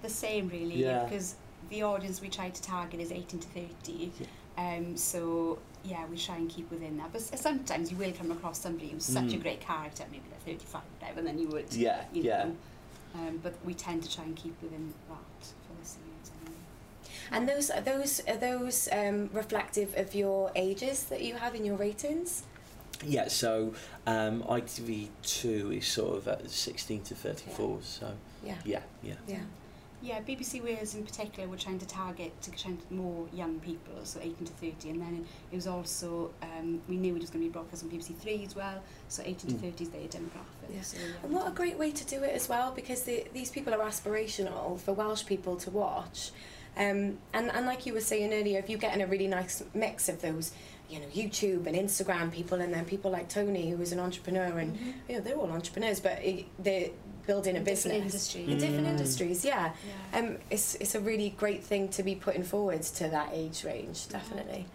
the 0.00 0.08
same 0.08 0.48
really 0.48 0.76
Yeah. 0.82 1.04
because 1.04 1.34
the 1.68 1.82
audience 1.82 2.22
we 2.22 2.30
try 2.30 2.48
to 2.48 2.62
target 2.62 3.00
is 3.00 3.12
18 3.12 3.38
to 3.40 3.48
30 3.48 4.10
um, 4.56 4.96
so 4.96 5.58
yeah, 5.84 6.04
we 6.06 6.16
try 6.16 6.36
and 6.36 6.48
keep 6.48 6.70
within 6.70 6.96
that. 6.98 7.12
But 7.12 7.22
sometimes 7.22 7.90
you 7.90 7.96
will 7.96 8.12
come 8.12 8.30
across 8.30 8.58
somebody 8.58 8.88
who's 8.88 9.04
such 9.04 9.24
mm. 9.24 9.34
a 9.34 9.38
great 9.38 9.60
character, 9.60 10.04
maybe 10.10 10.24
they're 10.30 10.54
35 10.54 10.82
whatever, 11.00 11.18
and 11.20 11.28
then 11.28 11.38
you 11.38 11.48
would, 11.48 11.72
yeah, 11.72 12.04
you 12.12 12.22
know, 12.24 12.28
yeah. 12.28 12.50
Um, 13.14 13.40
but 13.42 13.54
we 13.64 13.74
tend 13.74 14.02
to 14.04 14.14
try 14.14 14.24
and 14.24 14.34
keep 14.34 14.60
within 14.62 14.94
that 15.08 15.16
for 15.40 15.80
the 15.80 15.86
seniors 15.86 16.30
anyway. 16.40 16.56
And 17.30 17.48
those 17.48 17.70
are 17.70 17.80
those 17.80 18.20
are 18.26 18.36
those 18.36 18.88
um, 18.90 19.28
reflective 19.32 19.94
of 19.96 20.14
your 20.14 20.50
ages 20.56 21.04
that 21.04 21.22
you 21.22 21.34
have 21.34 21.54
in 21.54 21.64
your 21.64 21.76
ratings? 21.76 22.44
Yeah, 23.04 23.28
so 23.28 23.74
um, 24.06 24.42
ITV2 24.44 25.78
is 25.78 25.86
sort 25.86 26.18
of 26.18 26.28
at 26.28 26.48
16 26.50 27.02
to 27.02 27.14
34, 27.14 27.68
yeah. 27.68 27.76
so 27.82 28.12
yeah, 28.44 28.54
yeah, 28.64 28.80
yeah. 29.02 29.14
yeah. 29.26 29.38
Yeah 30.02 30.20
BBC 30.20 30.62
Wales 30.62 30.94
in 30.94 31.04
particular 31.04 31.48
we're 31.48 31.56
trying 31.56 31.78
to 31.78 31.86
target 31.86 32.32
to 32.42 32.50
try 32.50 32.72
and 32.72 32.80
more 32.90 33.26
young 33.32 33.60
people 33.60 33.94
so 34.04 34.18
18 34.20 34.46
to 34.46 34.52
30 34.52 34.90
and 34.90 35.00
then 35.00 35.24
it 35.50 35.54
was 35.54 35.66
also 35.66 36.30
um, 36.42 36.80
we 36.88 36.96
knew 36.96 37.14
it 37.14 37.20
was 37.20 37.30
going 37.30 37.42
to 37.44 37.48
be 37.48 37.52
broadcast 37.52 37.84
on 37.84 37.90
BBC 37.90 38.16
Three 38.16 38.44
as 38.44 38.56
well 38.56 38.82
so 39.08 39.22
18 39.24 39.36
to 39.36 39.46
Mm. 39.56 39.60
30 39.72 39.84
is 39.84 39.90
their 39.90 40.00
demographic 40.02 40.74
Yeah. 40.74 40.80
so, 40.82 40.96
yeah, 40.98 41.04
And 41.22 41.32
what 41.32 41.46
a 41.46 41.50
great 41.52 41.78
way 41.78 41.92
to 41.92 42.04
do 42.04 42.22
it 42.22 42.34
as 42.34 42.48
well, 42.48 42.72
because 42.72 43.02
the, 43.02 43.24
these 43.32 43.50
people 43.50 43.72
are 43.74 43.78
aspirational 43.78 44.78
for 44.80 44.92
Welsh 44.92 45.24
people 45.26 45.56
to 45.56 45.70
watch. 45.70 46.30
Um, 46.76 47.18
and, 47.34 47.50
and 47.52 47.66
like 47.66 47.84
you 47.86 47.92
were 47.92 48.00
saying 48.00 48.32
earlier, 48.32 48.58
if 48.58 48.70
you 48.70 48.78
get 48.78 48.94
in 48.94 49.02
a 49.02 49.06
really 49.06 49.26
nice 49.28 49.62
mix 49.74 50.08
of 50.08 50.22
those, 50.22 50.52
you 50.88 50.98
know, 51.00 51.06
YouTube 51.06 51.66
and 51.66 51.76
Instagram 51.76 52.32
people, 52.32 52.60
and 52.62 52.72
then 52.72 52.86
people 52.86 53.10
like 53.10 53.28
Tony, 53.28 53.70
who 53.70 53.80
is 53.82 53.92
an 53.92 54.00
entrepreneur, 54.00 54.58
and 54.58 54.74
Mhm. 54.78 54.92
you 55.08 55.14
know, 55.16 55.20
they're 55.20 55.36
all 55.36 55.50
entrepreneurs, 55.50 56.00
but 56.00 56.18
it, 56.24 56.46
they're 56.58 56.88
building 57.26 57.54
a 57.56 57.58
In 57.58 57.64
business 57.64 57.92
different 57.94 58.04
industries. 58.12 58.48
in 58.48 58.58
different 58.58 58.86
Mm. 58.86 58.90
industries. 58.90 59.44
Yeah, 59.44 59.72
yeah. 60.12 60.18
um, 60.18 60.38
it's 60.50 60.74
it's 60.76 60.94
a 60.94 61.00
really 61.00 61.30
great 61.30 61.62
thing 61.64 61.88
to 61.90 62.02
be 62.02 62.14
putting 62.14 62.42
forward 62.42 62.82
to 62.82 63.08
that 63.08 63.30
age 63.32 63.64
range, 63.64 64.08
definitely. 64.08 64.66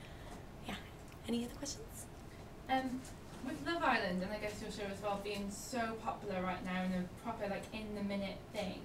Yeah. 0.68 0.76
Any 1.28 1.46
other 1.46 1.54
questions? 1.56 2.06
Um, 2.70 3.02
with 3.46 3.66
Love 3.66 3.84
Island 3.84 4.22
and 4.24 4.32
I 4.32 4.38
guess 4.38 4.62
your 4.62 4.72
show 4.72 4.92
as 4.92 5.02
well 5.02 5.20
being 5.24 5.50
so 5.52 5.94
popular 6.04 6.42
right 6.42 6.64
now 6.66 6.82
and 6.84 6.94
a 6.96 7.24
proper 7.24 7.48
like 7.48 7.64
in 7.74 7.96
the 7.96 8.04
minute 8.04 8.38
thing, 8.54 8.80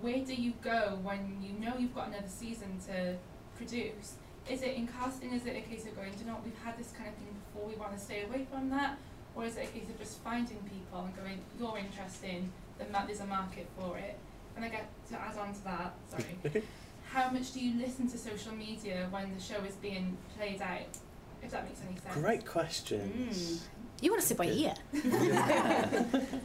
where 0.00 0.18
do 0.24 0.34
you 0.34 0.52
go 0.62 0.98
when 1.02 1.38
you 1.42 1.52
know 1.64 1.76
you've 1.78 1.94
got 1.94 2.08
another 2.08 2.28
season 2.28 2.78
to 2.88 3.16
produce? 3.56 4.14
Is 4.50 4.62
it 4.62 4.74
in 4.76 4.86
casting? 4.86 5.32
Is 5.32 5.44
it 5.46 5.56
a 5.56 5.60
case 5.62 5.86
of 5.86 5.96
going, 5.96 6.12
do 6.12 6.20
you 6.20 6.26
know 6.26 6.34
what, 6.34 6.44
we've 6.44 6.62
had 6.62 6.78
this 6.78 6.92
kind 6.92 7.08
of 7.08 7.14
thing 7.16 7.26
before, 7.52 7.66
we 7.68 7.74
want 7.74 7.92
to 7.94 7.98
stay 7.98 8.22
away 8.22 8.46
from 8.50 8.68
that? 8.70 8.96
Or 9.34 9.44
is 9.44 9.56
it 9.56 9.64
a 9.64 9.78
case 9.78 9.88
of 9.88 9.98
just 9.98 10.20
finding 10.20 10.58
people 10.70 11.00
and 11.04 11.16
going, 11.16 11.38
you're 11.58 11.76
interesting, 11.78 12.40
then 12.40 12.52
ma- 12.52 12.65
there's 12.78 13.20
a 13.20 13.26
market 13.26 13.66
for 13.78 13.96
it? 13.98 14.16
And 14.56 14.64
I 14.64 14.68
get 14.68 14.88
to 15.10 15.20
add 15.20 15.36
on 15.38 15.52
to 15.52 15.64
that, 15.64 15.94
sorry, 16.10 16.62
how 17.10 17.30
much 17.30 17.52
do 17.52 17.60
you 17.60 17.78
listen 17.80 18.08
to 18.10 18.18
social 18.18 18.52
media 18.54 19.06
when 19.10 19.34
the 19.34 19.40
show 19.40 19.62
is 19.64 19.74
being 19.74 20.16
played 20.36 20.62
out? 20.62 20.96
If 21.42 21.50
that 21.50 21.64
makes 21.64 21.80
any 21.86 21.98
sense. 22.00 22.14
Great 22.14 22.46
questions. 22.46 23.68
You 24.00 24.10
want 24.10 24.22
to 24.22 24.28
sit 24.28 24.36
by 24.36 24.46
here? 24.46 24.74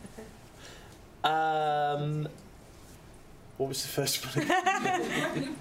Um, 1.24 2.28
what 3.58 3.70
was 3.70 3.84
the 3.84 3.89
first 3.89 4.26
one? 4.26 4.52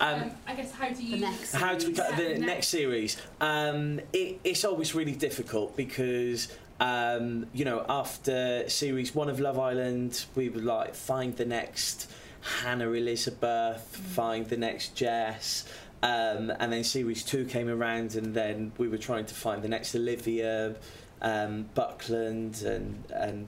um, 0.00 0.22
Um, 0.22 0.30
I 0.46 0.54
guess 0.54 0.72
how 0.72 0.88
do 0.88 1.04
you 1.04 1.16
The 1.16 1.26
next 1.26 1.52
how 1.52 1.74
do 1.74 1.88
we 1.88 1.92
cut 1.92 2.16
the 2.16 2.22
Yeah, 2.30 2.38
no. 2.38 2.46
next 2.46 2.68
series? 2.68 3.16
Um, 3.40 4.00
it, 4.14 4.40
it's 4.44 4.64
always 4.64 4.94
really 4.94 5.14
difficult 5.14 5.76
because 5.76 6.48
um, 6.80 7.46
you 7.52 7.64
know 7.64 7.84
after 7.88 8.68
series 8.68 9.14
one 9.14 9.28
of 9.28 9.40
Love 9.40 9.58
Island, 9.58 10.24
we 10.34 10.48
would 10.48 10.64
like 10.64 10.94
find 10.94 11.36
the 11.36 11.44
next 11.44 12.10
Hannah 12.40 12.90
Elizabeth, 12.90 13.82
find 13.82 14.46
the 14.46 14.56
next 14.56 14.94
Jess. 14.94 15.64
Um, 16.02 16.52
and 16.60 16.70
then 16.70 16.84
series 16.84 17.24
two 17.24 17.46
came 17.46 17.68
around, 17.68 18.14
and 18.14 18.34
then 18.34 18.72
we 18.76 18.88
were 18.88 18.98
trying 18.98 19.24
to 19.26 19.34
find 19.34 19.62
the 19.62 19.68
next 19.68 19.94
Olivia, 19.94 20.76
um, 21.22 21.70
Buckland, 21.74 22.60
and 22.62 23.04
and 23.10 23.46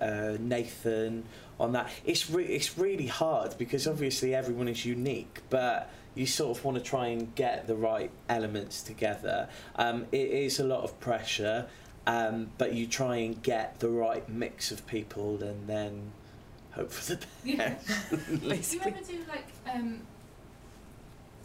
uh, 0.00 0.36
Nathan 0.38 1.24
on 1.58 1.72
that. 1.72 1.90
It's 2.04 2.30
re- 2.30 2.44
it's 2.44 2.78
really 2.78 3.06
hard 3.06 3.58
because 3.58 3.88
obviously 3.88 4.34
everyone 4.34 4.68
is 4.68 4.84
unique, 4.84 5.40
but 5.50 5.90
you 6.14 6.26
sort 6.26 6.56
of 6.56 6.64
want 6.64 6.76
to 6.76 6.82
try 6.82 7.08
and 7.08 7.34
get 7.34 7.66
the 7.66 7.76
right 7.76 8.10
elements 8.28 8.82
together. 8.82 9.48
Um, 9.76 10.06
it 10.12 10.30
is 10.30 10.58
a 10.58 10.64
lot 10.64 10.82
of 10.82 10.98
pressure, 11.00 11.66
um, 12.08 12.50
but 12.58 12.72
you 12.74 12.86
try 12.86 13.16
and 13.16 13.40
get 13.42 13.78
the 13.80 13.88
right 13.88 14.28
mix 14.28 14.70
of 14.72 14.86
people, 14.86 15.42
and 15.42 15.66
then 15.68 16.12
hope 16.72 16.90
for 16.90 17.14
the 17.14 17.16
best. 17.44 17.44
Yeah. 17.44 17.68
best. 18.48 18.70
Do 18.72 18.76
you 18.76 18.82
ever 18.84 19.00
do 19.06 19.18
like 19.28 19.46
um 19.72 20.00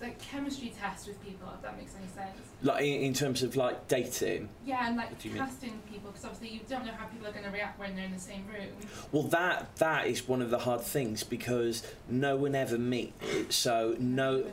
like 0.02 0.20
chemistry 0.20 0.74
tests 0.80 1.08
with 1.08 1.24
people? 1.24 1.48
If 1.56 1.62
that 1.62 1.78
makes 1.78 1.94
any 1.96 2.08
sense. 2.08 2.38
like 2.62 2.82
in, 2.84 3.02
in 3.04 3.14
terms 3.14 3.42
of 3.44 3.56
like 3.56 3.88
dating. 3.88 4.50
Yeah, 4.66 4.88
and 4.88 4.98
like 4.98 5.10
What 5.12 5.20
do 5.20 5.28
you 5.30 5.34
mean? 5.36 5.44
casting 5.44 5.80
people 5.92 6.12
because 6.12 6.26
obviously 6.26 6.50
you 6.56 6.60
don't 6.68 6.86
know 6.86 6.92
how 6.92 7.06
people 7.06 7.28
are 7.28 7.32
going 7.32 7.46
to 7.46 7.52
react 7.52 7.80
when 7.80 7.96
they're 7.96 8.06
in 8.06 8.12
the 8.14 8.20
same 8.20 8.46
room. 8.48 8.68
Well, 9.12 9.24
that 9.24 9.76
that 9.78 10.08
is 10.08 10.28
one 10.28 10.42
of 10.42 10.50
the 10.50 10.60
hard 10.60 10.82
things 10.82 11.24
because 11.24 11.84
no 12.10 12.36
one 12.36 12.54
ever 12.56 12.78
meets, 12.78 13.56
So 13.56 13.96
no, 14.00 14.46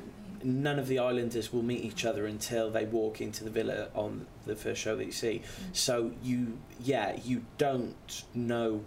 none 0.43 0.79
of 0.79 0.89
the 0.89 0.99
islanders 0.99 1.53
will 1.53 1.63
meet 1.63 1.85
each 1.85 2.05
other 2.05 2.27
until 2.27 2.71
they 2.71 2.85
walk 2.85 3.21
into 3.21 3.45
the 3.45 3.51
villa 3.51 3.89
on 3.95 4.27
the 4.47 4.57
first 4.57 4.81
show 4.81 4.97
that 4.97 5.05
you 5.05 5.13
see. 5.13 5.43
Mm. 5.43 5.77
So 5.77 6.13
you, 6.23 6.59
yeah, 6.83 7.17
you 7.23 7.45
don't 7.59 8.25
know 8.35 8.85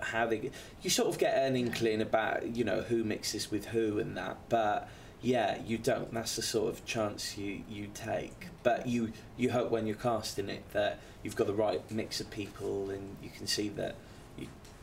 how 0.00 0.26
they. 0.26 0.50
You 0.82 0.90
sort 0.90 1.08
of 1.08 1.18
get 1.18 1.36
an 1.36 1.56
inkling 1.56 2.00
about 2.00 2.54
you 2.56 2.64
know 2.64 2.82
who 2.82 3.04
mixes 3.04 3.50
with 3.50 3.66
who 3.66 3.98
and 3.98 4.16
that, 4.16 4.38
but 4.48 4.88
yeah, 5.20 5.58
you 5.64 5.78
don't. 5.78 6.12
That's 6.12 6.36
the 6.36 6.42
sort 6.42 6.72
of 6.72 6.84
chance 6.84 7.36
you 7.38 7.62
you 7.68 7.88
take. 7.94 8.48
But 8.62 8.86
you 8.86 9.12
you 9.36 9.50
hope 9.50 9.70
when 9.70 9.86
you're 9.86 9.96
casting 9.96 10.48
it 10.48 10.70
that 10.72 10.98
you've 11.22 11.36
got 11.36 11.46
the 11.46 11.54
right 11.54 11.82
mix 11.90 12.20
of 12.20 12.30
people 12.30 12.90
and 12.90 13.16
you 13.22 13.30
can 13.30 13.46
see 13.46 13.68
that 13.70 13.94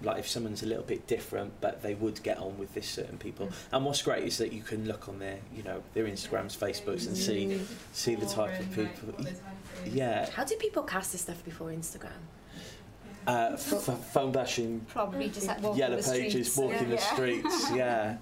like 0.01 0.17
if 0.19 0.27
someone's 0.27 0.63
a 0.63 0.65
little 0.65 0.83
bit 0.83 1.05
different 1.07 1.51
but 1.61 1.81
they 1.83 1.93
would 1.93 2.21
get 2.23 2.37
on 2.37 2.57
with 2.57 2.73
this 2.73 2.87
certain 2.89 3.17
people 3.17 3.47
Mm. 3.47 3.53
and 3.73 3.85
what's 3.85 4.01
great 4.01 4.23
is 4.23 4.37
that 4.37 4.53
you 4.53 4.61
can 4.61 4.85
look 4.85 5.09
on 5.09 5.19
their 5.19 5.39
you 5.55 5.63
know 5.63 5.83
their 5.93 6.05
instagrams 6.05 6.57
facebooks 6.57 7.05
and 7.07 7.17
see 7.17 7.59
see 7.93 8.15
the 8.15 8.25
type 8.25 8.59
of 8.59 8.69
people. 8.73 9.13
yeah 9.85 10.29
How 10.31 10.43
do 10.45 10.55
people 10.55 10.83
cast 10.83 11.11
this 11.11 11.21
stuff 11.21 11.43
before 11.43 11.69
Instagram? 11.69 12.21
uh, 13.27 13.51
f- 13.53 13.99
phone 14.13 14.31
bashing 14.31 14.81
Probably 14.87 15.29
just 15.29 15.47
like 15.47 15.61
walking 15.61 15.79
yellow 15.79 15.97
the 16.01 16.11
pages 16.11 16.51
streets. 16.51 16.57
walking 16.57 16.89
yeah. 16.89 16.95
the 16.95 17.01
streets 17.01 17.71
yeah 17.75 18.17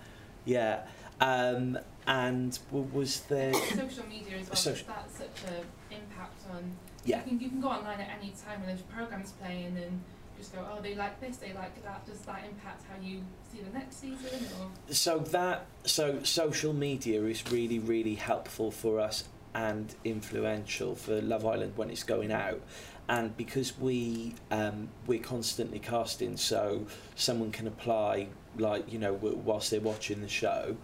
yeah 0.46 0.82
um, 1.20 1.78
and 2.06 2.58
w- 2.72 2.88
was 2.94 3.22
there 3.22 3.54
social 3.54 4.06
media 4.08 4.38
as 4.40 4.48
well. 4.48 4.56
Social- 4.56 4.56
Social. 4.56 4.88
That's 4.88 5.18
such 5.18 5.52
an 5.52 5.64
impact 5.92 6.42
on. 6.52 6.72
yeah 7.06 7.18
You 7.24 7.24
can, 7.30 7.40
you 7.40 7.50
can 7.50 7.62
go 7.62 7.70
online 7.70 8.00
at 8.02 8.10
any 8.20 8.32
time 8.46 8.60
when 8.60 8.68
there's 8.68 8.82
programs 8.82 9.32
playing 9.34 9.78
and 9.78 10.02
just 10.38 10.54
go, 10.54 10.66
oh, 10.72 10.82
they 10.82 10.96
like 10.96 11.20
this, 11.20 11.38
they 11.38 11.54
like 11.54 11.84
that. 11.84 12.06
Does 12.06 12.20
that 12.22 12.44
impact 12.50 12.84
how 12.90 13.02
you 13.02 13.22
see 13.52 13.62
the 13.62 13.78
next 13.78 14.00
season? 14.00 14.48
Or 14.60 14.94
so 14.94 15.20
that 15.20 15.66
so 15.84 16.22
social 16.24 16.74
media 16.74 17.24
is 17.24 17.50
really 17.52 17.80
really 17.80 18.16
helpful 18.16 18.72
for 18.72 19.00
us 19.00 19.24
and 19.56 19.96
influential 20.04 20.96
for 20.96 21.22
Love 21.22 21.46
Island 21.46 21.74
when 21.76 21.90
it's 21.90 22.04
going 22.04 22.32
out 22.32 22.62
and 23.10 23.36
because 23.38 23.78
we 23.80 24.36
um, 24.52 24.90
we're 25.08 25.20
constantly 25.24 25.80
casting 25.80 26.38
so 26.38 26.86
someone 27.16 27.52
can 27.52 27.66
apply 27.66 28.28
like 28.58 28.92
you 28.92 29.00
know 29.00 29.14
whilst 29.14 29.72
they're 29.72 29.80
watching 29.80 30.22
the 30.22 30.28
show 30.28 30.76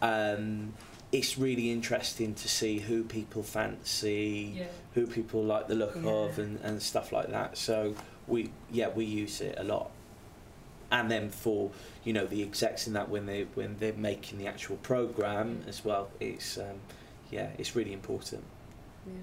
um, 0.00 0.72
it's 1.10 1.36
really 1.36 1.70
interesting 1.70 2.34
to 2.34 2.48
see 2.48 2.78
who 2.78 3.04
people 3.04 3.42
fancy 3.42 4.54
yeah. 4.56 4.64
who 4.94 5.06
people 5.06 5.42
like 5.42 5.68
the 5.68 5.74
look 5.74 5.96
Yeah. 5.96 6.10
of 6.10 6.38
and, 6.38 6.58
and 6.60 6.80
stuff 6.82 7.12
like 7.12 7.30
that. 7.30 7.58
So 7.58 7.94
we 8.26 8.50
yeah 8.70 8.88
we 8.88 9.04
use 9.04 9.40
it 9.40 9.56
a 9.58 9.64
lot. 9.64 9.90
And 10.90 11.10
then 11.10 11.30
for 11.30 11.70
you 12.04 12.12
know 12.12 12.26
the 12.26 12.42
execs 12.42 12.86
in 12.86 12.92
that 12.92 13.08
when 13.08 13.26
they 13.26 13.46
when 13.54 13.76
they're 13.78 13.92
making 13.94 14.38
the 14.38 14.46
actual 14.46 14.76
program 14.76 15.62
as 15.66 15.84
well 15.84 16.10
it's 16.20 16.58
um, 16.58 16.80
yeah 17.30 17.50
it's 17.58 17.74
really 17.74 17.92
important. 17.92 18.44
Yeah. 19.06 19.14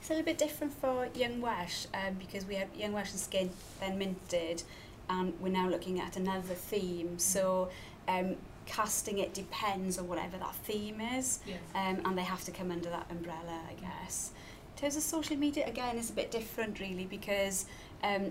it's 0.00 0.10
a 0.10 0.12
little 0.12 0.24
bit 0.26 0.38
different 0.38 0.72
for 0.74 1.08
young 1.14 1.40
Welsh 1.40 1.86
um, 1.94 2.14
because 2.14 2.44
we 2.44 2.56
had 2.56 2.68
young 2.76 2.92
Welsh 2.92 3.12
and 3.12 3.20
skin 3.20 3.50
then 3.80 3.96
minted 3.98 4.62
and 5.08 5.32
we're 5.40 5.48
now 5.48 5.68
looking 5.68 6.00
at 6.00 6.16
another 6.16 6.54
theme. 6.54 7.10
Mm. 7.14 7.20
So 7.20 7.70
um, 8.08 8.36
casting 8.66 9.18
it 9.18 9.34
depends 9.34 9.98
on 9.98 10.08
whatever 10.08 10.36
that 10.38 10.54
theme 10.56 11.00
is. 11.00 11.40
Yes. 11.46 11.58
um, 11.74 12.00
and 12.04 12.18
they 12.18 12.22
have 12.22 12.44
to 12.44 12.50
come 12.50 12.70
under 12.70 12.90
that 12.90 13.06
umbrella 13.10 13.60
I 13.68 13.74
guess. 13.74 14.32
In 14.74 14.80
terms 14.80 14.96
of 14.96 15.02
social 15.02 15.36
media 15.36 15.66
again 15.66 15.96
it's 15.96 16.10
a 16.10 16.14
bit 16.14 16.30
different 16.30 16.80
really 16.80 17.04
because 17.04 17.66
um, 18.02 18.30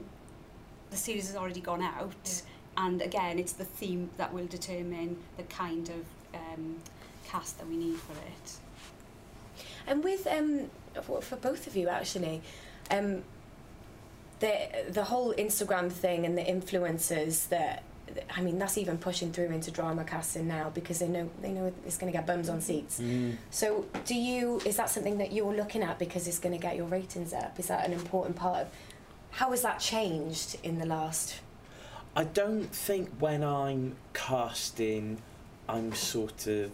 the 0.90 0.98
series 0.98 1.28
has 1.28 1.36
already 1.36 1.62
gone 1.62 1.82
out 1.82 2.14
Yeah. 2.26 2.86
and 2.86 3.02
again, 3.02 3.40
it's 3.40 3.54
the 3.54 3.66
theme 3.66 4.10
that 4.18 4.34
will 4.34 4.48
determine 4.48 5.18
the 5.38 5.44
kind 5.44 5.90
of 5.90 6.04
um, 6.40 6.78
cast 7.28 7.58
that 7.60 7.68
we 7.68 7.78
need 7.78 7.98
for 7.98 8.14
it. 8.14 8.58
And 9.88 10.04
with 10.04 10.28
um, 10.28 10.70
for 11.02 11.22
for 11.22 11.36
both 11.38 11.68
of 11.68 11.76
you 11.76 11.88
actually, 11.88 12.42
um, 12.90 13.24
the 14.40 14.54
the 14.90 15.04
whole 15.06 15.34
Instagram 15.36 15.92
thing 15.92 16.26
and 16.26 16.38
the 16.38 16.44
influencers 16.44 17.48
that. 17.50 17.84
I 18.36 18.42
mean, 18.42 18.60
that's 18.60 18.78
even 18.78 18.98
pushing 18.98 19.32
through 19.32 19.52
into 19.52 19.72
drama 19.72 20.04
casting 20.04 20.46
now 20.46 20.70
because 20.74 21.00
they 21.00 21.08
know 21.08 21.30
they 21.42 21.52
know 21.54 21.72
it's 21.86 21.98
going 21.98 22.12
to 22.12 22.18
get 22.18 22.28
bums 22.28 22.50
on 22.50 22.60
seats. 22.60 23.00
So, 23.52 23.86
do 24.04 24.14
you? 24.16 24.60
Is 24.66 24.76
that 24.76 24.90
something 24.90 25.18
that 25.20 25.32
you're 25.32 25.54
looking 25.56 25.82
at 25.82 25.98
because 25.98 26.28
it's 26.28 26.38
going 26.38 26.52
to 26.54 26.60
get 26.62 26.76
your 26.76 26.88
ratings 26.88 27.32
up? 27.32 27.58
Is 27.58 27.68
that 27.68 27.88
an 27.88 27.94
important 27.94 28.36
part 28.36 28.64
of? 28.64 28.68
How 29.32 29.52
has 29.52 29.62
that 29.62 29.80
changed 29.80 30.58
in 30.64 30.80
the 30.80 30.86
last? 30.86 31.40
I 32.16 32.26
don't 32.26 32.74
think 32.74 33.10
when 33.20 33.44
I'm 33.44 33.96
casting, 34.14 35.22
I'm 35.70 35.94
sort 35.94 36.48
of 36.48 36.72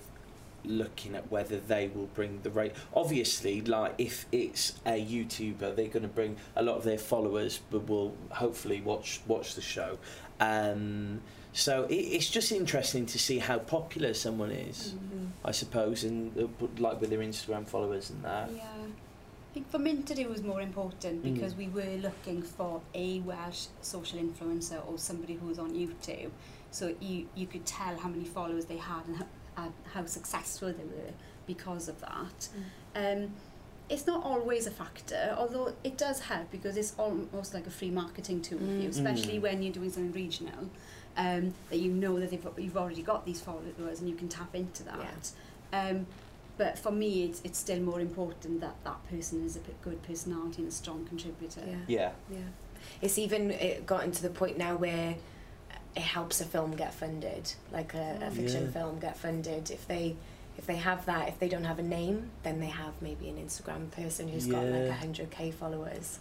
looking 0.66 1.16
at 1.16 1.32
whether 1.32 1.58
they 1.60 1.90
will 1.94 2.08
bring 2.08 2.42
the 2.42 2.50
rate. 2.50 2.74
Obviously, 2.94 3.62
like 3.62 3.94
if 3.98 4.26
it's 4.32 4.74
a 4.86 5.04
YouTuber, 5.04 5.76
they're 5.76 5.88
going 5.88 6.02
to 6.02 6.08
bring 6.08 6.38
a 6.56 6.64
lot 6.64 6.76
of 6.78 6.84
their 6.84 6.98
followers, 6.98 7.60
but 7.70 7.88
will 7.88 8.16
hopefully 8.32 8.82
watch 8.82 9.22
watch 9.28 9.56
the 9.56 9.62
show. 9.62 10.00
Um, 10.40 11.22
so 11.54 11.84
it, 11.86 11.96
it's 11.96 12.30
just 12.30 12.52
interesting 12.52 13.06
to 13.08 13.20
see 13.20 13.40
how 13.40 13.60
popular 13.60 14.14
someone 14.14 14.52
is, 14.52 14.94
I 15.46 15.52
suppose, 15.52 16.04
and 16.04 16.38
uh, 16.38 16.68
like 16.80 17.00
with 17.00 17.12
their 17.12 17.20
Instagram 17.20 17.68
followers 17.68 18.10
and 18.10 18.24
that. 18.24 18.50
Yeah. 18.56 18.64
think 19.58 19.72
for 19.72 19.80
Minter 19.80 20.14
it 20.18 20.30
was 20.30 20.44
more 20.44 20.62
important 20.62 21.24
mm. 21.24 21.34
because 21.34 21.54
mm. 21.54 21.58
we 21.58 21.68
were 21.70 21.98
looking 21.98 22.44
for 22.44 22.82
a 22.94 23.20
Welsh 23.22 23.68
social 23.82 24.20
influencer 24.20 24.88
or 24.88 24.98
somebody 24.98 25.34
who 25.34 25.48
was 25.48 25.58
on 25.58 25.72
YouTube. 25.72 26.30
So 26.70 26.94
you, 27.00 27.28
you 27.34 27.48
could 27.48 27.66
tell 27.66 27.98
how 27.98 28.10
many 28.10 28.26
followers 28.26 28.66
they 28.66 28.78
had 28.78 29.06
and 29.08 29.26
how, 29.56 29.74
how 29.94 30.06
successful 30.06 30.72
they 30.72 30.84
were 30.84 31.14
because 31.48 31.90
of 31.90 32.00
that. 32.02 32.50
Mm. 32.96 33.24
Um, 33.24 33.32
it's 33.90 34.06
not 34.06 34.24
always 34.24 34.68
a 34.68 34.72
factor, 34.72 35.34
although 35.38 35.74
it 35.84 35.98
does 35.98 36.20
help 36.20 36.52
because 36.52 36.78
it's 36.78 36.94
almost 37.00 37.54
like 37.54 37.66
a 37.66 37.72
free 37.72 37.90
marketing 37.90 38.42
tool 38.42 38.60
mm. 38.60 38.68
for 38.68 38.82
you, 38.84 38.90
mm. 38.90 38.92
especially 38.92 39.40
mm. 39.40 39.42
when 39.42 39.64
you're 39.64 39.74
doing 39.74 39.90
something 39.90 40.12
regional, 40.12 40.70
um, 41.16 41.54
that 41.72 41.78
you 41.78 41.92
know 41.92 42.20
that 42.20 42.30
they've, 42.30 42.48
you've 42.58 42.78
already 42.78 43.02
got 43.02 43.26
these 43.26 43.42
followers 43.42 44.02
and 44.02 44.08
you 44.08 44.16
can 44.16 44.30
tap 44.30 44.54
into 44.54 44.84
that. 44.84 45.34
Yeah. 45.74 45.90
Um, 45.90 46.06
but 46.58 46.78
for 46.78 46.92
me, 46.92 47.24
it's, 47.24 47.42
it's 47.44 47.60
still 47.60 47.80
more 47.80 48.00
important 48.00 48.62
that 48.62 48.76
that 48.84 49.08
person 49.10 49.46
is 49.46 49.56
a 49.56 49.60
good 49.84 50.02
personality 50.04 50.62
and 50.64 50.72
a 50.72 50.76
strong 50.76 51.06
contributor. 51.06 51.62
Yeah. 51.66 51.76
Yeah. 51.88 52.12
Yeah, 52.32 52.40
it's 53.02 53.18
even 53.18 53.52
it 53.52 53.86
gotten 53.86 54.12
to 54.12 54.22
the 54.22 54.30
point 54.30 54.58
now 54.58 54.76
where 54.76 55.16
it 55.96 56.02
helps 56.02 56.42
a 56.42 56.46
film 56.46 56.76
get 56.76 56.94
funded, 56.94 57.54
like 57.72 57.94
a, 57.94 58.20
a 58.22 58.32
fiction 58.32 58.66
Yeah. 58.66 58.72
film 58.72 59.00
get 59.00 59.18
funded. 59.18 59.72
If 59.72 59.88
they 59.88 60.16
if 60.58 60.66
they 60.66 60.78
have 60.78 61.06
that, 61.06 61.28
if 61.28 61.38
they 61.40 61.50
don't 61.50 61.66
have 61.66 61.78
a 61.80 61.84
name, 61.84 62.32
then 62.44 62.60
they 62.60 62.68
have 62.68 62.94
maybe 63.02 63.30
an 63.30 63.38
Instagram 63.38 63.92
person 63.92 64.28
who's 64.28 64.48
got 64.48 64.64
like 64.66 64.86
Yeah. 64.86 64.92
hundred 64.94 65.30
k 65.32 65.52
followers. 65.52 66.20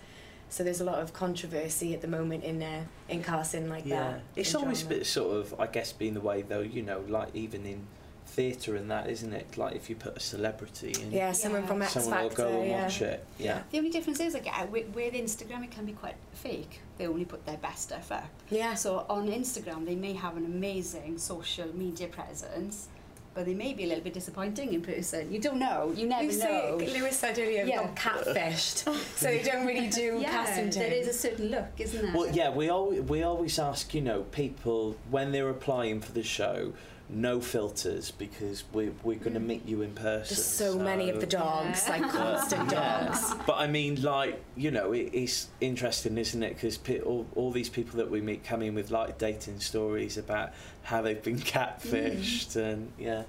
So 0.49 0.62
there's 0.62 0.81
a 0.81 0.85
lot 0.85 1.01
of 1.01 1.12
controversy 1.12 1.92
at 1.94 2.01
the 2.03 2.09
moment 2.09 2.44
in 2.44 2.62
uh, 2.62 2.85
in 3.09 3.22
casting 3.22 3.68
like 3.68 3.85
yeah. 3.87 4.12
that. 4.12 4.20
It's 4.37 4.55
always 4.55 4.81
drama. 4.83 4.96
been 4.96 5.05
sort 5.05 5.37
of, 5.38 5.61
I 5.61 5.66
guess, 5.66 5.92
being 5.92 6.14
the 6.14 6.20
way 6.20 6.42
though. 6.42 6.61
You 6.61 6.83
know, 6.83 7.03
like 7.09 7.35
even 7.35 7.66
in 7.66 7.87
theatre 8.27 8.77
and 8.77 8.91
that, 8.91 9.09
isn't 9.09 9.33
it? 9.33 9.57
Like 9.57 9.75
if 9.77 9.89
you 9.89 9.97
put 9.97 10.17
a 10.17 10.21
celebrity 10.21 10.95
in, 11.03 11.11
Yeah, 11.12 11.33
someone 11.33 11.62
Yeah. 11.62 11.69
from 11.69 11.83
X 11.83 11.93
someone 11.93 12.23
will 12.25 12.31
go 12.31 12.61
and 12.61 12.69
yeah. 12.71 12.83
watch 12.83 13.03
it. 13.03 13.25
Yeah. 13.39 13.62
The 13.71 13.79
only 13.79 13.91
difference 13.91 14.21
is, 14.21 14.35
again, 14.35 14.55
uh, 14.57 14.67
with, 14.67 14.89
with 14.95 15.15
Instagram, 15.15 15.65
it 15.65 15.71
can 15.71 15.85
be 15.87 15.93
quite 15.93 16.17
fake. 16.35 16.81
They 16.99 17.07
only 17.07 17.25
put 17.25 17.47
their 17.47 17.57
best 17.59 17.85
stuff 17.85 18.12
up. 18.12 18.29
Yeah. 18.51 18.75
So 18.75 19.07
on 19.09 19.29
Instagram, 19.29 19.87
they 19.87 19.95
may 19.97 20.12
have 20.15 20.37
an 20.37 20.45
amazing 20.45 21.19
social 21.19 21.69
media 21.75 22.09
presence, 22.09 22.89
but 23.35 23.45
they 23.45 23.55
may 23.55 23.75
be 23.75 23.85
a 23.85 23.87
little 23.87 24.03
bit 24.03 24.15
disappointing 24.15 24.73
in 24.73 24.81
person. 24.83 25.31
You 25.31 25.39
don't 25.39 25.59
know. 25.59 25.93
You 25.95 26.07
never 26.09 26.25
You 26.25 26.33
say 26.33 26.71
know. 26.71 26.77
Lewis 26.79 27.19
said 27.19 27.39
earlier 27.39 27.65
Yeah. 27.65 27.77
got 27.85 27.97
catfished, 27.97 28.79
so 29.17 29.27
they 29.27 29.43
don't 29.43 29.67
really 29.67 29.89
do 29.89 30.19
yeah, 30.21 30.31
casting 30.31 30.71
there 30.71 30.93
is 30.93 31.07
a 31.09 31.12
certain 31.12 31.49
look, 31.51 31.69
isn't 31.79 32.01
there? 32.03 32.15
Well, 32.17 32.29
yeah, 32.31 32.51
we 32.51 32.71
always 32.71 33.03
we 33.03 33.23
always 33.23 33.59
ask 33.59 33.93
you 33.95 34.01
know 34.01 34.23
people 34.33 34.97
when 35.11 35.33
they're 35.33 35.51
applying 35.51 36.01
for 36.01 36.12
the 36.12 36.23
show, 36.23 36.73
no 37.09 37.40
filters 37.40 38.11
because 38.11 38.64
we're, 38.73 38.92
we're 39.05 39.19
going 39.19 39.35
to 39.35 39.40
meet 39.40 39.64
you 39.66 39.83
in 39.83 39.92
person. 39.92 40.35
There's 40.35 40.45
so 40.45 40.77
many 40.79 41.09
of 41.09 41.21
the 41.21 41.27
dogs, 41.27 41.85
Yeah. 41.87 41.99
like 41.99 42.11
constant 42.11 42.72
Yeah. 42.72 43.07
dogs. 43.07 43.35
But 43.47 43.59
I 43.59 43.66
mean, 43.68 44.03
like, 44.03 44.43
you 44.57 44.70
know, 44.72 44.93
it, 44.93 45.11
it's 45.12 45.49
interesting, 45.61 46.18
isn't 46.18 46.43
it? 46.43 46.55
Because 46.55 46.76
pe- 46.78 47.01
all, 47.01 47.26
all 47.37 47.53
these 47.53 47.68
people 47.68 47.99
that 47.99 48.11
we 48.11 48.20
meet 48.20 48.43
come 48.45 48.61
in 48.62 48.74
with 48.74 48.91
like 48.91 49.18
dating 49.18 49.61
stories 49.61 50.18
about 50.18 50.51
how 50.83 51.01
they've 51.03 51.22
been 51.22 51.39
catfished 51.55 52.57
and 52.57 52.91
yeah. 52.99 53.22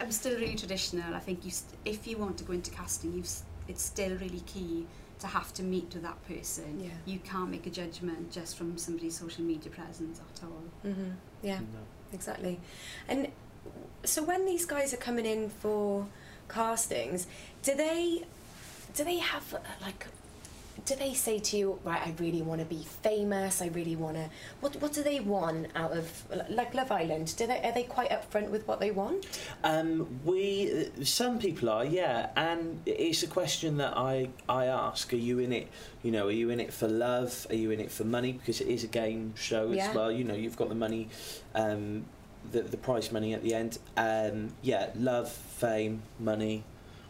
I'm 0.00 0.10
still 0.12 0.38
really 0.38 0.54
traditional. 0.56 1.14
I 1.14 1.20
think 1.20 1.44
you, 1.44 1.50
st- 1.50 1.74
if 1.84 2.06
you 2.06 2.16
want 2.16 2.38
to 2.38 2.44
go 2.44 2.52
into 2.52 2.70
casting, 2.70 3.12
you 3.12 3.20
s- 3.22 3.42
it's 3.68 3.82
still 3.82 4.10
really 4.18 4.42
key 4.46 4.86
to 5.20 5.26
have 5.28 5.52
to 5.54 5.62
meet 5.62 5.94
with 5.94 6.02
that 6.02 6.22
person. 6.28 6.80
Yeah. 6.82 6.90
You 7.06 7.18
can't 7.20 7.50
make 7.50 7.66
a 7.66 7.70
judgment 7.70 8.30
just 8.30 8.56
from 8.56 8.76
somebody's 8.76 9.18
social 9.18 9.42
media 9.44 9.70
presence 9.70 10.20
at 10.20 10.44
all. 10.44 10.62
hmm 10.92 11.10
Yeah. 11.42 11.58
No. 11.60 11.78
Exactly. 12.14 12.60
And 13.08 13.28
so 14.04 14.22
when 14.22 14.46
these 14.46 14.64
guys 14.64 14.94
are 14.94 14.98
coming 14.98 15.26
in 15.26 15.50
for 15.50 16.06
castings, 16.48 17.26
do 17.62 17.74
they 17.74 18.24
do 18.94 19.04
they 19.04 19.18
have 19.18 19.54
like 19.82 20.06
do 20.84 20.96
they 20.96 21.14
say 21.14 21.38
to 21.38 21.56
you, 21.56 21.78
right, 21.84 22.00
I 22.04 22.14
really 22.18 22.42
want 22.42 22.60
to 22.60 22.64
be 22.66 22.82
famous, 23.02 23.62
I 23.62 23.68
really 23.68 23.96
want 23.96 24.16
to 24.16 24.28
what 24.60 24.74
what 24.76 24.92
do 24.92 25.02
they 25.02 25.20
want 25.20 25.68
out 25.74 25.92
of 25.92 26.24
like 26.50 26.74
Love 26.74 26.90
Island? 26.90 27.34
Do 27.36 27.46
they 27.46 27.60
are 27.62 27.72
they 27.72 27.84
quite 27.84 28.10
upfront 28.10 28.50
with 28.50 28.66
what 28.66 28.80
they 28.80 28.90
want? 28.90 29.26
Um, 29.62 30.20
we 30.24 30.90
some 31.02 31.38
people 31.38 31.68
are, 31.70 31.84
yeah, 31.84 32.30
and 32.36 32.80
it's 32.86 33.22
a 33.22 33.26
question 33.28 33.76
that 33.78 33.96
I 33.96 34.28
I 34.48 34.66
ask: 34.66 35.12
Are 35.12 35.16
you 35.16 35.38
in 35.38 35.52
it? 35.52 35.68
You 36.02 36.10
know, 36.10 36.26
are 36.26 36.32
you 36.32 36.50
in 36.50 36.60
it 36.60 36.72
for 36.72 36.88
love? 36.88 37.46
Are 37.50 37.56
you 37.56 37.70
in 37.70 37.80
it 37.80 37.90
for 37.90 38.04
money? 38.04 38.32
Because 38.32 38.60
it 38.60 38.68
is 38.68 38.84
a 38.84 38.88
game 38.88 39.34
show 39.36 39.70
Yeah. 39.70 39.88
as 39.88 39.94
well. 39.94 40.10
You 40.10 40.24
know, 40.24 40.34
you've 40.34 40.56
got 40.56 40.68
the 40.68 40.74
money, 40.74 41.08
um, 41.54 42.04
the 42.50 42.62
the 42.62 42.76
prize 42.76 43.12
money 43.12 43.32
at 43.32 43.42
the 43.42 43.54
end. 43.54 43.78
Um, 43.96 44.50
yeah, 44.60 44.90
love, 44.96 45.30
fame, 45.30 46.02
money. 46.18 46.64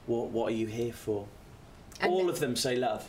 What 0.06 0.28
what 0.28 0.52
are 0.52 0.56
you 0.56 0.66
here 0.66 0.92
for? 0.92 1.26
And 2.00 2.12
All 2.12 2.28
of 2.28 2.40
them 2.40 2.56
say 2.56 2.76
love. 2.76 3.06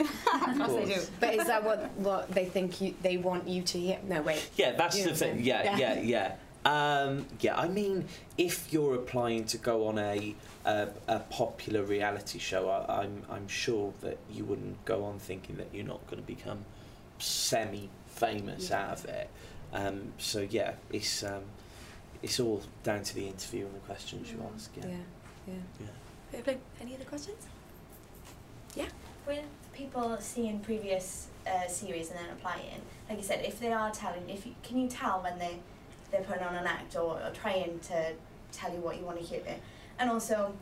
Of 0.00 0.58
course 0.58 0.72
they 0.74 0.94
do. 0.94 1.00
But 1.20 1.34
is 1.34 1.46
that 1.46 1.62
what 1.64 1.90
what 1.98 2.30
they 2.30 2.46
think 2.46 2.80
you 2.80 2.94
they 3.02 3.16
want 3.16 3.46
you 3.48 3.62
to 3.62 3.78
hear? 3.78 3.98
No, 4.08 4.22
wait. 4.22 4.48
Yeah, 4.56 4.72
that's 4.72 4.98
You 4.98 5.04
the 5.04 5.14
thing. 5.14 5.30
what 5.30 5.38
I'm 5.38 5.44
Yeah, 5.44 5.76
yeah, 5.76 6.00
yeah. 6.00 6.34
Um, 6.62 7.26
yeah, 7.40 7.58
I 7.58 7.68
mean, 7.68 8.04
if 8.36 8.70
you're 8.72 8.94
applying 8.94 9.44
to 9.46 9.58
go 9.58 9.86
on 9.86 9.98
a 9.98 10.34
a, 10.66 10.88
a 11.08 11.20
popular 11.20 11.82
reality 11.82 12.38
show, 12.38 12.68
I, 12.68 13.00
I'm 13.02 13.22
I'm 13.30 13.48
sure 13.48 13.92
that 14.02 14.18
you 14.30 14.44
wouldn't 14.44 14.84
go 14.84 15.04
on 15.04 15.18
thinking 15.18 15.56
that 15.56 15.68
you're 15.72 15.86
not 15.86 16.06
going 16.06 16.20
to 16.22 16.26
become 16.26 16.64
semi-famous 17.18 18.68
Yeah. 18.70 18.82
out 18.86 18.92
of 18.98 19.04
it. 19.06 19.30
Um, 19.72 20.12
so 20.18 20.40
yeah, 20.50 20.72
it's 20.92 21.22
um, 21.22 21.42
it's 22.22 22.38
all 22.40 22.62
down 22.84 23.02
to 23.04 23.14
the 23.14 23.26
interview 23.26 23.64
and 23.66 23.74
the 23.74 23.78
questions 23.80 24.30
you 24.30 24.36
Mm, 24.38 24.54
ask. 24.54 24.70
Yeah, 24.76 24.86
Yeah, 24.86 24.96
yeah. 25.48 25.54
yeah. 25.80 26.36
Have 26.36 26.46
you- 26.48 26.60
Any 26.80 26.94
other 26.94 27.04
questions? 27.04 27.46
with 29.26 29.44
people 29.72 30.16
seeing 30.20 30.60
previous 30.60 31.28
uh, 31.46 31.66
series 31.66 32.10
and 32.10 32.18
then 32.18 32.26
apply 32.32 32.52
applying, 32.52 32.80
like 33.08 33.18
you 33.18 33.24
said, 33.24 33.44
if 33.44 33.58
they 33.60 33.72
are 33.72 33.90
telling, 33.90 34.28
if 34.28 34.46
you, 34.46 34.54
can 34.62 34.78
you 34.78 34.88
tell 34.88 35.22
when 35.22 35.38
they 35.38 35.58
they're 36.10 36.22
putting 36.22 36.42
on 36.42 36.56
an 36.56 36.66
act 36.66 36.96
or, 36.96 37.20
or 37.22 37.30
trying 37.32 37.78
to 37.78 38.12
tell 38.50 38.72
you 38.72 38.80
what 38.80 38.98
you 38.98 39.04
want 39.04 39.18
to 39.18 39.24
hear, 39.24 39.40
and 39.98 40.10
also, 40.10 40.52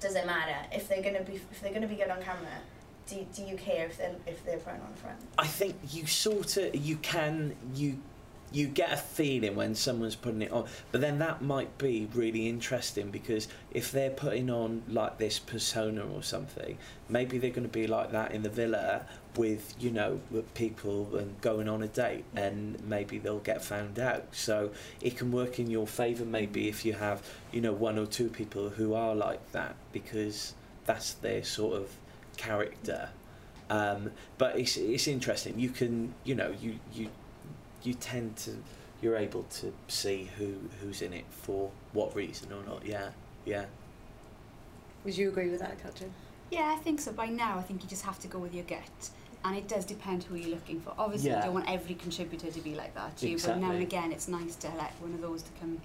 does 0.00 0.14
it 0.14 0.26
matter 0.26 0.56
if 0.72 0.88
they're 0.88 1.02
gonna 1.02 1.22
be 1.22 1.34
if 1.34 1.60
they're 1.60 1.72
gonna 1.72 1.86
be 1.86 1.96
good 1.96 2.10
on 2.10 2.20
camera? 2.22 2.48
Do, 3.06 3.26
do 3.34 3.42
you 3.42 3.56
care 3.56 3.86
if 3.86 3.98
they're 3.98 4.14
if 4.26 4.44
they're 4.44 4.58
putting 4.58 4.80
on 4.80 4.92
front? 4.94 5.18
I 5.38 5.46
think 5.46 5.76
you 5.90 6.06
sort 6.06 6.56
of 6.56 6.74
you 6.74 6.96
can 6.96 7.56
you 7.74 7.98
you 8.52 8.66
get 8.66 8.92
a 8.92 8.96
feeling 8.96 9.54
when 9.54 9.74
someone's 9.74 10.16
putting 10.16 10.42
it 10.42 10.50
on, 10.50 10.66
but 10.90 11.00
then 11.00 11.18
that 11.20 11.42
might 11.42 11.78
be 11.78 12.08
really 12.14 12.48
interesting 12.48 13.10
because 13.10 13.48
if 13.70 13.92
they're 13.92 14.10
putting 14.10 14.50
on 14.50 14.82
like 14.88 15.18
this 15.18 15.38
persona 15.38 16.04
or 16.04 16.22
something, 16.22 16.76
maybe 17.08 17.38
they're 17.38 17.50
going 17.50 17.62
to 17.62 17.68
be 17.68 17.86
like 17.86 18.10
that 18.12 18.32
in 18.32 18.42
the 18.42 18.48
villa 18.48 19.06
with 19.36 19.74
you 19.78 19.90
know 19.90 20.20
with 20.30 20.52
people 20.54 21.16
and 21.16 21.40
going 21.40 21.68
on 21.68 21.82
a 21.82 21.88
date, 21.88 22.24
and 22.34 22.82
maybe 22.84 23.18
they'll 23.18 23.38
get 23.38 23.62
found 23.62 23.98
out. 23.98 24.24
So 24.32 24.70
it 25.00 25.16
can 25.16 25.30
work 25.30 25.58
in 25.58 25.70
your 25.70 25.86
favour 25.86 26.24
maybe 26.24 26.68
if 26.68 26.84
you 26.84 26.94
have 26.94 27.22
you 27.52 27.60
know 27.60 27.72
one 27.72 27.98
or 27.98 28.06
two 28.06 28.28
people 28.28 28.70
who 28.70 28.94
are 28.94 29.14
like 29.14 29.52
that 29.52 29.76
because 29.92 30.54
that's 30.86 31.14
their 31.14 31.44
sort 31.44 31.76
of 31.76 31.90
character. 32.36 33.10
Um, 33.68 34.10
but 34.38 34.58
it's 34.58 34.76
it's 34.76 35.06
interesting. 35.06 35.58
You 35.58 35.70
can 35.70 36.14
you 36.24 36.34
know 36.34 36.52
you 36.60 36.80
you 36.92 37.08
you 37.82 37.94
tend 37.94 38.36
to 38.38 38.56
you're 39.02 39.16
able 39.16 39.44
to 39.44 39.72
see 39.88 40.28
who 40.38 40.54
who's 40.80 41.00
in 41.02 41.12
it 41.12 41.24
for 41.30 41.70
what 41.92 42.14
reason 42.14 42.52
or 42.52 42.62
not. 42.64 42.84
Yeah, 42.84 43.10
yeah. 43.44 43.64
Would 45.04 45.16
you 45.16 45.28
agree 45.28 45.48
with 45.48 45.60
that, 45.60 45.82
Katrin? 45.82 46.12
Yeah, 46.50 46.74
I 46.76 46.82
think 46.82 47.00
so. 47.00 47.12
By 47.12 47.26
now, 47.26 47.58
I 47.58 47.62
think 47.62 47.82
you 47.82 47.88
just 47.88 48.04
have 48.04 48.18
to 48.20 48.28
go 48.28 48.38
with 48.38 48.54
your 48.54 48.64
gut. 48.64 49.10
And 49.42 49.56
it 49.56 49.68
does 49.68 49.86
depend 49.86 50.24
who 50.24 50.34
you're 50.34 50.50
looking 50.50 50.80
for. 50.80 50.92
Obviously, 50.98 51.30
Yeah. 51.30 51.38
you 51.38 51.44
don't 51.44 51.54
want 51.54 51.70
every 51.70 51.94
contributor 51.94 52.50
to 52.50 52.60
be 52.60 52.74
like 52.74 52.94
that. 52.94 53.16
do 53.16 53.28
you? 53.30 53.38
But 53.38 53.56
now 53.56 53.70
and 53.70 53.82
again, 53.82 54.12
it's 54.12 54.28
nice 54.28 54.54
to 54.56 54.68
let 54.76 54.92
one 55.00 55.14
of 55.14 55.22
those 55.22 55.42
to 55.42 55.50
come 55.58 55.80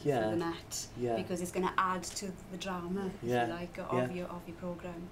through 0.00 0.12
the 0.12 0.18
Yeah, 0.20 0.34
net 0.36 0.86
yeah. 0.96 1.16
because 1.16 1.40
it's 1.40 1.50
going 1.50 1.66
to 1.66 1.72
add 1.76 2.04
to 2.04 2.30
the 2.52 2.56
drama, 2.58 3.10
if 3.22 3.28
you 3.28 3.34
like, 3.52 3.76
of 3.78 3.92
yeah. 3.92 4.10
your 4.12 4.26
of 4.28 4.42
your 4.46 4.56
program. 4.58 5.10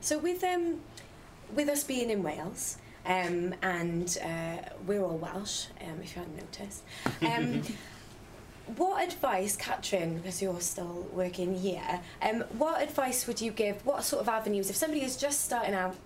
So 0.00 0.18
with 0.18 0.44
um, 0.44 0.80
with 1.52 1.68
us 1.68 1.82
being 1.82 2.10
in 2.10 2.22
Wales, 2.22 2.78
um, 3.06 3.54
and 3.62 4.18
uh, 4.22 4.68
we're 4.86 5.02
all 5.02 5.16
Welsh, 5.18 5.66
um, 5.82 6.00
if 6.02 6.16
you 6.16 6.22
hadn't 6.22 6.36
noticed. 6.36 6.82
Um, 7.22 7.62
what 8.76 9.02
advice, 9.06 9.56
Katrin, 9.56 10.16
because 10.16 10.40
you're 10.40 10.60
still 10.60 11.06
working 11.12 11.54
here, 11.54 12.00
um, 12.22 12.42
what 12.58 12.82
advice 12.82 13.26
would 13.26 13.40
you 13.40 13.50
give? 13.50 13.84
What 13.84 14.04
sort 14.04 14.22
of 14.22 14.28
avenues, 14.28 14.70
if 14.70 14.76
somebody 14.76 15.04
is 15.04 15.16
just 15.16 15.44
starting 15.44 15.74
out 15.74 15.96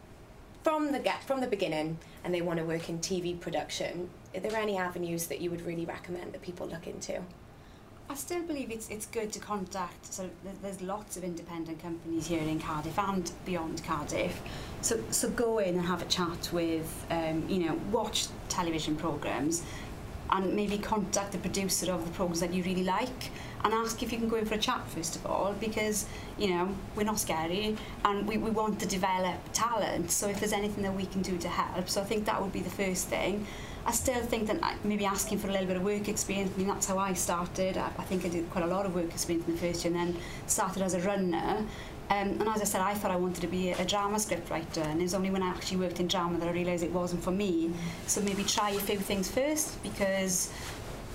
from 0.64 0.92
the 0.92 0.98
get 0.98 1.22
from 1.22 1.40
the 1.40 1.46
beginning 1.46 1.98
and 2.24 2.34
they 2.34 2.42
want 2.42 2.58
to 2.58 2.64
work 2.64 2.88
in 2.88 2.98
TV 2.98 3.38
production, 3.38 4.10
are 4.34 4.40
there 4.40 4.56
any 4.56 4.76
avenues 4.76 5.26
that 5.28 5.40
you 5.40 5.50
would 5.50 5.62
really 5.62 5.84
recommend 5.84 6.32
that 6.32 6.42
people 6.42 6.66
look 6.66 6.86
into? 6.86 7.22
I 8.10 8.14
still 8.14 8.42
believe 8.42 8.70
it's 8.70 8.88
it's 8.88 9.06
good 9.06 9.32
to 9.32 9.38
contact. 9.38 10.12
So 10.12 10.30
there's 10.62 10.80
lots 10.80 11.16
of 11.16 11.24
independent 11.24 11.82
companies 11.82 12.26
here 12.26 12.42
in 12.42 12.58
Cardiff 12.58 12.98
and 12.98 13.30
beyond 13.44 13.84
Cardiff. 13.84 14.40
So 14.80 14.98
so 15.10 15.28
go 15.30 15.58
in 15.58 15.74
and 15.76 15.84
have 15.84 16.00
a 16.00 16.06
chat 16.06 16.50
with, 16.52 17.06
um, 17.10 17.44
you 17.48 17.66
know, 17.66 17.78
watch 17.92 18.28
television 18.48 18.96
programs, 18.96 19.62
and 20.30 20.54
maybe 20.54 20.78
contact 20.78 21.32
the 21.32 21.38
producer 21.38 21.92
of 21.92 22.04
the 22.06 22.10
programs 22.12 22.40
that 22.40 22.52
you 22.52 22.62
really 22.62 22.84
like, 22.84 23.30
and 23.62 23.74
ask 23.74 24.02
if 24.02 24.10
you 24.10 24.18
can 24.18 24.28
go 24.28 24.36
in 24.36 24.46
for 24.46 24.54
a 24.54 24.58
chat 24.58 24.88
first 24.88 25.16
of 25.16 25.26
all, 25.26 25.52
because 25.60 26.06
you 26.38 26.48
know 26.48 26.74
we're 26.96 27.04
not 27.04 27.18
scary 27.18 27.76
and 28.06 28.26
we, 28.26 28.38
we 28.38 28.50
want 28.50 28.80
to 28.80 28.86
develop 28.86 29.36
talent. 29.52 30.10
So 30.10 30.28
if 30.28 30.40
there's 30.40 30.54
anything 30.54 30.82
that 30.82 30.94
we 30.94 31.04
can 31.06 31.20
do 31.20 31.36
to 31.38 31.48
help, 31.48 31.90
so 31.90 32.00
I 32.00 32.04
think 32.04 32.24
that 32.24 32.40
would 32.40 32.52
be 32.52 32.60
the 32.60 32.70
first 32.70 33.08
thing. 33.08 33.46
I 33.88 33.90
still 33.90 34.20
think 34.20 34.48
that 34.48 34.84
maybe 34.84 35.06
asking 35.06 35.38
for 35.38 35.48
a 35.48 35.50
little 35.50 35.66
bit 35.66 35.76
of 35.78 35.82
work 35.82 36.08
experience, 36.08 36.52
I 36.54 36.58
mean, 36.58 36.68
that's 36.68 36.86
how 36.86 36.98
I 36.98 37.14
started. 37.14 37.78
I, 37.78 37.86
I 37.96 38.04
think 38.04 38.22
I 38.26 38.28
did 38.28 38.50
quite 38.50 38.64
a 38.64 38.66
lot 38.66 38.84
of 38.84 38.94
work 38.94 39.06
experience 39.06 39.48
in 39.48 39.54
the 39.54 39.58
first 39.58 39.82
year 39.82 39.94
and 39.94 40.14
then 40.14 40.22
started 40.46 40.82
as 40.82 40.92
a 40.92 41.00
runner. 41.00 41.64
Um, 42.10 42.28
and 42.38 42.42
as 42.42 42.60
I 42.60 42.64
said, 42.64 42.82
I 42.82 42.92
thought 42.92 43.10
I 43.10 43.16
wanted 43.16 43.40
to 43.40 43.46
be 43.46 43.70
a, 43.70 43.80
a 43.80 43.86
drama 43.86 44.20
script 44.20 44.50
writer, 44.50 44.82
and 44.82 45.00
it 45.00 45.04
was 45.04 45.14
only 45.14 45.30
when 45.30 45.42
I 45.42 45.48
actually 45.48 45.78
worked 45.78 46.00
in 46.00 46.06
drama 46.06 46.38
that 46.38 46.48
I 46.48 46.52
realised 46.52 46.84
it 46.84 46.92
wasn't 46.92 47.24
for 47.24 47.30
me. 47.30 47.70
So 48.06 48.20
maybe 48.20 48.44
try 48.44 48.72
a 48.72 48.78
few 48.78 48.98
things 48.98 49.30
first 49.30 49.82
because 49.82 50.52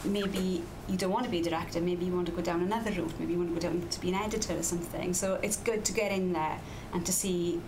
maybe 0.03 0.63
you 0.89 0.97
don't 0.97 1.11
want 1.11 1.25
to 1.25 1.31
be 1.31 1.41
a 1.41 1.43
director, 1.43 1.79
maybe 1.79 2.05
you 2.05 2.11
want 2.11 2.25
to 2.25 2.31
go 2.31 2.41
down 2.41 2.63
another 2.63 2.89
route, 2.89 3.13
maybe 3.19 3.33
you 3.33 3.37
want 3.37 3.49
to 3.49 3.55
go 3.55 3.61
down 3.61 3.87
to 3.87 4.01
be 4.01 4.09
an 4.09 4.15
editor 4.15 4.57
or 4.57 4.63
something. 4.63 5.13
So 5.13 5.35
it's 5.43 5.57
good 5.57 5.85
to 5.85 5.93
get 5.93 6.11
in 6.11 6.33
there 6.33 6.59
and 6.91 7.05
to 7.05 7.13
see 7.13 7.61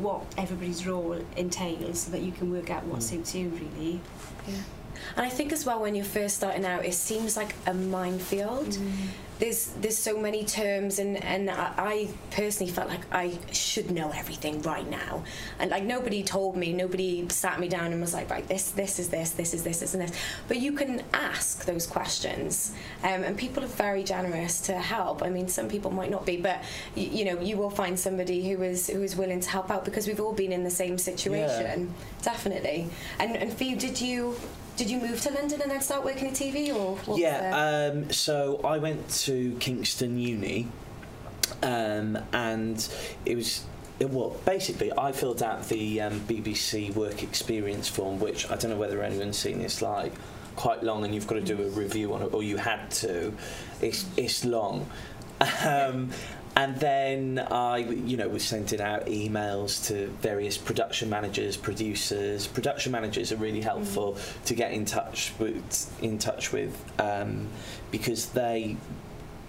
what 0.00 0.22
everybody's 0.36 0.86
role 0.86 1.18
entails 1.36 2.00
so 2.00 2.10
that 2.12 2.20
you 2.22 2.32
can 2.32 2.50
work 2.52 2.70
out 2.70 2.84
what 2.84 3.00
Mm. 3.00 3.02
suits 3.02 3.34
you 3.34 3.48
really. 3.48 4.00
Yeah. 4.46 4.54
And 5.16 5.24
I 5.26 5.30
think 5.30 5.52
as 5.52 5.64
well 5.64 5.80
when 5.80 5.94
you're 5.94 6.04
first 6.04 6.36
starting 6.36 6.64
out, 6.64 6.84
it 6.84 6.94
seems 6.94 7.36
like 7.36 7.54
a 7.66 7.72
minefield. 7.74 8.76
There's 9.40 9.68
there's 9.80 9.96
so 9.96 10.20
many 10.20 10.44
terms, 10.44 10.98
and 10.98 11.16
and 11.24 11.50
I, 11.50 11.72
I 11.76 12.08
personally 12.30 12.70
felt 12.70 12.88
like 12.88 13.00
I 13.10 13.38
should 13.52 13.90
know 13.90 14.10
everything 14.14 14.60
right 14.62 14.88
now, 14.88 15.24
and 15.58 15.70
like 15.70 15.82
nobody 15.82 16.22
told 16.22 16.56
me, 16.56 16.74
nobody 16.74 17.26
sat 17.30 17.58
me 17.58 17.68
down 17.68 17.92
and 17.92 18.00
was 18.00 18.12
like, 18.12 18.28
right, 18.30 18.46
this 18.46 18.70
this 18.70 18.98
is 18.98 19.08
this, 19.08 19.30
this 19.30 19.54
is 19.54 19.62
this, 19.64 19.80
this 19.80 19.94
and 19.94 20.02
this. 20.02 20.12
But 20.46 20.58
you 20.58 20.72
can 20.72 21.02
ask 21.14 21.64
those 21.64 21.86
questions, 21.86 22.74
um, 23.02 23.24
and 23.24 23.36
people 23.36 23.64
are 23.64 23.74
very 23.88 24.04
generous 24.04 24.60
to 24.62 24.74
help. 24.74 25.22
I 25.22 25.30
mean, 25.30 25.48
some 25.48 25.68
people 25.68 25.90
might 25.90 26.10
not 26.10 26.26
be, 26.26 26.36
but 26.36 26.62
you, 26.94 27.08
you 27.08 27.24
know, 27.24 27.40
you 27.40 27.56
will 27.56 27.70
find 27.70 27.98
somebody 27.98 28.48
who 28.50 28.62
is 28.62 28.88
who 28.88 29.02
is 29.02 29.16
willing 29.16 29.40
to 29.40 29.48
help 29.48 29.70
out 29.70 29.86
because 29.86 30.06
we've 30.06 30.20
all 30.20 30.34
been 30.34 30.52
in 30.52 30.64
the 30.64 30.70
same 30.70 30.98
situation, 30.98 31.94
definitely. 32.22 32.90
And 33.18 33.36
and 33.36 33.52
for 33.52 33.64
you, 33.64 33.76
did 33.76 34.00
you? 34.00 34.36
Did 34.80 34.88
you 34.88 34.98
move 34.98 35.20
to 35.20 35.30
London 35.32 35.60
and 35.60 35.70
then 35.70 35.82
start 35.82 36.06
working 36.06 36.28
in 36.28 36.32
TV, 36.32 36.74
or 36.74 36.96
what 37.04 37.18
yeah, 37.18 37.90
um, 37.92 38.10
so 38.10 38.62
I 38.64 38.78
went 38.78 39.06
to 39.26 39.54
Kingston 39.60 40.18
Uni, 40.18 40.68
um, 41.62 42.16
and 42.32 42.88
it 43.26 43.36
was. 43.36 43.62
It, 43.98 44.08
well, 44.08 44.30
basically, 44.46 44.90
I 44.96 45.12
filled 45.12 45.42
out 45.42 45.68
the 45.68 46.00
um, 46.00 46.20
BBC 46.20 46.94
work 46.94 47.22
experience 47.22 47.88
form, 47.88 48.20
which 48.20 48.50
I 48.50 48.56
don't 48.56 48.70
know 48.70 48.78
whether 48.78 49.02
anyone's 49.02 49.36
seen. 49.36 49.60
It's 49.60 49.82
like 49.82 50.14
quite 50.56 50.82
long 50.82 51.04
and 51.04 51.14
you've 51.14 51.26
got 51.26 51.34
to 51.34 51.42
do 51.42 51.62
a 51.62 51.68
review 51.68 52.14
on 52.14 52.22
it, 52.22 52.32
or 52.32 52.42
you 52.42 52.56
had 52.56 52.90
to, 53.02 53.34
it's 53.82 54.06
it's 54.16 54.46
long. 54.46 54.88
Um, 55.62 56.10
and 56.56 56.76
then 56.76 57.38
I, 57.38 57.78
you 57.78 58.16
know, 58.16 58.28
was 58.28 58.44
sending 58.44 58.80
out 58.80 59.06
emails 59.06 59.86
to 59.86 60.08
various 60.20 60.58
production 60.58 61.08
managers, 61.08 61.56
producers. 61.56 62.46
Production 62.46 62.92
managers 62.92 63.32
are 63.32 63.36
really 63.36 63.60
helpful 63.60 64.18
to 64.46 64.54
get 64.54 64.72
in 64.72 64.84
touch 64.84 65.32
with, 65.38 66.02
in 66.02 66.18
touch 66.18 66.52
with, 66.52 66.76
um, 67.00 67.48
because 67.90 68.26
they 68.30 68.76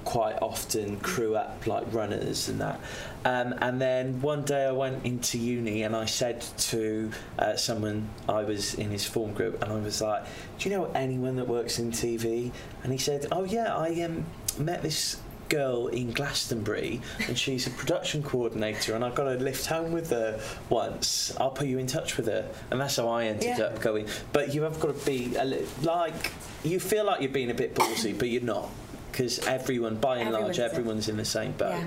quite 0.03 0.37
often 0.41 0.99
crew 0.99 1.35
up 1.35 1.65
like 1.67 1.91
runners 1.93 2.49
and 2.49 2.61
that. 2.61 2.79
Um, 3.23 3.53
and 3.59 3.79
then 3.79 4.21
one 4.21 4.43
day 4.43 4.65
I 4.65 4.71
went 4.71 5.05
into 5.05 5.37
uni 5.37 5.83
and 5.83 5.95
I 5.95 6.05
said 6.05 6.41
to 6.41 7.11
uh, 7.37 7.55
someone 7.55 8.09
I 8.27 8.43
was 8.43 8.73
in 8.73 8.89
his 8.89 9.05
form 9.05 9.33
group 9.33 9.61
and 9.61 9.71
I 9.71 9.75
was 9.75 10.01
like, 10.01 10.23
"Do 10.57 10.69
you 10.69 10.75
know 10.75 10.91
anyone 10.95 11.35
that 11.35 11.47
works 11.47 11.77
in 11.79 11.91
TV?" 11.91 12.51
And 12.83 12.91
he 12.91 12.97
said, 12.97 13.27
"Oh 13.31 13.43
yeah, 13.43 13.75
I 13.75 14.01
um, 14.01 14.25
met 14.57 14.81
this." 14.81 15.17
Girl 15.51 15.87
in 15.87 16.11
Glastonbury 16.11 17.01
and 17.27 17.37
she's 17.37 17.67
a 17.67 17.69
production 17.71 18.23
coordinator 18.23 18.95
and 18.95 19.03
I 19.03 19.09
got 19.09 19.27
a 19.27 19.35
lift 19.35 19.65
home 19.65 19.91
with 19.91 20.09
her 20.11 20.39
once 20.69 21.35
I'll 21.41 21.51
put 21.51 21.67
you 21.67 21.77
in 21.77 21.87
touch 21.87 22.15
with 22.15 22.27
her 22.27 22.49
and 22.69 22.79
that's 22.79 22.95
how 22.95 23.09
I 23.09 23.25
ended 23.25 23.57
Yeah. 23.57 23.65
up 23.65 23.81
going 23.81 24.07
but 24.31 24.53
you 24.53 24.61
have 24.63 24.79
got 24.79 24.97
to 24.97 25.05
be 25.05 25.35
a 25.35 25.43
li- 25.43 25.65
like 25.83 26.31
you 26.63 26.79
feel 26.79 27.03
like 27.05 27.19
you're 27.21 27.31
being 27.41 27.51
a 27.51 27.59
bit 27.63 27.75
ballsy 27.75 28.17
but 28.17 28.29
you're 28.29 28.41
not 28.57 28.69
because 29.11 29.39
everyone 29.45 29.95
by 29.97 30.19
and 30.19 30.31
large 30.31 30.57
Everyone's 30.57 30.59
in- 30.59 30.63
everyone's 30.71 31.09
in 31.09 31.17
the 31.17 31.25
same 31.25 31.51
boat 31.51 31.71
Yeah. 31.71 31.83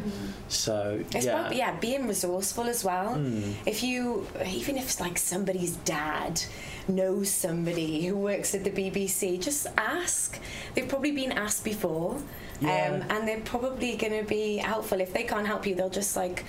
so 0.48 1.02
It's 1.14 1.24
yeah 1.24 1.50
yeah, 1.50 1.72
being 1.80 2.06
resourceful 2.06 2.64
as 2.64 2.84
well. 2.84 3.14
Mm. 3.14 3.54
If 3.64 3.82
you, 3.82 4.26
even 4.44 4.76
if 4.76 4.84
it's 4.84 5.00
like 5.00 5.16
somebody's 5.16 5.76
dad 5.86 6.42
knows 6.86 7.30
somebody 7.30 8.04
who 8.04 8.14
works 8.14 8.54
at 8.54 8.62
the 8.62 8.70
BBC, 8.70 9.40
just 9.40 9.66
ask. 9.78 10.38
They've 10.74 10.86
probably 10.86 11.12
been 11.12 11.32
asked 11.32 11.64
before, 11.64 12.20
Yeah. 12.64 13.00
um, 13.02 13.10
and 13.10 13.28
they're 13.28 13.40
probably 13.40 13.96
going 13.96 14.18
to 14.18 14.28
be 14.28 14.56
helpful. 14.56 15.00
If 15.00 15.12
they 15.12 15.24
can't 15.24 15.46
help 15.46 15.66
you, 15.66 15.74
they'll 15.74 15.90
just 15.90 16.16
like 16.16 16.44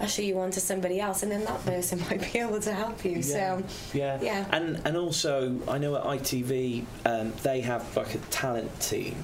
usher 0.00 0.22
you 0.22 0.38
on 0.38 0.50
to 0.52 0.60
somebody 0.60 1.00
else, 1.00 1.22
and 1.22 1.32
then 1.32 1.44
that 1.44 1.64
person 1.64 2.00
might 2.10 2.32
be 2.32 2.38
able 2.38 2.60
to 2.60 2.72
help 2.72 3.04
you. 3.04 3.22
So 3.22 3.62
yeah 3.92 4.20
yeah. 4.20 4.46
and 4.52 4.80
and 4.84 4.96
also 4.96 5.58
I 5.68 5.78
know 5.78 5.96
at 5.96 6.04
ITV 6.04 6.84
um, 7.04 7.32
they 7.42 7.60
have 7.62 7.96
like 7.96 8.14
a 8.14 8.18
talent 8.18 8.80
team 8.80 9.16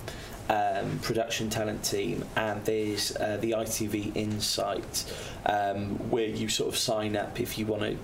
um, 0.49 0.99
production 1.01 1.49
talent 1.49 1.83
team 1.83 2.25
and 2.37 2.63
there's 2.65 3.17
uh, 3.17 3.39
the 3.41 3.53
ITV 3.53 4.15
Insight 4.15 5.05
um, 5.47 6.11
where 6.11 6.27
you 6.27 6.49
sort 6.49 6.69
of 6.69 6.79
sign 6.79 7.17
up 7.17 7.41
if 7.41 7.57
you 7.57 7.67
want 7.67 7.83
to 7.83 7.97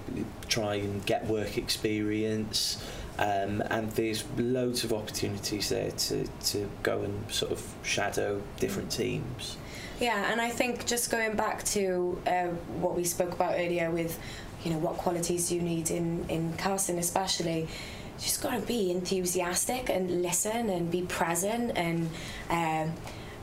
try 0.49 0.76
and 0.76 1.05
get 1.05 1.26
work 1.26 1.59
experience 1.59 2.82
um, 3.21 3.62
and 3.68 3.91
there's 3.93 4.25
loads 4.39 4.83
of 4.83 4.95
opportunities 4.95 5.68
there 5.68 5.91
to, 5.91 6.27
to 6.47 6.71
go 6.83 7.03
and 7.03 7.31
sort 7.31 7.53
of 7.53 7.62
shadow 7.83 8.43
different 8.59 8.91
teams. 8.91 9.59
Yeah, 10.01 10.33
and 10.33 10.41
I 10.41 10.49
think 10.49 10.87
just 10.87 11.11
going 11.11 11.37
back 11.37 11.62
to 11.64 12.18
uh, 12.27 12.47
what 12.81 12.97
we 12.97 13.05
spoke 13.05 13.33
about 13.33 13.53
earlier 13.57 13.91
with, 13.91 14.18
you 14.64 14.71
know, 14.73 14.79
what 14.79 14.97
qualities 14.97 15.53
you 15.53 15.61
need 15.61 15.91
in, 15.91 16.25
in 16.31 16.55
casting 16.55 16.99
especially, 16.99 17.68
just 18.18 18.43
got 18.43 18.59
to 18.59 18.66
be 18.66 18.91
enthusiastic 18.91 19.91
and 19.91 20.23
listen 20.23 20.71
and 20.71 20.91
be 20.91 21.03
present 21.03 21.77
and, 21.77 22.09
um, 22.49 22.95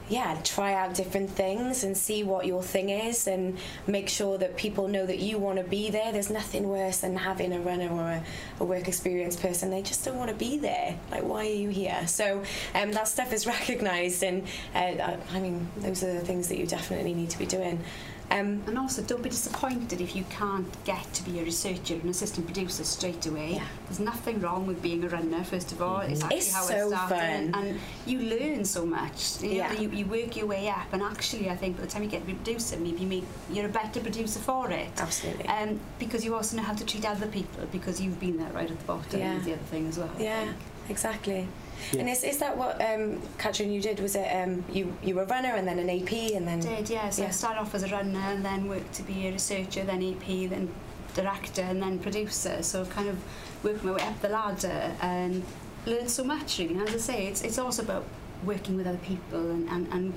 yeah, 0.09 0.39
try 0.43 0.73
out 0.73 0.93
different 0.93 1.29
things 1.29 1.83
and 1.83 1.97
see 1.97 2.23
what 2.23 2.45
your 2.45 2.63
thing 2.63 2.89
is 2.89 3.27
and 3.27 3.57
make 3.85 4.07
sure 4.09 4.37
that 4.37 4.55
people 4.55 4.87
know 4.87 5.05
that 5.05 5.19
you 5.19 5.37
want 5.37 5.57
to 5.57 5.63
be 5.63 5.89
there. 5.89 6.11
There's 6.11 6.29
nothing 6.29 6.69
worse 6.69 6.99
than 6.99 7.15
having 7.15 7.51
a 7.53 7.59
runner 7.59 7.89
or 7.89 8.01
a, 8.01 8.23
a 8.59 8.65
work 8.65 8.87
experience 8.87 9.35
person. 9.35 9.69
They 9.69 9.81
just 9.81 10.05
don't 10.05 10.17
want 10.17 10.29
to 10.29 10.35
be 10.35 10.57
there. 10.57 10.97
Like, 11.11 11.23
why 11.23 11.41
are 11.41 11.53
you 11.53 11.69
here? 11.69 12.07
So 12.07 12.43
um, 12.73 12.91
that 12.93 13.07
stuff 13.07 13.33
is 13.33 13.45
recognised, 13.57 14.23
and 14.23 14.43
uh, 14.73 14.77
I 14.77 15.17
I 15.33 15.39
mean, 15.39 15.67
those 15.77 16.03
are 16.03 16.13
the 16.13 16.21
things 16.21 16.47
that 16.49 16.57
you 16.57 16.65
definitely 16.65 17.13
need 17.13 17.29
to 17.31 17.39
be 17.39 17.45
doing. 17.45 17.83
Um, 18.29 18.61
And 18.67 18.77
also, 18.77 19.01
don't 19.01 19.21
be 19.23 19.29
disappointed 19.29 20.01
if 20.01 20.15
you 20.15 20.25
can't 20.29 20.67
get 20.83 21.13
to 21.13 21.23
be 21.23 21.39
a 21.39 21.43
researcher 21.43 21.93
and 21.95 22.09
assistant 22.09 22.45
producer 22.45 22.83
straight 22.83 23.25
away. 23.25 23.53
Yeah. 23.53 23.63
There's 23.87 23.99
nothing 24.01 24.41
wrong 24.41 24.67
with 24.67 24.81
being 24.81 25.03
a 25.05 25.09
runner, 25.09 25.43
first 25.45 25.71
of 25.71 25.81
all. 25.81 26.01
It's 26.01 26.21
actually 26.23 26.37
It's 26.37 26.53
how 26.53 26.63
so 26.63 26.75
it 26.75 26.89
started. 26.89 27.53
fun. 27.53 27.55
And 27.55 27.79
you 28.05 28.19
learn 28.19 28.65
so 28.65 28.85
much. 28.85 29.41
You, 29.41 29.47
know, 29.49 29.53
Yeah. 29.55 29.71
you, 29.81 29.89
you 29.91 30.05
work 30.05 30.35
your 30.35 30.47
way 30.47 30.67
up, 30.67 30.87
and 30.91 31.01
actually, 31.01 31.49
I 31.49 31.55
think 31.55 31.77
by 31.77 31.83
the 31.85 31.87
time 31.89 32.03
you 32.03 32.09
get 32.09 32.21
to 32.21 32.27
be 32.27 32.33
a 32.33 32.35
producer, 32.35 32.75
maybe 32.77 32.99
you 33.01 33.07
make, 33.07 33.25
you're 33.51 33.67
a 33.67 33.69
better 33.81 33.99
producer 34.01 34.39
for 34.39 34.69
it. 34.71 34.89
absolutely. 34.97 35.47
Um, 35.47 35.79
because 35.97 36.25
you 36.25 36.35
also 36.35 36.57
know 36.57 36.63
how 36.63 36.73
to 36.73 36.85
treat 36.85 37.05
other 37.05 37.27
people 37.27 37.65
because 37.71 38.01
you've 38.01 38.19
been 38.19 38.37
there 38.37 38.51
right 38.51 38.69
at 38.69 38.77
the 38.77 38.85
bottom 38.85 39.19
Yeah. 39.19 39.37
is 39.37 39.45
the 39.45 39.53
other 39.53 39.67
thing 39.71 39.87
as 39.87 39.97
well. 39.97 40.11
Yeah, 40.19 40.51
exactly. 40.89 41.47
Yeah. 41.91 42.01
And 42.01 42.09
is, 42.09 42.23
is 42.23 42.37
that 42.39 42.57
what, 42.57 42.81
um, 42.81 43.21
Katrin, 43.37 43.71
you 43.71 43.81
did? 43.81 43.99
Was 43.99 44.15
it 44.15 44.27
um, 44.27 44.63
you, 44.71 44.95
you 45.03 45.15
were 45.15 45.23
a 45.23 45.27
runner 45.27 45.55
and 45.55 45.67
then 45.67 45.79
an 45.79 45.89
AP 45.89 46.11
and 46.35 46.47
then... 46.47 46.59
did, 46.59 46.89
yeah. 46.89 47.09
So 47.09 47.21
yeah. 47.23 47.29
I 47.29 47.31
started 47.31 47.61
off 47.61 47.75
as 47.75 47.83
a 47.83 47.87
runner 47.87 48.19
and 48.19 48.43
then 48.43 48.67
worked 48.67 48.93
to 48.95 49.03
be 49.03 49.27
a 49.27 49.31
researcher, 49.31 49.83
then 49.83 50.03
AP, 50.03 50.49
then 50.49 50.69
director 51.13 51.61
and 51.61 51.81
then 51.81 51.99
producer. 51.99 52.61
So 52.63 52.81
I've 52.81 52.89
kind 52.89 53.09
of 53.09 53.17
worked 53.63 53.83
my 53.83 53.93
way 53.93 54.01
up 54.01 54.21
the 54.21 54.29
ladder 54.29 54.95
and 55.01 55.43
learned 55.85 56.09
so 56.09 56.23
much 56.23 56.59
really. 56.59 56.75
And 56.75 56.87
as 56.87 56.95
I 56.95 56.97
say, 56.97 57.27
it's, 57.27 57.41
it's 57.41 57.57
also 57.57 57.83
about 57.83 58.05
working 58.43 58.77
with 58.77 58.87
other 58.87 58.97
people 58.99 59.51
and, 59.51 59.67
and, 59.69 59.87
and 59.91 60.13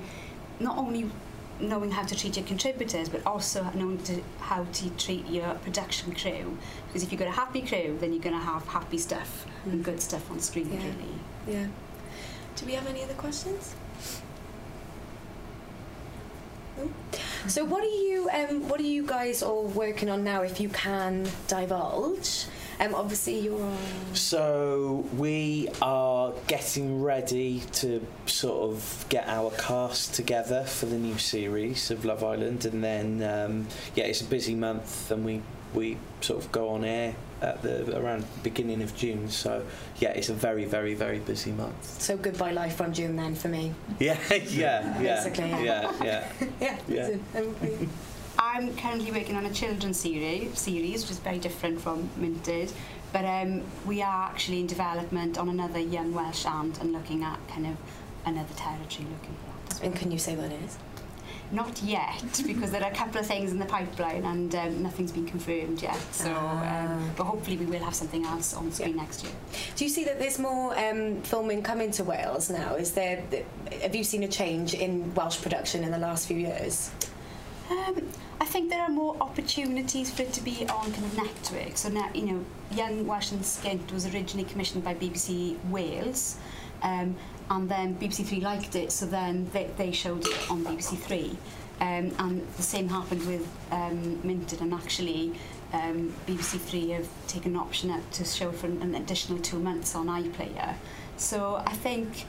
not 0.59 0.77
only 0.77 1.09
knowing 1.59 1.91
how 1.91 2.03
to 2.03 2.15
treat 2.15 2.37
your 2.37 2.45
contributors, 2.45 3.09
but 3.09 3.25
also 3.25 3.63
knowing 3.75 3.97
to, 3.99 4.21
how 4.39 4.65
to 4.73 4.89
treat 4.91 5.27
your 5.27 5.53
production 5.55 6.13
crew. 6.13 6.57
Because 6.87 7.03
if 7.03 7.11
you've 7.11 7.19
got 7.19 7.27
a 7.27 7.31
happy 7.31 7.61
crew, 7.61 7.97
then 7.99 8.13
you're 8.13 8.21
going 8.21 8.35
to 8.35 8.41
have 8.41 8.67
happy 8.67 8.97
stuff 8.97 9.45
mm. 9.65 9.73
and 9.73 9.83
good 9.83 10.01
stuff 10.01 10.29
on 10.31 10.39
screen, 10.39 10.71
yeah. 10.71 10.79
really. 10.79 11.13
Yeah. 11.47 11.67
Do 12.55 12.65
we 12.65 12.73
have 12.73 12.87
any 12.87 13.03
other 13.03 13.13
questions? 13.13 13.75
So 17.47 17.65
what 17.65 17.83
are 17.83 17.87
you 17.87 18.29
um, 18.33 18.67
what 18.67 18.79
are 18.79 18.83
you 18.83 19.05
guys 19.05 19.43
all 19.43 19.65
working 19.65 20.09
on 20.09 20.23
now? 20.23 20.41
If 20.41 20.59
you 20.59 20.69
can 20.69 21.27
divulge, 21.47 22.45
um, 22.79 22.95
obviously 22.95 23.39
you're 23.39 23.61
on. 23.61 23.77
So 24.13 25.05
we 25.17 25.67
are 25.81 26.33
getting 26.47 27.01
ready 27.01 27.61
to 27.73 28.05
sort 28.25 28.71
of 28.71 29.05
get 29.09 29.27
our 29.27 29.51
cast 29.51 30.13
together 30.13 30.63
for 30.63 30.85
the 30.85 30.97
new 30.97 31.17
series 31.17 31.91
of 31.91 32.05
Love 32.05 32.23
Island, 32.23 32.65
and 32.65 32.83
then 32.83 33.23
um, 33.23 33.67
yeah, 33.95 34.05
it's 34.05 34.21
a 34.21 34.25
busy 34.25 34.55
month, 34.55 35.11
and 35.11 35.25
we 35.25 35.41
we 35.73 35.97
sort 36.21 36.43
of 36.43 36.51
go 36.51 36.69
on 36.69 36.83
air 36.83 37.15
at 37.41 37.61
the 37.61 37.97
around 37.97 38.25
beginning 38.43 38.81
of 38.81 38.95
June. 38.95 39.29
So 39.29 39.65
yeah, 39.97 40.09
it's 40.09 40.29
a 40.29 40.33
very 40.33 40.65
very 40.65 40.93
very 40.93 41.19
busy 41.19 41.51
month. 41.51 42.01
So 42.01 42.17
goodbye 42.17 42.51
life 42.51 42.75
from 42.75 42.93
June 42.93 43.15
then 43.15 43.35
for 43.35 43.47
me. 43.47 43.73
Yeah, 43.99 44.17
yeah, 44.29 45.01
yeah, 45.01 45.23
Basically, 45.23 45.49
yeah. 45.49 45.91
yeah, 46.03 46.31
yeah. 46.39 46.77
Yeah. 46.87 47.17
Yeah. 47.33 47.39
Um, 47.39 47.89
I'm 48.39 48.75
currently 48.75 49.11
working 49.11 49.35
on 49.35 49.45
a 49.45 49.53
children's 49.53 49.99
series, 49.99 50.57
series 50.57 51.03
which 51.03 51.11
is 51.11 51.19
very 51.19 51.37
different 51.37 51.79
from 51.81 52.09
Minted. 52.17 52.71
But 53.13 53.25
um, 53.25 53.63
we 53.85 54.01
are 54.01 54.23
actually 54.29 54.61
in 54.61 54.67
development 54.67 55.37
on 55.37 55.49
another 55.49 55.79
young 55.79 56.13
Welsh 56.13 56.45
aunt 56.45 56.79
and 56.79 56.93
looking 56.93 57.23
at 57.23 57.45
kind 57.49 57.67
of 57.67 57.75
another 58.25 58.53
territory 58.55 59.07
looking 59.09 59.35
for 59.35 59.73
that. 59.73 59.81
well. 59.81 59.91
and 59.91 59.95
can 59.95 60.11
you 60.11 60.17
say 60.17 60.35
what 60.35 60.45
it 60.45 60.61
is? 60.63 60.77
Not 61.51 61.81
yet, 61.83 62.23
because 62.47 62.71
there 62.71 62.81
are 62.83 62.91
a 62.91 62.95
couple 62.95 63.19
of 63.19 63.25
things 63.27 63.51
in 63.51 63.59
the 63.59 63.65
pipeline 63.65 64.23
and 64.23 64.53
um, 64.55 64.83
nothing's 64.83 65.11
been 65.11 65.25
confirmed 65.25 65.81
yet. 65.81 65.97
So, 66.11 66.31
Ah. 66.33 66.85
um, 66.85 67.11
but 67.17 67.25
hopefully 67.25 67.57
we 67.57 67.65
will 67.65 67.83
have 67.83 67.93
something 67.95 68.25
else 68.25 68.53
on 68.53 68.71
screen 68.71 68.95
next 68.95 69.23
year. 69.23 69.33
Do 69.75 69.83
you 69.83 69.89
see 69.89 70.03
that 70.05 70.17
there's 70.17 70.39
more 70.39 70.77
um, 70.79 71.21
filming 71.23 71.61
coming 71.61 71.91
to 71.91 72.03
Wales 72.05 72.49
now? 72.49 72.75
Is 72.75 72.91
there? 72.91 73.21
Have 73.81 73.95
you 73.95 74.03
seen 74.03 74.23
a 74.23 74.27
change 74.27 74.73
in 74.73 75.13
Welsh 75.13 75.41
production 75.41 75.83
in 75.83 75.91
the 75.91 75.97
last 75.97 76.27
few 76.27 76.37
years? 76.37 76.91
Um, 77.69 78.07
I 78.41 78.45
think 78.45 78.69
there 78.69 78.81
are 78.81 78.89
more 78.89 79.15
opportunities 79.21 80.09
for 80.11 80.23
it 80.23 80.33
to 80.33 80.41
be 80.43 80.65
on 80.67 80.91
kind 80.91 81.05
of 81.05 81.15
networks. 81.17 81.81
So 81.81 81.89
now, 81.89 82.09
you 82.13 82.25
know, 82.25 82.45
Young 82.75 83.05
Welsh 83.07 83.31
and 83.31 83.41
Skint 83.41 83.91
was 83.93 84.05
originally 84.13 84.47
commissioned 84.49 84.83
by 84.83 84.93
BBC 84.93 85.57
Wales, 85.69 86.37
um, 86.81 87.15
and 87.51 87.67
then 87.67 87.95
BBC 87.95 88.25
Three 88.25 88.39
liked 88.39 88.75
it, 88.77 88.91
so 88.93 89.05
then 89.05 89.49
they, 89.51 89.69
they 89.77 89.91
showed 89.91 90.25
it 90.25 90.49
on 90.49 90.63
BBC 90.63 90.97
Three. 90.97 91.37
Um, 91.81 92.11
and 92.19 92.47
the 92.55 92.63
same 92.63 92.87
happened 92.87 93.25
with 93.27 93.45
um, 93.71 94.19
Minted, 94.23 94.61
and 94.61 94.73
actually 94.73 95.33
um, 95.73 96.13
BBC 96.27 96.59
Three 96.59 96.89
have 96.91 97.07
taken 97.27 97.51
an 97.51 97.57
option 97.57 97.91
up 97.91 98.09
to 98.11 98.23
show 98.23 98.51
for 98.53 98.67
an, 98.67 98.81
an 98.81 98.95
additional 98.95 99.37
two 99.39 99.59
months 99.59 99.95
on 99.95 100.07
iPlayer. 100.07 100.75
So 101.17 101.61
I 101.65 101.73
think 101.73 102.25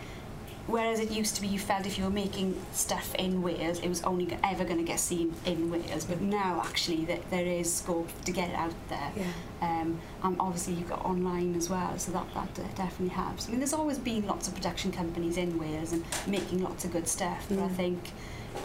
Whereas 0.66 1.00
it 1.00 1.10
used 1.10 1.34
to 1.36 1.40
be 1.42 1.48
you 1.48 1.58
felt 1.58 1.86
if 1.86 1.98
you 1.98 2.04
were 2.04 2.10
making 2.10 2.54
stuff 2.72 3.14
in 3.16 3.42
Wales, 3.42 3.80
it 3.80 3.88
was 3.88 4.02
only 4.04 4.36
ever 4.44 4.64
going 4.64 4.78
to 4.78 4.84
get 4.84 5.00
seen 5.00 5.34
in 5.44 5.70
Wales. 5.70 6.04
But 6.04 6.20
now, 6.20 6.62
actually, 6.64 7.04
that 7.06 7.28
there 7.30 7.44
is 7.44 7.72
scope 7.72 8.08
to 8.24 8.32
get 8.32 8.50
it 8.50 8.54
out 8.54 8.72
there. 8.88 9.10
Yeah. 9.16 9.24
Um, 9.60 10.00
and 10.22 10.36
obviously, 10.38 10.74
you've 10.74 10.88
got 10.88 11.04
online 11.04 11.56
as 11.56 11.68
well, 11.68 11.98
so 11.98 12.12
that, 12.12 12.26
that 12.34 12.54
de- 12.54 12.62
definitely 12.76 13.08
helps. 13.08 13.46
I 13.48 13.50
mean, 13.50 13.58
there's 13.58 13.72
always 13.72 13.98
been 13.98 14.26
lots 14.26 14.46
of 14.48 14.54
production 14.54 14.92
companies 14.92 15.36
in 15.36 15.58
Wales 15.58 15.92
and 15.92 16.04
making 16.26 16.62
lots 16.62 16.84
of 16.84 16.92
good 16.92 17.08
stuff. 17.08 17.46
But 17.48 17.58
I 17.58 17.62
Mm. 17.68 17.76
think 17.76 18.10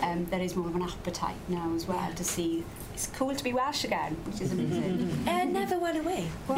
um, 0.02 0.26
there 0.26 0.42
is 0.42 0.56
more 0.56 0.68
of 0.68 0.76
an 0.76 0.84
appetite 0.84 1.36
now 1.50 1.74
as 1.76 1.88
well 1.88 2.12
to 2.14 2.24
see 2.24 2.64
it's 2.98 3.06
cool 3.16 3.36
to 3.36 3.44
be 3.44 3.54
Welsh 3.54 3.84
again, 3.84 4.18
which 4.26 4.42
is 4.42 4.52
amazing. 4.52 5.24
And 5.28 5.54
never 5.54 5.78
went 5.78 6.00
away. 6.00 6.28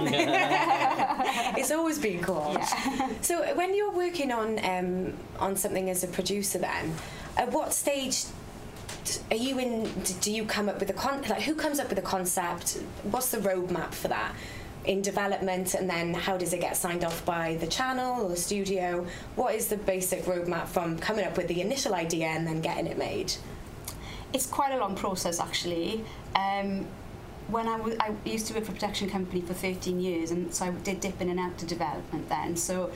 it's 1.59 1.69
always 1.69 1.99
been 1.99 2.23
cool. 2.23 2.55
yeah. 2.57 3.09
So 3.19 3.53
when 3.55 3.75
you're 3.75 3.91
working 3.91 4.31
on 4.31 4.57
um, 4.63 5.13
on 5.37 5.57
something 5.57 5.89
as 5.89 6.05
a 6.05 6.07
producer, 6.07 6.59
then 6.59 6.93
at 7.35 7.51
what 7.51 7.73
stage 7.73 8.23
are 9.29 9.35
you 9.35 9.59
in? 9.59 9.91
Do 10.21 10.31
you 10.31 10.45
come 10.45 10.69
up 10.69 10.79
with 10.79 10.89
a 10.89 10.93
con? 10.93 11.21
Like 11.23 11.41
who 11.41 11.55
comes 11.55 11.77
up 11.77 11.89
with 11.89 11.99
a 11.99 12.07
concept? 12.15 12.81
What's 13.11 13.31
the 13.31 13.39
roadmap 13.39 13.93
for 13.93 14.07
that? 14.07 14.33
In 14.85 15.01
development, 15.01 15.73
and 15.73 15.89
then 15.89 16.13
how 16.13 16.37
does 16.37 16.53
it 16.53 16.61
get 16.61 16.77
signed 16.77 17.03
off 17.03 17.25
by 17.25 17.57
the 17.59 17.67
channel 17.67 18.23
or 18.23 18.29
the 18.29 18.37
studio? 18.37 19.05
What 19.35 19.55
is 19.55 19.67
the 19.67 19.75
basic 19.75 20.23
roadmap 20.23 20.67
from 20.67 20.99
coming 20.99 21.25
up 21.25 21.35
with 21.35 21.49
the 21.49 21.59
initial 21.59 21.93
idea 21.93 22.27
and 22.27 22.47
then 22.47 22.61
getting 22.61 22.87
it 22.87 22.97
made? 22.97 23.33
It's 24.33 24.45
quite 24.45 24.71
a 24.73 24.77
long 24.77 24.95
process 24.95 25.39
actually. 25.39 26.03
Um, 26.35 26.85
when 27.47 27.67
I, 27.67 27.77
w- 27.77 27.97
I 27.99 28.13
used 28.25 28.45
to 28.47 28.53
work 28.53 28.65
for 28.65 28.71
a 28.71 28.75
production 28.75 29.09
company 29.09 29.41
for 29.41 29.53
13 29.55 29.99
years 29.99 30.29
and 30.29 30.53
so 30.53 30.65
I 30.65 30.69
did 30.71 30.99
dip 30.99 31.19
in 31.19 31.29
and 31.29 31.39
out 31.39 31.57
to 31.57 31.65
development 31.65 32.29
then. 32.29 32.55
So 32.55 32.91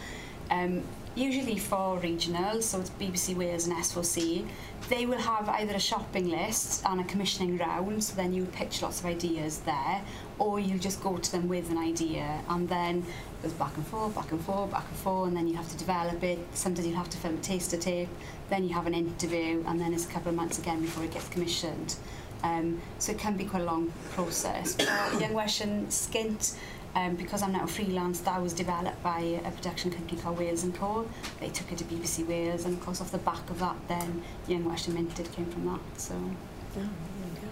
um, 0.51 0.83
usually 1.15 1.57
for 1.57 1.97
regional, 1.97 2.61
so 2.61 2.79
it's 2.79 2.91
BBC 2.91 3.35
Wales 3.35 3.65
and 3.65 3.75
S4C, 3.75 4.45
they 4.89 5.07
will 5.07 5.17
have 5.17 5.49
either 5.49 5.73
a 5.73 5.79
shopping 5.79 6.29
list 6.29 6.83
and 6.85 6.99
a 7.01 7.03
commissioning 7.05 7.57
round, 7.57 8.03
so 8.03 8.15
then 8.15 8.33
you 8.33 8.45
pitch 8.45 8.81
lots 8.81 8.99
of 8.99 9.05
ideas 9.07 9.59
there, 9.59 10.01
or 10.37 10.59
you 10.59 10.77
just 10.77 11.01
go 11.01 11.17
to 11.17 11.31
them 11.31 11.47
with 11.47 11.71
an 11.71 11.77
idea 11.77 12.41
and 12.49 12.67
then 12.67 12.97
it 12.97 13.43
goes 13.43 13.53
back 13.53 13.75
and 13.77 13.87
forth, 13.87 14.13
back 14.13 14.31
and 14.31 14.41
forth, 14.41 14.69
back 14.71 14.85
and 14.87 14.97
forth, 14.97 15.29
and 15.29 15.37
then 15.37 15.47
you 15.47 15.55
have 15.55 15.69
to 15.69 15.77
develop 15.77 16.21
it. 16.23 16.37
Sometimes 16.53 16.87
you 16.87 16.93
have 16.95 17.09
to 17.09 17.17
film 17.17 17.35
a 17.35 17.41
taster 17.41 17.77
tape, 17.77 18.09
then 18.49 18.67
you 18.67 18.73
have 18.73 18.87
an 18.87 18.93
interview, 18.93 19.63
and 19.67 19.79
then 19.79 19.93
it's 19.93 20.05
a 20.05 20.09
couple 20.09 20.29
of 20.29 20.35
months 20.35 20.59
again 20.59 20.81
before 20.81 21.03
it 21.03 21.11
gets 21.11 21.27
commissioned. 21.29 21.95
Um, 22.43 22.81
so 22.99 23.11
it 23.13 23.19
can 23.19 23.37
be 23.37 23.45
quite 23.45 23.61
a 23.61 23.65
long 23.65 23.91
process. 24.11 24.75
For 25.11 25.19
Young 25.19 25.33
Welsh 25.33 25.61
and 25.61 25.87
Skint, 25.87 26.55
um, 26.93 27.15
because 27.15 27.41
I'm 27.41 27.53
now 27.53 27.65
freelance, 27.65 28.19
that 28.21 28.41
was 28.41 28.53
developed 28.53 29.01
by 29.01 29.19
a 29.45 29.49
production 29.51 29.91
company 29.91 30.21
called 30.21 30.37
Wales 30.37 30.63
and 30.63 30.75
Co. 30.75 31.07
They 31.39 31.49
took 31.49 31.71
it 31.71 31.77
to 31.79 31.85
BBC 31.85 32.27
Wales, 32.27 32.65
and 32.65 32.73
of 32.77 32.83
course, 32.85 32.99
off 33.01 33.11
the 33.11 33.17
back 33.19 33.49
of 33.49 33.59
that, 33.59 33.75
then 33.87 34.21
Young 34.47 34.65
Welsh 34.65 34.87
and 34.87 34.95
Minted 34.95 35.31
came 35.31 35.45
from 35.45 35.65
that. 35.67 35.79
So 35.97 36.15
Oh, 36.15 36.79
there 36.79 36.83
we 36.83 37.39
go. 37.39 37.47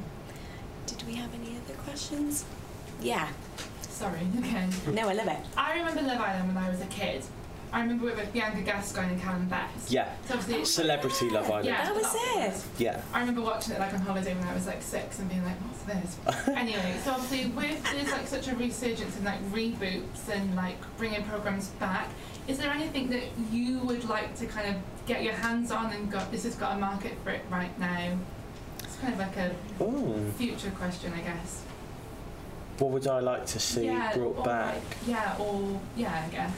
Did 0.87 1.03
we 1.07 1.13
have 1.15 1.33
any 1.33 1.55
other 1.63 1.75
questions? 1.83 2.43
Yeah. 3.01 3.29
Sorry, 3.81 4.19
Okay. 4.39 4.67
No, 4.91 5.07
I 5.09 5.13
love 5.13 5.27
it. 5.27 5.39
I 5.55 5.77
remember 5.77 6.01
Love 6.01 6.19
Island 6.21 6.53
when 6.53 6.57
I 6.63 6.69
was 6.69 6.81
a 6.81 6.85
kid. 6.87 7.23
I 7.73 7.81
remember 7.81 8.05
with 8.05 8.33
Bianca 8.33 8.61
Gascoigne 8.61 9.13
and 9.13 9.21
Callum 9.21 9.47
Best. 9.47 9.91
Yeah. 9.91 10.09
So 10.25 10.33
obviously, 10.33 10.53
it's- 10.55 10.71
Celebrity 10.71 11.29
Love 11.29 11.49
Island. 11.49 11.65
yeah, 11.67 11.85
That 11.85 11.95
was 11.95 12.15
it. 12.15 12.63
Yeah. 12.77 13.01
I 13.13 13.21
remember 13.21 13.41
watching 13.41 13.73
it 13.73 13.79
like 13.79 13.93
on 13.93 14.01
holiday 14.01 14.35
when 14.35 14.45
I 14.45 14.53
was 14.53 14.67
like 14.67 14.81
six 14.81 15.19
and 15.19 15.29
being 15.29 15.43
like, 15.45 15.55
what's 15.57 15.83
this? 15.83 16.47
anyway, 16.49 16.99
so 17.03 17.11
obviously 17.11 17.49
with 17.51 17.81
there's 17.91 18.11
like 18.11 18.27
such 18.27 18.49
a 18.49 18.55
resurgence 18.55 19.17
in 19.17 19.23
like 19.23 19.41
reboots 19.51 20.27
and 20.29 20.53
like 20.55 20.77
bringing 20.97 21.23
programs 21.23 21.67
back, 21.79 22.09
is 22.47 22.57
there 22.57 22.71
anything 22.71 23.09
that 23.09 23.23
you 23.51 23.79
would 23.79 24.07
like 24.09 24.35
to 24.35 24.45
kind 24.47 24.67
of 24.75 24.81
get 25.05 25.23
your 25.23 25.33
hands 25.33 25.71
on 25.71 25.91
and 25.93 26.11
got 26.11 26.29
this 26.31 26.43
has 26.43 26.55
got 26.55 26.75
a 26.75 26.79
market 26.79 27.13
for 27.23 27.29
it 27.29 27.41
right 27.49 27.77
now? 27.79 28.17
It's 28.83 28.97
kind 28.97 29.13
of 29.13 29.19
like 29.19 29.37
a 29.37 29.55
Ooh. 29.81 30.29
future 30.37 30.71
question, 30.71 31.13
I 31.13 31.21
guess. 31.21 31.63
What 32.79 32.91
would 32.91 33.07
I 33.07 33.19
like 33.19 33.45
to 33.45 33.59
see 33.59 33.85
yeah, 33.85 34.13
brought 34.13 34.37
or 34.39 34.43
back? 34.43 34.73
Like, 34.75 34.83
yeah, 35.07 35.35
or 35.39 35.79
yeah, 35.95 36.25
I 36.27 36.29
guess. 36.31 36.53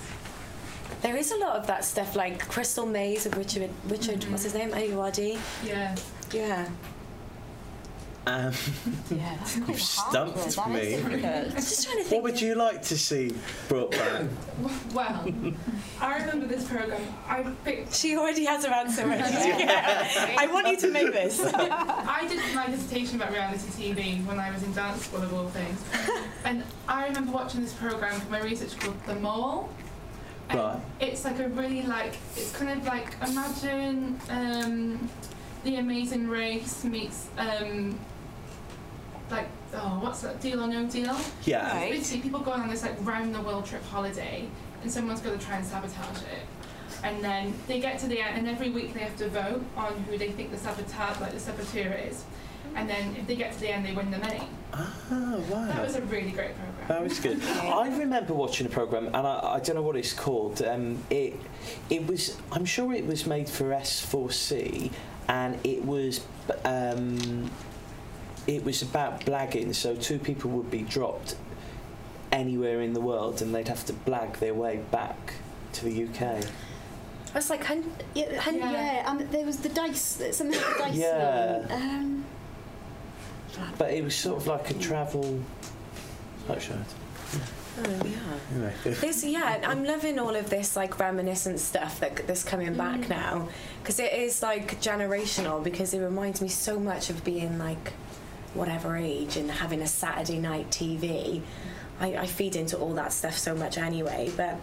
There 1.01 1.15
is 1.17 1.31
a 1.31 1.37
lot 1.37 1.55
of 1.57 1.67
that 1.67 1.83
stuff, 1.83 2.15
like 2.15 2.47
Crystal 2.47 2.85
Maze 2.85 3.25
of 3.25 3.37
Richard. 3.37 3.69
Richard, 3.87 4.21
Mhm. 4.21 4.31
what's 4.31 4.43
his 4.43 4.53
name? 4.53 4.71
Ayoade. 4.71 5.37
Yeah. 5.65 5.95
Yeah. 6.31 6.67
Um, 8.25 8.53
yeah, 9.11 9.35
that's 9.41 9.57
You've 9.67 9.81
stumped 9.81 10.37
that 10.37 10.47
is 10.47 10.57
me. 10.57 10.95
I 11.25 11.43
was 11.53 11.55
just 11.69 11.83
trying 11.85 12.05
to 12.05 12.09
what 12.15 12.23
would 12.23 12.39
you 12.39 12.55
like 12.55 12.81
to 12.83 12.97
see 12.97 13.35
brought 13.67 13.91
back? 13.91 14.23
Well, 14.93 15.27
I 15.99 16.17
remember 16.19 16.45
this 16.45 16.63
program. 16.65 17.01
I 17.27 17.43
picked 17.65 17.93
She 17.93 18.15
already 18.15 18.45
has 18.45 18.63
her 18.65 18.71
answer 18.71 19.05
ready. 19.07 19.23
I 20.37 20.47
want 20.53 20.67
you 20.67 20.77
to 20.77 20.87
make 20.91 21.11
this. 21.11 21.41
I 21.43 22.25
did 22.29 22.39
my 22.55 22.67
dissertation 22.67 23.15
about 23.17 23.33
reality 23.33 23.67
TV 23.71 24.25
when 24.25 24.39
I 24.39 24.51
was 24.51 24.63
in 24.63 24.71
dance 24.73 25.05
school 25.05 25.21
of 25.23 25.33
all 25.33 25.49
things. 25.49 25.81
And 26.45 26.63
I 26.87 27.07
remember 27.07 27.31
watching 27.33 27.61
this 27.61 27.73
program 27.73 28.17
for 28.21 28.31
my 28.31 28.39
research 28.41 28.79
called 28.79 28.95
The 29.05 29.15
Mole. 29.15 29.67
And 30.53 30.61
Right. 30.61 30.79
It's 30.99 31.25
like 31.25 31.39
a 31.39 31.49
really 31.49 31.81
like 31.83 32.13
it's 32.35 32.51
kind 32.51 32.79
of 32.79 32.85
like 32.85 33.15
imagine 33.27 34.19
um, 34.29 35.09
the 35.63 35.77
Amazing 35.77 36.27
Race 36.27 36.83
meets 36.83 37.27
um, 37.37 37.99
like 39.31 39.47
oh 39.73 39.99
what's 40.01 40.21
that 40.21 40.39
Deal 40.41 40.63
or 40.63 40.67
No 40.67 40.85
Deal? 40.85 41.17
Yeah. 41.43 41.75
Right. 41.75 41.91
Basically, 41.91 42.21
people 42.21 42.39
going 42.39 42.61
on 42.61 42.69
this 42.69 42.83
like 42.83 42.95
round 43.05 43.33
the 43.33 43.41
world 43.41 43.65
trip 43.65 43.83
holiday, 43.85 44.47
and 44.81 44.91
someone's 44.91 45.21
going 45.21 45.37
to 45.37 45.45
try 45.45 45.57
and 45.57 45.65
sabotage 45.65 46.21
it. 46.21 46.45
And 47.03 47.21
then 47.21 47.53
they 47.67 47.81
get 47.81 47.99
to 47.99 48.07
the 48.07 48.21
end, 48.21 48.37
and 48.37 48.47
every 48.47 48.69
week 48.69 48.93
they 48.93 49.01
have 49.01 49.17
to 49.17 49.27
vote 49.29 49.63
on 49.75 49.93
who 50.03 50.17
they 50.17 50.31
think 50.31 50.51
the 50.51 50.57
saboteur, 50.57 51.19
like 51.19 51.33
the 51.33 51.39
saboteur 51.39 51.93
is. 51.93 52.23
And 52.75 52.89
then 52.89 53.15
if 53.15 53.27
they 53.27 53.35
get 53.35 53.53
to 53.53 53.59
the 53.59 53.69
end, 53.69 53.85
they 53.85 53.93
win 53.93 54.09
the 54.11 54.17
money. 54.17 54.41
Ah, 54.73 54.91
wow. 55.49 55.67
That 55.67 55.85
was 55.85 55.95
a 55.95 56.01
really 56.03 56.31
great 56.31 56.55
program. 56.55 56.87
That 56.87 57.03
was 57.03 57.19
good. 57.19 57.41
I 57.43 57.87
remember 57.97 58.33
watching 58.33 58.65
a 58.65 58.69
program, 58.69 59.07
and 59.07 59.15
I, 59.15 59.53
I 59.55 59.59
don't 59.59 59.75
know 59.75 59.83
what 59.83 59.95
it's 59.95 60.13
called. 60.13 60.61
Um, 60.63 60.97
it 61.09 61.39
it 61.89 62.07
was 62.07 62.37
I'm 62.51 62.65
sure 62.65 62.91
it 62.93 63.05
was 63.05 63.25
made 63.27 63.47
for 63.49 63.65
S4C, 63.69 64.91
and 65.27 65.59
it 65.63 65.85
was 65.85 66.21
um, 66.65 67.49
it 68.47 68.63
was 68.65 68.81
about 68.81 69.21
blagging. 69.21 69.75
So 69.75 69.95
two 69.95 70.17
people 70.19 70.49
would 70.51 70.71
be 70.71 70.81
dropped 70.81 71.35
anywhere 72.31 72.81
in 72.81 72.93
the 72.93 73.01
world, 73.01 73.41
and 73.43 73.53
they'd 73.53 73.67
have 73.67 73.85
to 73.85 73.93
blag 73.93 74.39
their 74.39 74.55
way 74.55 74.77
back 74.89 75.35
to 75.73 75.85
the 75.85 76.05
UK. 76.05 76.43
It's 77.35 77.49
like 77.49 77.63
hun- 77.63 77.91
yeah, 78.13 78.39
hun- 78.39 78.57
Yeah. 78.57 78.71
Yeah, 78.71 79.11
and 79.11 79.19
there 79.31 79.45
was 79.45 79.57
the 79.57 79.69
dice, 79.69 80.21
something 80.31 80.59
like 80.59 80.77
the 80.77 80.83
dice 80.83 80.95
Yeah. 80.95 81.57
one. 81.59 81.71
Um, 81.71 82.25
But 83.77 83.91
it 83.91 84.03
was 84.03 84.15
sort 84.15 84.37
of 84.37 84.47
like 84.47 84.69
a 84.69 84.73
travel. 84.75 85.39
Oh, 86.49 86.59
shit. 86.59 86.75
Oh 87.79 88.05
yeah. 88.05 88.17
Anyway. 88.53 88.73
This 88.83 89.23
yeah, 89.23 89.61
I'm 89.65 89.83
loving 89.83 90.19
all 90.19 90.35
of 90.35 90.49
this 90.49 90.75
like 90.75 90.99
reminiscent 90.99 91.59
stuff 91.59 91.99
that 92.01 92.27
that's 92.27 92.43
coming 92.43 92.75
back 92.75 92.99
mm. 92.99 93.09
now 93.09 93.49
because 93.81 93.99
it 93.99 94.13
is 94.13 94.43
like 94.43 94.79
generational 94.79 95.63
because 95.63 95.93
it 95.93 95.99
reminds 95.99 96.39
me 96.41 96.49
so 96.49 96.79
much 96.79 97.09
of 97.09 97.23
being 97.23 97.57
like 97.57 97.93
whatever 98.53 98.95
age 98.95 99.37
and 99.37 99.49
having 99.49 99.81
a 99.81 99.87
Saturday 99.87 100.37
night 100.37 100.69
TV. 100.69 101.41
I, 101.99 102.17
I 102.17 102.27
feed 102.27 102.55
into 102.55 102.77
all 102.77 102.93
that 102.93 103.11
stuff 103.11 103.37
so 103.37 103.55
much 103.55 103.77
anyway, 103.77 104.31
but. 104.35 104.59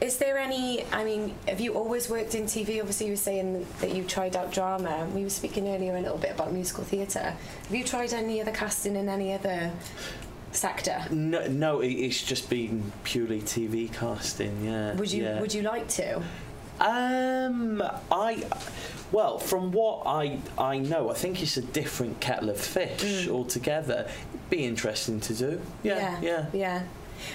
Is 0.00 0.18
there 0.18 0.36
any? 0.38 0.84
I 0.92 1.04
mean, 1.04 1.34
have 1.46 1.60
you 1.60 1.74
always 1.74 2.10
worked 2.10 2.34
in 2.34 2.44
TV? 2.44 2.78
Obviously, 2.80 3.06
you 3.06 3.12
were 3.12 3.16
saying 3.16 3.66
that 3.80 3.94
you 3.94 4.02
tried 4.04 4.34
out 4.36 4.52
drama. 4.52 5.06
We 5.14 5.22
were 5.22 5.30
speaking 5.30 5.68
earlier 5.68 5.96
a 5.96 6.00
little 6.00 6.18
bit 6.18 6.32
about 6.32 6.52
musical 6.52 6.84
theatre. 6.84 7.36
Have 7.64 7.74
you 7.74 7.84
tried 7.84 8.12
any 8.12 8.40
other 8.40 8.50
casting 8.50 8.96
in 8.96 9.08
any 9.08 9.32
other 9.32 9.70
sector? 10.52 11.04
No, 11.10 11.46
no, 11.46 11.80
it's 11.80 12.22
just 12.22 12.50
been 12.50 12.90
purely 13.04 13.40
TV 13.42 13.92
casting. 13.92 14.64
Yeah. 14.64 14.94
Would 14.94 15.12
you 15.12 15.22
yeah. 15.22 15.40
Would 15.40 15.54
you 15.54 15.62
like 15.62 15.88
to? 15.88 16.22
Um, 16.80 17.80
I, 18.10 18.42
well, 19.12 19.38
from 19.38 19.70
what 19.70 20.02
I 20.06 20.38
I 20.58 20.78
know, 20.78 21.10
I 21.10 21.14
think 21.14 21.40
it's 21.42 21.56
a 21.56 21.62
different 21.62 22.20
kettle 22.20 22.50
of 22.50 22.58
fish 22.60 23.00
Mm. 23.00 23.28
altogether. 23.30 24.08
It'd 24.08 24.50
be 24.50 24.64
interesting 24.64 25.20
to 25.20 25.34
do. 25.34 25.60
Yeah, 25.84 26.20
yeah. 26.20 26.46
yeah. 26.52 26.82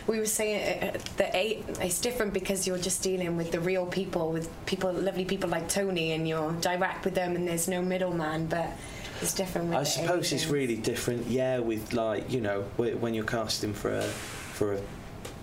We 0.08 0.20
were 0.20 0.26
saying 0.26 0.84
uh, 0.84 0.98
that 1.18 1.34
a, 1.36 1.64
it's 1.82 2.00
different 2.02 2.34
because 2.34 2.66
you're 2.68 2.78
just 2.78 3.02
dealing 3.04 3.38
with 3.38 3.52
the 3.52 3.60
real 3.60 3.86
people, 3.86 4.32
with 4.32 4.50
people, 4.66 4.92
lovely 4.94 5.26
people 5.26 5.50
like 5.50 5.70
Tony, 5.70 6.12
and 6.14 6.28
you're 6.28 6.52
direct 6.54 7.06
with 7.06 7.16
them, 7.16 7.36
and 7.36 7.48
there's 7.48 7.68
no 7.68 7.82
middleman. 7.82 8.48
But 8.48 8.72
it's 9.22 9.34
different. 9.34 9.68
With 9.70 9.78
I 9.78 9.80
the 9.82 9.86
suppose 9.86 10.32
it's 10.34 10.48
really 10.48 10.76
different. 10.78 11.28
Yeah, 11.28 11.60
with 11.60 11.94
like 11.94 12.32
you 12.32 12.42
know 12.42 12.62
when 12.78 13.14
you're 13.14 13.26
casting 13.26 13.74
for 13.74 13.92
a 13.94 14.04
for 14.04 14.74
a 14.74 14.82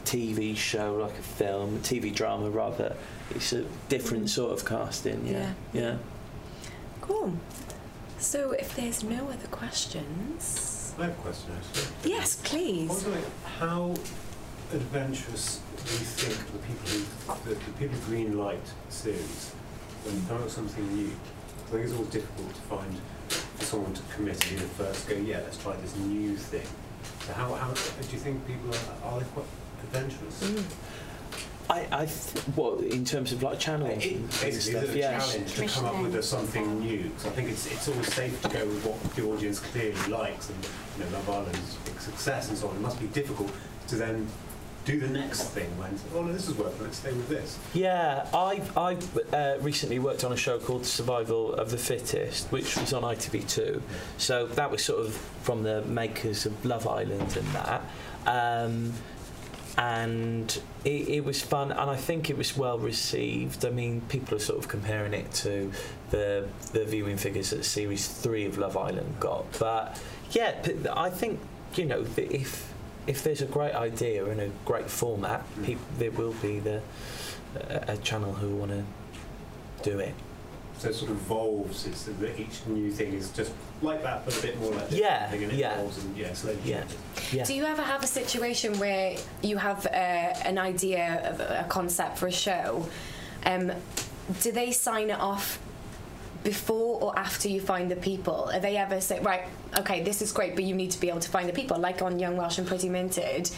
TV 0.04 0.56
show 0.56 0.94
like 0.96 1.18
a 1.18 1.22
film, 1.22 1.76
a 1.76 1.78
TV 1.80 2.14
drama 2.14 2.50
rather. 2.50 2.94
It's 3.34 3.52
a 3.52 3.64
different 3.88 4.30
sort 4.30 4.52
of 4.52 4.64
casting. 4.64 5.26
Yeah, 5.26 5.52
Yeah. 5.72 5.80
yeah. 5.82 5.96
cool. 7.00 7.32
So, 8.18 8.52
if 8.52 8.74
there's 8.76 9.02
no 9.02 9.28
other 9.28 9.48
questions, 9.50 10.94
I 10.98 11.02
have 11.06 11.10
a 11.12 11.14
question 11.22 11.50
actually. 11.58 12.10
yes, 12.10 12.40
I 12.44 12.46
please. 12.48 12.88
was 12.88 13.04
wondering 13.04 13.24
how 13.58 13.94
adventurous 14.72 15.60
do 15.86 15.92
you 15.92 15.98
think 16.00 16.52
the 16.52 16.58
people 16.58 16.88
who 16.88 17.48
the, 17.48 17.54
the 17.54 17.72
people 17.78 17.96
who 17.96 18.10
green 18.10 18.36
light 18.36 18.66
series 18.88 19.52
when 20.04 20.16
you 20.16 20.22
come 20.26 20.38
up 20.38 20.44
with 20.44 20.52
something 20.52 20.86
new? 20.94 21.10
I 21.66 21.70
think 21.70 21.84
it's 21.84 21.92
always 21.92 22.08
difficult 22.10 22.54
to 22.54 22.60
find 22.62 22.96
for 23.28 23.64
someone 23.64 23.94
to 23.94 24.02
commit 24.14 24.50
and 24.50 24.58
the 24.58 24.64
first 24.64 25.08
go, 25.08 25.16
yeah, 25.16 25.38
let's 25.38 25.58
try 25.62 25.76
this 25.76 25.96
new 25.96 26.36
thing. 26.36 26.66
So 27.26 27.32
how, 27.32 27.54
how 27.54 27.72
do 27.72 28.12
you 28.12 28.18
think 28.18 28.46
people 28.46 28.70
are, 28.70 29.12
are 29.12 29.20
they 29.20 29.26
quite 29.26 29.46
adventurous? 29.82 30.42
Mm. 30.42 30.64
I, 31.68 31.86
I 31.90 32.06
th- 32.06 32.46
what 32.54 32.80
in 32.84 33.04
terms 33.04 33.32
of 33.32 33.42
like 33.42 33.58
channeling 33.58 34.00
It, 34.00 34.12
and 34.12 34.32
stuff, 34.32 34.44
it's 34.44 34.68
a 34.68 34.98
yeah. 34.98 35.18
challenge 35.18 35.54
to 35.54 35.66
come 35.66 35.84
up 35.84 36.00
with 36.00 36.14
a 36.14 36.22
something 36.22 36.80
new. 36.80 37.10
So 37.18 37.28
I 37.28 37.32
think 37.32 37.48
it's 37.48 37.66
it's 37.66 37.88
always 37.88 38.12
safe 38.12 38.40
to 38.42 38.48
go 38.48 38.64
with 38.66 38.84
what 38.86 39.14
the 39.16 39.24
audience 39.24 39.58
clearly 39.58 40.00
likes, 40.08 40.48
and 40.48 40.58
you 40.96 41.04
know, 41.04 41.10
Love 41.10 41.28
Island's 41.28 41.74
big 41.84 42.00
success 42.00 42.50
and 42.50 42.58
so 42.58 42.68
on. 42.68 42.76
It 42.76 42.82
must 42.82 43.00
be 43.00 43.08
difficult 43.08 43.50
to 43.88 43.96
then 43.96 44.28
do 44.86 45.00
the 45.00 45.08
next 45.08 45.48
thing 45.48 45.66
when, 45.78 45.98
oh 46.14 46.22
no, 46.22 46.32
this 46.32 46.48
is 46.48 46.54
worked, 46.54 46.80
let's 46.80 46.98
stay 46.98 47.12
with 47.12 47.28
this. 47.28 47.58
Yeah, 47.74 48.26
I 48.32 48.62
I 48.76 48.96
uh, 49.36 49.58
recently 49.60 49.98
worked 49.98 50.22
on 50.22 50.32
a 50.32 50.36
show 50.36 50.58
called 50.60 50.86
Survival 50.86 51.52
of 51.54 51.70
the 51.70 51.76
Fittest, 51.76 52.50
which 52.52 52.76
was 52.76 52.92
on 52.92 53.02
ITV2. 53.02 53.82
So 54.16 54.46
that 54.46 54.70
was 54.70 54.84
sort 54.84 55.04
of 55.04 55.14
from 55.42 55.64
the 55.64 55.82
makers 55.82 56.46
of 56.46 56.64
Love 56.64 56.86
Island 56.86 57.36
and 57.36 57.46
that. 57.48 57.82
Um, 58.26 58.92
and 59.76 60.58
it, 60.84 61.08
it 61.08 61.24
was 61.24 61.42
fun, 61.42 61.72
and 61.72 61.90
I 61.90 61.96
think 61.96 62.30
it 62.30 62.38
was 62.38 62.56
well 62.56 62.78
received. 62.78 63.64
I 63.64 63.70
mean, 63.70 64.02
people 64.02 64.36
are 64.36 64.40
sort 64.40 64.58
of 64.58 64.68
comparing 64.68 65.14
it 65.14 65.30
to 65.44 65.72
the 66.10 66.48
the 66.72 66.84
viewing 66.84 67.16
figures 67.16 67.50
that 67.50 67.64
series 67.64 68.06
three 68.06 68.46
of 68.46 68.56
Love 68.56 68.76
Island 68.76 69.16
got. 69.18 69.58
But 69.58 70.00
yeah, 70.30 70.54
I 70.94 71.10
think 71.10 71.40
you 71.74 71.86
know 71.86 72.06
if 72.16 72.72
if 73.06 73.22
there's 73.22 73.42
a 73.42 73.46
great 73.46 73.74
idea 73.74 74.24
and 74.26 74.40
a 74.40 74.50
great 74.64 74.88
format, 74.90 75.44
there 75.98 76.10
will 76.12 76.34
be 76.42 76.58
the 76.58 76.82
a, 77.68 77.92
a 77.92 77.96
channel 77.98 78.32
who 78.32 78.54
want 78.56 78.70
to 78.72 78.84
do 79.82 79.98
it. 79.98 80.14
So 80.78 80.90
it 80.90 80.94
sort 80.94 81.10
of 81.10 81.16
evolves. 81.16 81.86
It's 81.86 82.04
that 82.04 82.38
each 82.38 82.66
new 82.66 82.90
thing 82.90 83.14
is 83.14 83.30
just 83.30 83.52
like 83.80 84.02
that, 84.02 84.24
but 84.24 84.38
a 84.38 84.42
bit 84.42 84.60
more 84.60 84.72
like 84.72 84.90
this 84.90 84.98
Yeah, 84.98 85.30
thing, 85.30 85.44
and 85.44 85.52
it 85.52 85.58
yeah. 85.58 85.74
evolves 85.74 86.04
and 86.04 86.16
yeah, 86.16 86.32
slowly 86.34 86.58
Yeah. 86.64 86.84
Yeah. 87.32 87.44
Do 87.44 87.54
you 87.54 87.64
ever 87.64 87.82
have 87.82 88.02
a 88.02 88.06
situation 88.06 88.78
where 88.78 89.16
you 89.42 89.56
have 89.56 89.86
uh, 89.86 89.88
an 89.90 90.58
idea 90.58 91.22
of 91.30 91.40
a 91.40 91.64
concept 91.68 92.18
for 92.18 92.26
a 92.26 92.32
show? 92.32 92.86
Um, 93.46 93.72
do 94.42 94.52
they 94.52 94.70
sign 94.72 95.10
it 95.10 95.18
off 95.18 95.58
before 96.56 97.00
or 97.02 97.18
after 97.18 97.48
you 97.48 97.60
find 97.60 97.90
the 97.90 97.96
people? 97.96 98.48
Are 98.54 98.60
they 98.60 98.76
ever 98.76 99.00
say, 99.00 99.18
right, 99.20 99.42
okay, 99.80 100.02
this 100.04 100.22
is 100.22 100.30
great, 100.32 100.54
but 100.54 100.64
you 100.64 100.74
need 100.76 100.92
to 100.92 101.00
be 101.00 101.08
able 101.10 101.20
to 101.20 101.28
find 101.28 101.48
the 101.48 101.52
people? 101.52 101.76
Like 101.78 102.00
on 102.02 102.18
Young 102.20 102.36
Welsh 102.36 102.58
and 102.58 102.66
Pretty 102.68 102.88
Minted, 102.88 103.50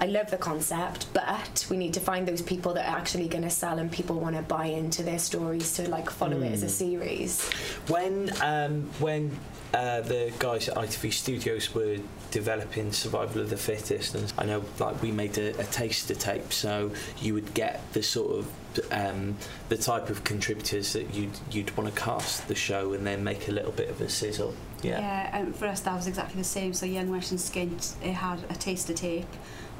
I 0.00 0.06
love 0.06 0.30
the 0.30 0.38
concept, 0.38 1.06
but 1.12 1.66
we 1.70 1.76
need 1.76 1.92
to 1.94 2.00
find 2.00 2.26
those 2.26 2.40
people 2.42 2.72
that 2.74 2.88
are 2.88 2.96
actually 2.98 3.28
going 3.28 3.44
to 3.44 3.50
sell 3.50 3.78
and 3.78 3.92
people 3.92 4.18
want 4.18 4.34
to 4.34 4.42
buy 4.42 4.64
into 4.66 5.02
their 5.02 5.18
stories 5.18 5.74
to 5.74 5.88
like 5.90 6.08
follow 6.10 6.40
it 6.40 6.52
as 6.52 6.62
a 6.62 6.66
Mm. 6.66 6.70
series. 6.70 7.48
When 7.88 8.32
um, 8.42 8.88
when 8.98 9.30
Uh, 9.74 10.02
the 10.02 10.30
guys 10.38 10.68
at 10.68 10.76
ITV 10.76 11.10
Studios 11.12 11.74
were 11.74 11.96
developing 12.30 12.92
Survival 12.92 13.40
of 13.40 13.48
the 13.48 13.56
Fittest, 13.56 14.14
and 14.14 14.30
I 14.36 14.44
know 14.44 14.62
like 14.78 15.00
we 15.00 15.10
made 15.10 15.38
a, 15.38 15.58
a 15.58 15.64
taster 15.64 16.14
tape, 16.14 16.52
so 16.52 16.90
you 17.20 17.32
would 17.32 17.54
get 17.54 17.80
the 17.94 18.02
sort 18.02 18.38
of 18.38 18.92
um, 18.92 19.36
the 19.70 19.78
type 19.78 20.10
of 20.10 20.24
contributors 20.24 20.92
that 20.92 21.14
you'd 21.14 21.38
you'd 21.50 21.74
want 21.74 21.94
to 21.94 21.98
cast 21.98 22.48
the 22.48 22.54
show, 22.54 22.92
and 22.92 23.06
then 23.06 23.24
make 23.24 23.48
a 23.48 23.52
little 23.52 23.72
bit 23.72 23.88
of 23.88 23.98
a 24.02 24.10
sizzle. 24.10 24.54
Yeah. 24.82 24.98
Yeah, 24.98 25.38
and 25.38 25.56
for 25.56 25.66
us 25.66 25.80
that 25.80 25.94
was 25.94 26.06
exactly 26.06 26.36
the 26.36 26.44
same. 26.44 26.74
So 26.74 26.84
Young 26.84 27.10
Welsh 27.10 27.30
and 27.30 27.40
Skint, 27.40 27.94
it 28.02 28.12
had 28.12 28.40
a 28.50 28.54
taster 28.54 28.92
tape, 28.92 29.26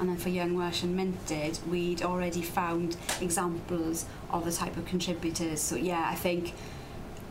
and 0.01 0.09
then 0.09 0.16
for 0.16 0.30
Young 0.30 0.57
Welsh 0.57 0.84
and 0.84 0.97
Minted, 0.97 1.59
we'd 1.68 2.03
already 2.03 2.40
found 2.40 2.97
examples 3.20 4.07
of 4.30 4.47
the 4.47 4.53
type 4.53 4.78
of 4.78 4.86
contributors. 4.86 5.61
So 5.61 5.76
yeah, 5.76 6.07
I 6.09 6.14
think 6.14 6.55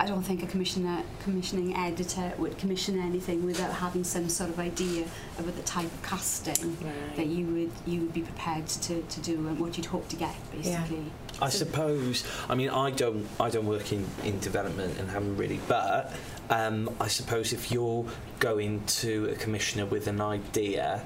I 0.02 0.08
don't 0.08 0.24
think 0.24 0.42
a 0.42 0.48
commissioner, 0.48 1.04
commissioning 1.24 1.76
editor 1.76 2.34
would 2.40 2.58
commission 2.58 2.98
anything 3.00 3.46
without 3.46 3.72
having 3.72 4.04
some 4.04 4.30
sort 4.30 4.50
of 4.50 4.58
idea 4.58 5.06
about 5.38 5.56
the 5.56 5.62
type 5.62 5.86
of 5.86 6.02
casting 6.02 6.76
that 7.16 7.28
you 7.28 7.46
would 7.46 7.72
you 7.86 8.00
would 8.02 8.14
be 8.14 8.22
prepared 8.22 8.66
to, 8.66 9.04
to 9.04 9.20
do 9.20 9.36
and 9.48 9.60
what 9.60 9.78
you'd 9.78 9.86
hope 9.86 10.10
to 10.10 10.16
get 10.16 10.34
basically. 10.52 11.04
I 11.40 11.50
So- 11.50 11.60
suppose. 11.60 12.24
I 12.50 12.56
mean, 12.56 12.70
I 12.72 12.90
don't. 12.90 13.28
I 13.40 13.52
don't 13.52 13.68
work 13.68 13.94
in, 13.94 14.04
in 14.24 14.40
development 14.40 14.98
and 15.00 15.08
haven't 15.12 15.38
really. 15.38 15.60
But 15.68 16.12
um, 16.50 16.90
I 17.00 17.08
suppose 17.08 17.54
if 17.54 17.72
you're 17.72 18.06
going 18.40 18.84
to 19.04 19.30
a 19.30 19.36
commissioner 19.36 19.86
with 19.86 20.08
an 20.08 20.20
idea, 20.20 21.04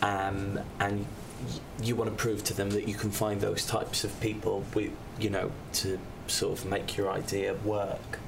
um, 0.00 0.58
and 0.80 1.04
y- 1.46 1.60
you 1.82 1.96
want 1.96 2.08
to 2.10 2.16
prove 2.16 2.42
to 2.44 2.54
them 2.54 2.70
that 2.70 2.88
you 2.88 2.94
can 2.94 3.10
find 3.10 3.42
those 3.42 3.66
types 3.66 4.04
of 4.04 4.18
people, 4.22 4.64
with 4.74 4.90
you 5.20 5.28
know, 5.28 5.50
to 5.74 5.98
sort 6.28 6.58
of 6.58 6.64
make 6.64 6.96
your 6.96 7.10
idea 7.10 7.52
work. 7.64 8.18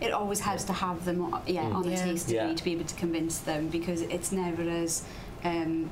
It 0.00 0.12
always 0.12 0.40
helps 0.40 0.64
to 0.64 0.72
have 0.72 1.04
them 1.04 1.18
yeah, 1.46 1.64
Mm. 1.64 1.74
on 1.74 1.84
a 1.86 1.90
Yeah. 1.90 2.04
taster 2.04 2.34
Yeah. 2.34 2.54
to 2.54 2.64
be 2.64 2.72
able 2.72 2.84
to 2.86 2.94
convince 2.94 3.38
them 3.38 3.68
because 3.68 4.00
it's 4.02 4.32
never 4.32 4.62
as 4.62 5.04
um, 5.44 5.90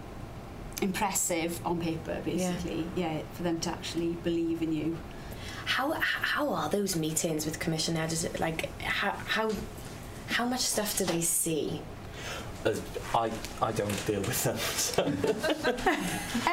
impressive 0.81 1.61
on 1.67 1.81
paper 1.81 2.19
basically 2.25 2.87
yeah. 2.97 3.19
for 3.35 3.43
them 3.43 3.59
to 3.61 3.71
actually 3.71 4.13
believe 4.25 4.63
in 4.63 4.73
you 4.73 4.97
How 5.65 5.93
how 6.35 6.49
are 6.55 6.69
those 6.71 6.97
meetings 6.97 7.45
with 7.45 7.59
commission 7.59 7.97
editors? 7.97 8.41
Like 8.41 8.71
how 8.83 9.11
how 9.37 9.51
how 10.29 10.47
much 10.47 10.61
stuff 10.61 10.97
do 10.97 11.05
they 11.05 11.21
see? 11.21 11.83
Uh, 12.69 12.81
I 13.15 13.31
I 13.63 13.73
don't 13.73 14.07
deal 14.07 14.21
with 14.21 14.45
them. 14.45 14.59
so- 14.59 15.13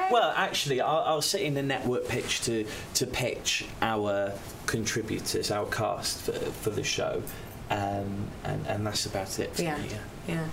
well, 0.12 0.34
actually, 0.36 0.82
I'll, 0.82 1.04
I'll 1.06 1.22
sit 1.22 1.42
in 1.42 1.54
the 1.54 1.64
network 1.64 2.08
pitch 2.08 2.42
to 2.42 2.66
to 2.96 3.06
pitch 3.08 3.66
our 3.82 4.32
contributors, 4.66 5.52
our 5.52 5.66
cast 5.68 6.22
for, 6.22 6.32
for 6.34 6.70
the 6.70 6.84
show, 6.84 7.22
um, 7.70 8.28
and 8.44 8.66
and 8.68 8.86
that's 8.88 9.06
about 9.06 9.40
it. 9.40 9.56
For 9.56 9.64
Yeah. 9.64 9.78
me, 9.78 9.90
Yeah. 10.28 10.48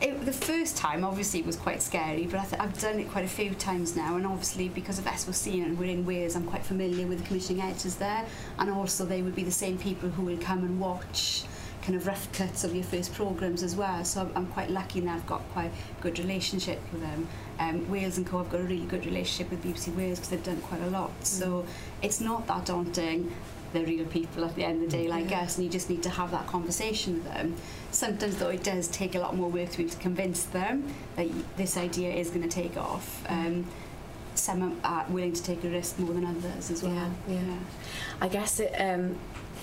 it, 0.00 0.24
the 0.26 0.32
first 0.32 0.76
time 0.76 1.04
obviously 1.04 1.40
it 1.40 1.46
was 1.46 1.56
quite 1.56 1.80
scary 1.80 2.26
but 2.26 2.40
I 2.40 2.44
th- 2.44 2.60
I've 2.62 2.78
done 2.80 2.98
it 2.98 3.10
quite 3.10 3.24
a 3.24 3.28
few 3.28 3.54
times 3.54 3.94
now 3.96 4.16
and 4.16 4.26
obviously 4.26 4.68
because 4.68 4.98
of 4.98 5.04
S4C 5.06 5.62
and 5.64 5.78
we're 5.78 5.88
in 5.90 6.04
Wales 6.04 6.34
I'm 6.36 6.44
quite 6.44 6.64
familiar 6.66 7.06
with 7.06 7.20
the 7.20 7.24
commissioning 7.26 7.62
editors 7.62 7.94
there 7.96 8.26
and 8.58 8.68
also 8.70 9.06
they 9.06 9.22
would 9.22 9.34
be 9.36 9.44
the 9.44 9.50
same 9.64 9.78
people 9.78 10.10
who 10.10 10.22
will 10.24 10.36
come 10.38 10.58
and 10.58 10.78
watch 10.80 11.44
kind 11.84 11.96
of 11.96 12.06
rough 12.06 12.32
cuts 12.32 12.64
of 12.64 12.74
your 12.74 12.82
first 12.84 13.12
programmes 13.12 13.62
as 13.62 13.76
well. 13.76 14.02
So 14.04 14.30
I'm, 14.34 14.46
quite 14.48 14.70
lucky 14.70 15.02
now 15.02 15.14
I've 15.16 15.26
got 15.26 15.42
quite 15.52 15.70
a 15.70 16.02
good 16.02 16.18
relationship 16.18 16.80
with 16.90 17.02
them. 17.02 17.28
Um, 17.58 17.88
Wales 17.90 18.16
and 18.16 18.26
Co 18.26 18.40
I've 18.40 18.50
got 18.50 18.60
a 18.60 18.64
really 18.64 18.86
good 18.86 19.04
relationship 19.04 19.50
with 19.50 19.62
BBC 19.62 19.94
Wales 19.94 20.18
because 20.18 20.30
they've 20.30 20.42
done 20.42 20.60
quite 20.62 20.80
a 20.80 20.88
lot. 20.88 21.10
So 21.24 21.66
it's 22.00 22.20
not 22.20 22.46
that 22.46 22.64
daunting. 22.64 23.30
They're 23.74 23.84
real 23.84 24.06
people 24.06 24.44
at 24.44 24.54
the 24.54 24.64
end 24.64 24.84
of 24.84 24.90
the 24.90 24.96
day 24.96 25.08
like 25.08 25.30
Yeah. 25.30 25.40
us 25.42 25.56
and 25.56 25.64
you 25.66 25.70
just 25.70 25.90
need 25.90 26.02
to 26.04 26.10
have 26.10 26.30
that 26.30 26.46
conversation 26.46 27.14
with 27.14 27.24
them. 27.24 27.54
Sometimes 27.90 28.36
though 28.36 28.48
it 28.48 28.62
does 28.64 28.88
take 28.88 29.14
a 29.14 29.18
lot 29.18 29.36
more 29.36 29.50
work 29.50 29.70
to 29.72 29.76
be 29.78 29.82
able 29.84 29.92
to 29.92 29.98
convince 29.98 30.44
them 30.44 30.84
that 31.16 31.28
this 31.56 31.76
idea 31.76 32.14
is 32.14 32.30
going 32.30 32.42
to 32.42 32.48
take 32.48 32.76
off. 32.78 33.22
Um, 33.28 33.66
some 34.36 34.80
are 34.82 35.04
willing 35.08 35.32
to 35.32 35.42
take 35.42 35.62
a 35.64 35.68
risk 35.68 35.98
more 35.98 36.12
than 36.12 36.24
others 36.24 36.70
as 36.70 36.82
well. 36.82 36.92
Yeah, 37.28 37.34
yeah. 37.34 37.56
I 38.20 38.28
guess 38.28 38.58
it, 38.58 38.72
um, 38.80 39.16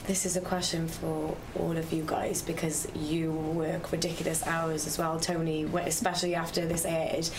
this 0.07 0.25
is 0.25 0.35
a 0.35 0.41
question 0.41 0.87
for 0.87 1.37
all 1.59 1.77
of 1.77 1.93
you 1.93 2.03
guys 2.05 2.41
because 2.41 2.87
you 2.95 3.31
work 3.31 3.91
ridiculous 3.91 4.45
hours 4.45 4.87
as 4.87 4.97
well, 4.97 5.19
Tony, 5.19 5.63
especially 5.63 6.35
after 6.35 6.65
this 6.65 6.85
aired. 6.85 7.29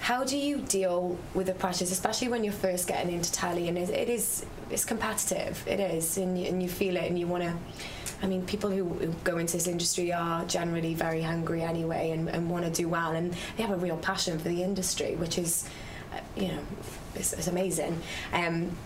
How 0.00 0.24
do 0.24 0.36
you 0.38 0.58
deal 0.62 1.18
with 1.34 1.46
the 1.46 1.52
pressures, 1.52 1.92
especially 1.92 2.28
when 2.28 2.42
you're 2.42 2.54
first 2.54 2.88
getting 2.88 3.12
into 3.12 3.30
telly 3.30 3.68
and 3.68 3.76
it, 3.76 4.08
is 4.08 4.46
it's 4.70 4.84
competitive, 4.84 5.62
it 5.68 5.78
is, 5.78 6.16
and 6.16 6.38
you, 6.40 6.46
and 6.46 6.62
you 6.62 6.68
feel 6.70 6.96
it 6.96 7.04
and 7.04 7.18
you 7.18 7.26
want 7.26 7.44
to. 7.44 7.54
I 8.22 8.26
mean, 8.26 8.44
people 8.44 8.70
who, 8.70 8.84
who 8.84 9.14
go 9.24 9.38
into 9.38 9.54
this 9.54 9.66
industry 9.66 10.12
are 10.12 10.44
generally 10.44 10.94
very 10.94 11.22
hungry 11.22 11.62
anyway 11.62 12.10
and, 12.10 12.28
and 12.28 12.50
want 12.50 12.64
to 12.64 12.70
do 12.70 12.88
well, 12.88 13.12
and 13.12 13.34
they 13.56 13.62
have 13.62 13.70
a 13.70 13.76
real 13.76 13.96
passion 13.96 14.38
for 14.38 14.48
the 14.48 14.62
industry, 14.62 15.16
which 15.16 15.38
is, 15.38 15.68
uh, 16.12 16.20
you 16.36 16.48
know, 16.48 16.60
it's, 17.14 17.32
it's 17.32 17.46
amazing. 17.46 18.00
Um, 18.32 18.76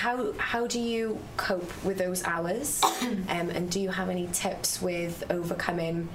how 0.00 0.32
how 0.38 0.66
do 0.66 0.80
you 0.80 1.18
cope 1.36 1.70
with 1.84 1.98
those 1.98 2.24
hours 2.24 2.80
um, 3.28 3.50
and 3.50 3.70
do 3.70 3.78
you 3.80 3.90
have 3.90 4.08
any 4.08 4.26
tips 4.32 4.80
with 4.80 5.24
overcoming 5.30 6.08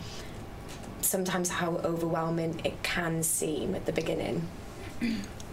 sometimes 1.01 1.49
how 1.49 1.75
overwhelming 1.91 2.59
it 2.63 2.81
can 2.81 3.21
seem 3.21 3.75
at 3.75 3.85
the 3.85 3.91
beginning 3.91 4.41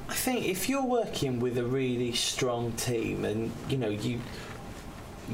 I 0.08 0.14
think 0.14 0.46
if 0.46 0.68
you're 0.68 0.84
working 0.84 1.40
with 1.40 1.56
a 1.58 1.64
really 1.64 2.12
strong 2.12 2.72
team, 2.72 3.24
and 3.24 3.50
you 3.68 3.78
know 3.78 3.88
you 3.88 4.20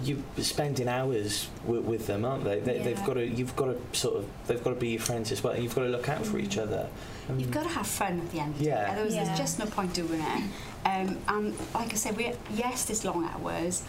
you're 0.05 0.19
spending 0.39 0.87
hours 0.89 1.49
with, 1.67 1.83
with 1.85 2.07
them, 2.07 2.25
aren't 2.25 2.45
they? 2.45 2.61
they 2.61 2.79
They've 2.79 2.99
Yeah. 2.99 3.07
got 3.07 3.15
to 3.15 3.27
you've 3.27 3.57
got 3.57 3.67
to 3.67 3.99
sort 3.99 4.17
of 4.19 4.27
they've 4.47 4.63
got 4.63 4.71
to 4.71 4.77
be 4.77 4.91
your 4.91 5.01
friends 5.01 5.33
as 5.33 5.43
well, 5.43 5.55
and 5.55 5.63
you've 5.65 5.75
got 5.75 5.83
to 5.83 5.89
look 5.89 6.09
out 6.09 6.25
for 6.25 6.39
each 6.39 6.59
other. 6.59 6.87
Um, 7.29 7.39
You've 7.39 7.51
got 7.51 7.65
to 7.65 7.69
have 7.69 7.87
fun 7.87 8.21
at 8.21 8.31
the 8.31 8.41
end. 8.41 8.53
of 8.53 8.59
the 8.59 8.65
day. 8.65 8.71
Yeah. 8.71 8.89
Otherwise, 8.93 9.15
Yeah. 9.15 9.25
there's 9.25 9.39
just 9.39 9.59
no 9.59 9.67
point 9.67 9.93
doing 9.95 10.21
it. 10.21 10.43
Um, 10.85 11.19
and 11.29 11.55
like 11.75 11.93
I 11.93 11.97
said, 11.97 12.17
we 12.17 12.33
yes, 12.55 12.89
it's 12.91 13.05
long 13.05 13.25
hours, 13.25 13.83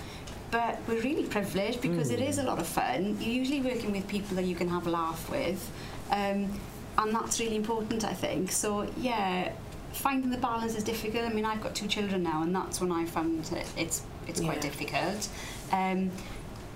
but 0.51 0.79
we're 0.87 1.01
really 1.01 1.23
privileged 1.23 1.81
because 1.81 2.09
it 2.11 2.19
Mm. 2.19 2.29
is 2.29 2.37
a 2.39 2.43
lot 2.43 2.59
of 2.59 2.67
fun. 2.67 3.17
You're 3.19 3.33
usually 3.33 3.61
working 3.61 3.91
with 3.91 4.07
people 4.07 4.35
that 4.37 4.45
you 4.45 4.55
can 4.55 4.67
have 4.69 4.87
a 4.87 4.89
laugh 4.89 5.29
with, 5.29 5.69
um, 6.11 6.49
and 6.97 7.13
that's 7.13 7.39
really 7.39 7.55
important, 7.55 8.03
I 8.03 8.13
think. 8.13 8.51
So 8.51 8.87
yeah, 8.97 9.51
finding 9.93 10.31
the 10.31 10.37
balance 10.37 10.75
is 10.75 10.83
difficult. 10.83 11.23
I 11.23 11.29
mean, 11.29 11.45
I've 11.45 11.61
got 11.61 11.75
two 11.75 11.87
children 11.87 12.23
now, 12.23 12.41
and 12.43 12.53
that's 12.53 12.81
when 12.81 12.91
I 12.91 13.05
found 13.05 13.39
it, 13.53 13.67
it's 13.77 14.01
it's 14.27 14.41
quite 14.41 14.61
difficult. 14.61 15.27
Um, 15.71 16.11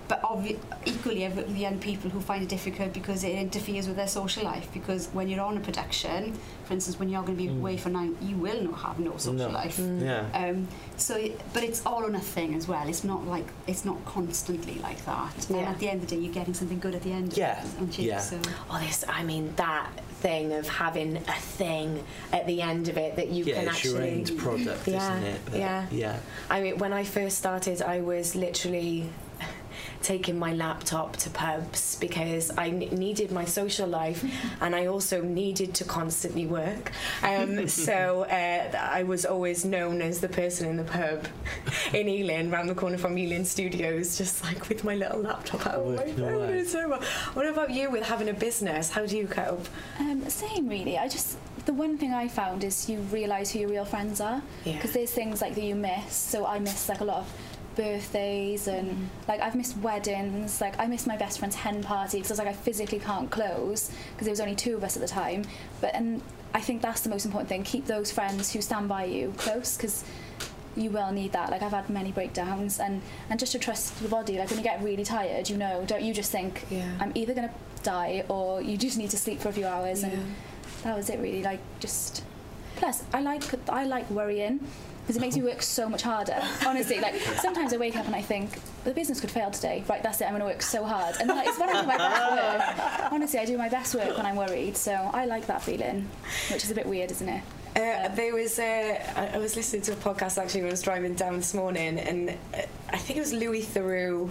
but 0.08 0.22
obvi- 0.24 0.60
equally, 0.86 1.26
I've 1.26 1.38
worked 1.38 1.50
young 1.52 1.80
people 1.80 2.10
who 2.10 2.20
find 2.20 2.44
it 2.44 2.50
difficult 2.50 2.94
because 2.94 3.24
it 3.24 3.32
interferes 3.38 3.88
with 3.88 3.96
their 3.96 4.08
social 4.08 4.44
life. 4.44 4.68
Because 4.74 5.08
when 5.14 5.30
you're 5.30 5.42
on 5.42 5.58
a 5.58 5.60
production, 5.62 6.38
for 6.66 6.74
instance, 6.74 7.00
when 7.00 7.10
you're 7.10 7.22
going 7.24 7.38
to 7.38 7.44
be 7.44 7.50
Mm. 7.50 7.58
away 7.60 7.78
for 7.78 7.90
nine, 7.90 8.16
you 8.22 8.36
will 8.36 8.62
not 8.64 8.80
have 8.82 9.00
no 9.00 9.12
social 9.18 9.34
No. 9.34 9.50
life. 9.50 9.78
Mm. 9.78 10.02
Yeah. 10.02 10.26
Um, 10.50 10.68
so, 10.98 11.14
but 11.54 11.64
it's 11.64 11.86
all 11.86 12.04
or 12.04 12.10
nothing 12.10 12.54
as 12.56 12.68
well. 12.68 12.88
It's 12.88 13.04
not 13.04 13.26
like 13.28 13.46
it's 13.68 13.86
not 13.86 14.04
constantly 14.06 14.76
like 14.80 15.04
that. 15.06 15.50
And 15.50 15.60
at 15.62 15.80
the 15.80 15.90
end 15.90 16.04
of 16.04 16.10
the 16.10 16.16
day, 16.16 16.22
you're 16.22 16.34
getting 16.34 16.54
something 16.54 16.80
good 16.80 16.96
at 16.96 17.04
the 17.04 17.12
end. 17.12 17.36
Yeah, 17.38 17.64
Of 17.64 17.90
it, 17.90 18.00
you? 18.00 18.08
yeah. 18.10 18.20
So, 18.20 18.40
Oh, 18.70 18.80
this, 18.80 19.04
I 19.08 19.24
mean, 19.24 19.54
that 19.56 19.90
thing 20.22 20.54
of 20.54 20.68
having 20.70 21.18
a 21.18 21.34
thing 21.58 22.02
at 22.32 22.46
the 22.48 22.62
end 22.62 22.88
of 22.88 22.98
it 22.98 23.16
that 23.18 23.28
you 23.30 23.44
yeah, 23.44 23.56
can 23.56 23.68
it's 23.70 23.84
your 23.84 23.96
actually. 24.02 24.10
end 24.12 24.38
product, 24.38 24.88
Yeah, 24.88 25.16
isn't 25.18 25.24
it? 25.30 25.42
But- 25.46 25.60
yeah. 25.60 25.86
Yeah. 25.92 26.20
I 26.50 26.62
mean, 26.62 26.78
when 26.78 26.94
I 26.94 27.04
first 27.04 27.38
started, 27.38 27.82
I 27.82 28.00
was 28.02 28.36
literally 28.36 29.10
taking 30.04 30.38
my 30.38 30.54
laptop 30.54 31.16
to 31.18 31.30
pubs 31.30 31.96
because 31.96 32.52
I 32.58 32.68
n- 32.68 32.80
needed 32.92 33.32
my 33.32 33.46
social 33.46 33.88
life 33.88 34.24
and 34.62 34.76
I 34.76 34.86
also 34.88 35.22
needed 35.22 35.74
to 35.76 35.86
constantly 35.86 36.46
work. 36.46 36.92
Um, 37.24 37.68
so 37.88 38.24
uh, 38.24 38.78
I 38.78 39.04
was 39.04 39.26
always 39.26 39.66
known 39.66 40.02
as 40.02 40.20
the 40.20 40.30
person 40.30 40.68
in 40.70 40.78
the 40.78 40.84
pub 40.84 41.26
in 41.94 42.08
Ealing, 42.10 42.52
round 42.52 42.70
the 42.70 42.76
corner 42.76 42.98
from 42.98 43.18
Ealing 43.18 43.46
Studios, 43.46 44.18
just 44.18 44.44
like 44.44 44.70
with 44.70 44.84
my 44.84 44.96
little 44.96 45.20
laptop 45.22 45.66
out. 45.66 45.88
my 45.88 46.12
phone. 46.12 46.66
so- 46.66 47.00
What 47.34 47.48
about 47.48 47.72
you 47.72 47.90
with 47.90 48.04
having 48.04 48.30
a 48.30 48.34
business? 48.34 48.90
How 48.92 49.06
do 49.06 49.18
you 49.18 49.28
cope? 49.28 49.66
Um, 50.00 50.30
same 50.30 50.68
really. 50.68 50.98
I 50.98 51.08
just 51.08 51.38
the 51.66 51.74
one 51.74 51.98
thing 51.98 52.12
I 52.14 52.28
found 52.28 52.62
is 52.66 52.90
you 52.90 53.00
realise 53.04 53.52
who 53.52 53.60
your 53.60 53.70
real 53.70 53.86
friends 53.86 54.20
are 54.20 54.42
Yeah. 54.66 54.74
because 54.74 54.92
there's 54.92 55.12
things 55.12 55.42
like 55.42 55.56
that 55.56 55.64
you 55.64 55.76
miss. 55.76 56.14
So 56.14 56.46
I 56.46 56.60
miss 56.60 56.90
like 56.90 57.00
a 57.00 57.06
lot 57.06 57.20
of 57.20 57.34
birthdays 57.76 58.68
and 58.68 58.92
mm-hmm. 58.92 59.04
like 59.28 59.42
I've 59.42 59.56
missed 59.56 59.78
weddings. 59.78 60.62
Like 60.62 60.80
I 60.80 60.88
missed 60.88 61.08
my 61.08 61.18
best 61.18 61.40
friend's 61.40 61.56
hen 61.56 61.84
party 61.84 62.18
because 62.18 62.32
I 62.32 62.34
was 62.34 62.40
like 62.40 62.48
I 62.48 62.54
physically 62.54 63.00
can't 63.00 63.30
close 63.30 63.92
because 64.12 64.26
there 64.26 64.32
was 64.32 64.40
only 64.42 64.56
two 64.56 64.76
of 64.76 64.84
us 64.84 64.96
at 64.96 65.02
the 65.02 65.08
time. 65.08 65.44
But 65.82 65.96
and 65.96 66.22
I 66.54 66.62
think 66.62 66.82
that's 66.82 67.02
the 67.02 67.10
most 67.10 67.26
important 67.26 67.50
thing. 67.50 67.64
Keep 67.64 67.86
those 67.86 68.12
friends 68.12 68.54
who 68.54 68.62
stand 68.62 68.88
by 68.88 69.06
you 69.06 69.34
close 69.38 69.76
because 69.76 70.04
you 70.76 70.90
will 70.90 71.12
need 71.12 71.32
that. 71.34 71.52
Like 71.52 71.62
I've 71.62 71.72
had 71.72 71.90
many 71.90 72.12
breakdowns 72.12 72.80
and 72.80 73.02
and 73.30 73.40
just 73.40 73.52
to 73.54 73.60
trust 73.60 74.00
your 74.02 74.10
body. 74.10 74.38
Like 74.38 74.50
when 74.50 74.60
you 74.60 74.64
get 74.64 74.82
really 74.82 75.04
tired, 75.04 75.50
you 75.50 75.58
know, 75.58 75.84
don't 75.86 76.04
you 76.04 76.14
just 76.14 76.32
think 76.32 76.66
Yeah. 76.70 76.92
I'm 77.00 77.12
either 77.16 77.34
gonna 77.34 77.54
die 77.84 78.24
or 78.30 78.62
you 78.62 78.78
just 78.78 78.98
need 78.98 79.10
to 79.10 79.18
sleep 79.18 79.40
for 79.40 79.50
a 79.50 79.54
few 79.54 79.68
hours 79.68 80.02
Yeah. 80.04 80.10
and 80.10 80.36
that 80.84 80.96
was 80.96 81.10
it 81.10 81.20
really 81.20 81.44
like 81.44 81.60
just 81.80 82.24
plus 82.78 83.04
I 83.14 83.22
like 83.22 83.44
I 83.70 83.86
like 83.86 84.10
worrying 84.10 84.66
because 85.04 85.18
it 85.18 85.20
makes 85.20 85.36
me 85.36 85.44
work 85.44 85.62
so 85.62 85.88
much 85.90 86.02
harder 86.02 86.42
honestly. 86.66 87.00
Like 87.00 87.16
sometimes 87.16 87.74
I 87.74 87.78
wake 87.78 87.96
up 87.96 88.06
and 88.06 88.16
I 88.16 88.22
think 88.22 88.60
the 88.84 88.92
business 88.92 89.20
could 89.20 89.32
fail 89.32 89.52
today. 89.52 89.84
Right 89.88 90.02
that's 90.02 90.22
it 90.22 90.26
I'm 90.26 90.32
going 90.32 90.42
to 90.42 90.46
work 90.46 90.62
so 90.62 90.84
hard. 90.86 91.16
And 91.20 91.30
like, 91.30 91.48
it's 91.48 91.60
when 91.60 91.70
I 91.70 91.82
do 91.82 91.88
my 91.88 91.98
best 91.98 92.32
work. 92.32 93.12
Honestly 93.12 93.40
I 93.40 93.46
do 93.46 93.58
my 93.58 93.70
best 93.70 93.96
work 93.96 94.18
when 94.18 94.26
I'm 94.26 94.36
worried 94.36 94.78
so 94.78 94.94
I 94.94 95.26
like 95.26 95.48
that 95.48 95.62
feeling 95.62 96.10
which 96.52 96.64
is 96.64 96.72
a 96.72 96.76
bit 96.76 96.86
weird 96.86 97.12
isn't 97.12 97.30
it? 97.30 97.44
Uh, 97.76 98.08
there 98.10 98.36
was 98.36 98.60
uh, 98.60 99.32
I 99.34 99.40
was 99.40 99.56
listening 99.56 99.82
to 99.84 99.94
a 99.94 99.96
podcast 99.96 100.38
actually 100.38 100.62
when 100.62 100.70
I 100.70 100.74
was 100.74 100.84
driving 100.84 101.16
down 101.16 101.38
this 101.38 101.56
morning, 101.56 101.98
and 101.98 102.30
uh, 102.30 102.62
I 102.90 102.98
think 102.98 103.18
it 103.18 103.22
was 103.22 103.34
Louis 103.34 103.64
Theroux 103.64 104.30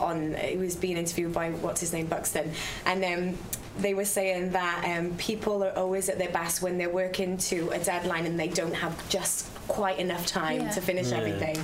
on. 0.00 0.34
He 0.34 0.56
was 0.56 0.74
being 0.74 0.96
interviewed 0.96 1.34
by 1.34 1.50
what's 1.50 1.82
his 1.82 1.92
name 1.92 2.06
Buxton, 2.06 2.50
and 2.86 3.04
um, 3.04 3.38
they 3.78 3.94
were 3.94 4.04
saying 4.04 4.50
that 4.52 4.84
um, 4.98 5.14
people 5.16 5.62
are 5.64 5.76
always 5.76 6.08
at 6.08 6.18
their 6.18 6.30
best 6.30 6.62
when 6.62 6.78
they're 6.78 6.90
working 6.90 7.36
to 7.38 7.70
a 7.70 7.78
deadline 7.78 8.26
and 8.26 8.38
they 8.38 8.48
don't 8.48 8.74
have 8.74 9.08
just 9.08 9.48
quite 9.68 9.98
enough 9.98 10.26
time 10.26 10.62
Yeah. 10.62 10.70
to 10.70 10.80
finish 10.80 11.10
Yeah. 11.10 11.18
everything. 11.18 11.58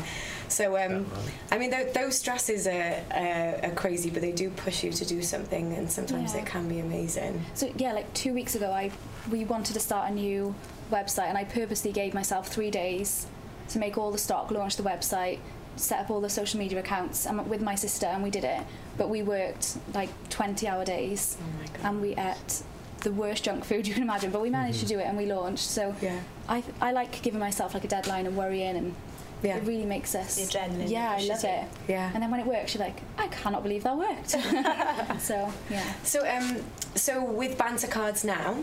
So 0.49 0.77
um, 0.77 1.11
I 1.51 1.59
mean, 1.59 1.71
th- 1.71 1.93
those 1.95 2.17
stresses 2.17 2.67
are, 2.67 2.95
uh, 3.11 3.67
are 3.67 3.75
crazy, 3.75 4.11
but 4.11 4.23
they 4.23 4.31
do 4.33 4.51
push 4.51 4.85
you 4.85 4.93
to 4.93 5.05
do 5.05 5.23
something, 5.23 5.73
and 5.73 5.91
sometimes 5.91 6.35
Yeah. 6.35 6.41
it 6.43 6.47
can 6.47 6.69
be 6.69 6.79
amazing. 6.81 7.45
So 7.55 7.73
yeah, 7.77 7.93
like 7.93 8.13
two 8.15 8.33
weeks 8.35 8.55
ago, 8.55 8.71
I 8.71 8.91
we 9.31 9.45
wanted 9.45 9.73
to 9.73 9.81
start 9.81 10.11
a 10.11 10.15
new 10.15 10.55
website, 10.93 11.29
and 11.29 11.39
I 11.39 11.45
purposely 11.45 11.93
gave 11.93 12.13
myself 12.15 12.49
three 12.49 12.71
days 12.71 13.27
to 13.71 13.79
make 13.79 13.97
all 13.99 14.11
the 14.13 14.19
stock, 14.19 14.51
launch 14.51 14.77
the 14.77 14.83
website, 14.83 15.39
set 15.77 16.01
up 16.01 16.11
all 16.11 16.21
the 16.21 16.31
social 16.31 16.59
media 16.59 16.79
accounts, 16.81 17.27
and 17.27 17.49
with 17.49 17.61
my 17.63 17.75
sister, 17.75 18.07
and 18.07 18.23
we 18.23 18.31
did 18.31 18.45
it. 18.45 18.63
But 18.97 19.09
we 19.11 19.23
worked 19.23 19.77
like 19.93 20.11
20-hour 20.31 20.85
days, 20.85 21.37
Oh 21.41 21.89
and 21.89 22.01
we 22.01 22.15
ate 22.17 22.63
the 23.01 23.13
worst 23.13 23.45
junk 23.45 23.65
food 23.65 23.87
you 23.89 23.95
can 23.95 24.03
imagine. 24.03 24.31
But 24.31 24.41
we 24.43 24.51
managed 24.51 24.81
to 24.81 24.87
do 24.87 24.99
it, 24.99 25.05
and 25.05 25.17
we 25.17 25.27
launched. 25.27 25.65
So 25.65 25.95
yeah. 26.01 26.21
I 26.49 26.63
I 26.81 26.93
like 26.93 27.21
giving 27.23 27.41
myself 27.41 27.75
like 27.75 27.85
a 27.85 27.89
deadline 27.89 28.27
and 28.27 28.37
worrying, 28.37 28.77
and 28.77 28.95
Yeah. 29.43 29.57
it 29.59 29.65
really 29.65 29.85
makes 29.85 30.15
us. 30.15 30.37
The 30.37 30.43
adrenaline 30.49 30.89
Yeah, 30.89 31.11
I 31.19 31.21
love 31.23 31.43
you. 31.43 31.49
it. 31.51 31.65
Yeah. 31.89 32.11
And 32.15 32.23
then 32.23 32.31
when 32.31 32.41
it 32.41 32.47
works, 32.47 32.75
you're 32.75 32.85
like, 32.85 33.01
I 33.19 33.27
cannot 33.29 33.63
believe 33.63 33.83
that 33.83 33.97
worked. 33.97 34.31
so 35.21 35.53
yeah. 35.71 35.93
So, 36.03 36.27
um, 36.27 36.63
so 36.95 37.23
with 37.23 37.59
banter 37.59 37.89
cards 37.89 38.25
now, 38.25 38.57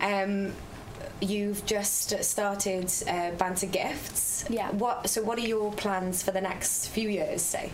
um, 0.00 0.52
you've 1.20 1.64
just 1.66 2.22
started 2.22 2.92
uh, 3.08 3.30
banter 3.32 3.66
gifts. 3.66 4.44
Yeah. 4.48 4.70
What? 4.72 5.08
So, 5.08 5.22
what 5.22 5.38
are 5.38 5.46
your 5.46 5.72
plans 5.72 6.22
for 6.22 6.30
the 6.30 6.40
next 6.40 6.88
few 6.88 7.08
years? 7.08 7.42
Say. 7.42 7.70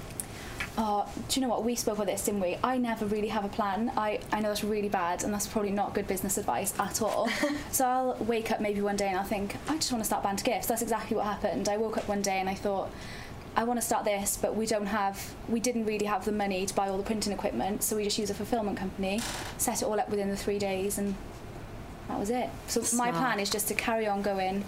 Oh, 0.78 1.06
do 1.28 1.38
you 1.40 1.46
know 1.46 1.50
what? 1.50 1.64
We 1.64 1.74
spoke 1.74 1.96
about 1.96 2.06
this, 2.06 2.24
didn't 2.24 2.40
we? 2.40 2.56
I 2.62 2.78
never 2.78 3.04
really 3.04 3.28
have 3.28 3.44
a 3.44 3.48
plan. 3.48 3.92
I, 3.96 4.20
I 4.32 4.40
know 4.40 4.48
that's 4.48 4.64
really 4.64 4.88
bad 4.88 5.24
and 5.24 5.34
that's 5.34 5.46
probably 5.46 5.72
not 5.72 5.94
good 5.94 6.06
business 6.06 6.38
advice 6.38 6.72
at 6.78 7.02
all. 7.02 7.28
so 7.72 7.84
I'll 7.84 8.16
wake 8.20 8.50
up 8.50 8.60
maybe 8.60 8.80
one 8.80 8.96
day 8.96 9.08
and 9.08 9.18
I'll 9.18 9.24
think, 9.24 9.56
I 9.68 9.74
just 9.74 9.90
want 9.90 10.02
to 10.02 10.06
start 10.06 10.22
Banter 10.22 10.44
Gifts. 10.44 10.68
That's 10.68 10.80
exactly 10.80 11.16
what 11.16 11.26
happened. 11.26 11.68
I 11.68 11.76
woke 11.76 11.98
up 11.98 12.08
one 12.08 12.22
day 12.22 12.38
and 12.38 12.48
I 12.48 12.54
thought, 12.54 12.90
I 13.56 13.64
want 13.64 13.80
to 13.80 13.86
start 13.86 14.04
this, 14.04 14.38
but 14.40 14.54
we 14.54 14.64
don't 14.64 14.86
have, 14.86 15.34
we 15.48 15.60
didn't 15.60 15.84
really 15.84 16.06
have 16.06 16.24
the 16.24 16.32
money 16.32 16.64
to 16.66 16.74
buy 16.74 16.88
all 16.88 16.96
the 16.96 17.02
printing 17.02 17.32
equipment, 17.32 17.82
so 17.82 17.96
we 17.96 18.04
just 18.04 18.16
use 18.16 18.30
a 18.30 18.34
fulfillment 18.34 18.78
company, 18.78 19.20
set 19.58 19.82
it 19.82 19.84
all 19.84 19.98
up 19.98 20.08
within 20.08 20.30
the 20.30 20.36
three 20.36 20.58
days, 20.58 20.98
and 20.98 21.16
that 22.10 22.18
was 22.18 22.30
it. 22.30 22.50
So 22.68 22.82
my 22.96 23.10
plan 23.12 23.40
is 23.40 23.48
just 23.50 23.68
to 23.68 23.74
carry 23.74 24.06
on 24.06 24.20
going, 24.22 24.64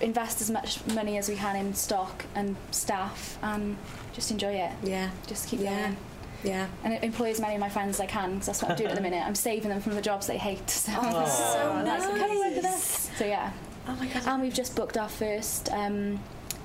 invest 0.00 0.40
as 0.40 0.50
much 0.50 0.84
money 0.94 1.16
as 1.18 1.28
we 1.28 1.36
can 1.36 1.56
in 1.56 1.74
stock 1.74 2.24
and 2.34 2.56
staff, 2.70 3.38
and 3.42 3.76
just 4.12 4.30
enjoy 4.30 4.52
it. 4.54 4.72
Yeah. 4.82 5.10
Just 5.26 5.48
keep 5.48 5.60
Yeah. 5.60 5.80
going. 5.82 5.96
Yeah. 6.42 6.66
And 6.84 7.02
employ 7.04 7.30
as 7.30 7.40
many 7.40 7.54
of 7.54 7.60
my 7.60 7.68
friends 7.68 7.96
as 7.96 8.00
I 8.00 8.06
can, 8.06 8.30
because 8.32 8.46
that's 8.46 8.62
what 8.62 8.70
I'm 8.72 8.76
doing 8.76 8.90
at 8.90 8.96
the 8.96 9.02
minute. 9.08 9.24
I'm 9.26 9.34
saving 9.34 9.68
them 9.70 9.80
from 9.80 9.94
the 9.94 10.00
jobs 10.02 10.26
they 10.26 10.38
hate. 10.38 10.68
So, 10.70 10.92
Oh, 10.96 11.02
that's 11.12 11.36
so 11.36 11.72
I'm 11.74 11.84
like, 11.86 12.00
come 12.18 12.38
work 12.38 12.54
with 12.56 12.64
us. 12.64 13.10
So 13.18 13.24
yeah. 13.26 13.52
Oh 13.88 13.94
my 13.96 14.06
god. 14.06 14.22
And 14.26 14.42
we've 14.42 14.54
just 14.54 14.74
booked 14.76 14.96
our 14.96 15.08
first 15.08 15.70
um, 15.72 16.18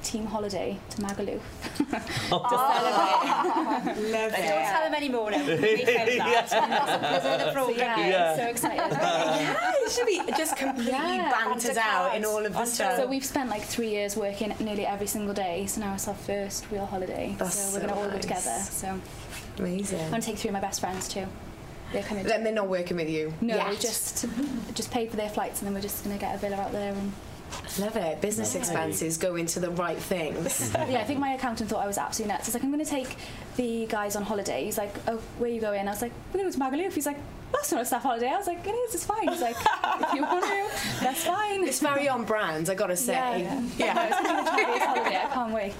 team 0.05 0.25
holiday 0.25 0.77
to 0.91 0.97
Magaluf. 1.01 1.41
Oh, 2.31 2.39
Love 4.11 4.31
Don't 4.31 4.31
tell 4.31 4.83
them 4.83 4.95
anymore 4.95 5.31
now. 5.31 5.45
We 5.45 5.55
found 5.85 6.09
that. 6.09 6.49
That's 6.51 7.53
So 7.53 7.69
yeah, 7.69 8.07
Yeah. 8.07 8.35
so 8.35 8.43
excited. 8.47 8.79
Yeah, 8.97 9.71
it 9.85 9.91
should 9.91 10.07
be 10.07 10.21
just 10.37 10.55
completely 10.57 10.91
Yeah. 10.91 11.31
bantered 11.31 11.77
out 11.77 12.15
in 12.15 12.25
all 12.25 12.45
of 12.45 12.53
the 12.53 12.65
stuff. 12.65 12.97
So 12.97 13.07
we've 13.07 13.25
spent 13.25 13.49
like 13.49 13.63
three 13.63 13.89
years 13.89 14.15
working 14.15 14.53
nearly 14.59 14.85
every 14.85 15.07
single 15.07 15.33
day. 15.33 15.65
So 15.67 15.81
now 15.81 15.93
it's 15.93 16.07
our 16.07 16.15
first 16.15 16.65
real 16.71 16.85
holiday. 16.85 17.35
That's 17.37 17.55
so 17.57 17.73
we're 17.75 17.81
so 17.81 17.87
gonna 17.87 17.99
all 18.01 18.09
go 18.09 18.17
together. 18.19 18.57
So 18.69 18.87
Amazing. 18.87 19.01
I'm 19.57 19.65
Amazing. 19.65 20.09
gonna 20.11 20.21
take 20.21 20.37
three 20.37 20.49
of 20.49 20.53
my 20.53 20.59
best 20.61 20.79
friends 20.79 21.07
too. 21.07 21.25
They're 21.93 22.03
coming. 22.03 22.25
Then 22.25 22.43
they're 22.43 22.53
not 22.53 22.67
working 22.67 22.97
with 22.97 23.09
you. 23.09 23.33
no, 23.41 23.55
yet. 23.55 23.69
we 23.69 23.75
just 23.77 24.25
just 24.73 24.91
paid 24.91 25.09
for 25.11 25.17
their 25.17 25.29
flights 25.29 25.59
and 25.61 25.67
then 25.67 25.73
we're 25.75 25.81
just 25.81 26.03
gonna 26.03 26.17
get 26.17 26.35
a 26.35 26.37
villa 26.39 26.57
out 26.57 26.71
there 26.71 26.91
and 26.93 27.13
love 27.79 27.95
it. 27.95 28.21
Business 28.21 28.55
expenses 28.55 29.17
go 29.17 29.35
into 29.35 29.59
the 29.59 29.69
right 29.71 29.97
things. 29.97 30.71
yeah, 30.75 30.99
I 30.99 31.03
think 31.03 31.19
my 31.19 31.33
accountant 31.33 31.69
thought 31.69 31.83
I 31.83 31.87
was 31.87 31.97
absolutely 31.97 32.33
nuts. 32.33 32.47
He's 32.47 32.53
like, 32.53 32.63
I'm 32.63 32.71
going 32.71 32.83
to 32.83 32.89
take 32.89 33.15
the 33.57 33.85
guys 33.87 34.15
on 34.15 34.23
holiday. 34.23 34.65
He's 34.65 34.77
like, 34.77 34.93
oh, 35.07 35.17
where 35.37 35.49
are 35.49 35.53
you 35.53 35.61
going? 35.61 35.87
I 35.87 35.91
was 35.91 36.01
like, 36.01 36.11
we're 36.33 36.41
going 36.41 36.51
to 36.51 36.59
Magaluf. 36.59 36.93
He's 36.93 37.05
like, 37.05 37.17
that's 37.55 37.71
not 37.71 37.81
a 37.81 37.85
staff 37.85 38.03
holiday. 38.03 38.27
I 38.29 38.37
was 38.37 38.47
like, 38.47 38.65
it 38.65 38.71
is, 38.71 38.95
it's 38.95 39.05
fine. 39.05 39.27
He's 39.27 39.41
like, 39.41 39.55
if 39.57 40.13
you 40.13 40.21
want 40.21 40.43
to, 40.43 41.03
that's 41.03 41.23
fine. 41.23 41.63
it's 41.67 41.79
very 41.79 42.07
on 42.09 42.23
brand, 42.25 42.69
I 42.69 42.75
gotta 42.75 42.97
say. 42.97 43.13
Yeah, 43.13 43.61
yeah. 43.77 44.07
it's 44.07 44.21
going 44.21 44.45
to 44.45 44.51
a 44.51 44.55
two 44.57 44.71
days 44.73 44.81
holiday. 44.83 45.17
I 45.17 45.27
can't 45.33 45.53
wait. 45.53 45.73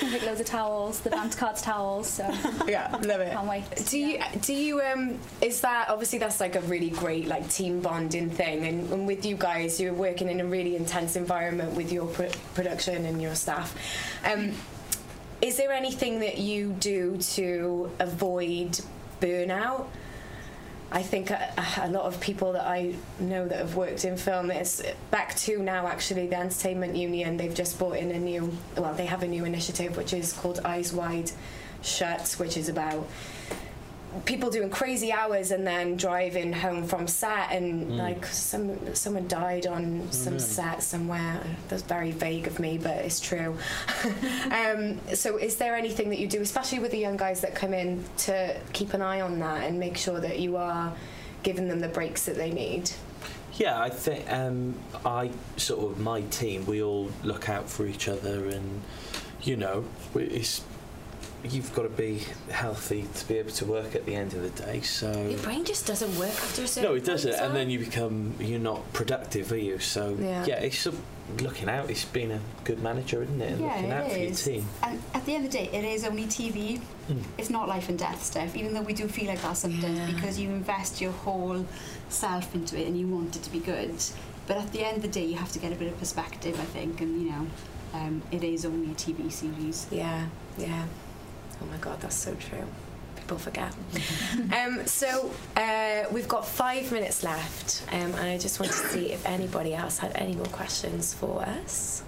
He's 0.00 0.10
going 0.12 0.26
loads 0.26 0.40
of 0.40 0.46
towels, 0.46 1.00
the 1.00 1.10
banter 1.10 1.38
cards 1.38 1.62
towels. 1.62 2.08
So 2.08 2.24
Yeah, 2.66 2.90
love 3.04 3.20
it. 3.20 3.32
can't 3.32 3.48
wait. 3.48 3.64
Do 3.86 3.98
you 3.98 4.18
do 4.42 4.52
you 4.54 4.80
um 4.80 5.18
is 5.40 5.60
that 5.62 5.88
obviously 5.88 6.18
that's 6.18 6.40
like 6.40 6.56
a 6.56 6.60
really 6.62 6.90
great 6.90 7.26
like 7.26 7.48
team 7.50 7.80
bonding 7.80 8.30
thing 8.30 8.66
and, 8.66 8.90
and 8.92 9.06
with 9.06 9.24
you 9.24 9.36
guys 9.36 9.80
you're 9.80 9.92
working 9.94 10.28
in 10.28 10.40
a 10.40 10.44
really 10.46 10.76
intense 10.76 11.16
environment 11.16 11.72
with 11.74 11.90
your 11.92 12.06
pr- 12.06 12.24
production 12.54 13.04
and 13.06 13.20
your 13.22 13.34
staff 13.34 13.74
um 14.24 14.52
is 15.40 15.56
there 15.56 15.72
anything 15.72 16.20
that 16.20 16.38
you 16.38 16.72
do 16.80 17.16
to 17.18 17.90
avoid 18.00 18.78
burnout 19.20 19.86
I 20.90 21.02
think 21.02 21.30
a, 21.30 21.52
a 21.82 21.88
lot 21.88 22.04
of 22.04 22.18
people 22.20 22.52
that 22.52 22.66
I 22.66 22.94
know 23.20 23.46
that 23.46 23.58
have 23.58 23.76
worked 23.76 24.04
in 24.04 24.16
film 24.16 24.50
it's 24.50 24.82
back 25.10 25.36
to 25.36 25.58
now 25.58 25.86
actually 25.86 26.26
the 26.28 26.36
entertainment 26.36 26.96
union 26.96 27.36
they've 27.36 27.54
just 27.54 27.78
brought 27.78 27.96
in 27.96 28.10
a 28.10 28.18
new 28.18 28.52
well 28.76 28.94
they 28.94 29.06
have 29.06 29.22
a 29.22 29.28
new 29.28 29.44
initiative 29.44 29.96
which 29.96 30.14
is 30.14 30.32
called 30.32 30.60
Eyes 30.64 30.92
Wide 30.92 31.30
Shut 31.82 32.34
which 32.38 32.56
is 32.56 32.70
about 32.70 33.06
people 34.24 34.50
doing 34.50 34.70
crazy 34.70 35.12
hours 35.12 35.50
and 35.50 35.66
then 35.66 35.96
driving 35.96 36.52
home 36.52 36.86
from 36.86 37.06
set 37.06 37.52
and 37.52 37.86
Mm. 37.92 37.96
like 37.98 38.26
some 38.26 38.94
someone 38.94 39.28
died 39.28 39.66
on 39.66 40.10
some 40.10 40.34
no. 40.34 40.38
set 40.38 40.82
somewhere 40.82 41.40
that's 41.68 41.82
very 41.82 42.10
vague 42.10 42.46
of 42.46 42.58
me 42.58 42.78
but 42.78 42.96
it's 42.96 43.20
true 43.20 43.56
um, 44.50 44.98
so 45.14 45.36
is 45.36 45.56
there 45.56 45.76
anything 45.76 46.08
that 46.10 46.18
you 46.18 46.26
do 46.26 46.40
especially 46.40 46.78
with 46.78 46.90
the 46.90 46.98
young 46.98 47.16
guys 47.16 47.40
that 47.42 47.54
come 47.54 47.74
in 47.74 48.02
to 48.16 48.56
keep 48.72 48.94
an 48.94 49.02
eye 49.02 49.20
on 49.20 49.38
that 49.40 49.64
and 49.64 49.78
make 49.78 49.96
sure 49.96 50.20
that 50.20 50.38
you 50.38 50.56
are 50.56 50.92
giving 51.42 51.68
them 51.68 51.80
the 51.80 51.88
breaks 51.88 52.24
that 52.24 52.36
they 52.36 52.50
need 52.50 52.90
Yeah, 53.58 53.80
I 53.80 53.90
think 53.90 54.30
um, 54.32 54.74
I 55.04 55.30
sort 55.56 55.90
of 55.90 55.98
my 55.98 56.20
team. 56.22 56.64
We 56.66 56.80
all 56.82 57.10
look 57.24 57.48
out 57.48 57.68
for 57.68 57.86
each 57.86 58.06
other, 58.08 58.46
and 58.48 58.82
you 59.42 59.56
know, 59.56 59.84
we- 60.14 60.24
it's 60.40 60.60
you've 61.44 61.72
got 61.74 61.82
to 61.82 61.88
be 61.88 62.22
healthy 62.50 63.06
to 63.14 63.28
be 63.28 63.38
able 63.38 63.50
to 63.52 63.64
work 63.64 63.94
at 63.94 64.04
the 64.06 64.14
end 64.14 64.34
of 64.34 64.42
the 64.42 64.62
day. 64.62 64.80
So 64.80 65.10
your 65.28 65.38
brain 65.40 65.64
just 65.64 65.86
doesn't 65.86 66.18
work 66.18 66.30
after 66.30 66.62
a 66.62 66.66
certain 66.66 66.90
no, 66.90 66.96
it 66.96 67.04
doesn't, 67.04 67.30
point, 67.32 67.42
and 67.42 67.54
then 67.54 67.70
you 67.70 67.78
become 67.78 68.34
you're 68.40 68.58
not 68.58 68.92
productive, 68.92 69.52
are 69.52 69.56
you? 69.56 69.78
So 69.78 70.16
Yeah. 70.20 70.44
yeah, 70.46 70.56
it's 70.56 70.78
sort 70.78 70.96
looking 71.40 71.68
out. 71.68 71.90
It's 71.90 72.04
being 72.06 72.32
a 72.32 72.40
good 72.64 72.82
manager, 72.82 73.22
isn't 73.22 73.40
it? 73.40 73.52
And 73.52 73.60
Yeah, 73.60 73.66
looking 73.74 73.84
it 73.84 73.92
out 73.92 74.10
for 74.10 74.18
your 74.18 74.34
team. 74.34 74.66
And 74.82 75.02
at 75.14 75.26
the 75.26 75.34
end 75.34 75.44
of 75.46 75.52
the 75.52 75.58
day, 75.58 75.70
it 75.72 75.84
is 75.84 76.04
only 76.04 76.24
TV. 76.24 76.80
Mm. 77.10 77.22
It's 77.36 77.50
not 77.50 77.68
life 77.68 77.88
and 77.88 77.98
death 77.98 78.24
stuff, 78.24 78.56
even 78.56 78.72
though 78.74 78.82
we 78.82 78.94
do 78.94 79.06
feel 79.08 79.26
like 79.26 79.42
that 79.42 79.56
sometimes 79.56 79.98
Yeah. 79.98 80.06
because 80.12 80.38
you 80.38 80.48
invest 80.48 81.00
your 81.00 81.12
whole 81.12 81.66
self 82.08 82.54
into 82.54 82.80
it 82.80 82.86
and 82.86 82.98
you 82.98 83.06
want 83.06 83.36
it 83.36 83.42
to 83.42 83.50
be 83.52 83.60
good. 83.60 83.94
But 84.46 84.56
at 84.56 84.72
the 84.72 84.82
end 84.84 84.96
of 84.96 85.02
the 85.02 85.08
day, 85.08 85.24
you 85.26 85.36
have 85.36 85.52
to 85.52 85.58
get 85.58 85.70
a 85.72 85.74
bit 85.76 85.88
of 85.92 85.98
perspective, 85.98 86.58
I 86.58 86.64
think, 86.64 87.00
and 87.02 87.22
you 87.22 87.30
know, 87.30 87.46
um, 87.92 88.22
it 88.30 88.42
is 88.42 88.64
only 88.64 88.90
a 88.92 88.94
TV 88.94 89.30
series. 89.30 89.86
Yeah, 89.90 90.26
yeah. 90.56 90.84
Oh 91.62 91.66
my 91.66 91.76
god, 91.78 92.00
that's 92.00 92.16
so 92.16 92.34
true. 92.34 92.64
People 93.16 93.38
forget. 93.38 93.74
um, 94.56 94.86
so 94.86 95.30
uh, 95.56 96.04
we've 96.10 96.28
got 96.28 96.46
five 96.46 96.90
minutes 96.92 97.22
left, 97.22 97.84
um, 97.92 98.14
and 98.14 98.30
I 98.30 98.38
just 98.38 98.60
want 98.60 98.72
to 98.72 98.78
see 98.78 99.12
if 99.12 99.24
anybody 99.26 99.74
else 99.74 99.98
had 99.98 100.12
any 100.14 100.34
more 100.34 100.46
questions 100.46 101.14
for 101.14 101.42
us. 101.42 102.02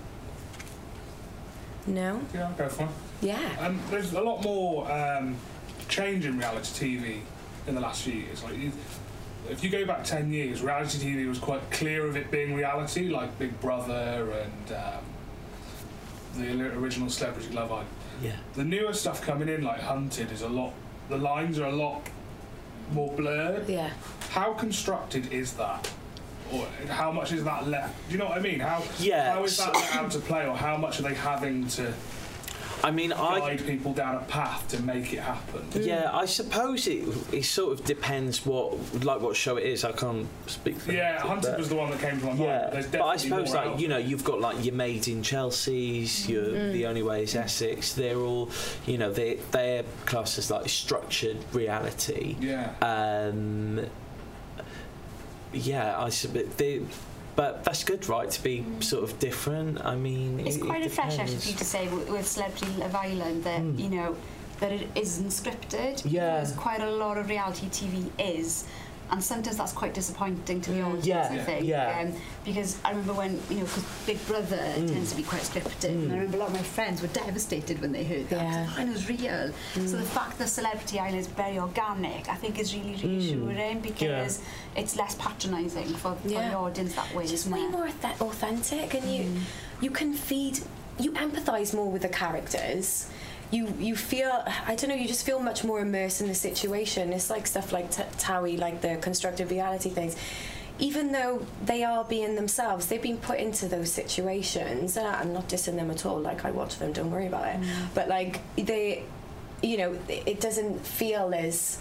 No? 1.86 2.20
Yeah, 2.34 2.48
I'll 2.48 2.55
go 2.55 2.68
for 2.68 2.84
it. 2.84 2.88
Yeah. 3.20 3.57
Um, 3.59 3.80
there's 3.90 4.12
a 4.12 4.20
lot 4.20 4.42
more 4.42 4.90
um, 4.90 5.36
change 5.88 6.24
in 6.24 6.38
reality 6.38 6.98
TV 6.98 7.20
in 7.66 7.74
the 7.74 7.80
last 7.80 8.03
few 8.03 8.14
years. 8.14 8.42
Like, 8.42 8.57
you, 8.57 8.72
if 9.48 9.64
you 9.64 9.70
go 9.70 9.84
back 9.84 10.05
ten 10.05 10.30
years, 10.32 10.62
reality 10.62 10.98
TV 10.98 11.28
was 11.28 11.38
quite 11.38 11.68
clear 11.70 12.07
of 12.07 12.16
it 12.16 12.30
being 12.30 12.55
reality, 12.55 13.09
like 13.09 13.36
Big 13.38 13.59
Brother 13.61 14.32
and 14.32 14.76
um, 14.76 15.05
the 16.36 16.78
original 16.78 17.09
Celebrity 17.11 17.53
Love 17.53 17.72
Island. 17.72 17.88
Yeah. 18.23 18.37
The 18.55 18.64
newer 18.64 18.93
stuff 18.93 19.23
coming 19.23 19.49
in, 19.49 19.62
like 19.62 19.81
Hunted, 19.81 20.31
is 20.33 20.43
a 20.43 20.49
lot. 20.49 20.73
The 21.09 21.16
lines 21.18 21.59
are 21.59 21.66
a 21.66 21.73
lot 21.75 22.09
more 22.93 23.12
blurred. 23.12 23.68
Yeah. 23.68 23.91
How 24.31 24.53
constructed 24.53 25.33
is 25.33 25.55
that? 25.55 25.91
Or 26.53 26.66
how 26.89 27.12
much 27.12 27.33
is 27.33 27.45
that 27.45 27.68
left? 27.68 27.95
Do 28.09 28.12
you 28.12 28.18
know 28.18 28.27
what 28.27 28.39
I 28.39 28.41
mean? 28.41 28.61
How 28.61 28.83
Yeah. 28.99 29.33
how 29.35 29.45
is 29.45 29.57
that 29.59 29.75
let 29.75 29.95
out 29.97 30.11
to 30.12 30.18
play, 30.18 30.47
or 30.47 30.57
how 30.57 30.77
much 30.77 30.99
are 30.99 31.03
they 31.03 31.14
having 31.14 31.66
to 31.68 31.93
I 32.83 32.91
mean, 32.91 33.12
I 33.12 33.41
guide 33.41 33.66
people 33.66 33.93
down 33.93 34.16
a 34.16 34.20
path 34.20 34.66
to 34.68 34.83
make 34.83 35.12
it 35.12 35.20
happen? 35.20 35.66
yeah, 35.74 36.11
I 36.12 36.24
suppose 36.26 36.87
it 36.87 37.07
it 37.33 37.45
sort 37.45 37.78
of 37.78 37.85
depends 37.85 38.47
what 38.47 39.05
like 39.05 39.20
what 39.20 39.37
show 39.37 39.57
it 39.57 39.64
is. 39.64 39.85
I 39.85 39.93
can't 39.93 40.26
speak 40.47 40.78
for 40.78 40.93
Yeah, 40.93 41.18
Hunted, 41.20 41.28
Hunted 41.49 41.59
was 41.59 41.68
the 41.68 41.76
one 41.76 41.91
that 41.91 42.01
came 42.01 42.18
to 42.18 42.24
my 42.26 42.33
mind. 42.33 42.41
Yeah, 42.41 42.70
but 42.72 42.93
but 42.93 43.03
I 43.03 43.16
suppose 43.16 43.53
like 43.55 43.66
out 43.66 43.81
you 43.81 43.89
know 43.89 43.99
you've 43.99 44.24
got 44.24 44.41
like 44.41 44.64
your 44.64 44.74
made 44.74 45.09
in 45.09 45.22
Chelsea's, 45.22 46.28
your 46.28 46.45
Mm. 46.45 46.72
the 46.72 46.87
only 46.87 47.03
way 47.03 47.22
is 47.22 47.35
Essex. 47.37 47.93
They're 47.93 48.18
all 48.18 48.51
you 48.87 48.99
know 48.99 49.12
they 49.12 49.39
they're 49.51 49.85
classed 50.07 50.39
as 50.39 50.51
like 50.51 50.68
structured 50.68 51.37
reality. 51.53 52.37
Yeah. 52.41 52.72
Um, 52.81 53.85
yeah, 55.53 56.01
I 56.01 56.09
suppose 56.11 56.49
they. 56.57 56.81
But 57.41 57.64
that's 57.64 57.84
good, 57.84 58.07
right? 58.07 58.30
To 58.30 58.43
be 58.43 58.57
sort 58.80 59.03
of 59.03 59.18
different. 59.18 59.82
I 59.82 59.95
mean, 59.97 60.41
It's 60.41 60.57
it- 60.57 60.61
it 60.62 60.66
quite 60.66 60.84
a 60.84 60.91
fresh 60.91 61.12
depends. 61.12 61.32
attitude 61.36 61.57
to 61.59 61.64
say 61.64 61.88
with, 61.88 62.11
with 62.11 62.26
Celebrity 62.28 62.66
Love 62.78 62.95
Island 62.95 63.45
that 63.45 63.62
Mm. 63.62 63.78
you 63.82 63.88
know 63.97 64.11
that 64.61 64.72
it 64.72 64.88
isn't 64.95 65.30
scripted. 65.41 66.03
Yeah. 66.05 66.41
because 66.41 66.53
quite 66.53 66.82
a 66.82 66.91
lot 67.05 67.16
of 67.16 67.30
reality 67.30 67.66
TV 67.70 68.11
is. 68.18 68.64
And 69.12 69.22
sometimes 69.22 69.56
that's 69.56 69.72
quite 69.72 69.92
disappointing 69.92 70.61
to 70.61 70.70
the 70.70 70.78
Mm. 70.80 70.86
audience, 70.86 71.06
Yeah, 71.06 71.28
I 71.32 71.38
think. 71.38 71.66
yeah. 71.66 72.00
Um, 72.00 72.12
because 72.44 72.78
I 72.84 72.90
remember 72.90 73.12
when, 73.14 73.40
you 73.50 73.56
know, 73.56 73.64
because 73.64 73.84
Big 74.06 74.24
Brother 74.28 74.56
Mm. 74.76 74.86
tends 74.92 75.11
to 75.11 75.16
be 75.16 75.24
quite 75.24 75.42
scripted. 75.42 75.88
And 75.90 76.12
I 76.12 76.14
Mm. 76.14 76.20
remember 76.20 76.36
a 76.36 76.40
lot 76.40 76.48
of 76.50 76.54
my 76.54 76.62
friends 76.62 77.02
were 77.02 77.08
devastated 77.08 77.80
when 77.80 77.90
they 77.92 78.04
heard 78.04 78.28
that. 78.30 78.40
Yeah. 78.40 78.62
because 78.66 78.78
Mine 78.78 78.92
was 78.92 79.08
real. 79.08 79.50
So 79.74 79.96
the 79.96 80.04
fact 80.18 80.38
that 80.38 80.48
Celebrity 80.48 81.00
Island 81.00 81.18
is 81.18 81.26
very 81.26 81.58
organic, 81.58 82.28
I 82.28 82.36
think 82.36 82.58
is 82.61 82.72
really 82.74 82.94
reassuring 82.94 83.80
because 83.80 84.38
it's 84.76 84.94
less 84.96 85.16
patronising 85.16 85.88
for, 85.94 86.14
for 86.14 86.28
Yeah. 86.28 86.50
the 86.50 86.56
audience 86.56 86.94
that 86.94 87.12
way. 87.14 87.24
It's 87.24 87.46
way 87.46 87.66
more 87.66 87.88
authentic, 88.20 88.94
and 88.94 89.04
you 89.12 89.26
you 89.80 89.90
can 89.90 90.12
feed, 90.12 90.61
you 90.98 91.11
empathise 91.12 91.72
more 91.74 91.90
with 91.90 92.02
the 92.02 92.08
characters. 92.08 93.06
You 93.51 93.72
you 93.78 93.96
feel 93.96 94.44
I 94.66 94.74
don't 94.76 94.88
know. 94.90 94.94
You 94.94 95.09
just 95.09 95.26
feel 95.26 95.40
much 95.40 95.64
more 95.64 95.80
immersed 95.80 96.20
in 96.20 96.28
the 96.28 96.34
situation. 96.34 97.12
It's 97.12 97.30
like 97.30 97.46
stuff 97.46 97.72
like 97.72 97.90
t- 97.90 98.03
Towie, 98.18 98.59
like 98.59 98.80
the 98.80 98.96
constructed 99.01 99.51
reality 99.51 99.90
things. 99.90 100.16
Even 100.78 101.12
though 101.12 101.44
they 101.66 101.84
are 101.84 102.05
being 102.05 102.36
themselves, 102.36 102.86
they've 102.86 103.03
been 103.03 103.18
put 103.18 103.38
into 103.38 103.66
those 103.68 103.90
situations, 103.92 104.96
and 104.96 105.07
I'm 105.07 105.32
not 105.34 105.48
dissing 105.48 105.76
them 105.76 105.90
at 105.90 106.07
all. 106.07 106.18
Like 106.20 106.44
I 106.44 106.53
watch 106.53 106.78
them, 106.78 106.92
don't 106.92 107.11
worry 107.11 107.26
about 107.26 107.48
it. 107.48 107.61
But 107.94 108.09
like 108.09 108.40
they, 108.57 109.03
you 109.62 109.76
know, 109.76 109.98
it 110.09 110.40
doesn't 110.40 110.86
feel 110.86 111.34
as 111.34 111.78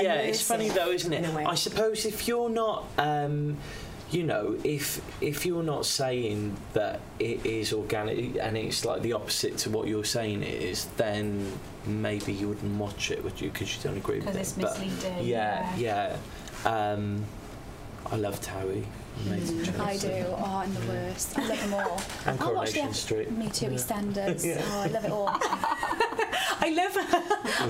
Yeah, 0.00 0.14
it's 0.14 0.42
funny 0.42 0.70
though, 0.70 0.90
isn't 0.90 1.12
in 1.12 1.24
it? 1.24 1.32
a 1.32 1.36
way. 1.36 1.44
I 1.44 1.54
suppose 1.54 2.04
if 2.06 2.26
you're 2.26 2.48
not, 2.50 2.86
um, 2.98 3.58
you 4.12 4.24
know, 4.24 4.56
if 4.62 5.00
if 5.20 5.46
you're 5.46 5.62
not 5.62 5.86
saying 5.86 6.56
that 6.74 7.00
it 7.18 7.44
is 7.46 7.72
organic 7.72 8.36
and 8.38 8.56
it's 8.56 8.84
like 8.84 9.02
the 9.02 9.14
opposite 9.14 9.56
to 9.58 9.70
what 9.70 9.88
you're 9.88 10.04
saying 10.04 10.42
it 10.42 10.62
is, 10.62 10.84
then 10.96 11.50
maybe 11.86 12.32
you 12.32 12.48
wouldn't 12.48 12.78
watch 12.78 13.10
it, 13.10 13.24
would 13.24 13.40
you? 13.40 13.50
Because 13.50 13.74
you 13.74 13.82
don't 13.82 13.96
agree 13.96 14.20
with 14.20 14.28
it. 14.28 14.32
Because 14.32 14.56
it. 14.56 14.62
it's 14.62 14.78
misleading. 14.78 15.24
yeah, 15.24 15.74
yeah. 15.76 16.16
Um, 16.64 17.24
I 18.06 18.16
love 18.16 18.40
Towie. 18.40 18.84
Mm. 19.24 19.80
I 19.80 19.96
do. 19.96 20.24
Oh, 20.28 20.44
I'm 20.44 20.74
the 20.74 20.80
worst. 20.80 21.38
I 21.38 21.46
love 21.46 21.60
them 21.60 21.74
all. 21.74 22.02
And 22.26 22.40
I'll 22.40 22.54
watch 22.54 22.72
the 22.72 22.78
Coronation 22.78 22.94
Street. 22.94 23.30
Me 23.30 23.48
too, 23.48 23.66
Yeah. 23.66 23.72
EastEnders. 23.72 24.44
Yeah. 24.52 24.62
Oh, 24.66 24.80
I 24.80 24.86
love 24.88 25.04
it 25.04 25.10
all. 25.10 25.28
I 26.64 26.70
love, 26.70 26.96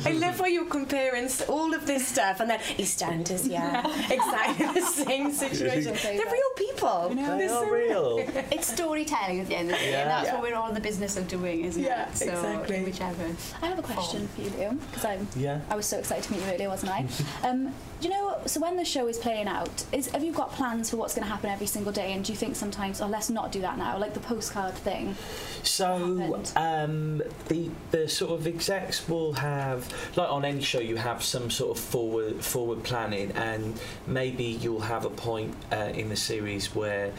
I 0.06 0.12
love 0.12 0.38
how 0.38 0.46
you're 0.46 0.66
comparing 0.66 1.28
all 1.48 1.72
of 1.72 1.86
this 1.86 2.06
stuff, 2.06 2.40
and 2.40 2.50
then 2.50 2.58
EastEnders, 2.76 3.48
yeah, 3.50 3.86
exactly 4.10 4.66
the 4.82 5.04
same 5.04 5.32
situation. 5.32 5.92
Okay, 5.92 6.16
They're 6.16 6.26
real 6.26 6.52
people. 6.56 7.06
You 7.10 7.14
know, 7.16 7.38
They 7.38 7.46
They're 7.46 7.56
are 7.56 7.64
so- 7.64 7.70
real. 7.70 8.18
It's 8.52 8.66
storytelling 8.72 9.40
at 9.40 9.46
the 9.48 9.56
end 9.56 9.70
of 9.70 9.76
the 9.78 9.84
day, 9.84 9.90
Yeah. 9.92 10.00
and 10.02 10.10
that's 10.10 10.26
Yeah. 10.26 10.34
what 10.34 10.42
we're 10.42 10.54
all 10.56 10.68
in 10.68 10.74
the 10.74 10.80
business 10.80 11.16
of 11.16 11.28
doing, 11.28 11.64
isn't 11.64 11.82
Yeah, 11.82 12.08
it? 12.08 12.16
So, 12.16 12.26
exactly. 12.26 12.82
whichever. 12.84 13.24
I 13.62 13.66
have 13.66 13.78
a 13.78 13.82
question 13.82 14.28
for 14.28 14.40
you, 14.42 14.50
Liam, 14.50 14.78
because 14.90 15.04
I'm 15.04 15.26
Yeah. 15.36 15.60
I 15.70 15.74
was 15.76 15.86
so 15.86 15.98
excited 15.98 16.24
to 16.24 16.32
meet 16.32 16.42
you 16.44 16.52
earlier, 16.52 16.68
wasn't 16.68 16.92
I? 16.92 17.06
um, 17.48 17.66
do 17.66 17.72
you 18.02 18.10
know? 18.10 18.38
So 18.46 18.60
when 18.60 18.76
the 18.76 18.84
show 18.84 19.06
is 19.06 19.18
playing 19.18 19.48
out, 19.48 19.84
is 19.92 20.08
have 20.08 20.24
you 20.24 20.32
got 20.32 20.52
plans 20.52 20.90
for 20.90 20.96
what's 20.96 21.14
going 21.14 21.26
to 21.26 21.30
happen 21.30 21.50
every 21.50 21.66
single 21.66 21.92
day? 21.92 22.12
And 22.12 22.24
do 22.24 22.32
you 22.32 22.38
think 22.38 22.56
sometimes, 22.56 23.00
oh, 23.00 23.06
let's 23.06 23.30
not 23.30 23.52
do 23.52 23.60
that 23.60 23.78
now, 23.78 23.98
like 23.98 24.14
the 24.14 24.20
postcard 24.20 24.74
thing? 24.74 25.14
So 25.62 26.42
um, 26.56 27.22
the 27.48 27.70
the 27.90 28.08
sort 28.08 28.32
of 28.32 28.46
execs 28.46 29.08
will 29.08 29.32
have 29.34 29.88
like 30.16 30.30
on 30.30 30.44
any 30.44 30.62
show 30.62 30.80
you 30.80 30.96
have 30.96 31.22
some 31.22 31.50
sort 31.50 31.76
of 31.76 31.82
forward 31.82 32.44
forward 32.44 32.82
planning 32.82 33.32
and 33.32 33.80
maybe 34.06 34.44
you'll 34.44 34.80
have 34.80 35.04
a 35.04 35.10
point 35.10 35.54
uh, 35.70 35.92
in 35.94 36.08
the 36.08 36.16
series 36.16 36.74
where 36.74 37.12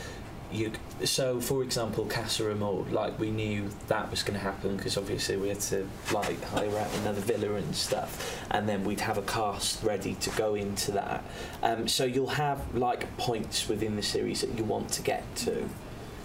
you 0.54 0.72
so 1.04 1.40
for 1.42 1.64
example 1.64 2.06
Casa 2.06 2.50
Amor 2.52 2.86
like 2.92 3.18
we 3.20 3.32
knew 3.32 3.70
that 3.88 4.10
was 4.12 4.24
going 4.24 4.40
to 4.40 4.44
happen 4.44 4.78
because 4.78 4.98
obviously 4.98 5.36
we 5.38 5.50
had 5.50 5.60
to 5.62 5.88
like 6.14 6.42
hire 6.46 6.78
out 6.78 6.94
another 6.98 7.22
villa 7.22 7.56
and 7.56 7.76
stuff 7.76 8.40
and 8.52 8.68
then 8.68 8.84
we'd 8.84 9.02
have 9.02 9.18
a 9.18 9.22
cast 9.24 9.84
ready 9.84 10.16
to 10.16 10.30
go 10.32 10.56
into 10.56 10.92
that 10.92 11.24
um, 11.64 11.88
so 11.88 12.04
you'll 12.06 12.28
have 12.28 12.76
like 12.76 13.16
points 13.18 13.68
within 13.68 13.96
the 13.96 14.04
series 14.04 14.42
that 14.42 14.58
you 14.58 14.64
want 14.64 14.90
to 14.90 15.02
get 15.02 15.24
to 15.36 15.52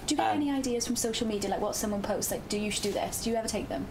Do 0.06 0.14
you 0.14 0.16
get 0.16 0.30
Um, 0.30 0.36
any 0.36 0.50
ideas 0.50 0.86
from 0.86 0.96
social 0.96 1.26
media, 1.26 1.50
like 1.50 1.60
what 1.60 1.74
someone 1.76 2.02
posts, 2.02 2.30
like, 2.30 2.48
do 2.48 2.58
you 2.58 2.70
should 2.70 2.82
do 2.84 2.92
this? 2.92 3.22
Do 3.22 3.30
you 3.30 3.36
ever 3.36 3.48
take 3.48 3.68
them? 3.68 3.86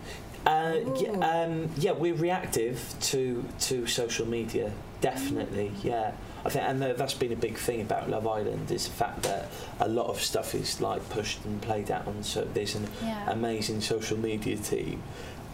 Uh, 0.46 0.78
yeah, 0.96 1.12
um, 1.20 1.70
yeah, 1.78 1.92
we're 1.92 2.14
reactive 2.16 2.82
to 3.02 3.44
to 3.60 3.86
social 3.86 4.26
media, 4.26 4.72
definitely. 5.02 5.72
Yeah, 5.84 6.12
I 6.46 6.50
think, 6.50 6.66
and 6.66 6.82
that's 6.82 7.14
been 7.14 7.32
a 7.34 7.36
big 7.38 7.58
thing 7.58 7.82
about 7.82 8.10
Love 8.10 8.26
Island 8.28 8.72
is 8.72 8.86
the 8.88 8.94
fact 8.94 9.24
that 9.24 9.50
a 9.80 9.88
lot 9.88 10.08
of 10.08 10.22
stuff 10.22 10.56
is 10.56 10.80
like 10.80 11.08
pushed 11.10 11.44
and 11.46 11.62
played 11.62 11.92
out 11.92 12.08
on. 12.08 12.24
So 12.24 12.48
there's 12.54 12.76
an 12.76 12.88
Yeah. 13.04 13.30
amazing 13.32 13.82
social 13.82 14.18
media 14.18 14.56
team 14.58 15.02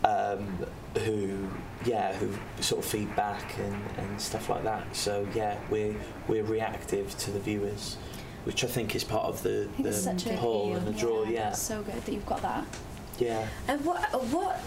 um, 0.04 0.66
who, 1.04 1.48
yeah, 1.86 2.14
who 2.14 2.30
sort 2.62 2.84
of 2.84 2.92
feedback 2.92 3.58
and, 3.58 3.76
and 3.98 4.22
stuff 4.22 4.50
like 4.50 4.64
that. 4.66 4.96
So 4.96 5.26
yeah, 5.34 5.58
we're 5.72 5.96
we're 6.28 6.44
reactive 6.44 7.18
to 7.20 7.32
the 7.32 7.40
viewers, 7.40 7.98
which 8.44 8.64
I 8.64 8.68
think 8.68 8.96
is 8.96 9.04
part 9.04 9.26
of 9.26 9.42
the, 9.44 9.68
I 9.80 9.82
think 9.84 9.88
it's 9.88 10.04
the 10.26 10.38
pull 10.38 10.76
and 10.76 10.86
the 10.86 10.92
draw. 10.92 11.24
Yeah, 11.24 11.54
so 11.54 11.82
good 11.82 12.04
that 12.06 12.12
you've 12.12 12.26
got 12.26 12.42
that. 12.42 12.66
yeah. 13.18 13.48
And 13.70 13.84
what, 13.86 14.02
what, 14.34 14.60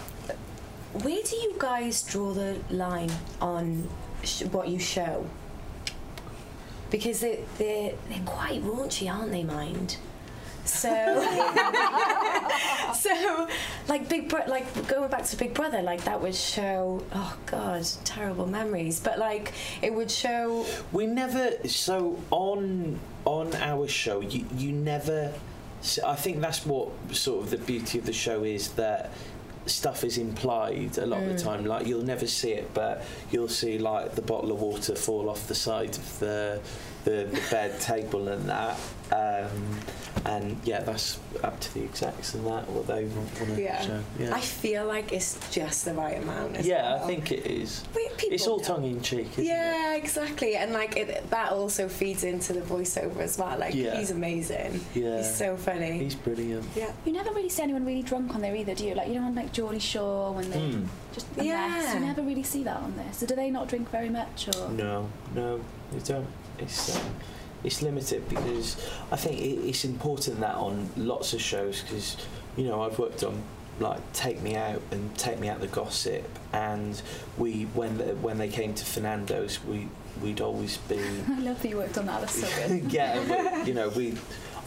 where 1.03 1.21
do 1.23 1.35
you 1.35 1.55
guys 1.59 2.01
draw 2.03 2.33
the 2.33 2.57
line 2.71 3.11
on 3.39 3.87
sh- 4.23 4.43
what 4.45 4.67
you 4.69 4.79
show 4.79 5.25
because 6.89 7.21
they 7.21 7.43
they 7.57 7.95
they're 8.09 8.25
quite 8.25 8.63
raunchy, 8.63 9.11
aren't 9.11 9.31
they? 9.31 9.43
Mind. 9.43 9.97
So, 10.67 10.89
so 12.93 13.47
like 13.87 14.09
Big 14.09 14.29
Bro- 14.29 14.47
like 14.47 14.87
going 14.87 15.09
back 15.09 15.23
to 15.25 15.37
Big 15.37 15.53
Brother, 15.53 15.81
like 15.81 16.03
that 16.03 16.21
would 16.21 16.35
show. 16.35 17.03
Oh 17.13 17.37
God, 17.45 17.87
terrible 18.03 18.45
memories. 18.45 18.99
But 18.99 19.17
like 19.17 19.53
it 19.81 19.93
would 19.93 20.11
show. 20.11 20.65
We 20.91 21.07
never. 21.07 21.51
So 21.67 22.19
on 22.31 22.99
on 23.25 23.55
our 23.55 23.87
show, 23.87 24.19
you 24.19 24.45
you 24.55 24.73
never. 24.73 25.33
I 26.05 26.15
think 26.15 26.41
that's 26.41 26.65
what 26.65 26.89
sort 27.13 27.45
of 27.45 27.51
the 27.51 27.57
beauty 27.57 27.99
of 27.99 28.05
the 28.05 28.13
show 28.13 28.43
is 28.43 28.69
that 28.73 29.11
stuff 29.67 30.03
is 30.03 30.17
implied 30.17 30.97
a 30.97 31.05
lot 31.05 31.21
of 31.23 31.27
the 31.29 31.35
Mm. 31.35 31.43
time. 31.43 31.65
Like 31.65 31.85
you'll 31.87 32.03
never 32.03 32.27
see 32.27 32.51
it, 32.51 32.73
but 32.73 33.03
you'll 33.31 33.49
see 33.49 33.77
like 33.77 34.15
the 34.15 34.21
bottle 34.21 34.51
of 34.51 34.61
water 34.61 34.95
fall 34.95 35.29
off 35.29 35.47
the 35.47 35.55
side 35.55 35.95
of 35.97 36.19
the 36.19 36.59
the, 37.05 37.27
the 37.31 37.41
bed 37.51 37.79
table 37.79 38.27
and 38.27 38.47
that. 38.49 38.77
Um, 39.11 39.79
and 40.25 40.57
yeah, 40.65 40.81
that's 40.81 41.19
up 41.43 41.57
to 41.61 41.73
the 41.75 41.83
execs 41.83 42.33
and 42.33 42.45
that 42.47 42.67
what 42.69 42.87
they 42.87 43.05
want 43.05 43.33
to 43.35 43.61
Yeah. 43.61 43.79
show. 43.81 43.99
Yeah. 44.19 44.35
I 44.35 44.41
feel 44.41 44.85
like 44.85 45.13
it's 45.13 45.37
just 45.51 45.85
the 45.85 45.93
right 45.93 46.17
amount. 46.21 46.57
As 46.57 46.67
yeah, 46.67 46.95
well. 46.95 47.03
I 47.03 47.07
think 47.07 47.31
it 47.31 47.45
is. 47.45 47.83
People 48.17 48.33
It's 48.33 48.47
all 48.47 48.57
don't. 48.57 48.65
tongue 48.81 48.85
in 48.85 49.01
cheek, 49.01 49.27
isn't 49.33 49.45
it? 49.45 49.47
Yeah, 49.47 49.95
exactly, 49.95 50.55
and 50.57 50.73
like 50.73 50.97
it, 50.97 51.29
that 51.29 51.51
also 51.53 51.87
feeds 51.87 52.23
into 52.25 52.51
the 52.51 52.61
voiceover 52.61 53.19
as 53.19 53.37
well. 53.37 53.57
Like 53.57 53.75
Yeah. 53.75 53.97
he's 53.97 54.11
amazing. 54.11 54.81
Yeah. 54.93 55.17
He's 55.19 55.33
so 55.33 55.55
funny. 55.55 55.99
He's 55.99 56.15
brilliant. 56.15 56.65
yeah. 56.75 56.91
You 57.05 57.13
never 57.13 57.31
really 57.31 57.49
see 57.49 57.63
anyone 57.63 57.85
really 57.85 58.01
drunk 58.03 58.35
on 58.35 58.41
there 58.41 58.55
either, 58.55 58.75
do 58.75 58.85
you? 58.85 58.95
Like 58.95 59.07
you 59.07 59.15
know 59.21 59.27
on 59.27 59.35
like 59.35 59.53
Geordie 59.53 59.79
Shore 59.79 60.33
when 60.33 60.49
they 60.49 60.57
Mm. 60.57 60.87
just 61.13 61.27
a 61.35 61.37
mess. 61.37 61.45
Yeah. 61.45 61.93
You 61.93 61.99
never 62.01 62.21
really 62.23 62.43
see 62.43 62.63
that 62.63 62.77
on 62.77 62.97
there. 62.97 63.13
So 63.13 63.25
do 63.27 63.35
they 63.35 63.49
not 63.51 63.69
drink 63.69 63.89
very 63.91 64.09
much 64.09 64.49
or? 64.57 64.69
No, 64.71 65.07
no, 65.35 65.61
they 65.93 65.99
don't. 65.99 66.27
It's 66.59 66.95
um, 66.97 67.15
it's 67.63 67.81
limited 67.81 68.27
because 68.29 68.77
I 69.11 69.15
think 69.15 69.39
it, 69.39 69.67
it's 69.67 69.83
important 69.85 70.39
that 70.39 70.55
on 70.55 70.89
lots 70.95 71.33
of 71.33 71.41
shows 71.41 71.81
because 71.81 72.17
you 72.55 72.65
know 72.65 72.81
I've 72.83 72.97
worked 72.99 73.23
on 73.23 73.41
like 73.79 73.99
Take 74.13 74.41
Me 74.41 74.55
Out 74.55 74.81
and 74.91 75.15
Take 75.17 75.39
Me 75.39 75.49
Out 75.49 75.59
the 75.59 75.67
Gossip 75.67 76.27
and 76.53 76.99
we 77.37 77.63
when 77.73 77.97
the, 77.97 78.15
when 78.15 78.37
they 78.37 78.47
came 78.47 78.73
to 78.73 78.85
Fernando's 78.85 79.63
we 79.63 79.87
we'd 80.21 80.41
always 80.41 80.77
be 80.77 80.97
I 81.29 81.39
love 81.39 81.61
that 81.61 81.69
you 81.69 81.77
worked 81.77 81.97
on 81.97 82.05
that. 82.07 82.21
That's 82.21 82.41
so 82.41 82.67
good. 82.67 82.91
yeah, 82.91 83.19
we, 83.63 83.67
you 83.67 83.73
know, 83.73 83.89
we. 83.89 84.15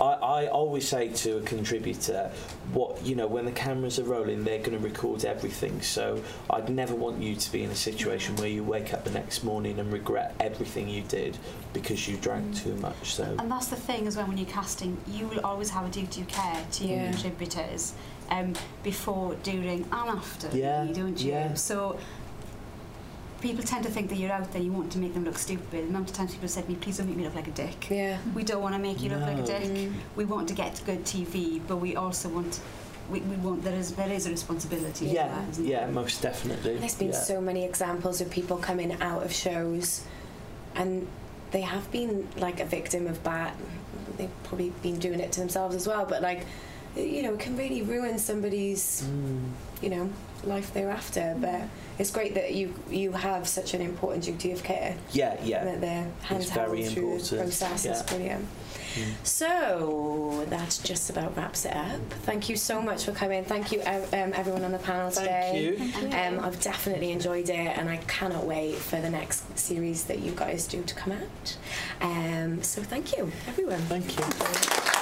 I, 0.00 0.04
I 0.14 0.46
always 0.48 0.88
say 0.88 1.08
to 1.08 1.36
a 1.38 1.40
contributor, 1.42 2.30
what 2.72 3.04
you 3.04 3.14
know, 3.14 3.26
when 3.26 3.44
the 3.44 3.52
cameras 3.52 3.98
are 3.98 4.04
rolling, 4.04 4.44
they're 4.44 4.58
going 4.58 4.72
to 4.72 4.78
record 4.78 5.24
everything. 5.24 5.80
So 5.82 6.22
I'd 6.48 6.68
never 6.70 6.94
want 6.94 7.20
you 7.22 7.36
to 7.36 7.52
be 7.52 7.62
in 7.62 7.70
a 7.70 7.74
situation 7.76 8.36
where 8.36 8.48
you 8.48 8.64
wake 8.64 8.94
up 8.94 9.04
the 9.04 9.10
next 9.10 9.44
morning 9.44 9.78
and 9.78 9.92
regret 9.92 10.34
everything 10.40 10.88
you 10.88 11.02
did 11.02 11.36
because 11.72 12.08
you 12.08 12.16
drank 12.16 12.56
too 12.56 12.74
much. 12.76 13.14
So 13.14 13.24
And 13.38 13.50
that's 13.50 13.68
the 13.68 13.76
thing 13.76 14.06
as 14.06 14.16
well 14.16 14.26
when 14.26 14.38
you're 14.38 14.46
casting, 14.48 14.96
you 15.08 15.26
will 15.28 15.40
always 15.44 15.70
have 15.70 15.86
a 15.86 15.90
duty 15.90 16.22
of 16.22 16.28
care 16.28 16.64
to 16.72 16.84
your 16.84 16.96
Yeah. 16.98 17.10
contributors 17.12 17.92
um, 18.30 18.54
before, 18.82 19.34
during, 19.42 19.82
and 19.92 20.10
after, 20.10 20.48
Yeah, 20.56 20.84
don't 20.84 21.20
you? 21.20 21.32
yeah. 21.32 21.54
So 21.54 21.98
people 23.40 23.64
tend 23.64 23.84
to 23.84 23.90
think 23.90 24.08
that 24.10 24.16
you're 24.16 24.32
out 24.32 24.52
there, 24.52 24.62
you 24.62 24.72
want 24.72 24.92
to 24.92 24.98
make 24.98 25.14
them 25.14 25.24
look 25.24 25.38
stupid. 25.38 25.70
The 25.70 25.88
amount 25.88 26.10
of 26.10 26.16
times 26.16 26.32
people 26.32 26.42
have 26.42 26.50
said 26.50 26.64
to 26.64 26.70
me, 26.70 26.76
please 26.76 26.98
don't 26.98 27.06
make 27.06 27.16
me 27.16 27.24
look 27.24 27.34
like 27.34 27.48
a 27.48 27.52
dick. 27.52 27.88
Yeah. 27.90 28.18
We 28.34 28.44
don't 28.44 28.62
want 28.62 28.74
to 28.74 28.80
make 28.80 29.00
you 29.00 29.10
look 29.10 29.22
like 29.22 29.38
a 29.38 29.42
dick. 29.42 29.62
Mm. 29.62 29.92
We 30.16 30.24
want 30.24 30.48
to 30.48 30.54
get 30.54 30.80
good 30.84 31.04
TV, 31.04 31.60
but 31.66 31.76
we 31.76 31.96
also 31.96 32.28
want, 32.28 32.60
we, 33.10 33.20
we 33.20 33.36
want, 33.36 33.64
there 33.64 33.74
is, 33.74 33.92
there 33.94 34.10
is 34.10 34.26
a 34.26 34.30
responsibility 34.30 35.06
as 35.06 35.12
yeah, 35.12 35.26
well, 35.28 35.50
isn't 35.50 35.66
yeah, 35.66 35.80
there? 35.80 35.92
most 35.92 36.22
definitely. 36.22 36.76
There's 36.76 36.94
been 36.94 37.08
yeah. 37.08 37.14
so 37.14 37.40
many 37.40 37.64
examples 37.64 38.20
of 38.20 38.30
people 38.30 38.58
coming 38.58 39.00
out 39.00 39.22
of 39.22 39.32
shows, 39.32 40.04
and 40.74 41.06
they 41.50 41.62
have 41.62 41.90
been 41.90 42.28
like 42.36 42.60
a 42.60 42.66
victim 42.66 43.06
of 43.06 43.22
bad. 43.24 43.54
They've 44.16 44.42
probably 44.44 44.70
been 44.82 44.98
doing 44.98 45.20
it 45.20 45.32
to 45.32 45.40
themselves 45.40 45.74
as 45.74 45.86
well, 45.86 46.04
but 46.04 46.22
like, 46.22 46.44
you 46.96 47.22
know, 47.22 47.34
it 47.34 47.40
can 47.40 47.56
really 47.56 47.82
ruin 47.82 48.18
somebody's 48.18 49.04
Mm. 49.04 49.50
you 49.80 49.88
know 49.88 50.10
life 50.44 50.72
thereafter. 50.72 51.36
But 51.38 51.62
it's 51.98 52.10
great 52.10 52.34
that 52.34 52.54
you 52.54 52.74
you 52.90 53.12
have 53.12 53.46
such 53.48 53.74
an 53.74 53.80
important 53.80 54.24
duty 54.24 54.52
of 54.52 54.62
care 54.62 54.96
Yeah, 55.12 55.36
yeah. 55.42 55.64
that 55.64 55.80
they're 55.80 56.08
hands 56.22 56.46
It's 56.46 56.54
very 56.54 56.82
held 56.82 56.92
through 56.94 57.02
the 57.02 57.12
important, 57.12 57.40
process. 57.40 57.84
It's 57.84 58.00
yeah. 58.00 58.06
brilliant. 58.08 58.46
Mm. 58.94 59.12
So 59.24 60.44
that 60.48 60.80
just 60.82 61.10
about 61.10 61.36
wraps 61.36 61.64
it 61.64 61.74
up. 61.76 62.00
Thank 62.24 62.48
you 62.48 62.56
so 62.56 62.82
much 62.82 63.04
for 63.04 63.12
coming. 63.12 63.44
Thank 63.44 63.70
you, 63.70 63.80
um, 63.82 64.32
everyone 64.34 64.64
on 64.64 64.72
the 64.72 64.78
panel 64.78 65.12
today. 65.12 65.76
Thank 65.78 66.12
you. 66.12 66.18
Um, 66.18 66.44
I've 66.44 66.60
definitely 66.60 67.12
enjoyed 67.12 67.48
it, 67.50 67.78
and 67.78 67.88
I 67.88 67.98
cannot 68.08 68.46
wait 68.46 68.74
for 68.76 69.00
the 69.00 69.10
next 69.10 69.56
series 69.56 70.04
that 70.04 70.18
you 70.18 70.32
guys 70.32 70.66
do 70.66 70.82
to 70.82 70.94
come 70.94 71.12
out. 71.12 71.56
Um, 72.00 72.64
so 72.64 72.82
thank 72.82 73.16
you, 73.16 73.30
everyone. 73.46 73.80
Thank 73.82 74.18
you. 74.18 74.99